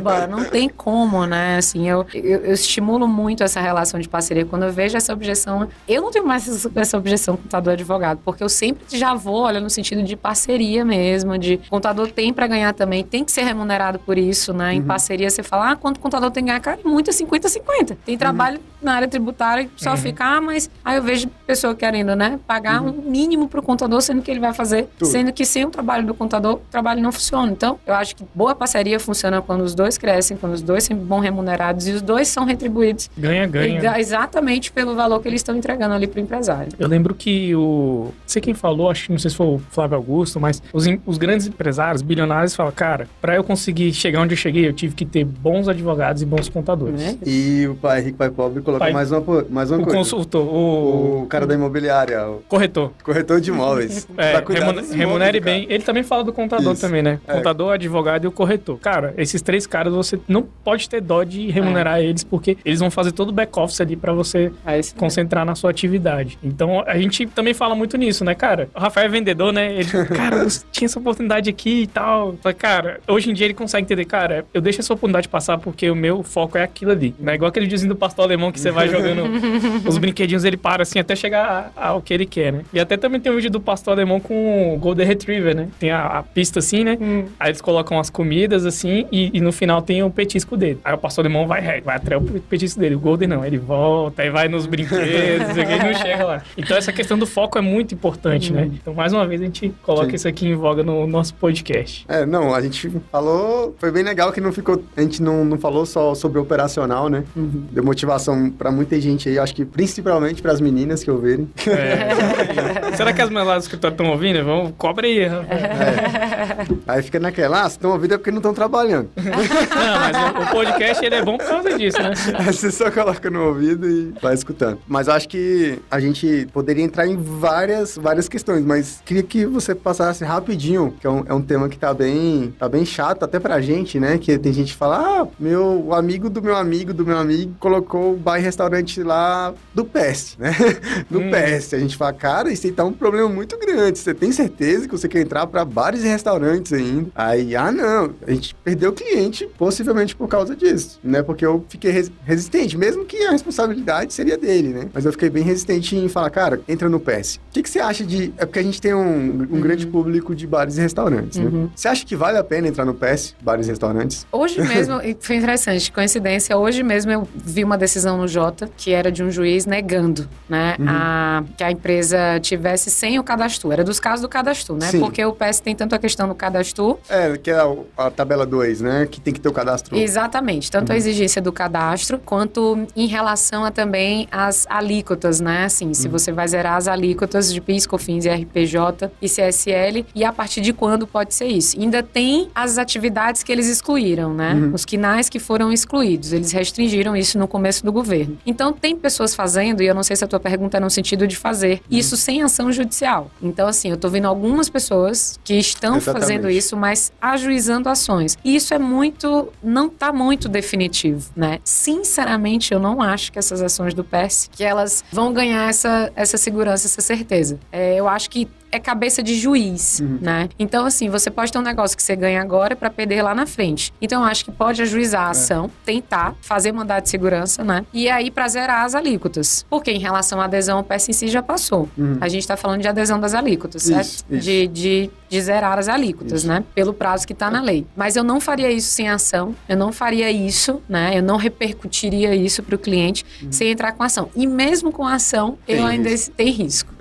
bomba. 0.01 0.27
não 0.27 0.43
tem 0.43 0.67
como, 0.67 1.25
né? 1.25 1.57
Assim, 1.57 1.87
eu, 1.87 2.05
eu, 2.13 2.45
eu, 2.45 2.53
estimulo 2.53 3.07
muito 3.07 3.43
essa 3.43 3.61
relação 3.61 3.99
de 3.99 4.09
parceria. 4.09 4.45
Quando 4.45 4.63
eu 4.63 4.71
vejo 4.71 4.97
essa 4.97 5.13
objeção... 5.13 5.67
Eu 5.87 6.01
não 6.01 6.11
tenho 6.11 6.25
mais 6.25 6.67
essa 6.75 6.97
objeção 6.97 7.35
com 7.35 7.41
o 7.41 7.43
contador 7.43 7.73
advogado, 7.73 8.19
porque 8.25 8.43
eu 8.43 8.49
sempre 8.49 8.83
já 8.97 9.13
vou, 9.13 9.43
olha, 9.43 9.59
no 9.59 9.69
sentido 9.69 10.01
de 10.01 10.15
parceria 10.15 10.83
mesmo, 10.83 11.37
de 11.37 11.57
contador 11.69 12.09
tem 12.11 12.33
para 12.33 12.47
ganhar 12.47 12.73
também, 12.73 13.03
tem 13.03 13.26
que 13.27 13.31
ser 13.31 13.43
remunerado 13.43 13.99
por 13.99 14.17
isso, 14.17 14.53
né? 14.53 14.73
Em 14.73 14.79
uhum. 14.79 14.87
parceria, 14.87 15.29
você 15.29 15.43
fala, 15.43 15.71
ah, 15.71 15.75
quanto 15.75 15.97
o 15.97 15.99
contador 15.99 16.31
tem 16.31 16.43
que 16.43 16.47
ganhar? 16.47 16.59
Cara, 16.59 16.79
muito 16.83 17.11
é 17.11 17.13
50-50. 17.13 17.97
Tem 18.03 18.15
uhum. 18.15 18.17
trabalho 18.17 18.57
uhum. 18.57 18.63
Na 18.81 18.93
área 18.93 19.07
tributária 19.07 19.65
que 19.65 19.83
só 19.83 19.91
uhum. 19.91 19.97
fica, 19.97 20.23
ah, 20.23 20.41
mas 20.41 20.69
aí 20.83 20.97
eu 20.97 21.03
vejo 21.03 21.27
pessoa 21.45 21.75
querendo, 21.75 22.15
né? 22.15 22.39
Pagar 22.45 22.81
uhum. 22.81 22.89
um 22.89 23.09
mínimo 23.09 23.47
pro 23.47 23.61
contador, 23.61 24.01
sendo 24.01 24.21
que 24.21 24.29
ele 24.29 24.39
vai 24.39 24.53
fazer, 24.53 24.87
Tudo. 24.97 25.09
sendo 25.09 25.31
que 25.31 25.45
sem 25.45 25.65
o 25.65 25.69
trabalho 25.69 26.05
do 26.05 26.13
contador, 26.13 26.55
o 26.55 26.61
trabalho 26.71 27.01
não 27.01 27.11
funciona. 27.11 27.51
Então, 27.51 27.79
eu 27.85 27.93
acho 27.93 28.15
que 28.15 28.23
boa 28.33 28.53
parceria 28.53 28.99
funciona 28.99 29.41
quando 29.41 29.61
os 29.61 29.73
dois 29.73 29.97
crescem, 29.97 30.37
quando 30.37 30.53
os 30.53 30.61
dois 30.61 30.83
são 30.83 30.95
bem 30.95 31.21
remunerados 31.21 31.87
e 31.87 31.91
os 31.91 32.01
dois 32.01 32.27
são 32.27 32.45
retribuídos. 32.45 33.09
Ganha, 33.17 33.47
ganha. 33.47 33.99
Exatamente 33.99 34.71
pelo 34.71 34.95
valor 34.95 35.21
que 35.21 35.27
eles 35.27 35.39
estão 35.39 35.55
entregando 35.55 35.93
ali 35.93 36.07
pro 36.07 36.19
empresário. 36.19 36.71
Eu 36.77 36.87
lembro 36.87 37.13
que 37.15 37.55
o. 37.55 38.07
Não 38.07 38.13
sei 38.25 38.41
quem 38.41 38.53
falou, 38.53 38.89
acho 38.89 39.05
que 39.05 39.11
não 39.11 39.19
sei 39.19 39.31
se 39.31 39.37
foi 39.37 39.47
o 39.47 39.61
Flávio 39.71 39.95
Augusto, 39.95 40.39
mas 40.39 40.61
os, 40.73 40.85
os 41.05 41.17
grandes 41.17 41.47
empresários, 41.47 42.01
bilionários, 42.01 42.55
falam, 42.55 42.71
cara, 42.71 43.07
para 43.21 43.35
eu 43.35 43.43
conseguir 43.43 43.93
chegar 43.93 44.21
onde 44.21 44.33
eu 44.33 44.37
cheguei, 44.37 44.67
eu 44.67 44.73
tive 44.73 44.95
que 44.95 45.05
ter 45.05 45.23
bons 45.25 45.67
advogados 45.67 46.21
e 46.21 46.25
bons 46.25 46.49
contadores. 46.49 47.01
É. 47.01 47.17
E 47.25 47.67
o 47.67 47.75
pai 47.75 48.01
rico, 48.01 48.17
pai 48.17 48.29
pobre 48.29 48.61
colocou 48.67 48.85
pai, 48.85 48.93
mais 48.93 49.11
uma, 49.11 49.45
mais 49.49 49.71
uma 49.71 49.79
o 49.79 49.83
coisa. 49.83 49.97
Consultor, 49.97 50.45
o, 50.45 51.23
o 51.23 51.27
cara 51.27 51.47
da 51.47 51.53
imobiliária. 51.53 52.27
O 52.27 52.43
corretor. 52.47 52.91
Corretor 53.03 53.39
de 53.39 53.49
imóveis. 53.49 54.07
é, 54.17 54.43
remun, 54.47 54.95
remunere 54.95 55.39
bem. 55.39 55.65
Ele 55.69 55.83
também 55.83 56.03
fala 56.03 56.23
do 56.23 56.33
contador 56.33 56.73
Isso. 56.73 56.81
também, 56.81 57.01
né? 57.01 57.19
É. 57.27 57.33
Contador, 57.33 57.71
advogado 57.71 58.25
e 58.25 58.27
o 58.27 58.31
corretor. 58.31 58.77
Cara, 58.79 59.13
esses 59.17 59.41
três 59.41 59.65
caras 59.65 59.93
você 59.93 60.19
não 60.27 60.43
pode 60.43 60.89
ter 60.89 61.01
dó 61.01 61.23
de 61.23 61.49
remunerar 61.49 61.99
é. 61.99 62.05
eles, 62.05 62.23
porque 62.23 62.57
eles 62.65 62.79
vão 62.79 62.91
fazer 62.91 63.11
todo 63.11 63.29
o 63.29 63.31
back-office 63.31 63.79
ali 63.81 63.95
para 63.95 64.13
você 64.13 64.51
é 64.65 64.79
concentrar 64.95 65.45
na 65.45 65.55
sua 65.55 65.69
atividade. 65.69 66.37
Então, 66.43 66.83
a 66.85 66.97
gente 66.97 67.25
também 67.27 67.53
fala 67.53 67.75
muito 67.75 67.97
nisso, 67.97 68.25
né, 68.25 68.35
cara? 68.35 68.69
O 68.75 68.79
Rafael 68.79 69.05
é 69.05 69.09
vendedor, 69.09 69.53
né? 69.53 69.73
Ele, 69.73 69.85
cara, 70.15 70.37
eu 70.37 70.47
tinha 70.71 70.85
essa 70.85 70.99
oportunidade 70.99 71.49
aqui 71.49 71.83
e 71.83 71.87
tal. 71.87 72.35
Falei, 72.41 72.55
cara, 72.55 72.99
hoje 73.07 73.31
em 73.31 73.33
dia 73.33 73.45
ele 73.45 73.53
consegue 73.53 73.83
entender, 73.83 74.05
cara, 74.05 74.45
eu 74.53 74.61
deixo 74.61 74.81
essa 74.81 74.93
oportunidade 74.93 75.29
passar 75.29 75.57
porque 75.57 75.89
o 75.89 75.95
meu 75.95 76.23
foco 76.23 76.57
é 76.57 76.63
aquilo 76.63 76.91
ali. 76.91 77.15
Né? 77.19 77.35
Igual 77.35 77.49
aquele 77.49 77.67
dizendo 77.67 77.87
do 77.89 77.95
pastor 77.95 78.25
alemão 78.25 78.51
que 78.51 78.56
que 78.57 78.61
você 78.61 78.71
vai 78.71 78.87
jogando 78.87 79.23
os 79.87 79.97
brinquedinhos, 79.97 80.43
ele 80.43 80.57
para 80.57 80.81
assim 80.81 80.99
até 80.99 81.15
chegar 81.15 81.71
ao 81.75 82.01
que 82.01 82.13
ele 82.13 82.25
quer, 82.25 82.51
né? 82.51 82.63
E 82.73 82.79
até 82.79 82.97
também 82.97 83.21
tem 83.21 83.31
um 83.31 83.35
vídeo 83.35 83.51
do 83.51 83.61
pastor 83.61 83.93
alemão 83.93 84.19
com 84.19 84.73
o 84.73 84.77
Golden 84.77 85.05
Retriever, 85.05 85.55
né? 85.55 85.67
Tem 85.79 85.91
a, 85.91 86.19
a 86.19 86.23
pista 86.23 86.59
assim, 86.59 86.83
né? 86.83 86.97
Hum. 86.99 87.25
Aí 87.39 87.49
eles 87.49 87.61
colocam 87.61 87.99
as 87.99 88.09
comidas 88.09 88.65
assim 88.65 89.05
e, 89.11 89.29
e, 89.37 89.41
no 89.41 89.51
final 89.51 89.81
tem 89.81 90.03
o 90.03 90.09
petisco 90.09 90.57
dele. 90.57 90.79
Aí 90.83 90.93
o 90.93 90.97
pastor 90.97 91.25
alemão 91.25 91.47
vai 91.47 91.61
reto, 91.61 91.85
vai 91.85 91.95
até 91.95 92.17
o 92.17 92.21
petisco 92.21 92.79
dele. 92.79 92.95
O 92.95 92.99
Golden 92.99 93.27
não, 93.27 93.45
ele 93.45 93.57
volta, 93.57 94.23
aí 94.23 94.29
vai 94.29 94.47
nos 94.47 94.65
brinquedos, 94.65 95.49
ele 95.55 95.77
não 95.77 95.93
chega 95.93 96.25
lá. 96.25 96.43
Então 96.57 96.75
essa 96.75 96.91
questão 96.91 97.17
do 97.17 97.27
foco 97.27 97.57
é 97.57 97.61
muito 97.61 97.93
importante, 97.93 98.51
né? 98.51 98.69
Então 98.73 98.93
mais 98.93 99.13
uma 99.13 99.25
vez 99.27 99.41
a 99.41 99.45
gente 99.45 99.73
coloca 99.83 100.09
Sim. 100.09 100.15
isso 100.15 100.27
aqui 100.27 100.47
em 100.47 100.55
voga 100.55 100.83
no 100.83 101.05
nosso 101.05 101.33
podcast. 101.35 102.05
É, 102.07 102.25
não, 102.25 102.53
a 102.53 102.61
gente 102.61 102.89
falou, 103.11 103.75
foi 103.77 103.91
bem 103.91 104.03
legal 104.03 104.31
que 104.31 104.41
não 104.41 104.51
ficou, 104.51 104.83
a 104.95 105.01
gente 105.01 105.21
não, 105.21 105.45
não 105.45 105.57
falou 105.57 105.85
só 105.85 106.15
sobre 106.15 106.39
operacional, 106.39 107.09
né? 107.09 107.23
Uhum. 107.35 107.65
Deu 107.71 107.83
motivação 107.83 108.46
para 108.49 108.71
muita 108.71 108.99
gente 108.99 109.29
aí, 109.29 109.39
acho 109.39 109.53
que 109.53 109.65
principalmente 109.65 110.41
para 110.41 110.51
as 110.51 110.61
meninas 110.61 111.03
que 111.03 111.11
ouvirem. 111.11 111.49
É. 111.67 112.95
Será 112.95 113.13
que 113.13 113.21
as 113.21 113.29
mulheres 113.29 113.53
do 113.53 113.59
escritório 113.59 113.93
estão 113.93 114.09
ouvindo? 114.09 114.43
Vamos, 114.43 114.73
cobre 114.77 115.07
aí. 115.07 115.19
É. 115.19 116.67
Aí 116.87 117.01
fica 117.01 117.19
naquela, 117.19 117.63
ah, 117.63 117.69
se 117.69 117.75
estão 117.75 117.91
ouvindo 117.91 118.13
é 118.13 118.17
porque 118.17 118.31
não 118.31 118.37
estão 118.37 118.53
trabalhando. 118.53 119.09
Não, 119.17 119.99
mas 119.99 120.17
o, 120.17 120.43
o, 120.43 120.51
podcast 120.51 121.05
ele 121.05 121.15
é 121.15 121.23
bom 121.23 121.37
por 121.37 121.47
causa 121.47 121.77
disso, 121.77 122.01
né? 122.01 122.11
Aí 122.39 122.45
você 122.45 122.71
só 122.71 122.89
coloca 122.89 123.29
no 123.29 123.47
ouvido 123.47 123.89
e 123.89 124.13
vai 124.21 124.33
escutando. 124.33 124.79
Mas 124.87 125.07
eu 125.07 125.13
acho 125.13 125.27
que 125.27 125.79
a 125.89 125.99
gente 125.99 126.47
poderia 126.53 126.83
entrar 126.83 127.07
em 127.07 127.17
várias, 127.17 127.97
várias 127.97 128.27
questões, 128.29 128.63
mas 128.63 129.01
queria 129.05 129.23
que 129.23 129.45
você 129.45 129.75
passasse 129.75 130.23
rapidinho, 130.23 130.95
que 130.99 131.05
é 131.05 131.09
um, 131.09 131.23
é 131.27 131.33
um 131.33 131.41
tema 131.41 131.69
que 131.69 131.77
tá 131.77 131.93
bem, 131.93 132.53
tá 132.57 132.67
bem 132.69 132.85
chato 132.85 133.23
até 133.23 133.39
pra 133.39 133.61
gente, 133.61 133.99
né? 133.99 134.17
Que 134.17 134.37
tem 134.37 134.53
gente 134.53 134.71
que 134.71 134.77
fala, 134.77 135.21
ah, 135.21 135.27
meu 135.39 135.93
amigo 135.93 136.29
do 136.29 136.41
meu 136.41 136.55
amigo 136.55 136.93
do 136.93 137.05
meu 137.05 137.17
amigo 137.17 137.53
colocou 137.59 138.13
o 138.13 138.17
bar 138.37 138.39
e 138.39 138.41
restaurante 138.41 139.03
lá 139.03 139.53
do 139.73 139.83
PES, 139.83 140.37
né? 140.39 140.55
Do 141.09 141.19
hum. 141.19 141.31
PES. 141.31 141.73
A 141.73 141.79
gente 141.79 141.97
fala, 141.97 142.13
cara, 142.13 142.51
isso 142.51 142.65
aí 142.67 142.73
tá 142.73 142.83
um 142.83 142.93
problema 142.93 143.27
muito 143.27 143.57
grande. 143.57 143.97
Você 143.97 144.13
tem 144.13 144.31
certeza 144.31 144.87
que 144.87 144.91
você 144.91 145.07
quer 145.07 145.21
entrar 145.21 145.47
para 145.47 145.65
bares 145.65 146.03
e 146.03 146.07
restaurantes 146.07 146.71
ainda? 146.73 147.09
Aí, 147.15 147.55
ah, 147.55 147.71
não. 147.71 148.13
A 148.25 148.31
gente 148.31 148.55
perdeu 148.55 148.91
o 148.91 148.93
cliente, 148.93 149.47
possivelmente 149.57 150.15
por 150.15 150.27
causa 150.27 150.55
disso, 150.55 150.99
né? 151.03 151.21
Porque 151.21 151.45
eu 151.45 151.65
fiquei 151.67 151.91
res 151.91 152.11
resistente, 152.23 152.77
mesmo 152.77 153.05
que 153.05 153.17
a 153.25 153.31
responsabilidade 153.31 154.13
seria 154.13 154.37
dele, 154.37 154.69
né? 154.69 154.89
Mas 154.93 155.05
eu 155.05 155.11
fiquei 155.11 155.29
bem 155.29 155.43
resistente 155.43 155.95
em 155.95 156.07
falar, 156.07 156.29
cara, 156.29 156.61
entra 156.67 156.87
no 156.89 156.99
PES. 156.99 157.35
O 157.35 157.53
que, 157.53 157.63
que 157.63 157.69
você 157.69 157.79
acha 157.79 158.03
de. 158.03 158.33
É 158.37 158.45
porque 158.45 158.59
a 158.59 158.63
gente 158.63 158.81
tem 158.81 158.93
um, 158.93 158.99
um 158.99 159.47
uhum. 159.51 159.61
grande 159.61 159.87
público 159.87 160.35
de 160.35 160.45
bares 160.45 160.77
e 160.77 160.81
restaurantes, 160.81 161.39
né? 161.39 161.45
Uhum. 161.45 161.69
Você 161.75 161.87
acha 161.87 162.05
que 162.05 162.15
vale 162.15 162.37
a 162.37 162.43
pena 162.43 162.67
entrar 162.67 162.85
no 162.85 162.93
PES, 162.93 163.35
bares 163.41 163.67
e 163.67 163.69
restaurantes? 163.69 164.27
Hoje 164.31 164.61
mesmo, 164.61 165.01
e 165.03 165.15
foi 165.19 165.37
interessante, 165.37 165.91
coincidência, 165.91 166.57
hoje 166.57 166.83
mesmo 166.83 167.11
eu 167.11 167.27
vi 167.35 167.63
uma 167.63 167.77
decisão 167.77 168.17
no 168.17 168.26
Jota 168.27 168.69
que 168.77 168.91
era 168.91 169.11
de 169.11 169.23
um 169.23 169.31
juiz 169.31 169.65
negando, 169.65 170.27
né, 170.47 170.75
uhum. 170.79 170.85
a, 170.87 171.43
que 171.55 171.63
a 171.63 171.71
empresa 171.71 172.39
tivesse 172.41 172.89
sem 172.89 173.19
o 173.19 173.23
cadastro. 173.23 173.71
Era 173.71 173.83
dos 173.83 173.99
casos 173.99 174.21
do 174.21 174.29
cadastro, 174.29 174.75
né? 174.75 174.87
Sim. 174.87 174.99
Porque 174.99 175.23
o 175.23 175.33
PS 175.33 175.59
tem 175.59 175.75
tanto 175.75 175.95
a 175.95 175.99
questão 175.99 176.27
do 176.27 176.35
cadastro. 176.35 176.99
É, 177.09 177.37
que 177.37 177.51
é 177.51 177.55
a, 177.55 177.75
a 177.97 178.11
tabela 178.11 178.45
2, 178.45 178.81
né? 178.81 179.07
Que 179.09 179.19
tem 179.19 179.33
que 179.33 179.39
ter 179.39 179.49
o 179.49 179.53
cadastro. 179.53 179.97
Exatamente. 179.97 180.71
Tanto 180.71 180.89
uhum. 180.89 180.95
a 180.95 180.97
exigência 180.97 181.41
do 181.41 181.51
cadastro, 181.51 182.19
quanto 182.19 182.87
em 182.95 183.07
relação 183.07 183.65
a 183.65 183.71
também 183.71 184.27
as 184.31 184.65
alíquotas, 184.69 185.39
né? 185.39 185.65
Assim, 185.65 185.93
se 185.93 186.07
uhum. 186.07 186.11
você 186.11 186.31
vai 186.31 186.47
zerar 186.47 186.75
as 186.75 186.87
alíquotas 186.87 187.53
de 187.53 187.61
PIS, 187.61 187.85
COFINS, 187.85 188.25
RPJ 188.25 189.11
e 189.21 189.27
CSL, 189.27 190.05
e 190.13 190.23
a 190.23 190.31
partir 190.31 190.61
de 190.61 190.73
quando 190.73 191.05
pode 191.07 191.33
ser 191.33 191.47
isso. 191.47 191.79
Ainda 191.79 192.01
tem 192.03 192.49
as 192.53 192.77
atividades 192.77 193.43
que 193.43 193.51
eles 193.51 193.67
excluíram, 193.67 194.33
né? 194.33 194.53
Uhum. 194.53 194.73
Os 194.73 194.85
quinais 194.85 195.29
que 195.29 195.39
foram 195.39 195.71
excluídos. 195.71 196.33
Eles 196.33 196.51
restringiram 196.51 197.15
isso 197.15 197.37
no 197.37 197.47
começo 197.47 197.85
do 197.85 197.91
governo. 197.91 198.16
Então, 198.45 198.73
tem 198.73 198.95
pessoas 198.95 199.35
fazendo, 199.35 199.81
e 199.81 199.87
eu 199.87 199.95
não 199.95 200.03
sei 200.03 200.15
se 200.15 200.23
a 200.23 200.27
tua 200.27 200.39
pergunta 200.39 200.77
é 200.77 200.79
no 200.79 200.89
sentido 200.89 201.27
de 201.27 201.35
fazer, 201.35 201.81
uhum. 201.89 201.97
isso 201.97 202.15
sem 202.17 202.41
ação 202.41 202.71
judicial. 202.71 203.29
Então, 203.41 203.67
assim, 203.67 203.89
eu 203.89 203.97
tô 203.97 204.09
vendo 204.09 204.25
algumas 204.25 204.69
pessoas 204.69 205.39
que 205.43 205.55
estão 205.55 205.97
Exatamente. 205.97 206.21
fazendo 206.21 206.49
isso, 206.49 206.75
mas 206.77 207.11
ajuizando 207.21 207.89
ações. 207.89 208.37
E 208.43 208.55
isso 208.55 208.73
é 208.73 208.79
muito, 208.79 209.51
não 209.61 209.89
tá 209.89 210.11
muito 210.11 210.47
definitivo, 210.47 211.29
né? 211.35 211.59
Sinceramente, 211.63 212.73
eu 212.73 212.79
não 212.79 213.01
acho 213.01 213.31
que 213.31 213.39
essas 213.39 213.61
ações 213.61 213.93
do 213.93 214.03
PES, 214.03 214.49
que 214.51 214.63
elas 214.63 215.03
vão 215.11 215.33
ganhar 215.33 215.69
essa, 215.69 216.11
essa 216.15 216.37
segurança, 216.37 216.87
essa 216.87 217.01
certeza. 217.01 217.59
É, 217.71 217.95
eu 217.95 218.07
acho 218.07 218.29
que 218.29 218.47
é 218.71 218.79
cabeça 218.79 219.21
de 219.23 219.35
juiz, 219.35 219.99
uhum. 219.99 220.19
né? 220.21 220.49
Então, 220.57 220.85
assim, 220.85 221.09
você 221.09 221.29
pode 221.29 221.51
ter 221.51 221.57
um 221.57 221.61
negócio 221.63 221.95
que 221.95 222.03
você 222.03 222.15
ganha 222.15 222.41
agora 222.41 222.75
para 222.75 222.89
perder 222.89 223.21
lá 223.21 223.33
na 223.33 223.45
frente. 223.45 223.93
Então, 224.01 224.21
eu 224.21 224.27
acho 224.27 224.45
que 224.45 224.51
pode 224.51 224.81
ajuizar 224.81 225.25
a 225.25 225.27
é. 225.27 225.31
ação, 225.31 225.69
tentar 225.85 226.35
fazer 226.41 226.71
mandado 226.71 227.03
de 227.03 227.09
segurança, 227.09 227.63
né? 227.63 227.85
E 227.93 228.09
aí 228.09 228.29
para 228.31 228.47
zerar 228.47 228.83
as 228.83 228.95
alíquotas. 228.95 229.65
Porque 229.69 229.91
em 229.91 229.99
relação 229.99 230.39
à 230.41 230.45
adesão, 230.45 230.79
o 230.79 230.93
em 230.93 231.13
si 231.13 231.27
já 231.27 231.41
passou. 231.41 231.89
Uhum. 231.97 232.17
A 232.19 232.27
gente 232.27 232.41
está 232.41 232.57
falando 232.57 232.81
de 232.81 232.87
adesão 232.87 233.19
das 233.19 233.33
alíquotas, 233.33 233.83
certo? 233.83 234.05
Isso, 234.05 234.25
isso. 234.29 234.43
De, 234.43 234.67
de, 234.67 235.09
de, 235.29 235.41
zerar 235.41 235.77
as 235.77 235.87
alíquotas, 235.87 236.39
isso. 236.39 236.47
né? 236.47 236.63
Pelo 236.73 236.93
prazo 236.93 237.25
que 237.25 237.33
está 237.33 237.49
na 237.49 237.61
lei. 237.61 237.85
Mas 237.95 238.15
eu 238.15 238.23
não 238.23 238.39
faria 238.39 238.71
isso 238.71 238.89
sem 238.89 239.09
ação, 239.09 239.55
eu 239.67 239.77
não 239.77 239.91
faria 239.91 240.31
isso, 240.31 240.81
né? 240.87 241.17
Eu 241.17 241.23
não 241.23 241.37
repercutiria 241.37 242.35
isso 242.35 242.63
para 242.63 242.75
o 242.75 242.77
cliente 242.77 243.25
uhum. 243.41 243.51
sem 243.51 243.69
entrar 243.69 243.91
com 243.91 244.03
ação. 244.03 244.29
E 244.35 244.47
mesmo 244.47 244.91
com 244.91 245.05
ação, 245.05 245.57
tem 245.65 245.77
eu 245.77 245.85
ainda 245.85 246.09
risco. 246.09 246.33
tem 246.35 246.51
risco. 246.51 246.93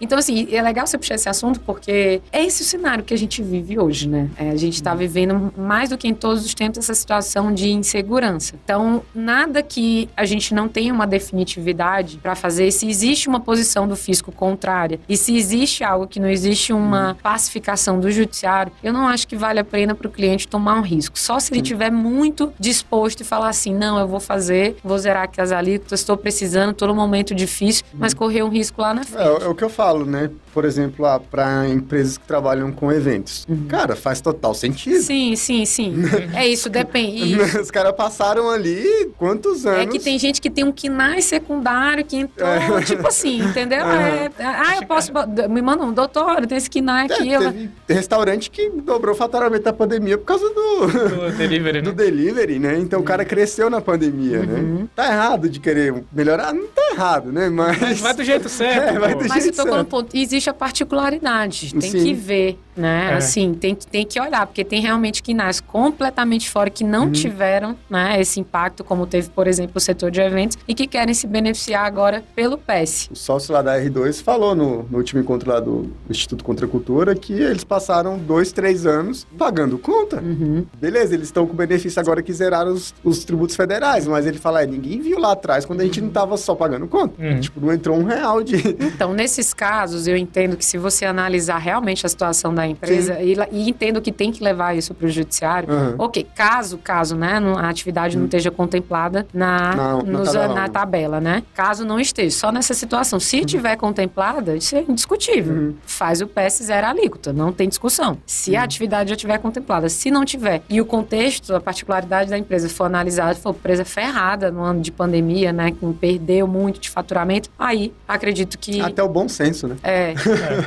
Então, 0.00 0.18
assim, 0.18 0.48
é 0.50 0.62
legal 0.62 0.86
você 0.86 0.98
puxar 0.98 1.15
esse 1.16 1.28
assunto 1.28 1.60
porque 1.60 2.20
é 2.32 2.44
esse 2.44 2.62
o 2.62 2.64
cenário 2.64 3.04
que 3.04 3.12
a 3.12 3.18
gente 3.18 3.42
vive 3.42 3.78
hoje, 3.78 4.08
né? 4.08 4.30
É, 4.36 4.50
a 4.50 4.56
gente 4.56 4.74
está 4.74 4.92
uhum. 4.92 4.98
vivendo 4.98 5.52
mais 5.56 5.90
do 5.90 5.98
que 5.98 6.08
em 6.08 6.14
todos 6.14 6.44
os 6.44 6.54
tempos 6.54 6.78
essa 6.78 6.94
situação 6.94 7.52
de 7.52 7.70
insegurança. 7.70 8.54
Então, 8.62 9.02
nada 9.14 9.62
que 9.62 10.08
a 10.16 10.24
gente 10.24 10.54
não 10.54 10.68
tenha 10.68 10.92
uma 10.92 11.06
definitividade 11.06 12.18
para 12.18 12.34
fazer, 12.34 12.70
se 12.70 12.88
existe 12.88 13.28
uma 13.28 13.40
posição 13.40 13.86
do 13.88 13.96
fisco 13.96 14.30
contrária 14.30 15.00
e 15.08 15.16
se 15.16 15.36
existe 15.36 15.82
algo 15.82 16.06
que 16.06 16.20
não 16.20 16.28
existe 16.28 16.72
uma 16.72 17.08
uhum. 17.08 17.14
pacificação 17.14 17.98
do 17.98 18.10
judiciário, 18.10 18.72
eu 18.82 18.92
não 18.92 19.08
acho 19.08 19.26
que 19.26 19.36
vale 19.36 19.60
a 19.60 19.64
pena 19.64 19.94
para 19.94 20.06
o 20.06 20.10
cliente 20.10 20.46
tomar 20.46 20.78
um 20.78 20.82
risco. 20.82 21.18
Só 21.18 21.38
se 21.38 21.52
ele 21.52 21.62
estiver 21.62 21.90
muito 21.90 22.52
disposto 22.58 23.20
e 23.20 23.24
falar 23.24 23.48
assim, 23.48 23.74
não, 23.74 23.98
eu 23.98 24.06
vou 24.06 24.20
fazer, 24.20 24.76
vou 24.82 24.98
zerar 24.98 25.24
aqui 25.24 25.40
as 25.40 25.52
alíquotas, 25.52 26.00
estou 26.00 26.16
precisando, 26.16 26.72
estou 26.72 26.88
num 26.88 26.94
momento 26.94 27.34
difícil, 27.34 27.84
mas 27.94 28.12
uhum. 28.12 28.18
correr 28.18 28.42
um 28.42 28.48
risco 28.48 28.80
lá 28.80 28.94
na 28.94 29.04
frente. 29.04 29.42
É, 29.42 29.44
é 29.44 29.48
o 29.48 29.54
que 29.54 29.64
eu 29.64 29.70
falo, 29.70 30.04
né? 30.04 30.30
Por 30.56 30.64
exemplo, 30.64 31.04
para 31.30 31.68
empresas 31.68 32.16
que 32.16 32.26
trabalham 32.26 32.72
com 32.72 32.90
eventos. 32.90 33.44
Uhum. 33.46 33.66
Cara, 33.68 33.94
faz 33.94 34.22
total 34.22 34.54
sentido. 34.54 35.02
Sim, 35.02 35.36
sim, 35.36 35.66
sim. 35.66 35.94
é 36.34 36.48
isso, 36.48 36.70
depende. 36.70 37.38
Os 37.60 37.68
caras 37.70 37.92
passaram 37.94 38.48
ali 38.48 39.12
quantos 39.18 39.66
anos? 39.66 39.80
É 39.80 39.86
que 39.86 39.98
tem 39.98 40.18
gente 40.18 40.40
que 40.40 40.48
tem 40.48 40.64
um 40.64 40.72
KINAI 40.72 41.20
secundário 41.20 42.02
que 42.06 42.16
entrou, 42.16 42.48
é. 42.48 42.80
tipo 42.80 43.06
assim, 43.06 43.42
entendeu? 43.42 43.84
Uhum. 43.84 43.90
É, 43.90 44.30
ah, 44.38 44.76
eu 44.80 44.86
posso. 44.86 45.12
Me 45.50 45.60
manda 45.60 45.84
um 45.84 45.92
doutor, 45.92 46.46
tem 46.46 46.56
esse 46.56 46.70
KINAI 46.70 47.04
aqui. 47.04 47.34
É, 47.34 47.38
teve 47.86 47.98
restaurante 47.98 48.50
que 48.50 48.70
dobrou 48.70 49.14
o 49.14 49.18
faturamento 49.18 49.64
da 49.64 49.74
pandemia 49.74 50.16
por 50.16 50.24
causa 50.24 50.48
do. 50.48 50.86
Do 50.86 51.36
delivery, 51.36 51.82
do 51.82 51.90
né? 51.90 51.96
delivery, 51.96 52.58
né? 52.58 52.78
Então 52.78 53.00
o 53.00 53.04
cara 53.04 53.26
cresceu 53.26 53.68
na 53.68 53.82
pandemia, 53.82 54.38
né? 54.38 54.54
uhum. 54.54 54.74
né? 54.74 54.88
Tá 54.96 55.06
errado 55.12 55.50
de 55.50 55.60
querer 55.60 56.02
melhorar? 56.10 56.54
Não 56.54 56.66
tá 56.66 56.80
errado, 56.92 57.30
né? 57.30 57.50
Mas. 57.50 58.00
Vai 58.00 58.14
do 58.14 58.24
jeito 58.24 58.48
certo. 58.48 58.96
É, 58.96 58.98
vai 58.98 59.14
do 59.14 59.28
Mas 59.28 59.42
jeito 59.42 59.60
eu 59.60 59.64
tô 59.66 59.70
certo. 59.70 59.86
ponto. 59.86 60.16
Existe 60.46 60.50
a 60.50 60.54
particularidade. 60.54 61.74
Tem 61.74 61.90
Sim. 61.90 62.04
que 62.04 62.14
ver, 62.14 62.58
né? 62.76 63.10
É. 63.12 63.14
Assim, 63.14 63.54
tem, 63.54 63.74
tem 63.74 64.06
que 64.06 64.20
olhar, 64.20 64.46
porque 64.46 64.64
tem 64.64 64.80
realmente 64.80 65.22
que 65.22 65.32
nasce 65.32 65.62
completamente 65.62 66.50
fora, 66.50 66.70
que 66.70 66.84
não 66.84 67.04
uhum. 67.04 67.12
tiveram 67.12 67.76
né, 67.88 68.20
esse 68.20 68.40
impacto, 68.40 68.84
como 68.84 69.06
teve, 69.06 69.30
por 69.30 69.46
exemplo, 69.46 69.72
o 69.76 69.80
setor 69.80 70.10
de 70.10 70.20
eventos, 70.20 70.58
e 70.68 70.74
que 70.74 70.86
querem 70.86 71.14
se 71.14 71.26
beneficiar 71.26 71.84
agora 71.84 72.22
pelo 72.34 72.58
PES. 72.58 73.08
O 73.10 73.16
sócio 73.16 73.52
lá 73.52 73.62
da 73.62 73.78
R2 73.78 74.22
falou 74.22 74.54
no, 74.54 74.82
no 74.84 74.98
último 74.98 75.20
encontro 75.20 75.50
lá 75.50 75.60
do 75.60 75.90
Instituto 76.08 76.44
Contra 76.44 76.66
a 76.66 76.68
Cultura 76.68 77.14
que 77.14 77.32
eles 77.32 77.64
passaram 77.64 78.18
dois, 78.18 78.52
três 78.52 78.86
anos 78.86 79.26
pagando 79.38 79.78
conta. 79.78 80.20
Uhum. 80.20 80.66
Beleza, 80.80 81.14
eles 81.14 81.28
estão 81.28 81.46
com 81.46 81.54
benefício 81.54 82.00
agora 82.00 82.22
que 82.22 82.32
zeraram 82.32 82.72
os, 82.72 82.94
os 83.02 83.24
tributos 83.24 83.56
federais, 83.56 84.06
mas 84.06 84.26
ele 84.26 84.38
fala, 84.38 84.62
é, 84.62 84.66
ninguém 84.66 85.00
viu 85.00 85.18
lá 85.18 85.32
atrás 85.32 85.64
quando 85.64 85.80
a 85.80 85.84
gente 85.84 86.00
não 86.00 86.08
estava 86.08 86.36
só 86.36 86.54
pagando 86.54 86.86
conta. 86.86 87.22
Uhum. 87.22 87.40
Tipo, 87.40 87.60
não 87.60 87.72
entrou 87.72 87.96
um 87.96 88.04
real 88.04 88.42
de... 88.42 88.56
Então, 88.96 89.12
nesses 89.12 89.52
casos, 89.52 90.06
eu 90.06 90.16
entendo 90.16 90.56
que 90.56 90.64
se 90.64 90.78
você 90.78 91.04
analisar 91.04 91.58
realmente 91.58 92.04
a 92.04 92.08
situação 92.08 92.54
da 92.54 92.65
empresa 92.68 93.20
e, 93.20 93.36
e, 93.52 93.68
entendo 93.68 94.00
que 94.00 94.12
tem 94.12 94.32
que 94.32 94.42
levar 94.42 94.76
isso 94.76 94.94
para 94.94 95.06
o 95.06 95.10
judiciário, 95.10 95.72
uhum. 95.72 95.94
ok, 95.98 96.26
caso, 96.34 96.78
caso, 96.78 97.16
né, 97.16 97.38
a 97.56 97.68
atividade 97.68 98.16
uhum. 98.16 98.22
não 98.22 98.26
esteja 98.26 98.50
contemplada 98.50 99.26
na, 99.32 99.74
não, 99.74 99.98
nos, 100.02 100.32
na, 100.32 100.40
tabela, 100.40 100.54
na 100.54 100.68
tabela, 100.68 101.20
né? 101.20 101.42
Caso 101.54 101.84
não 101.84 102.00
esteja, 102.00 102.36
só 102.36 102.52
nessa 102.52 102.74
situação. 102.74 103.18
Se 103.20 103.38
uhum. 103.38 103.44
tiver 103.44 103.76
contemplada, 103.76 104.56
isso 104.56 104.76
é 104.76 104.84
indiscutível. 104.88 105.54
Uhum. 105.54 105.74
Faz 105.84 106.20
o 106.20 106.26
PS 106.26 106.62
zero 106.64 106.86
alíquota, 106.86 107.32
não 107.32 107.52
tem 107.52 107.68
discussão. 107.68 108.18
Se 108.26 108.54
a 108.54 108.60
uhum. 108.60 108.64
atividade 108.64 109.10
já 109.10 109.16
estiver 109.16 109.38
contemplada, 109.38 109.88
se 109.88 110.10
não 110.10 110.24
tiver, 110.24 110.62
e 110.68 110.80
o 110.80 110.86
contexto, 110.86 111.54
a 111.54 111.60
particularidade 111.60 112.30
da 112.30 112.38
empresa 112.38 112.68
for 112.68 112.84
analisada, 112.84 113.34
for 113.34 113.50
empresa 113.50 113.84
ferrada 113.84 114.50
no 114.50 114.62
ano 114.62 114.80
de 114.80 114.90
pandemia, 114.90 115.52
né, 115.52 115.70
que 115.70 115.86
perdeu 115.94 116.46
muito 116.46 116.80
de 116.80 116.90
faturamento, 116.90 117.50
aí 117.58 117.92
acredito 118.06 118.58
que... 118.58 118.80
Até 118.80 119.02
o 119.02 119.08
bom 119.08 119.28
senso, 119.28 119.68
né? 119.68 119.76
É. 119.82 120.10
é. 120.12 120.14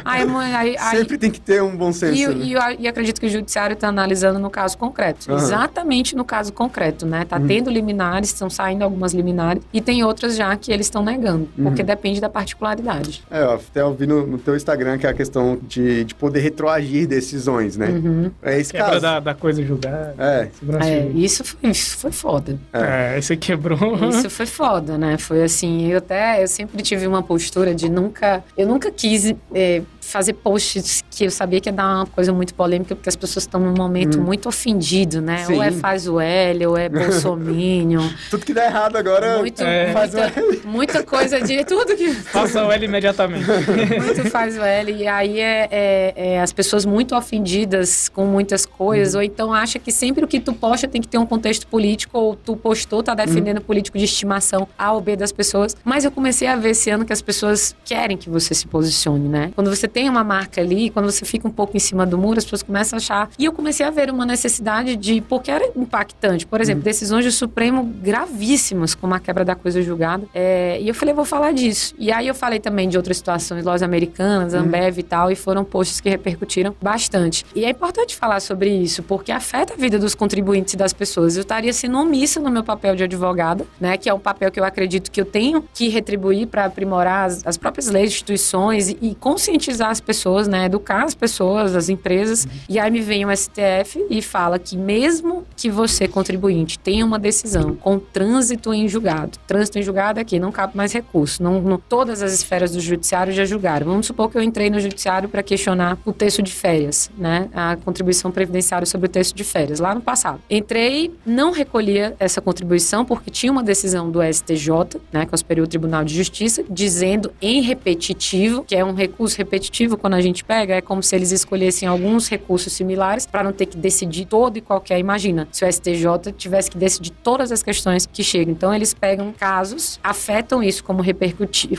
Aí, 0.05 0.75
aí, 0.77 0.97
Sempre 0.97 1.17
tem 1.17 1.31
que 1.31 1.39
ter 1.39 1.61
um 1.61 1.75
bom 1.75 1.88
consenso. 1.91 2.13
E, 2.15 2.27
né? 2.27 2.45
e, 2.45 2.53
eu- 2.53 2.61
e 2.79 2.87
acredito 2.87 3.19
que 3.19 3.25
o 3.27 3.29
judiciário 3.29 3.73
está 3.73 3.87
analisando 3.87 4.39
no 4.39 4.49
caso 4.49 4.77
concreto. 4.77 5.31
Aham. 5.31 5.41
Exatamente 5.41 6.15
no 6.15 6.23
caso 6.25 6.51
concreto, 6.53 7.05
né? 7.05 7.25
Tá 7.25 7.39
tendo 7.39 7.69
liminares, 7.69 8.29
estão 8.29 8.49
saindo 8.49 8.83
algumas 8.83 9.13
liminares, 9.13 9.61
e 9.73 9.81
tem 9.81 10.03
outras 10.03 10.35
já 10.35 10.55
que 10.55 10.71
eles 10.71 10.85
estão 10.87 11.03
negando, 11.03 11.47
porque 11.61 11.83
depende 11.83 12.19
da 12.21 12.29
particularidade. 12.29 13.23
É, 13.29 13.43
ó, 13.43 13.55
até 13.55 13.81
eu 13.81 13.93
vi 13.93 14.05
no, 14.07 14.25
no 14.25 14.37
teu 14.37 14.55
Instagram 14.55 14.97
que 14.97 15.05
é 15.05 15.09
a 15.09 15.13
questão 15.13 15.57
de, 15.61 16.03
de 16.05 16.15
poder 16.15 16.39
retroagir 16.39 17.07
decisões, 17.07 17.77
né? 17.77 17.87
Uhum. 17.87 18.31
É 18.41 18.59
esse 18.59 18.71
Quebra 18.71 18.89
caso. 18.89 19.01
da, 19.01 19.19
da 19.19 19.33
coisa 19.33 19.63
julgada. 19.63 20.15
É. 20.17 20.49
É, 20.81 21.07
isso 21.15 21.43
foi, 21.43 21.69
isso 21.69 21.97
foi 21.97 22.11
foda. 22.11 22.57
É, 22.73 23.13
aí 23.15 23.21
você 23.21 23.35
quebrou. 23.35 23.79
Isso 24.09 24.29
foi 24.29 24.45
foda, 24.45 24.97
né? 24.97 25.17
Foi 25.17 25.43
assim, 25.43 25.87
eu 25.91 25.97
até, 25.97 26.43
eu 26.43 26.47
sempre 26.47 26.81
tive 26.81 27.07
uma 27.07 27.21
postura 27.23 27.73
de 27.73 27.89
nunca, 27.89 28.43
eu 28.57 28.67
nunca 28.67 28.91
quis 28.91 29.33
é, 29.53 29.81
fazer 30.09 30.33
posts 30.33 31.03
que 31.09 31.25
eu 31.25 31.31
sabia 31.31 31.59
que 31.61 31.69
ia 31.69 31.73
dar 31.73 31.97
uma 31.97 32.05
coisa 32.05 32.33
muito 32.33 32.53
polêmica, 32.53 32.95
porque 32.95 33.09
as 33.09 33.15
pessoas 33.15 33.43
estão 33.43 33.59
num 33.59 33.73
momento 33.73 34.19
muito 34.19 34.49
ofendido, 34.49 35.21
né? 35.21 35.45
Sim. 35.45 35.55
Ou 35.55 35.63
é 35.63 35.71
faz 35.71 36.07
o 36.07 36.19
L, 36.19 36.65
ou 36.65 36.77
é 36.77 36.89
bolsominion. 36.89 38.07
Tudo 38.29 38.45
que 38.45 38.53
dá 38.53 38.65
errado 38.65 38.95
agora 38.95 39.39
muito, 39.39 39.61
É. 39.63 39.91
faz 39.93 40.13
muita, 40.13 40.67
muita 40.67 41.03
coisa 41.03 41.39
de 41.41 41.63
tudo 41.65 41.95
que 41.95 42.09
Faça 42.39 42.65
o 42.65 42.71
L 42.71 42.85
imediatamente. 42.85 43.45
muito 44.01 44.29
faz 44.29 44.57
o 44.57 44.61
L. 44.61 44.91
E 44.93 45.07
aí 45.07 45.39
é, 45.39 45.67
é- 45.71 46.13
é 46.35 46.41
as 46.41 46.51
pessoas 46.51 46.85
muito 46.85 47.15
ofendidas 47.15 48.09
com 48.09 48.25
muitas 48.25 48.65
coisas, 48.65 49.15
ou 49.15 49.21
então 49.21 49.53
acha 49.53 49.77
que 49.79 49.91
sempre 49.91 50.23
o 50.23 50.27
que 50.27 50.39
tu 50.39 50.53
posta 50.53 50.87
tem 50.87 51.01
que 51.01 51.07
ter 51.07 51.17
um 51.17 51.25
contexto 51.25 51.67
político, 51.67 52.17
ou 52.17 52.35
tu 52.35 52.55
postou, 52.55 53.03
tá 53.03 53.13
defendendo 53.13 53.61
político 53.61 53.97
de 53.97 54.05
estimação 54.05 54.67
A 54.77 54.91
ou 54.93 55.01
B 55.01 55.15
das 55.15 55.31
pessoas. 55.31 55.75
Mas 55.83 56.03
eu 56.05 56.11
comecei 56.11 56.47
a 56.47 56.55
ver 56.55 56.69
esse 56.71 56.89
ano 56.89 57.05
que 57.05 57.13
as 57.13 57.21
pessoas 57.21 57.75
querem 57.85 58.17
que 58.17 58.29
você 58.29 58.53
se 58.53 58.65
posicione, 58.67 59.27
né? 59.27 59.51
Quando 59.55 59.69
você 59.73 59.87
tem 59.87 59.98
uma 60.07 60.23
marca 60.23 60.61
ali, 60.61 60.89
quando 60.91 61.11
você 61.11 61.25
fica 61.25 61.47
um 61.47 61.51
pouco 61.51 61.75
em 61.75 61.79
cima 61.79 62.05
do 62.05 62.17
muro, 62.17 62.37
as 62.37 62.43
pessoas 62.43 62.61
começam 62.61 62.97
a 62.97 62.99
achar. 62.99 63.29
E 63.39 63.45
eu 63.45 63.51
comecei 63.51 63.85
a 63.85 63.89
ver 63.89 64.11
uma 64.11 64.25
necessidade 64.25 64.95
de. 64.95 65.21
Porque 65.21 65.49
era 65.49 65.71
impactante. 65.75 66.45
Por 66.45 66.61
exemplo, 66.61 66.83
decisões 66.83 67.25
do 67.25 67.31
Supremo 67.31 67.83
gravíssimas, 67.83 68.93
como 68.93 69.13
a 69.15 69.19
quebra 69.19 69.43
da 69.43 69.55
coisa 69.55 69.81
julgada. 69.81 70.25
É, 70.33 70.79
e 70.79 70.87
eu 70.87 70.93
falei, 70.93 71.11
eu 71.11 71.15
vou 71.15 71.25
falar 71.25 71.51
disso. 71.51 71.95
E 71.97 72.11
aí 72.11 72.27
eu 72.27 72.35
falei 72.35 72.59
também 72.59 72.87
de 72.87 72.97
outras 72.97 73.17
situações, 73.17 73.65
lojas 73.65 73.81
americanas, 73.81 74.53
Ambev 74.53 74.99
e 74.99 75.03
tal, 75.03 75.31
e 75.31 75.35
foram 75.35 75.63
posts 75.63 75.99
que 75.99 76.09
repercutiram 76.09 76.75
bastante. 76.81 77.45
E 77.55 77.65
é 77.65 77.69
importante 77.69 78.15
falar 78.15 78.39
sobre 78.39 78.69
isso, 78.69 79.01
porque 79.01 79.31
afeta 79.31 79.73
a 79.73 79.77
vida 79.77 79.97
dos 79.97 80.13
contribuintes 80.13 80.73
e 80.73 80.77
das 80.77 80.93
pessoas. 80.93 81.35
Eu 81.35 81.41
estaria 81.41 81.73
sendo 81.73 81.97
omissa 81.97 82.39
no 82.39 82.49
meu 82.49 82.63
papel 82.63 82.95
de 82.95 83.03
advogada, 83.03 83.65
né? 83.79 83.97
Que 83.97 84.09
é 84.09 84.13
um 84.13 84.19
papel 84.19 84.51
que 84.51 84.59
eu 84.59 84.63
acredito 84.63 85.09
que 85.09 85.19
eu 85.19 85.25
tenho 85.25 85.63
que 85.73 85.89
retribuir 85.89 86.47
para 86.47 86.65
aprimorar 86.65 87.25
as, 87.25 87.45
as 87.45 87.57
próprias 87.57 87.87
leis, 87.87 88.11
instituições 88.11 88.89
e, 88.89 88.97
e 89.01 89.15
conscientizar 89.15 89.88
as 89.89 89.99
pessoas, 89.99 90.47
né? 90.47 90.65
Educar 90.65 91.03
as 91.03 91.15
pessoas, 91.15 91.75
as 91.75 91.89
empresas. 91.89 92.47
E 92.67 92.77
aí 92.79 92.89
me 92.91 93.01
vem 93.01 93.25
o 93.25 93.35
STF 93.35 94.05
e 94.09 94.21
fala 94.21 94.57
que 94.59 94.77
mesmo 94.77 95.45
que 95.55 95.69
você, 95.69 96.07
contribuinte, 96.07 96.77
tenha 96.79 97.05
uma 97.05 97.19
decisão 97.19 97.75
com 97.75 97.99
trânsito 97.99 98.73
em 98.73 98.87
julgado, 98.87 99.37
trânsito 99.47 99.79
em 99.79 99.83
julgado 99.83 100.19
aqui 100.19 100.39
não 100.39 100.51
cabe 100.51 100.75
mais 100.75 100.91
recurso. 100.93 101.41
Não, 101.41 101.61
não- 101.61 101.77
todas 101.79 102.21
as 102.21 102.33
esferas 102.33 102.71
do 102.71 102.79
judiciário 102.79 103.33
já 103.33 103.45
julgaram. 103.45 103.85
Vamos 103.87 104.05
supor 104.07 104.29
que 104.29 104.37
eu 104.37 104.41
entrei 104.41 104.69
no 104.69 104.79
judiciário 104.79 105.27
para 105.29 105.41
questionar 105.43 105.97
o 106.05 106.11
texto 106.13 106.41
de 106.41 106.51
férias, 106.51 107.09
né? 107.17 107.49
A 107.53 107.75
contribuição 107.77 108.31
previdenciária 108.31 108.85
sobre 108.85 109.07
o 109.07 109.09
texto 109.09 109.35
de 109.35 109.43
férias, 109.43 109.79
lá 109.79 109.95
no 109.95 110.01
passado. 110.01 110.39
Entrei, 110.49 111.11
não 111.25 111.51
recolhia 111.51 112.15
essa 112.19 112.41
contribuição 112.41 113.03
porque 113.05 113.29
tinha 113.31 113.51
uma 113.51 113.63
decisão 113.63 114.09
do 114.11 114.21
STJ, 114.21 114.69
né, 115.11 115.25
que 115.25 115.33
é 115.33 115.35
o 115.35 115.37
Superior 115.37 115.67
Tribunal 115.67 116.03
de 116.03 116.13
Justiça, 116.15 116.63
dizendo 116.69 117.31
em 117.41 117.61
repetitivo, 117.61 118.63
que 118.63 118.75
é 118.75 118.83
um 118.83 118.93
recurso 118.93 119.37
repetitivo 119.37 119.68
quando 119.97 120.13
a 120.13 120.21
gente 120.21 120.43
pega, 120.43 120.75
é 120.75 120.81
como 120.81 121.01
se 121.03 121.15
eles 121.15 121.31
escolhessem 121.31 121.87
alguns 121.87 122.27
recursos 122.27 122.73
similares 122.73 123.25
para 123.25 123.43
não 123.43 123.51
ter 123.51 123.65
que 123.65 123.77
decidir 123.77 124.25
todo 124.25 124.57
e 124.57 124.61
qualquer. 124.61 124.99
Imagina, 124.99 125.47
se 125.51 125.63
o 125.63 125.71
STJ 125.71 126.33
tivesse 126.37 126.71
que 126.71 126.77
decidir 126.77 127.11
todas 127.23 127.51
as 127.51 127.61
questões 127.61 128.05
que 128.05 128.23
chegam. 128.23 128.53
Então, 128.53 128.73
eles 128.73 128.93
pegam 128.93 129.31
casos, 129.31 129.99
afetam 130.03 130.63
isso 130.63 130.83
como, 130.83 131.03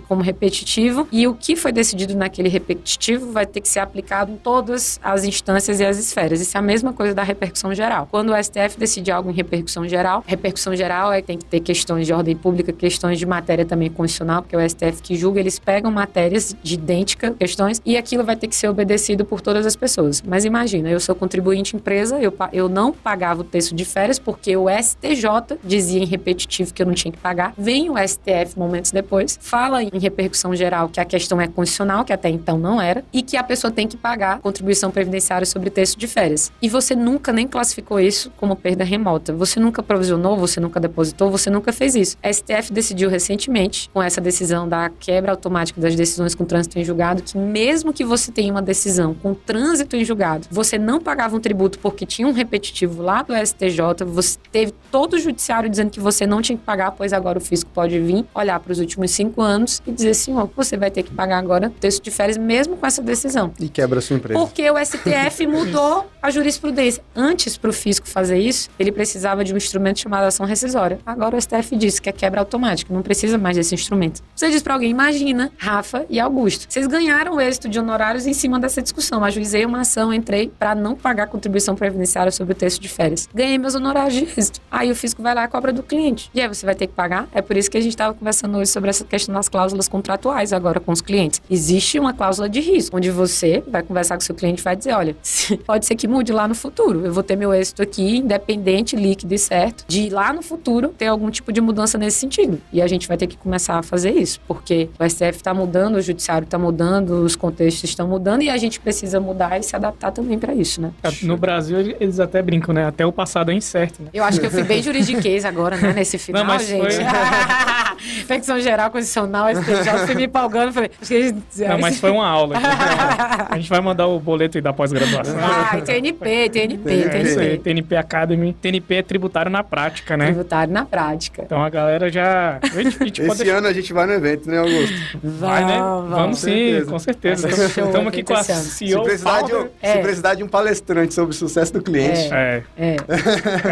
como 0.07 0.22
repetitivo, 0.22 1.09
e 1.11 1.26
o 1.26 1.34
que 1.34 1.57
foi 1.57 1.72
decidido 1.72 2.14
naquele 2.14 2.49
repetitivo 2.49 3.32
vai 3.32 3.47
ter 3.47 3.61
que 3.61 3.68
ser 3.68 3.80
aplicado 3.80 4.32
em 4.32 4.36
todas 4.36 5.01
as 5.03 5.24
instâncias 5.24 5.80
e 5.80 5.84
as 5.84 5.99
esferas. 5.99 6.41
Isso 6.41 6.57
é 6.57 6.61
a 6.61 6.62
mesma 6.62 6.93
coisa 6.93 7.14
da 7.14 7.22
repercussão 7.22 7.74
geral. 7.74 8.07
Quando 8.11 8.32
o 8.32 8.43
STF 8.43 8.78
decide 8.78 9.11
algo 9.11 9.30
em 9.30 9.34
repercussão 9.34 9.86
geral, 9.88 10.22
repercussão 10.26 10.74
geral 10.74 11.12
é 11.12 11.20
tem 11.20 11.38
que 11.38 11.45
ter 11.45 11.61
questões 11.61 12.07
de 12.07 12.12
ordem 12.12 12.36
pública, 12.36 12.72
questões 12.72 13.18
de 13.18 13.26
matéria 13.26 13.64
também 13.64 13.91
constitucional, 13.91 14.43
porque 14.43 14.57
é 14.57 14.59
o 14.59 14.68
STF 14.68 15.03
que 15.03 15.14
julga, 15.16 15.41
eles 15.41 15.59
pegam 15.59 15.91
matérias 15.91 16.57
de 16.62 16.74
idêntica 16.74 17.34
questões 17.38 17.80
e 17.85 17.97
aquilo 17.97 18.24
vai 18.24 18.37
ter 18.37 18.49
que 18.49 18.57
ser 18.57 18.68
obedecido 18.68 19.24
por 19.24 19.41
todas 19.41 19.66
as 19.66 19.76
pessoas. 19.76 20.22
Mas 20.22 20.45
imagina, 20.45 20.91
eu 20.91 21.01
sou 21.01 21.14
contribuinte 21.14 21.76
empresa, 21.76 22.18
eu, 22.18 22.33
eu 22.53 22.68
não 22.68 22.93
pagava 22.93 23.41
o 23.41 23.45
texto 23.45 23.74
de 23.74 23.85
férias 23.85 24.18
porque 24.18 24.57
o 24.57 24.66
STJ 24.68 25.59
dizia 25.64 26.03
em 26.03 26.07
repetitivo 26.07 26.72
que 26.72 26.83
eu 26.83 26.87
não 26.87 26.95
tinha 26.95 27.12
que 27.12 27.18
pagar. 27.18 27.55
Vem 27.57 27.91
o 27.91 27.95
STF 27.97 28.59
momentos 28.59 28.91
depois, 28.91 29.39
fala 29.41 29.83
em 29.83 29.91
repercussão 29.99 30.55
geral 30.55 30.89
que 30.89 31.01
a 31.01 31.05
questão 31.05 31.41
é 31.41 31.47
constitucional, 31.47 32.05
que 32.05 32.12
até 32.12 32.28
então 32.28 32.59
não 32.59 32.81
era, 32.81 33.05
e 33.12 33.22
que 33.22 33.37
a 33.37 33.43
pessoa 33.43 33.70
tem 33.70 33.87
que 33.87 33.97
pagar 33.97 34.41
contribuição 34.41 34.91
previdenciária 34.91 35.47
sobre 35.47 35.70
texto 35.70 35.99
de 35.99 36.07
férias. 36.07 36.53
E 36.61 36.68
você 36.68 36.95
nunca 36.95 37.33
nem 37.33 37.47
classificou 37.47 38.01
isso 38.01 38.31
como 38.37 38.57
perda 38.57 38.85
remota. 38.85 39.33
Você 39.33 39.59
nunca 39.61 39.83
provisionou, 39.83 40.37
você 40.37 40.61
nunca 40.61 40.81
depositou, 40.81 41.31
você 41.31 41.51
nunca 41.51 41.72
fez 41.72 41.95
isso. 41.95 42.16
A 42.22 42.33
STF 42.33 42.72
decidiu 42.72 43.09
recentemente, 43.09 43.89
com 43.93 44.03
essa 44.03 44.20
decisão 44.20 44.68
da 44.68 44.91
quebra 44.91 45.33
automática 45.33 45.81
das 45.81 45.95
decisões 45.95 46.35
com 46.35 46.45
trânsito 46.45 46.78
em 46.78 46.85
julgado, 46.85 47.22
que 47.22 47.37
mesmo 47.39 47.70
que 47.93 48.05
você 48.05 48.31
tenha 48.31 48.53
uma 48.53 48.62
decisão 48.62 49.14
com 49.14 49.35
trânsito 49.35 49.97
em 49.97 50.05
julgado, 50.05 50.47
você 50.51 50.79
não 50.79 51.01
pagava 51.01 51.37
um 51.37 51.41
tributo 51.41 51.79
porque 51.79 52.05
tinha 52.05 52.27
um 52.27 52.33
repetitivo 52.33 53.03
lá 53.03 53.23
do 53.23 53.35
STJ, 53.35 54.05
você 54.07 54.39
teve 54.51 54.73
todo 54.91 55.14
o 55.14 55.18
judiciário 55.18 55.68
dizendo 55.68 55.91
que 55.91 56.01
você 56.01 56.27
não 56.27 56.43
tinha 56.43 56.57
que 56.57 56.64
pagar, 56.64 56.93
pois 56.93 57.12
agora 57.12 57.39
o 57.39 57.41
fisco 57.41 57.71
pode 57.73 57.99
vir, 57.99 58.25
olhar 58.35 58.59
para 58.61 58.73
os 58.73 58.79
últimos 58.79 59.11
cinco 59.11 59.41
anos 59.43 59.83
e 59.87 59.93
dizer 59.93 60.11
assim, 60.11 60.37
ó, 60.37 60.47
você 60.57 60.77
vai 60.77 60.91
ter 60.91 61.03
que 61.03 61.12
pagar 61.12 61.39
agora 61.39 61.71
texto 61.81 62.03
de 62.03 62.11
férias 62.11 62.37
mesmo 62.37 62.77
com 62.77 62.87
essa 62.87 63.03
decisão. 63.03 63.53
E 63.59 63.68
quebra 63.68 63.99
a 63.99 64.03
sua 64.03 64.16
empresa. 64.16 64.39
Porque 64.39 64.71
o 64.71 64.77
STF 64.85 65.47
mudou 65.49 66.07
a 66.21 66.31
jurisprudência. 66.31 67.03
Antes, 67.14 67.57
para 67.57 67.71
o 67.71 67.73
fisco 67.73 68.07
fazer 68.07 68.39
isso, 68.39 68.68
ele 68.79 68.93
precisava 68.93 69.45
de 69.45 69.55
um 69.55 69.57
instrumento 69.57 70.01
chamado 70.01 70.25
ação 70.25 70.47
rescisória. 70.47 70.99
Agora 71.05 71.37
o 71.37 71.41
STF 71.41 71.77
disse 71.77 72.01
que 72.01 72.09
é 72.09 72.12
quebra 72.12 72.41
automática, 72.41 72.93
não 72.93 73.03
precisa 73.03 73.39
mais 73.39 73.57
desse 73.57 73.75
instrumento. 73.75 74.23
Você 74.35 74.51
diz 74.51 74.62
para 74.62 74.75
alguém, 74.75 74.91
imagina, 74.91 75.51
Rafa 75.57 76.05
e 76.09 76.21
Augusto, 76.21 76.66
vocês 76.68 76.87
ganharam 76.87 77.37
o 77.37 77.41
de 77.69 77.79
honorários 77.79 78.27
em 78.27 78.33
cima 78.33 78.59
dessa 78.59 78.83
discussão. 78.83 79.25
Ajuizei 79.25 79.65
uma 79.65 79.81
ação, 79.81 80.13
entrei 80.13 80.51
para 80.59 80.75
não 80.75 80.95
pagar 80.95 81.27
contribuição 81.27 81.75
previdenciária 81.75 82.33
sobre 82.33 82.53
o 82.53 82.57
texto 82.57 82.81
de 82.81 82.89
férias. 82.89 83.29
Ganhei 83.35 83.59
meus 83.59 83.75
honorários 83.75 84.15
de 84.15 84.25
êxito. 84.25 84.61
Aí 84.71 84.91
o 84.91 84.95
fisco 84.95 85.23
vai 85.23 85.35
lá 85.35 85.45
e 85.45 85.49
cobra 85.49 85.73
do 85.73 85.83
cliente. 85.83 86.31
E 86.35 86.41
aí 86.41 86.49
você 86.49 86.65
vai 86.65 86.75
ter 86.75 86.87
que 86.87 86.93
pagar. 86.93 87.29
É 87.33 87.43
por 87.43 87.57
isso 87.57 87.71
que 87.71 87.77
a 87.77 87.81
gente 87.81 87.93
estava 87.93 88.15
conversando 88.15 88.59
hoje 88.59 88.71
sobre 88.71 88.91
essa 88.91 89.05
questão 89.05 89.35
das 89.35 89.49
cláusulas 89.49 89.89
contratuais 89.89 90.53
agora 90.53 90.81
com 90.81 90.93
os 90.93 91.01
clientes. 91.01 91.41
Existe 91.51 91.99
uma 91.99 92.13
cláusula 92.13 92.49
de 92.49 92.61
risco, 92.61 92.97
onde 92.97 93.11
você 93.11 93.63
vai 93.67 93.83
conversar 93.83 94.17
com 94.17 94.23
o 94.23 94.25
seu 94.25 94.35
cliente 94.35 94.61
e 94.61 94.65
vai 94.65 94.77
dizer, 94.77 94.93
olha, 94.93 95.17
pode 95.67 95.87
ser 95.87 95.95
que 95.95 96.07
mude 96.07 96.33
lá 96.33 96.47
no 96.47 96.55
futuro. 96.55 97.05
Eu 97.05 97.13
vou 97.13 97.23
ter 97.23 97.37
meu 97.37 97.53
êxito 97.53 97.83
aqui, 97.83 98.19
independente, 98.19 98.97
líquido 98.97 99.35
e 99.35 99.39
certo, 99.39 99.85
de 99.87 100.09
lá 100.11 100.33
no 100.33 100.43
futuro 100.43 100.89
ter 100.89 101.07
algum 101.07 101.31
tipo 101.31 101.53
de 101.53 101.61
mudança 101.61 101.99
nesse 101.99 102.19
sentido. 102.19 102.61
E 102.73 102.81
a 102.81 102.87
gente 102.87 103.09
vai 103.09 103.17
ter 103.17 103.27
que 103.27 103.37
começar 103.37 103.79
a 103.79 103.83
fazer 103.83 104.13
isso, 104.13 104.41
porque 104.47 104.89
o 104.99 105.09
STF 105.09 105.37
está 105.37 105.55
mudando, 105.55 105.97
o 105.97 106.01
judiciário 106.01 106.45
está 106.45 106.59
mudando, 106.59 107.25
os 107.25 107.37
contextos 107.51 107.90
estão 107.90 108.07
mudando 108.07 108.42
e 108.42 108.51
a 108.51 108.57
gente 108.57 108.78
precisa 108.80 109.18
mudar 109.20 109.59
e 109.59 109.62
se 109.62 109.74
adaptar 109.74 110.11
também 110.12 110.38
para 110.38 110.55
isso, 110.55 110.80
né? 110.80 110.90
No 111.22 111.36
Brasil, 111.36 111.78
eles 112.01 112.20
até 112.20 112.40
brincam, 112.40 112.72
né? 112.74 112.86
Até 112.86 113.05
o 113.05 113.12
passado 113.12 113.51
é 113.51 113.55
incerto, 113.55 114.03
né? 114.03 114.09
Eu 114.14 114.22
acho 114.24 114.40
que 114.40 114.46
eu 114.46 114.51
fui 114.51 114.62
bem 114.62 114.82
juridiquês 114.82 115.44
agora, 115.44 115.76
né, 115.76 115.92
nesse 115.92 116.16
final, 116.18 116.44
mas 116.44 116.66
gente. 116.66 116.80
foi- 116.96 117.05
Infecção 118.01 118.59
geral, 118.61 118.90
condicional, 118.90 119.46
STJ, 119.55 120.07
fui 120.07 120.14
me 120.14 120.24
empolgando, 120.24 120.72
falei... 120.72 120.90
acho 121.01 121.09
que 121.09 121.14
eles- 121.14 121.34
Não, 121.59 121.78
mas 121.78 121.98
foi 121.98 122.11
uma 122.11 122.26
aula. 122.26 122.57
então, 122.59 123.46
A 123.51 123.57
gente 123.57 123.68
vai 123.68 123.80
mandar 123.80 124.07
o 124.07 124.18
boleto 124.18 124.59
aí 124.59 124.62
da 124.62 124.72
pós-graduação. 124.72 125.36
Ai, 125.40 125.82
TNP, 125.82 126.48
TNP, 126.51 126.90
É 126.92 127.22
Isso 127.22 127.38
aí, 127.38 127.46
TNP. 127.46 127.59
TNP 127.59 127.96
Academy. 127.96 128.53
TNP 128.55 128.94
é 128.96 129.03
tributário 129.03 129.51
na 129.51 129.62
prática, 129.62 130.16
né? 130.16 130.26
Tributário 130.26 130.72
na 130.72 130.84
prática. 130.84 131.42
Então 131.44 131.62
a 131.62 131.68
galera 131.68 132.11
já. 132.11 132.59
A 132.62 132.66
gente, 132.82 132.96
a 133.01 133.05
gente 133.05 133.22
pode 133.26 133.42
Esse 133.42 133.51
ano 133.51 133.66
a 133.66 133.72
gente 133.72 133.92
vai 133.92 134.07
no 134.07 134.12
evento, 134.12 134.48
né, 134.51 134.59
Augusto? 134.59 135.18
Vai, 135.22 135.64
né? 135.64 135.78
Vamos 136.09 136.38
sim, 136.38 136.51
certeza. 136.51 136.90
com 136.90 136.98
certeza. 136.98 137.48
Vai 137.48 137.57
ser 137.57 137.68
show 137.70 137.86
Estamos 137.86 138.09
aqui 138.09 138.22
com 138.22 138.34
a 138.34 138.36
ano. 138.38 138.44
Se 138.44 138.70
CEO. 138.70 139.03
precisar, 139.03 139.42
de 139.42 139.55
um. 139.55 139.68
É. 139.82 139.92
se 139.92 139.98
precisar 139.98 140.34
de 140.34 140.42
um 140.44 140.48
palestrante 140.48 141.14
sobre 141.14 141.30
o 141.30 141.34
sucesso 141.34 141.72
do 141.72 141.82
cliente, 141.82 142.28
É, 142.32 142.62
É. 142.78 142.96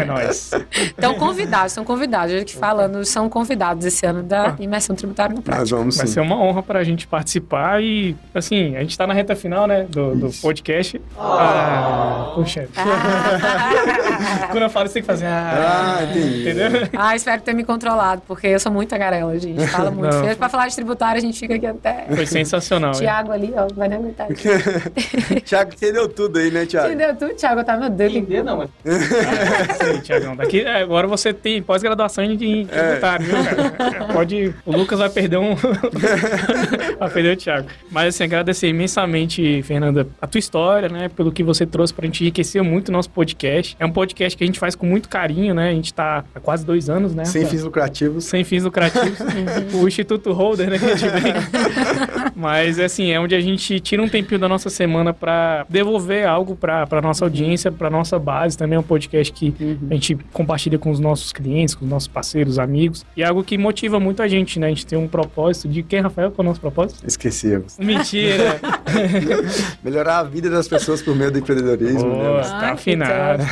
é 0.01 0.05
nóis. 0.05 0.51
Então, 0.97 1.13
convidados, 1.15 1.73
são 1.73 1.83
convidados. 1.83 2.33
Eu 2.33 2.45
que 2.45 2.55
falando, 2.55 3.03
são 3.05 3.29
convidados 3.29 3.85
esse 3.85 4.05
ano 4.05 4.18
falando 4.19 4.23
da 4.23 4.55
imersão 4.59 4.95
tributária 4.95 5.35
no 5.35 5.41
prática. 5.41 5.61
Nós 5.61 5.69
vamos 5.69 5.97
Vai 5.97 6.07
sim. 6.07 6.13
ser 6.13 6.19
uma 6.19 6.35
honra 6.35 6.61
pra 6.61 6.83
gente 6.83 7.07
participar 7.07 7.81
e, 7.81 8.15
assim, 8.33 8.75
a 8.75 8.81
gente 8.81 8.97
tá 8.97 9.07
na 9.07 9.13
reta 9.13 9.35
final, 9.35 9.65
né, 9.67 9.85
do, 9.89 10.15
do 10.15 10.29
podcast. 10.41 11.01
Ah, 11.17 12.31
puxa. 12.35 12.67
Quando 14.51 14.63
eu 14.63 14.69
falo, 14.69 14.87
você 14.87 14.95
tem 14.95 15.03
que 15.03 15.07
fazer. 15.07 15.25
Ah, 15.25 15.97
Ah, 15.99 16.03
entendi. 16.03 16.41
Entendeu? 16.41 16.89
Ah, 16.97 17.15
espero 17.15 17.41
ter 17.41 17.53
me 17.53 17.63
controlado, 17.63 18.21
porque 18.27 18.47
eu 18.47 18.59
sou 18.59 18.71
muito 18.71 18.89
tagarela, 18.89 19.37
gente. 19.39 19.65
Fala 19.67 19.91
muito. 19.91 20.15
Não. 20.15 20.35
Pra 20.35 20.49
falar 20.49 20.67
de 20.67 20.75
tributário, 20.75 21.17
a 21.17 21.21
gente 21.21 21.39
fica 21.39 21.55
aqui 21.55 21.65
até. 21.65 22.05
Foi 22.13 22.25
sensacional. 22.25 22.91
Tiago 22.91 23.31
ali, 23.31 23.53
ó, 23.55 23.67
vai 23.73 23.87
nem 23.87 23.97
aguentar. 23.97 24.27
Thiago, 25.45 25.73
entendeu 25.73 26.07
tudo 26.09 26.39
aí, 26.39 26.51
né, 26.51 26.65
Thiago? 26.65 26.87
Entendeu 26.87 27.15
tudo, 27.15 27.33
Thiago? 27.35 27.63
Tá, 27.63 27.77
meu 27.77 27.89
Deus. 27.89 28.13
Entender 28.13 28.43
não, 28.43 28.57
mas... 28.57 28.69
Sim, 29.77 29.99
Tiagão. 30.01 30.35
Daqui, 30.35 30.61
é, 30.61 30.81
agora 30.81 31.07
você 31.07 31.33
tem 31.33 31.61
pós-graduação 31.61 32.23
em 32.23 32.39
em 32.39 32.65
tributário, 32.65 33.25
viu, 33.25 33.35
cara? 33.43 34.08
Pode... 34.11 34.53
O 34.65 34.75
Lucas 34.75 34.99
vai 34.99 35.09
perder 35.09 35.37
um... 35.37 35.55
vai 36.99 37.09
perder 37.09 37.33
o 37.33 37.37
Thiago. 37.37 37.67
Mas, 37.91 38.15
assim, 38.15 38.23
agradecer 38.23 38.67
imensamente, 38.67 39.61
Fernanda, 39.63 40.07
a 40.21 40.27
tua 40.27 40.39
história, 40.39 40.89
né? 40.89 41.09
Pelo 41.09 41.31
que 41.31 41.43
você 41.43 41.65
trouxe 41.65 41.93
pra 41.93 42.05
gente 42.05 42.23
enriquecer 42.23 42.63
muito 42.63 42.89
o 42.89 42.91
nosso 42.91 43.09
podcast. 43.09 43.75
É 43.79 43.85
um 43.85 43.91
podcast 43.91 44.37
que 44.37 44.43
a 44.43 44.47
gente 44.47 44.59
faz 44.59 44.75
com 44.75 44.85
muito 44.85 45.09
carinho, 45.09 45.53
né? 45.53 45.69
A 45.69 45.73
gente 45.73 45.93
tá 45.93 46.23
há 46.33 46.39
quase 46.39 46.65
dois 46.65 46.89
anos, 46.89 47.13
né? 47.13 47.25
Sem 47.25 47.41
Rafael? 47.41 47.51
fins 47.51 47.63
lucrativos. 47.63 48.23
sem 48.25 48.43
fins 48.43 48.63
lucrativos, 48.63 49.19
o 49.73 49.87
Instituto 49.87 50.31
Holder, 50.33 50.69
né, 50.69 50.79
que 50.79 50.85
a 50.85 50.95
gente 50.95 51.19
vem. 51.19 51.33
Mas, 52.35 52.79
assim, 52.79 53.11
é 53.11 53.19
onde 53.19 53.35
a 53.35 53.41
gente 53.41 53.79
tira 53.79 54.01
um 54.01 54.09
tempinho 54.09 54.39
da 54.39 54.47
nossa 54.47 54.69
semana 54.69 55.13
para 55.13 55.65
devolver 55.69 56.27
algo 56.27 56.55
para 56.55 57.01
nossa 57.01 57.25
audiência, 57.25 57.71
para 57.71 57.89
nossa 57.89 58.17
base. 58.17 58.57
Também 58.57 58.77
é 58.77 58.79
um 58.79 58.83
podcast 58.83 59.33
que 59.33 59.53
a 59.89 59.93
gente 59.93 60.15
compartilha 60.31 60.77
com 60.77 60.89
os 60.89 60.99
nossos 60.99 61.31
clientes, 61.31 61.75
com 61.75 61.85
os 61.85 61.91
nossos 61.91 62.07
parceiros, 62.07 62.59
amigos. 62.59 63.05
E 63.15 63.23
é 63.23 63.25
algo 63.25 63.43
que 63.43 63.57
motiva 63.57 63.98
muito 63.99 64.21
a 64.21 64.27
gente, 64.27 64.59
né? 64.59 64.67
A 64.67 64.69
gente 64.69 64.85
tem 64.85 64.97
um 64.97 65.07
propósito 65.07 65.67
de 65.67 65.83
quem, 65.83 66.01
Rafael? 66.01 66.31
Qual 66.31 66.43
é 66.43 66.47
o 66.47 66.49
nosso 66.49 66.61
propósito? 66.61 67.05
Esquecemos. 67.05 67.77
Mentira! 67.77 68.59
Melhorar 69.83 70.19
a 70.19 70.23
vida 70.23 70.49
das 70.49 70.67
pessoas 70.67 71.01
por 71.01 71.15
meio 71.15 71.31
do 71.31 71.39
empreendedorismo. 71.39 72.09
Boa. 72.09 72.41
né? 72.41 72.43
Tá 72.43 72.71
afinado. 72.71 73.43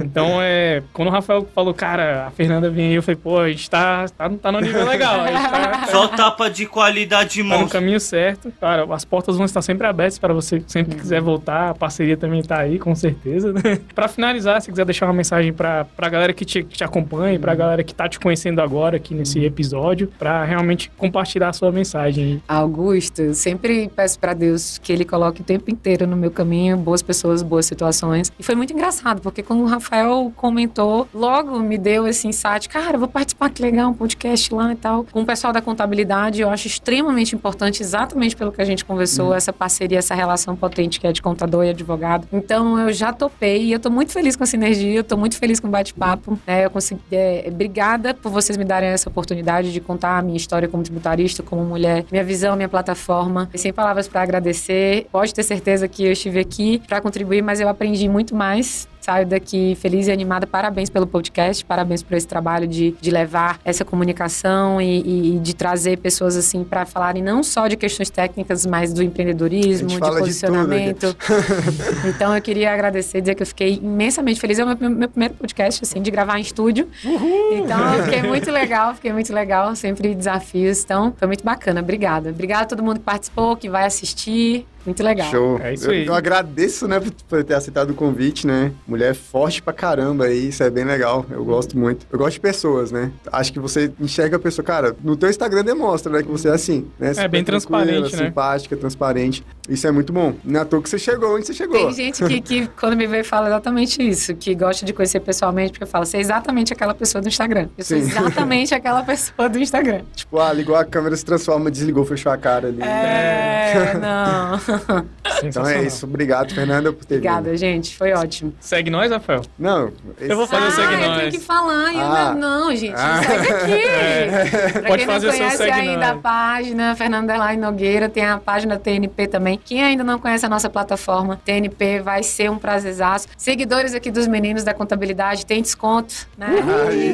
Então, 0.00 0.40
é, 0.40 0.82
quando 0.92 1.08
o 1.08 1.10
Rafael 1.10 1.46
falou, 1.54 1.74
cara, 1.74 2.26
a 2.26 2.30
Fernanda 2.30 2.70
vem 2.70 2.88
aí, 2.88 2.94
eu 2.94 3.02
falei, 3.02 3.20
pô, 3.22 3.38
a 3.38 3.48
gente 3.48 3.68
tá, 3.68 4.06
tá, 4.08 4.30
tá 4.30 4.52
no 4.52 4.60
nível 4.60 4.84
legal. 4.86 5.20
A 5.20 5.26
gente 5.26 5.50
tá, 5.50 5.86
Só 5.90 6.08
tapa 6.08 6.50
de 6.50 6.66
qualidade 6.66 7.42
tá 7.42 7.58
no 7.58 7.68
caminho 7.68 8.00
certo. 8.00 8.52
Cara, 8.60 8.86
as 8.94 9.04
portas 9.04 9.36
vão 9.36 9.44
estar 9.44 9.62
sempre 9.62 9.86
abertas 9.86 10.18
para 10.18 10.32
você 10.32 10.62
sempre 10.66 10.94
que 10.94 11.00
quiser 11.00 11.20
voltar. 11.20 11.70
A 11.70 11.74
parceria 11.74 12.16
também 12.16 12.42
tá 12.42 12.58
aí, 12.58 12.78
com 12.78 12.94
certeza. 12.94 13.52
Né? 13.52 13.80
Para 13.94 14.08
finalizar, 14.08 14.60
se 14.60 14.70
quiser 14.70 14.84
deixar 14.84 15.06
uma 15.06 15.12
mensagem 15.12 15.52
para 15.52 15.84
pra 15.96 16.08
galera 16.08 16.32
que 16.32 16.44
te, 16.44 16.62
que 16.62 16.76
te 16.76 16.84
acompanha, 16.84 17.38
pra 17.38 17.54
galera 17.54 17.82
que 17.82 17.94
tá 17.94 18.08
te 18.08 18.18
conhecendo 18.18 18.60
agora 18.60 18.96
aqui 18.96 19.14
nesse 19.14 19.44
episódio, 19.44 19.83
para 20.18 20.44
realmente 20.44 20.90
compartilhar 20.96 21.48
a 21.48 21.52
sua 21.52 21.70
mensagem. 21.70 22.42
Augusto, 22.48 23.34
sempre 23.34 23.90
peço 23.94 24.18
pra 24.18 24.32
Deus 24.32 24.78
que 24.78 24.92
ele 24.92 25.04
coloque 25.04 25.40
o 25.40 25.44
tempo 25.44 25.70
inteiro 25.70 26.06
no 26.06 26.16
meu 26.16 26.30
caminho 26.30 26.76
boas 26.76 27.02
pessoas, 27.02 27.42
boas 27.42 27.66
situações. 27.66 28.32
E 28.38 28.42
foi 28.42 28.54
muito 28.54 28.72
engraçado, 28.72 29.20
porque 29.20 29.42
quando 29.42 29.62
o 29.62 29.66
Rafael 29.66 30.32
comentou, 30.36 31.08
logo 31.12 31.58
me 31.58 31.78
deu 31.78 32.06
esse 32.06 32.28
insight, 32.28 32.68
cara, 32.68 32.96
vou 32.98 33.08
participar, 33.08 33.50
que 33.50 33.62
legal, 33.62 33.90
um 33.90 33.94
podcast 33.94 34.54
lá 34.54 34.72
e 34.72 34.76
tal. 34.76 35.04
Com 35.04 35.22
o 35.22 35.26
pessoal 35.26 35.52
da 35.52 35.60
contabilidade, 35.60 36.40
eu 36.40 36.50
acho 36.50 36.66
extremamente 36.66 37.34
importante, 37.34 37.82
exatamente 37.82 38.36
pelo 38.36 38.52
que 38.52 38.60
a 38.60 38.64
gente 38.64 38.84
conversou, 38.84 39.34
essa 39.34 39.52
parceria, 39.52 39.98
essa 39.98 40.14
relação 40.14 40.56
potente 40.56 41.00
que 41.00 41.06
é 41.06 41.12
de 41.12 41.22
contador 41.22 41.64
e 41.64 41.70
advogado. 41.70 42.26
Então 42.32 42.78
eu 42.78 42.92
já 42.92 43.12
topei 43.12 43.64
e 43.64 43.72
eu 43.72 43.80
tô 43.80 43.90
muito 43.90 44.12
feliz 44.12 44.36
com 44.36 44.44
a 44.44 44.46
sinergia, 44.46 44.94
eu 44.94 45.04
tô 45.04 45.16
muito 45.16 45.36
feliz 45.36 45.60
com 45.60 45.68
o 45.68 45.70
bate-papo. 45.70 46.38
né? 46.46 46.64
eu 46.64 46.70
consegui, 46.70 47.02
é, 47.12 47.44
obrigada 47.48 48.14
por 48.14 48.30
vocês 48.30 48.56
me 48.56 48.64
darem 48.64 48.88
essa 48.88 49.08
oportunidade 49.08 49.72
de 49.74 49.80
contar 49.80 50.18
a 50.18 50.22
minha 50.22 50.36
história 50.36 50.68
como 50.68 50.82
tributarista, 50.82 51.42
como 51.42 51.64
mulher, 51.64 52.04
minha 52.10 52.24
visão, 52.24 52.56
minha 52.56 52.68
plataforma. 52.68 53.50
E 53.52 53.58
sem 53.58 53.72
palavras 53.72 54.08
para 54.08 54.22
agradecer. 54.22 55.06
Pode 55.12 55.34
ter 55.34 55.42
certeza 55.42 55.86
que 55.88 56.04
eu 56.04 56.12
estive 56.12 56.38
aqui 56.38 56.80
para 56.86 57.00
contribuir, 57.00 57.42
mas 57.42 57.60
eu 57.60 57.68
aprendi 57.68 58.08
muito 58.08 58.34
mais 58.34 58.88
saio 59.04 59.26
daqui 59.26 59.76
feliz 59.80 60.06
e 60.06 60.12
animada. 60.12 60.46
Parabéns 60.46 60.88
pelo 60.88 61.06
podcast, 61.06 61.62
parabéns 61.64 62.02
por 62.02 62.14
esse 62.16 62.26
trabalho 62.26 62.66
de, 62.66 62.94
de 63.00 63.10
levar 63.10 63.60
essa 63.62 63.84
comunicação 63.84 64.80
e, 64.80 65.34
e- 65.36 65.38
de 65.38 65.54
trazer 65.54 65.98
pessoas 65.98 66.36
assim 66.36 66.64
para 66.64 66.86
falarem 66.86 67.22
não 67.22 67.42
só 67.42 67.68
de 67.68 67.76
questões 67.76 68.08
técnicas, 68.08 68.64
mas 68.64 68.94
do 68.94 69.02
empreendedorismo, 69.02 69.88
de 69.88 69.98
fala 69.98 70.14
de 70.14 70.20
posicionamento. 70.20 71.14
então 72.08 72.34
eu 72.34 72.40
queria 72.40 72.72
agradecer, 72.72 73.20
dizer 73.20 73.34
que 73.34 73.42
eu 73.42 73.46
fiquei 73.46 73.74
imensamente 73.74 74.40
feliz. 74.40 74.58
É 74.58 74.64
o 74.64 74.66
meu, 74.66 74.90
meu 74.90 75.08
primeiro 75.08 75.34
podcast, 75.34 75.84
assim, 75.84 76.00
de 76.00 76.10
gravar 76.10 76.38
em 76.38 76.42
estúdio. 76.42 76.88
Então 77.04 77.94
eu 77.94 78.04
fiquei 78.04 78.22
muito 78.22 78.50
legal, 78.50 78.94
fiquei 78.94 79.12
muito 79.12 79.32
legal. 79.34 79.76
Sempre 79.76 80.14
desafios. 80.14 80.82
Então 80.82 81.12
foi 81.16 81.28
muito 81.28 81.44
bacana. 81.44 81.80
Obrigada. 81.80 82.30
Obrigada 82.30 82.62
a 82.62 82.66
todo 82.66 82.82
mundo 82.82 83.00
que 83.00 83.04
participou, 83.04 83.54
que 83.56 83.68
vai 83.68 83.84
assistir. 83.84 84.66
Muito 84.84 85.02
legal. 85.02 85.30
Show. 85.30 85.58
É 85.62 85.72
isso 85.74 85.86
eu, 85.86 85.90
aí. 85.92 86.06
eu 86.06 86.14
agradeço, 86.14 86.86
né, 86.86 87.00
por- 87.00 87.12
por 87.28 87.44
ter 87.44 87.54
aceitado 87.54 87.90
o 87.90 87.94
convite, 87.94 88.46
né? 88.46 88.72
Mulher 88.86 89.14
forte 89.14 89.62
pra 89.62 89.72
caramba 89.72 90.24
aí, 90.26 90.48
isso 90.48 90.62
é 90.62 90.70
bem 90.70 90.84
legal. 90.84 91.24
Eu 91.30 91.44
gosto 91.44 91.76
muito. 91.78 92.06
Eu 92.12 92.18
gosto 92.18 92.34
de 92.34 92.40
pessoas, 92.40 92.90
né? 92.92 93.10
Acho 93.32 93.52
que 93.52 93.58
você 93.58 93.90
enxerga 94.00 94.36
a 94.36 94.38
pessoa, 94.38 94.64
cara, 94.64 94.94
no 95.02 95.16
teu 95.16 95.28
Instagram 95.30 95.64
demonstra, 95.64 96.12
né, 96.12 96.22
que 96.22 96.28
você 96.28 96.48
é 96.48 96.52
assim, 96.52 96.86
né? 96.98 97.14
Super 97.14 97.28
bem 97.28 97.44
transparente, 97.44 98.16
né? 98.16 98.26
simpática, 98.26 98.76
transparente. 98.76 99.44
Isso 99.68 99.86
é 99.86 99.90
muito 99.90 100.12
bom. 100.12 100.34
Não 100.44 100.60
é 100.60 100.62
à 100.62 100.64
toa 100.66 100.82
que 100.82 100.90
você 100.90 100.98
chegou 100.98 101.34
onde 101.36 101.46
você 101.46 101.54
chegou. 101.54 101.78
Tem 101.78 101.92
gente 101.94 102.22
que, 102.24 102.40
que, 102.40 102.66
quando 102.78 102.96
me 102.96 103.06
vê, 103.06 103.24
fala 103.24 103.46
exatamente 103.46 104.06
isso, 104.06 104.34
que 104.34 104.54
gosta 104.54 104.84
de 104.84 104.92
conhecer 104.92 105.20
pessoalmente, 105.20 105.72
porque 105.72 105.84
eu 105.84 105.88
falo, 105.88 106.04
você 106.04 106.18
é 106.18 106.20
exatamente 106.20 106.72
aquela 106.72 106.94
pessoa 106.94 107.22
do 107.22 107.28
Instagram. 107.28 107.68
Eu 107.78 107.84
sou 107.84 107.98
Sim. 107.98 108.04
exatamente 108.04 108.74
aquela 108.74 109.02
pessoa 109.02 109.48
do 109.48 109.58
Instagram. 109.58 110.02
Tipo, 110.14 110.38
ah, 110.38 110.52
ligou 110.52 110.76
a 110.76 110.84
câmera, 110.84 111.16
se 111.16 111.24
transforma, 111.24 111.70
desligou, 111.70 112.04
fechou 112.04 112.30
a 112.30 112.36
cara 112.36 112.68
ali. 112.68 112.82
É, 112.82 113.94
não. 114.00 114.73
Então 115.42 115.66
é 115.66 115.82
isso. 115.82 116.06
Obrigado, 116.06 116.54
Fernanda, 116.54 116.92
por 116.92 117.04
ter 117.04 117.16
vindo. 117.16 117.26
Obrigada, 117.26 117.56
gente. 117.56 117.96
Foi 117.96 118.12
ótimo. 118.12 118.54
Segue 118.60 118.88
nós, 118.88 119.10
Rafael? 119.10 119.42
Não, 119.58 119.90
Eu 120.20 120.36
vou 120.36 120.46
fazer 120.46 120.64
o 120.64 120.68
ah, 120.68 120.70
segue 120.70 120.94
eu 121.02 121.08
nós. 121.08 121.18
tenho 121.18 121.32
que 121.32 121.38
falar. 121.40 121.92
eu 121.94 122.00
Ah. 122.00 122.34
não, 122.34 122.64
não, 122.68 122.76
gente. 122.76 122.94
Ah. 122.96 123.20
Segue 123.22 123.48
aqui. 123.52 124.72
Pra 124.72 124.82
Pode 124.82 124.98
quem 124.98 125.06
fazer 125.06 125.26
o 125.26 125.30
não 125.30 125.36
conhece 125.38 125.56
segue 125.56 125.70
ainda 125.72 125.96
nós. 126.08 126.10
a 126.10 126.14
página, 126.18 126.94
Fernanda 126.96 127.32
Underline 127.34 127.60
Nogueira, 127.60 128.08
tem 128.08 128.24
a 128.24 128.38
página 128.38 128.78
TNP 128.78 129.26
também. 129.26 129.58
Quem 129.62 129.82
ainda 129.82 130.04
não 130.04 130.18
conhece 130.18 130.46
a 130.46 130.48
nossa 130.48 130.70
plataforma 130.70 131.38
TNP, 131.44 132.00
vai 132.00 132.22
ser 132.22 132.50
um 132.50 132.56
prazerzaço. 132.58 133.26
Seguidores 133.36 133.94
aqui 133.94 134.10
dos 134.10 134.26
meninos 134.26 134.62
da 134.64 134.72
contabilidade, 134.72 135.44
tem 135.44 135.60
desconto, 135.60 136.14
né? 136.38 136.48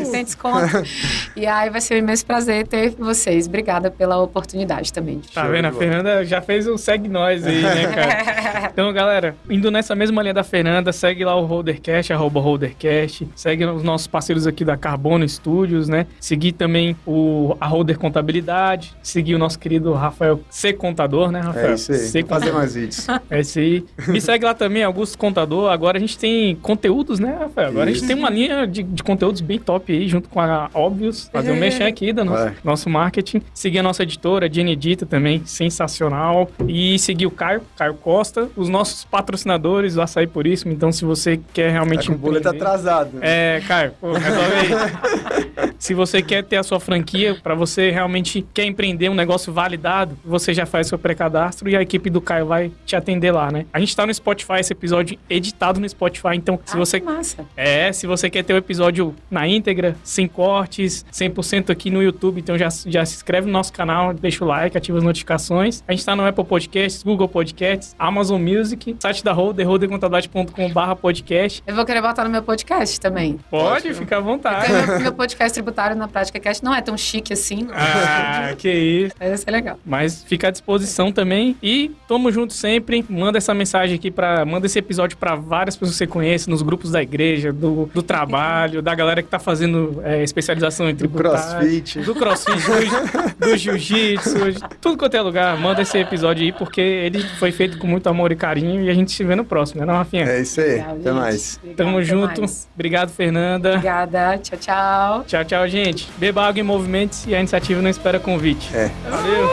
Isso. 0.03 0.13
tem 0.13 0.25
desconto. 0.25 0.67
e 1.35 1.47
aí 1.47 1.71
vai 1.71 1.81
ser 1.81 1.95
um 1.95 1.99
imenso 1.99 2.25
prazer 2.27 2.67
ter 2.67 2.91
vocês. 2.91 3.47
Obrigada 3.47 3.91
pela 3.91 4.19
oportunidade 4.19 4.93
também. 4.93 5.21
Tá 5.33 5.43
Show 5.43 5.51
vendo? 5.51 5.67
A. 5.67 5.73
Fernanda 5.73 6.25
já 6.25 6.41
fez 6.41 6.67
o 6.69 6.77
segue 6.77 7.09
nós 7.09 7.47
aí, 7.51 7.63
né, 7.63 7.87
cara? 7.93 8.71
Então, 8.73 8.93
galera, 8.93 9.37
indo 9.49 9.71
nessa 9.71 9.95
mesma 9.95 10.23
linha 10.23 10.35
da 10.35 10.45
Fernanda, 10.45 10.93
segue 10.93 11.25
lá 11.25 11.35
o 11.37 11.45
Holdercast, 11.45 12.13
arroba 12.13 12.41
Holdercast. 12.41 13.29
Segue 13.35 13.65
os 13.67 13.83
nossos 13.83 14.07
parceiros 14.07 14.47
aqui 14.47 14.65
da 14.65 14.77
Carbono 14.77 15.29
Studios, 15.29 15.89
né? 15.89 16.07
Seguir 16.21 16.53
também 16.53 16.97
o, 17.07 17.57
a 17.61 17.67
Holder 17.67 17.99
Contabilidade. 17.99 18.95
Seguir 19.03 19.35
o 19.35 19.39
nosso 19.39 19.59
querido 19.59 19.93
Rafael 19.93 20.41
C. 20.49 20.73
Contador, 20.73 21.31
né, 21.31 21.41
Rafael? 21.41 21.73
É 21.73 21.75
isso 21.75 21.93
aí. 21.93 21.99
C. 21.99 22.21
Vou 22.21 22.29
fazer 22.29 22.53
mais 22.53 22.75
vídeos. 22.75 23.07
É 23.29 23.41
isso 23.41 23.59
aí. 23.59 23.85
Me 24.09 24.21
segue 24.21 24.45
lá 24.45 24.55
também, 24.55 24.83
Augusto 24.85 25.19
Contador. 25.19 25.71
Agora 25.71 25.99
a 25.99 26.01
gente 26.01 26.19
tem 26.19 26.57
conteúdos, 26.57 27.19
né, 27.19 27.37
Rafael? 27.41 27.69
Agora 27.69 27.85
a 27.85 27.93
gente 27.93 27.99
Isso. 27.99 28.07
tem 28.07 28.17
uma 28.17 28.31
linha 28.31 28.67
de, 28.67 28.83
de 28.83 29.03
conteúdos 29.03 29.41
bem 29.41 29.59
top 29.59 29.93
aí, 29.93 30.09
junto 30.09 30.29
com 30.29 30.41
a 30.41 30.71
Óbvios. 30.75 31.29
Fazer 31.33 31.53
um 31.53 31.57
mexer 31.61 31.85
aqui 31.85 32.13
do 32.13 32.25
nosso, 32.25 32.53
nosso 32.63 32.91
marketing. 32.91 33.43
Seguir 33.53 33.81
a 33.81 33.83
nossa 33.83 34.03
editora, 34.03 34.47
a 34.47 34.49
Jenny 34.49 34.73
Edita 34.73 35.07
também, 35.07 35.43
sensacional. 35.45 36.51
E 36.67 36.99
seguir 36.99 37.27
o 37.27 37.31
Caio, 37.41 37.63
Caio 37.75 37.95
Costa. 37.95 38.51
Os 38.55 38.69
nossos 38.69 39.03
patrocinadores, 39.07 39.97
o 39.97 40.03
Açaí 40.03 40.27
Puríssimo. 40.27 40.75
Então, 40.75 40.93
se 40.93 41.07
você 41.07 41.41
quer 41.55 41.69
Tá 41.69 41.73
realmente 41.73 42.09
com 42.09 42.13
o 42.13 42.19
boleto 42.19 42.49
atrasado. 42.51 43.17
é, 43.23 43.63
Caio, 43.67 43.93
pô, 43.99 44.13
resolve 44.13 44.55
aí. 44.55 45.71
Se 45.81 45.95
você 45.95 46.21
quer 46.21 46.45
ter 46.45 46.59
a 46.59 46.63
sua 46.63 46.79
franquia, 46.79 47.35
para 47.43 47.55
você 47.55 47.91
realmente 47.91 48.47
quer 48.53 48.67
empreender 48.67 49.09
um 49.09 49.15
negócio 49.15 49.51
validado, 49.51 50.15
você 50.23 50.53
já 50.53 50.67
faz 50.67 50.89
seu 50.89 50.99
pré-cadastro 50.99 51.71
e 51.71 51.75
a 51.77 51.81
equipe 51.81 52.11
do 52.11 52.21
Caio 52.21 52.45
vai 52.45 52.71
te 52.85 52.95
atender 52.95 53.33
lá, 53.33 53.51
né? 53.51 53.65
A 53.73 53.81
gente 53.81 53.97
tá 53.97 54.05
no 54.07 54.13
Spotify, 54.13 54.57
esse 54.61 54.75
episódio 54.75 55.19
editado 55.29 55.81
no 55.81 55.89
Spotify, 55.89 56.35
então 56.35 56.61
se 56.67 56.75
Ah, 56.75 56.79
você 56.79 57.01
que 57.01 57.07
massa. 57.07 57.47
é, 57.57 57.91
se 57.95 58.07
você 58.07 58.29
quer 58.29 58.45
ter 58.45 58.53
o 58.53 58.59
episódio 58.59 59.15
na 59.31 59.49
íntegra, 59.49 59.97
sem 60.05 60.29
cortes, 60.29 61.03
100% 61.11 61.71
aqui 61.71 61.91
no 61.91 62.03
YouTube, 62.03 62.41
então 62.41 62.59
já, 62.59 62.69
já 62.87 63.03
se 63.07 63.15
inscreve 63.17 63.47
no 63.47 63.53
nosso 63.55 63.73
canal, 63.73 64.13
deixa 64.13 64.45
o 64.45 64.47
like, 64.49 64.77
ativa 64.77 64.99
as 64.99 65.05
notificações. 65.05 65.83
A 65.89 65.93
gente 65.93 66.05
tá 66.05 66.15
no 66.15 66.27
Apple 66.27 66.45
Podcasts, 66.45 67.03
Google 67.03 67.27
Podcasts, 67.31 67.61
Podcasts, 67.61 67.97
Amazon 67.99 68.41
Music, 68.41 68.97
site 68.99 69.25
da 69.25 69.33
Roder, 69.33 69.67
rodercontabilidade.com.br 69.67 70.95
podcast. 71.01 71.63
Eu 71.67 71.75
vou 71.75 71.85
querer 71.85 72.03
botar 72.03 72.25
no 72.25 72.31
meu 72.31 72.43
podcast 72.43 73.01
também. 73.01 73.39
Pode, 73.51 73.83
Pode 73.83 73.95
fica 73.95 74.17
à 74.19 74.21
vontade. 74.21 74.73
Meu, 74.73 75.01
meu, 75.01 75.13
podcast 75.13 75.53
tributário 75.53 75.97
na 75.97 76.09
Prática 76.09 76.39
Cast 76.39 76.65
não 76.65 76.75
é 76.75 76.81
tão 76.81 76.97
chique 76.97 77.33
assim. 77.33 77.69
Ah, 77.73 78.53
que 78.59 78.71
isso. 78.71 79.15
Vai 79.19 79.37
ser 79.37 79.51
legal. 79.51 79.79
Mas 79.85 80.23
fica 80.25 80.49
à 80.49 80.51
disposição 80.51 81.13
também. 81.13 81.57
E 81.63 81.91
tamo 82.09 82.31
junto 82.31 82.53
sempre. 82.53 83.05
Manda 83.09 83.39
essa 83.39 83.55
mensagem 83.55 83.97
aqui 83.97 84.11
para 84.11 84.45
Manda 84.45 84.67
esse 84.67 84.79
episódio 84.79 85.17
para 85.17 85.35
várias 85.35 85.77
pessoas 85.77 85.93
que 85.93 85.99
você 85.99 86.07
conhece, 86.07 86.49
nos 86.49 86.63
grupos 86.63 86.91
da 86.91 87.03
igreja, 87.03 87.53
do, 87.53 87.87
do 87.93 88.03
trabalho, 88.03 88.83
da 88.83 88.95
galera 88.95 89.23
que 89.23 89.29
tá 89.29 89.39
fazendo 89.39 90.01
é, 90.05 90.23
especialização 90.23 90.89
em 90.89 90.95
tributário. 90.95 91.41
Do 91.41 91.59
crossfit. 91.59 91.99
Do 92.01 92.15
crossfit, 92.15 92.91
do, 93.39 93.47
do 93.47 93.57
jiu-jitsu, 93.57 94.39
tudo 94.81 94.97
quanto 94.97 95.17
é 95.17 95.21
lugar. 95.21 95.57
Manda 95.59 95.83
esse 95.83 95.99
episódio 95.99 96.45
aí, 96.45 96.53
porque 96.53 96.81
ele 97.19 97.29
foi 97.39 97.53
feito 97.53 97.79
com 97.79 97.87
muito 97.87 98.09
amor 98.09 98.33
e 98.33 98.37
carinho 98.37 98.83
e 98.83 98.91
a 98.91 98.95
gente 98.95 99.13
se 99.13 99.25
vê 99.25 99.35
no 99.35 99.45
próximo, 99.45 99.81
né, 99.81 99.87
não, 99.87 99.95
Rafinha? 99.95 100.25
É 100.25 100.41
isso 100.41 100.61
aí. 100.61 100.73
Legal, 100.73 100.97
até 100.97 101.13
mais. 101.13 101.57
Obrigado, 101.57 101.77
Tamo 101.77 102.03
junto. 102.03 102.41
Mais. 102.41 102.69
Obrigado, 102.75 103.11
Fernanda. 103.11 103.71
Obrigada. 103.71 104.39
Tchau, 104.39 104.59
tchau. 104.59 105.25
Tchau, 105.27 105.45
tchau, 105.45 105.69
gente. 105.69 106.09
Beba 106.17 106.47
água 106.47 106.61
em 106.61 106.65
movimentos 106.65 107.27
e 107.27 107.35
a 107.35 107.39
iniciativa 107.39 107.81
não 107.81 107.91
espera 107.91 108.19
convite. 108.19 108.71
É. 108.75 108.91
Valeu. 109.09 109.49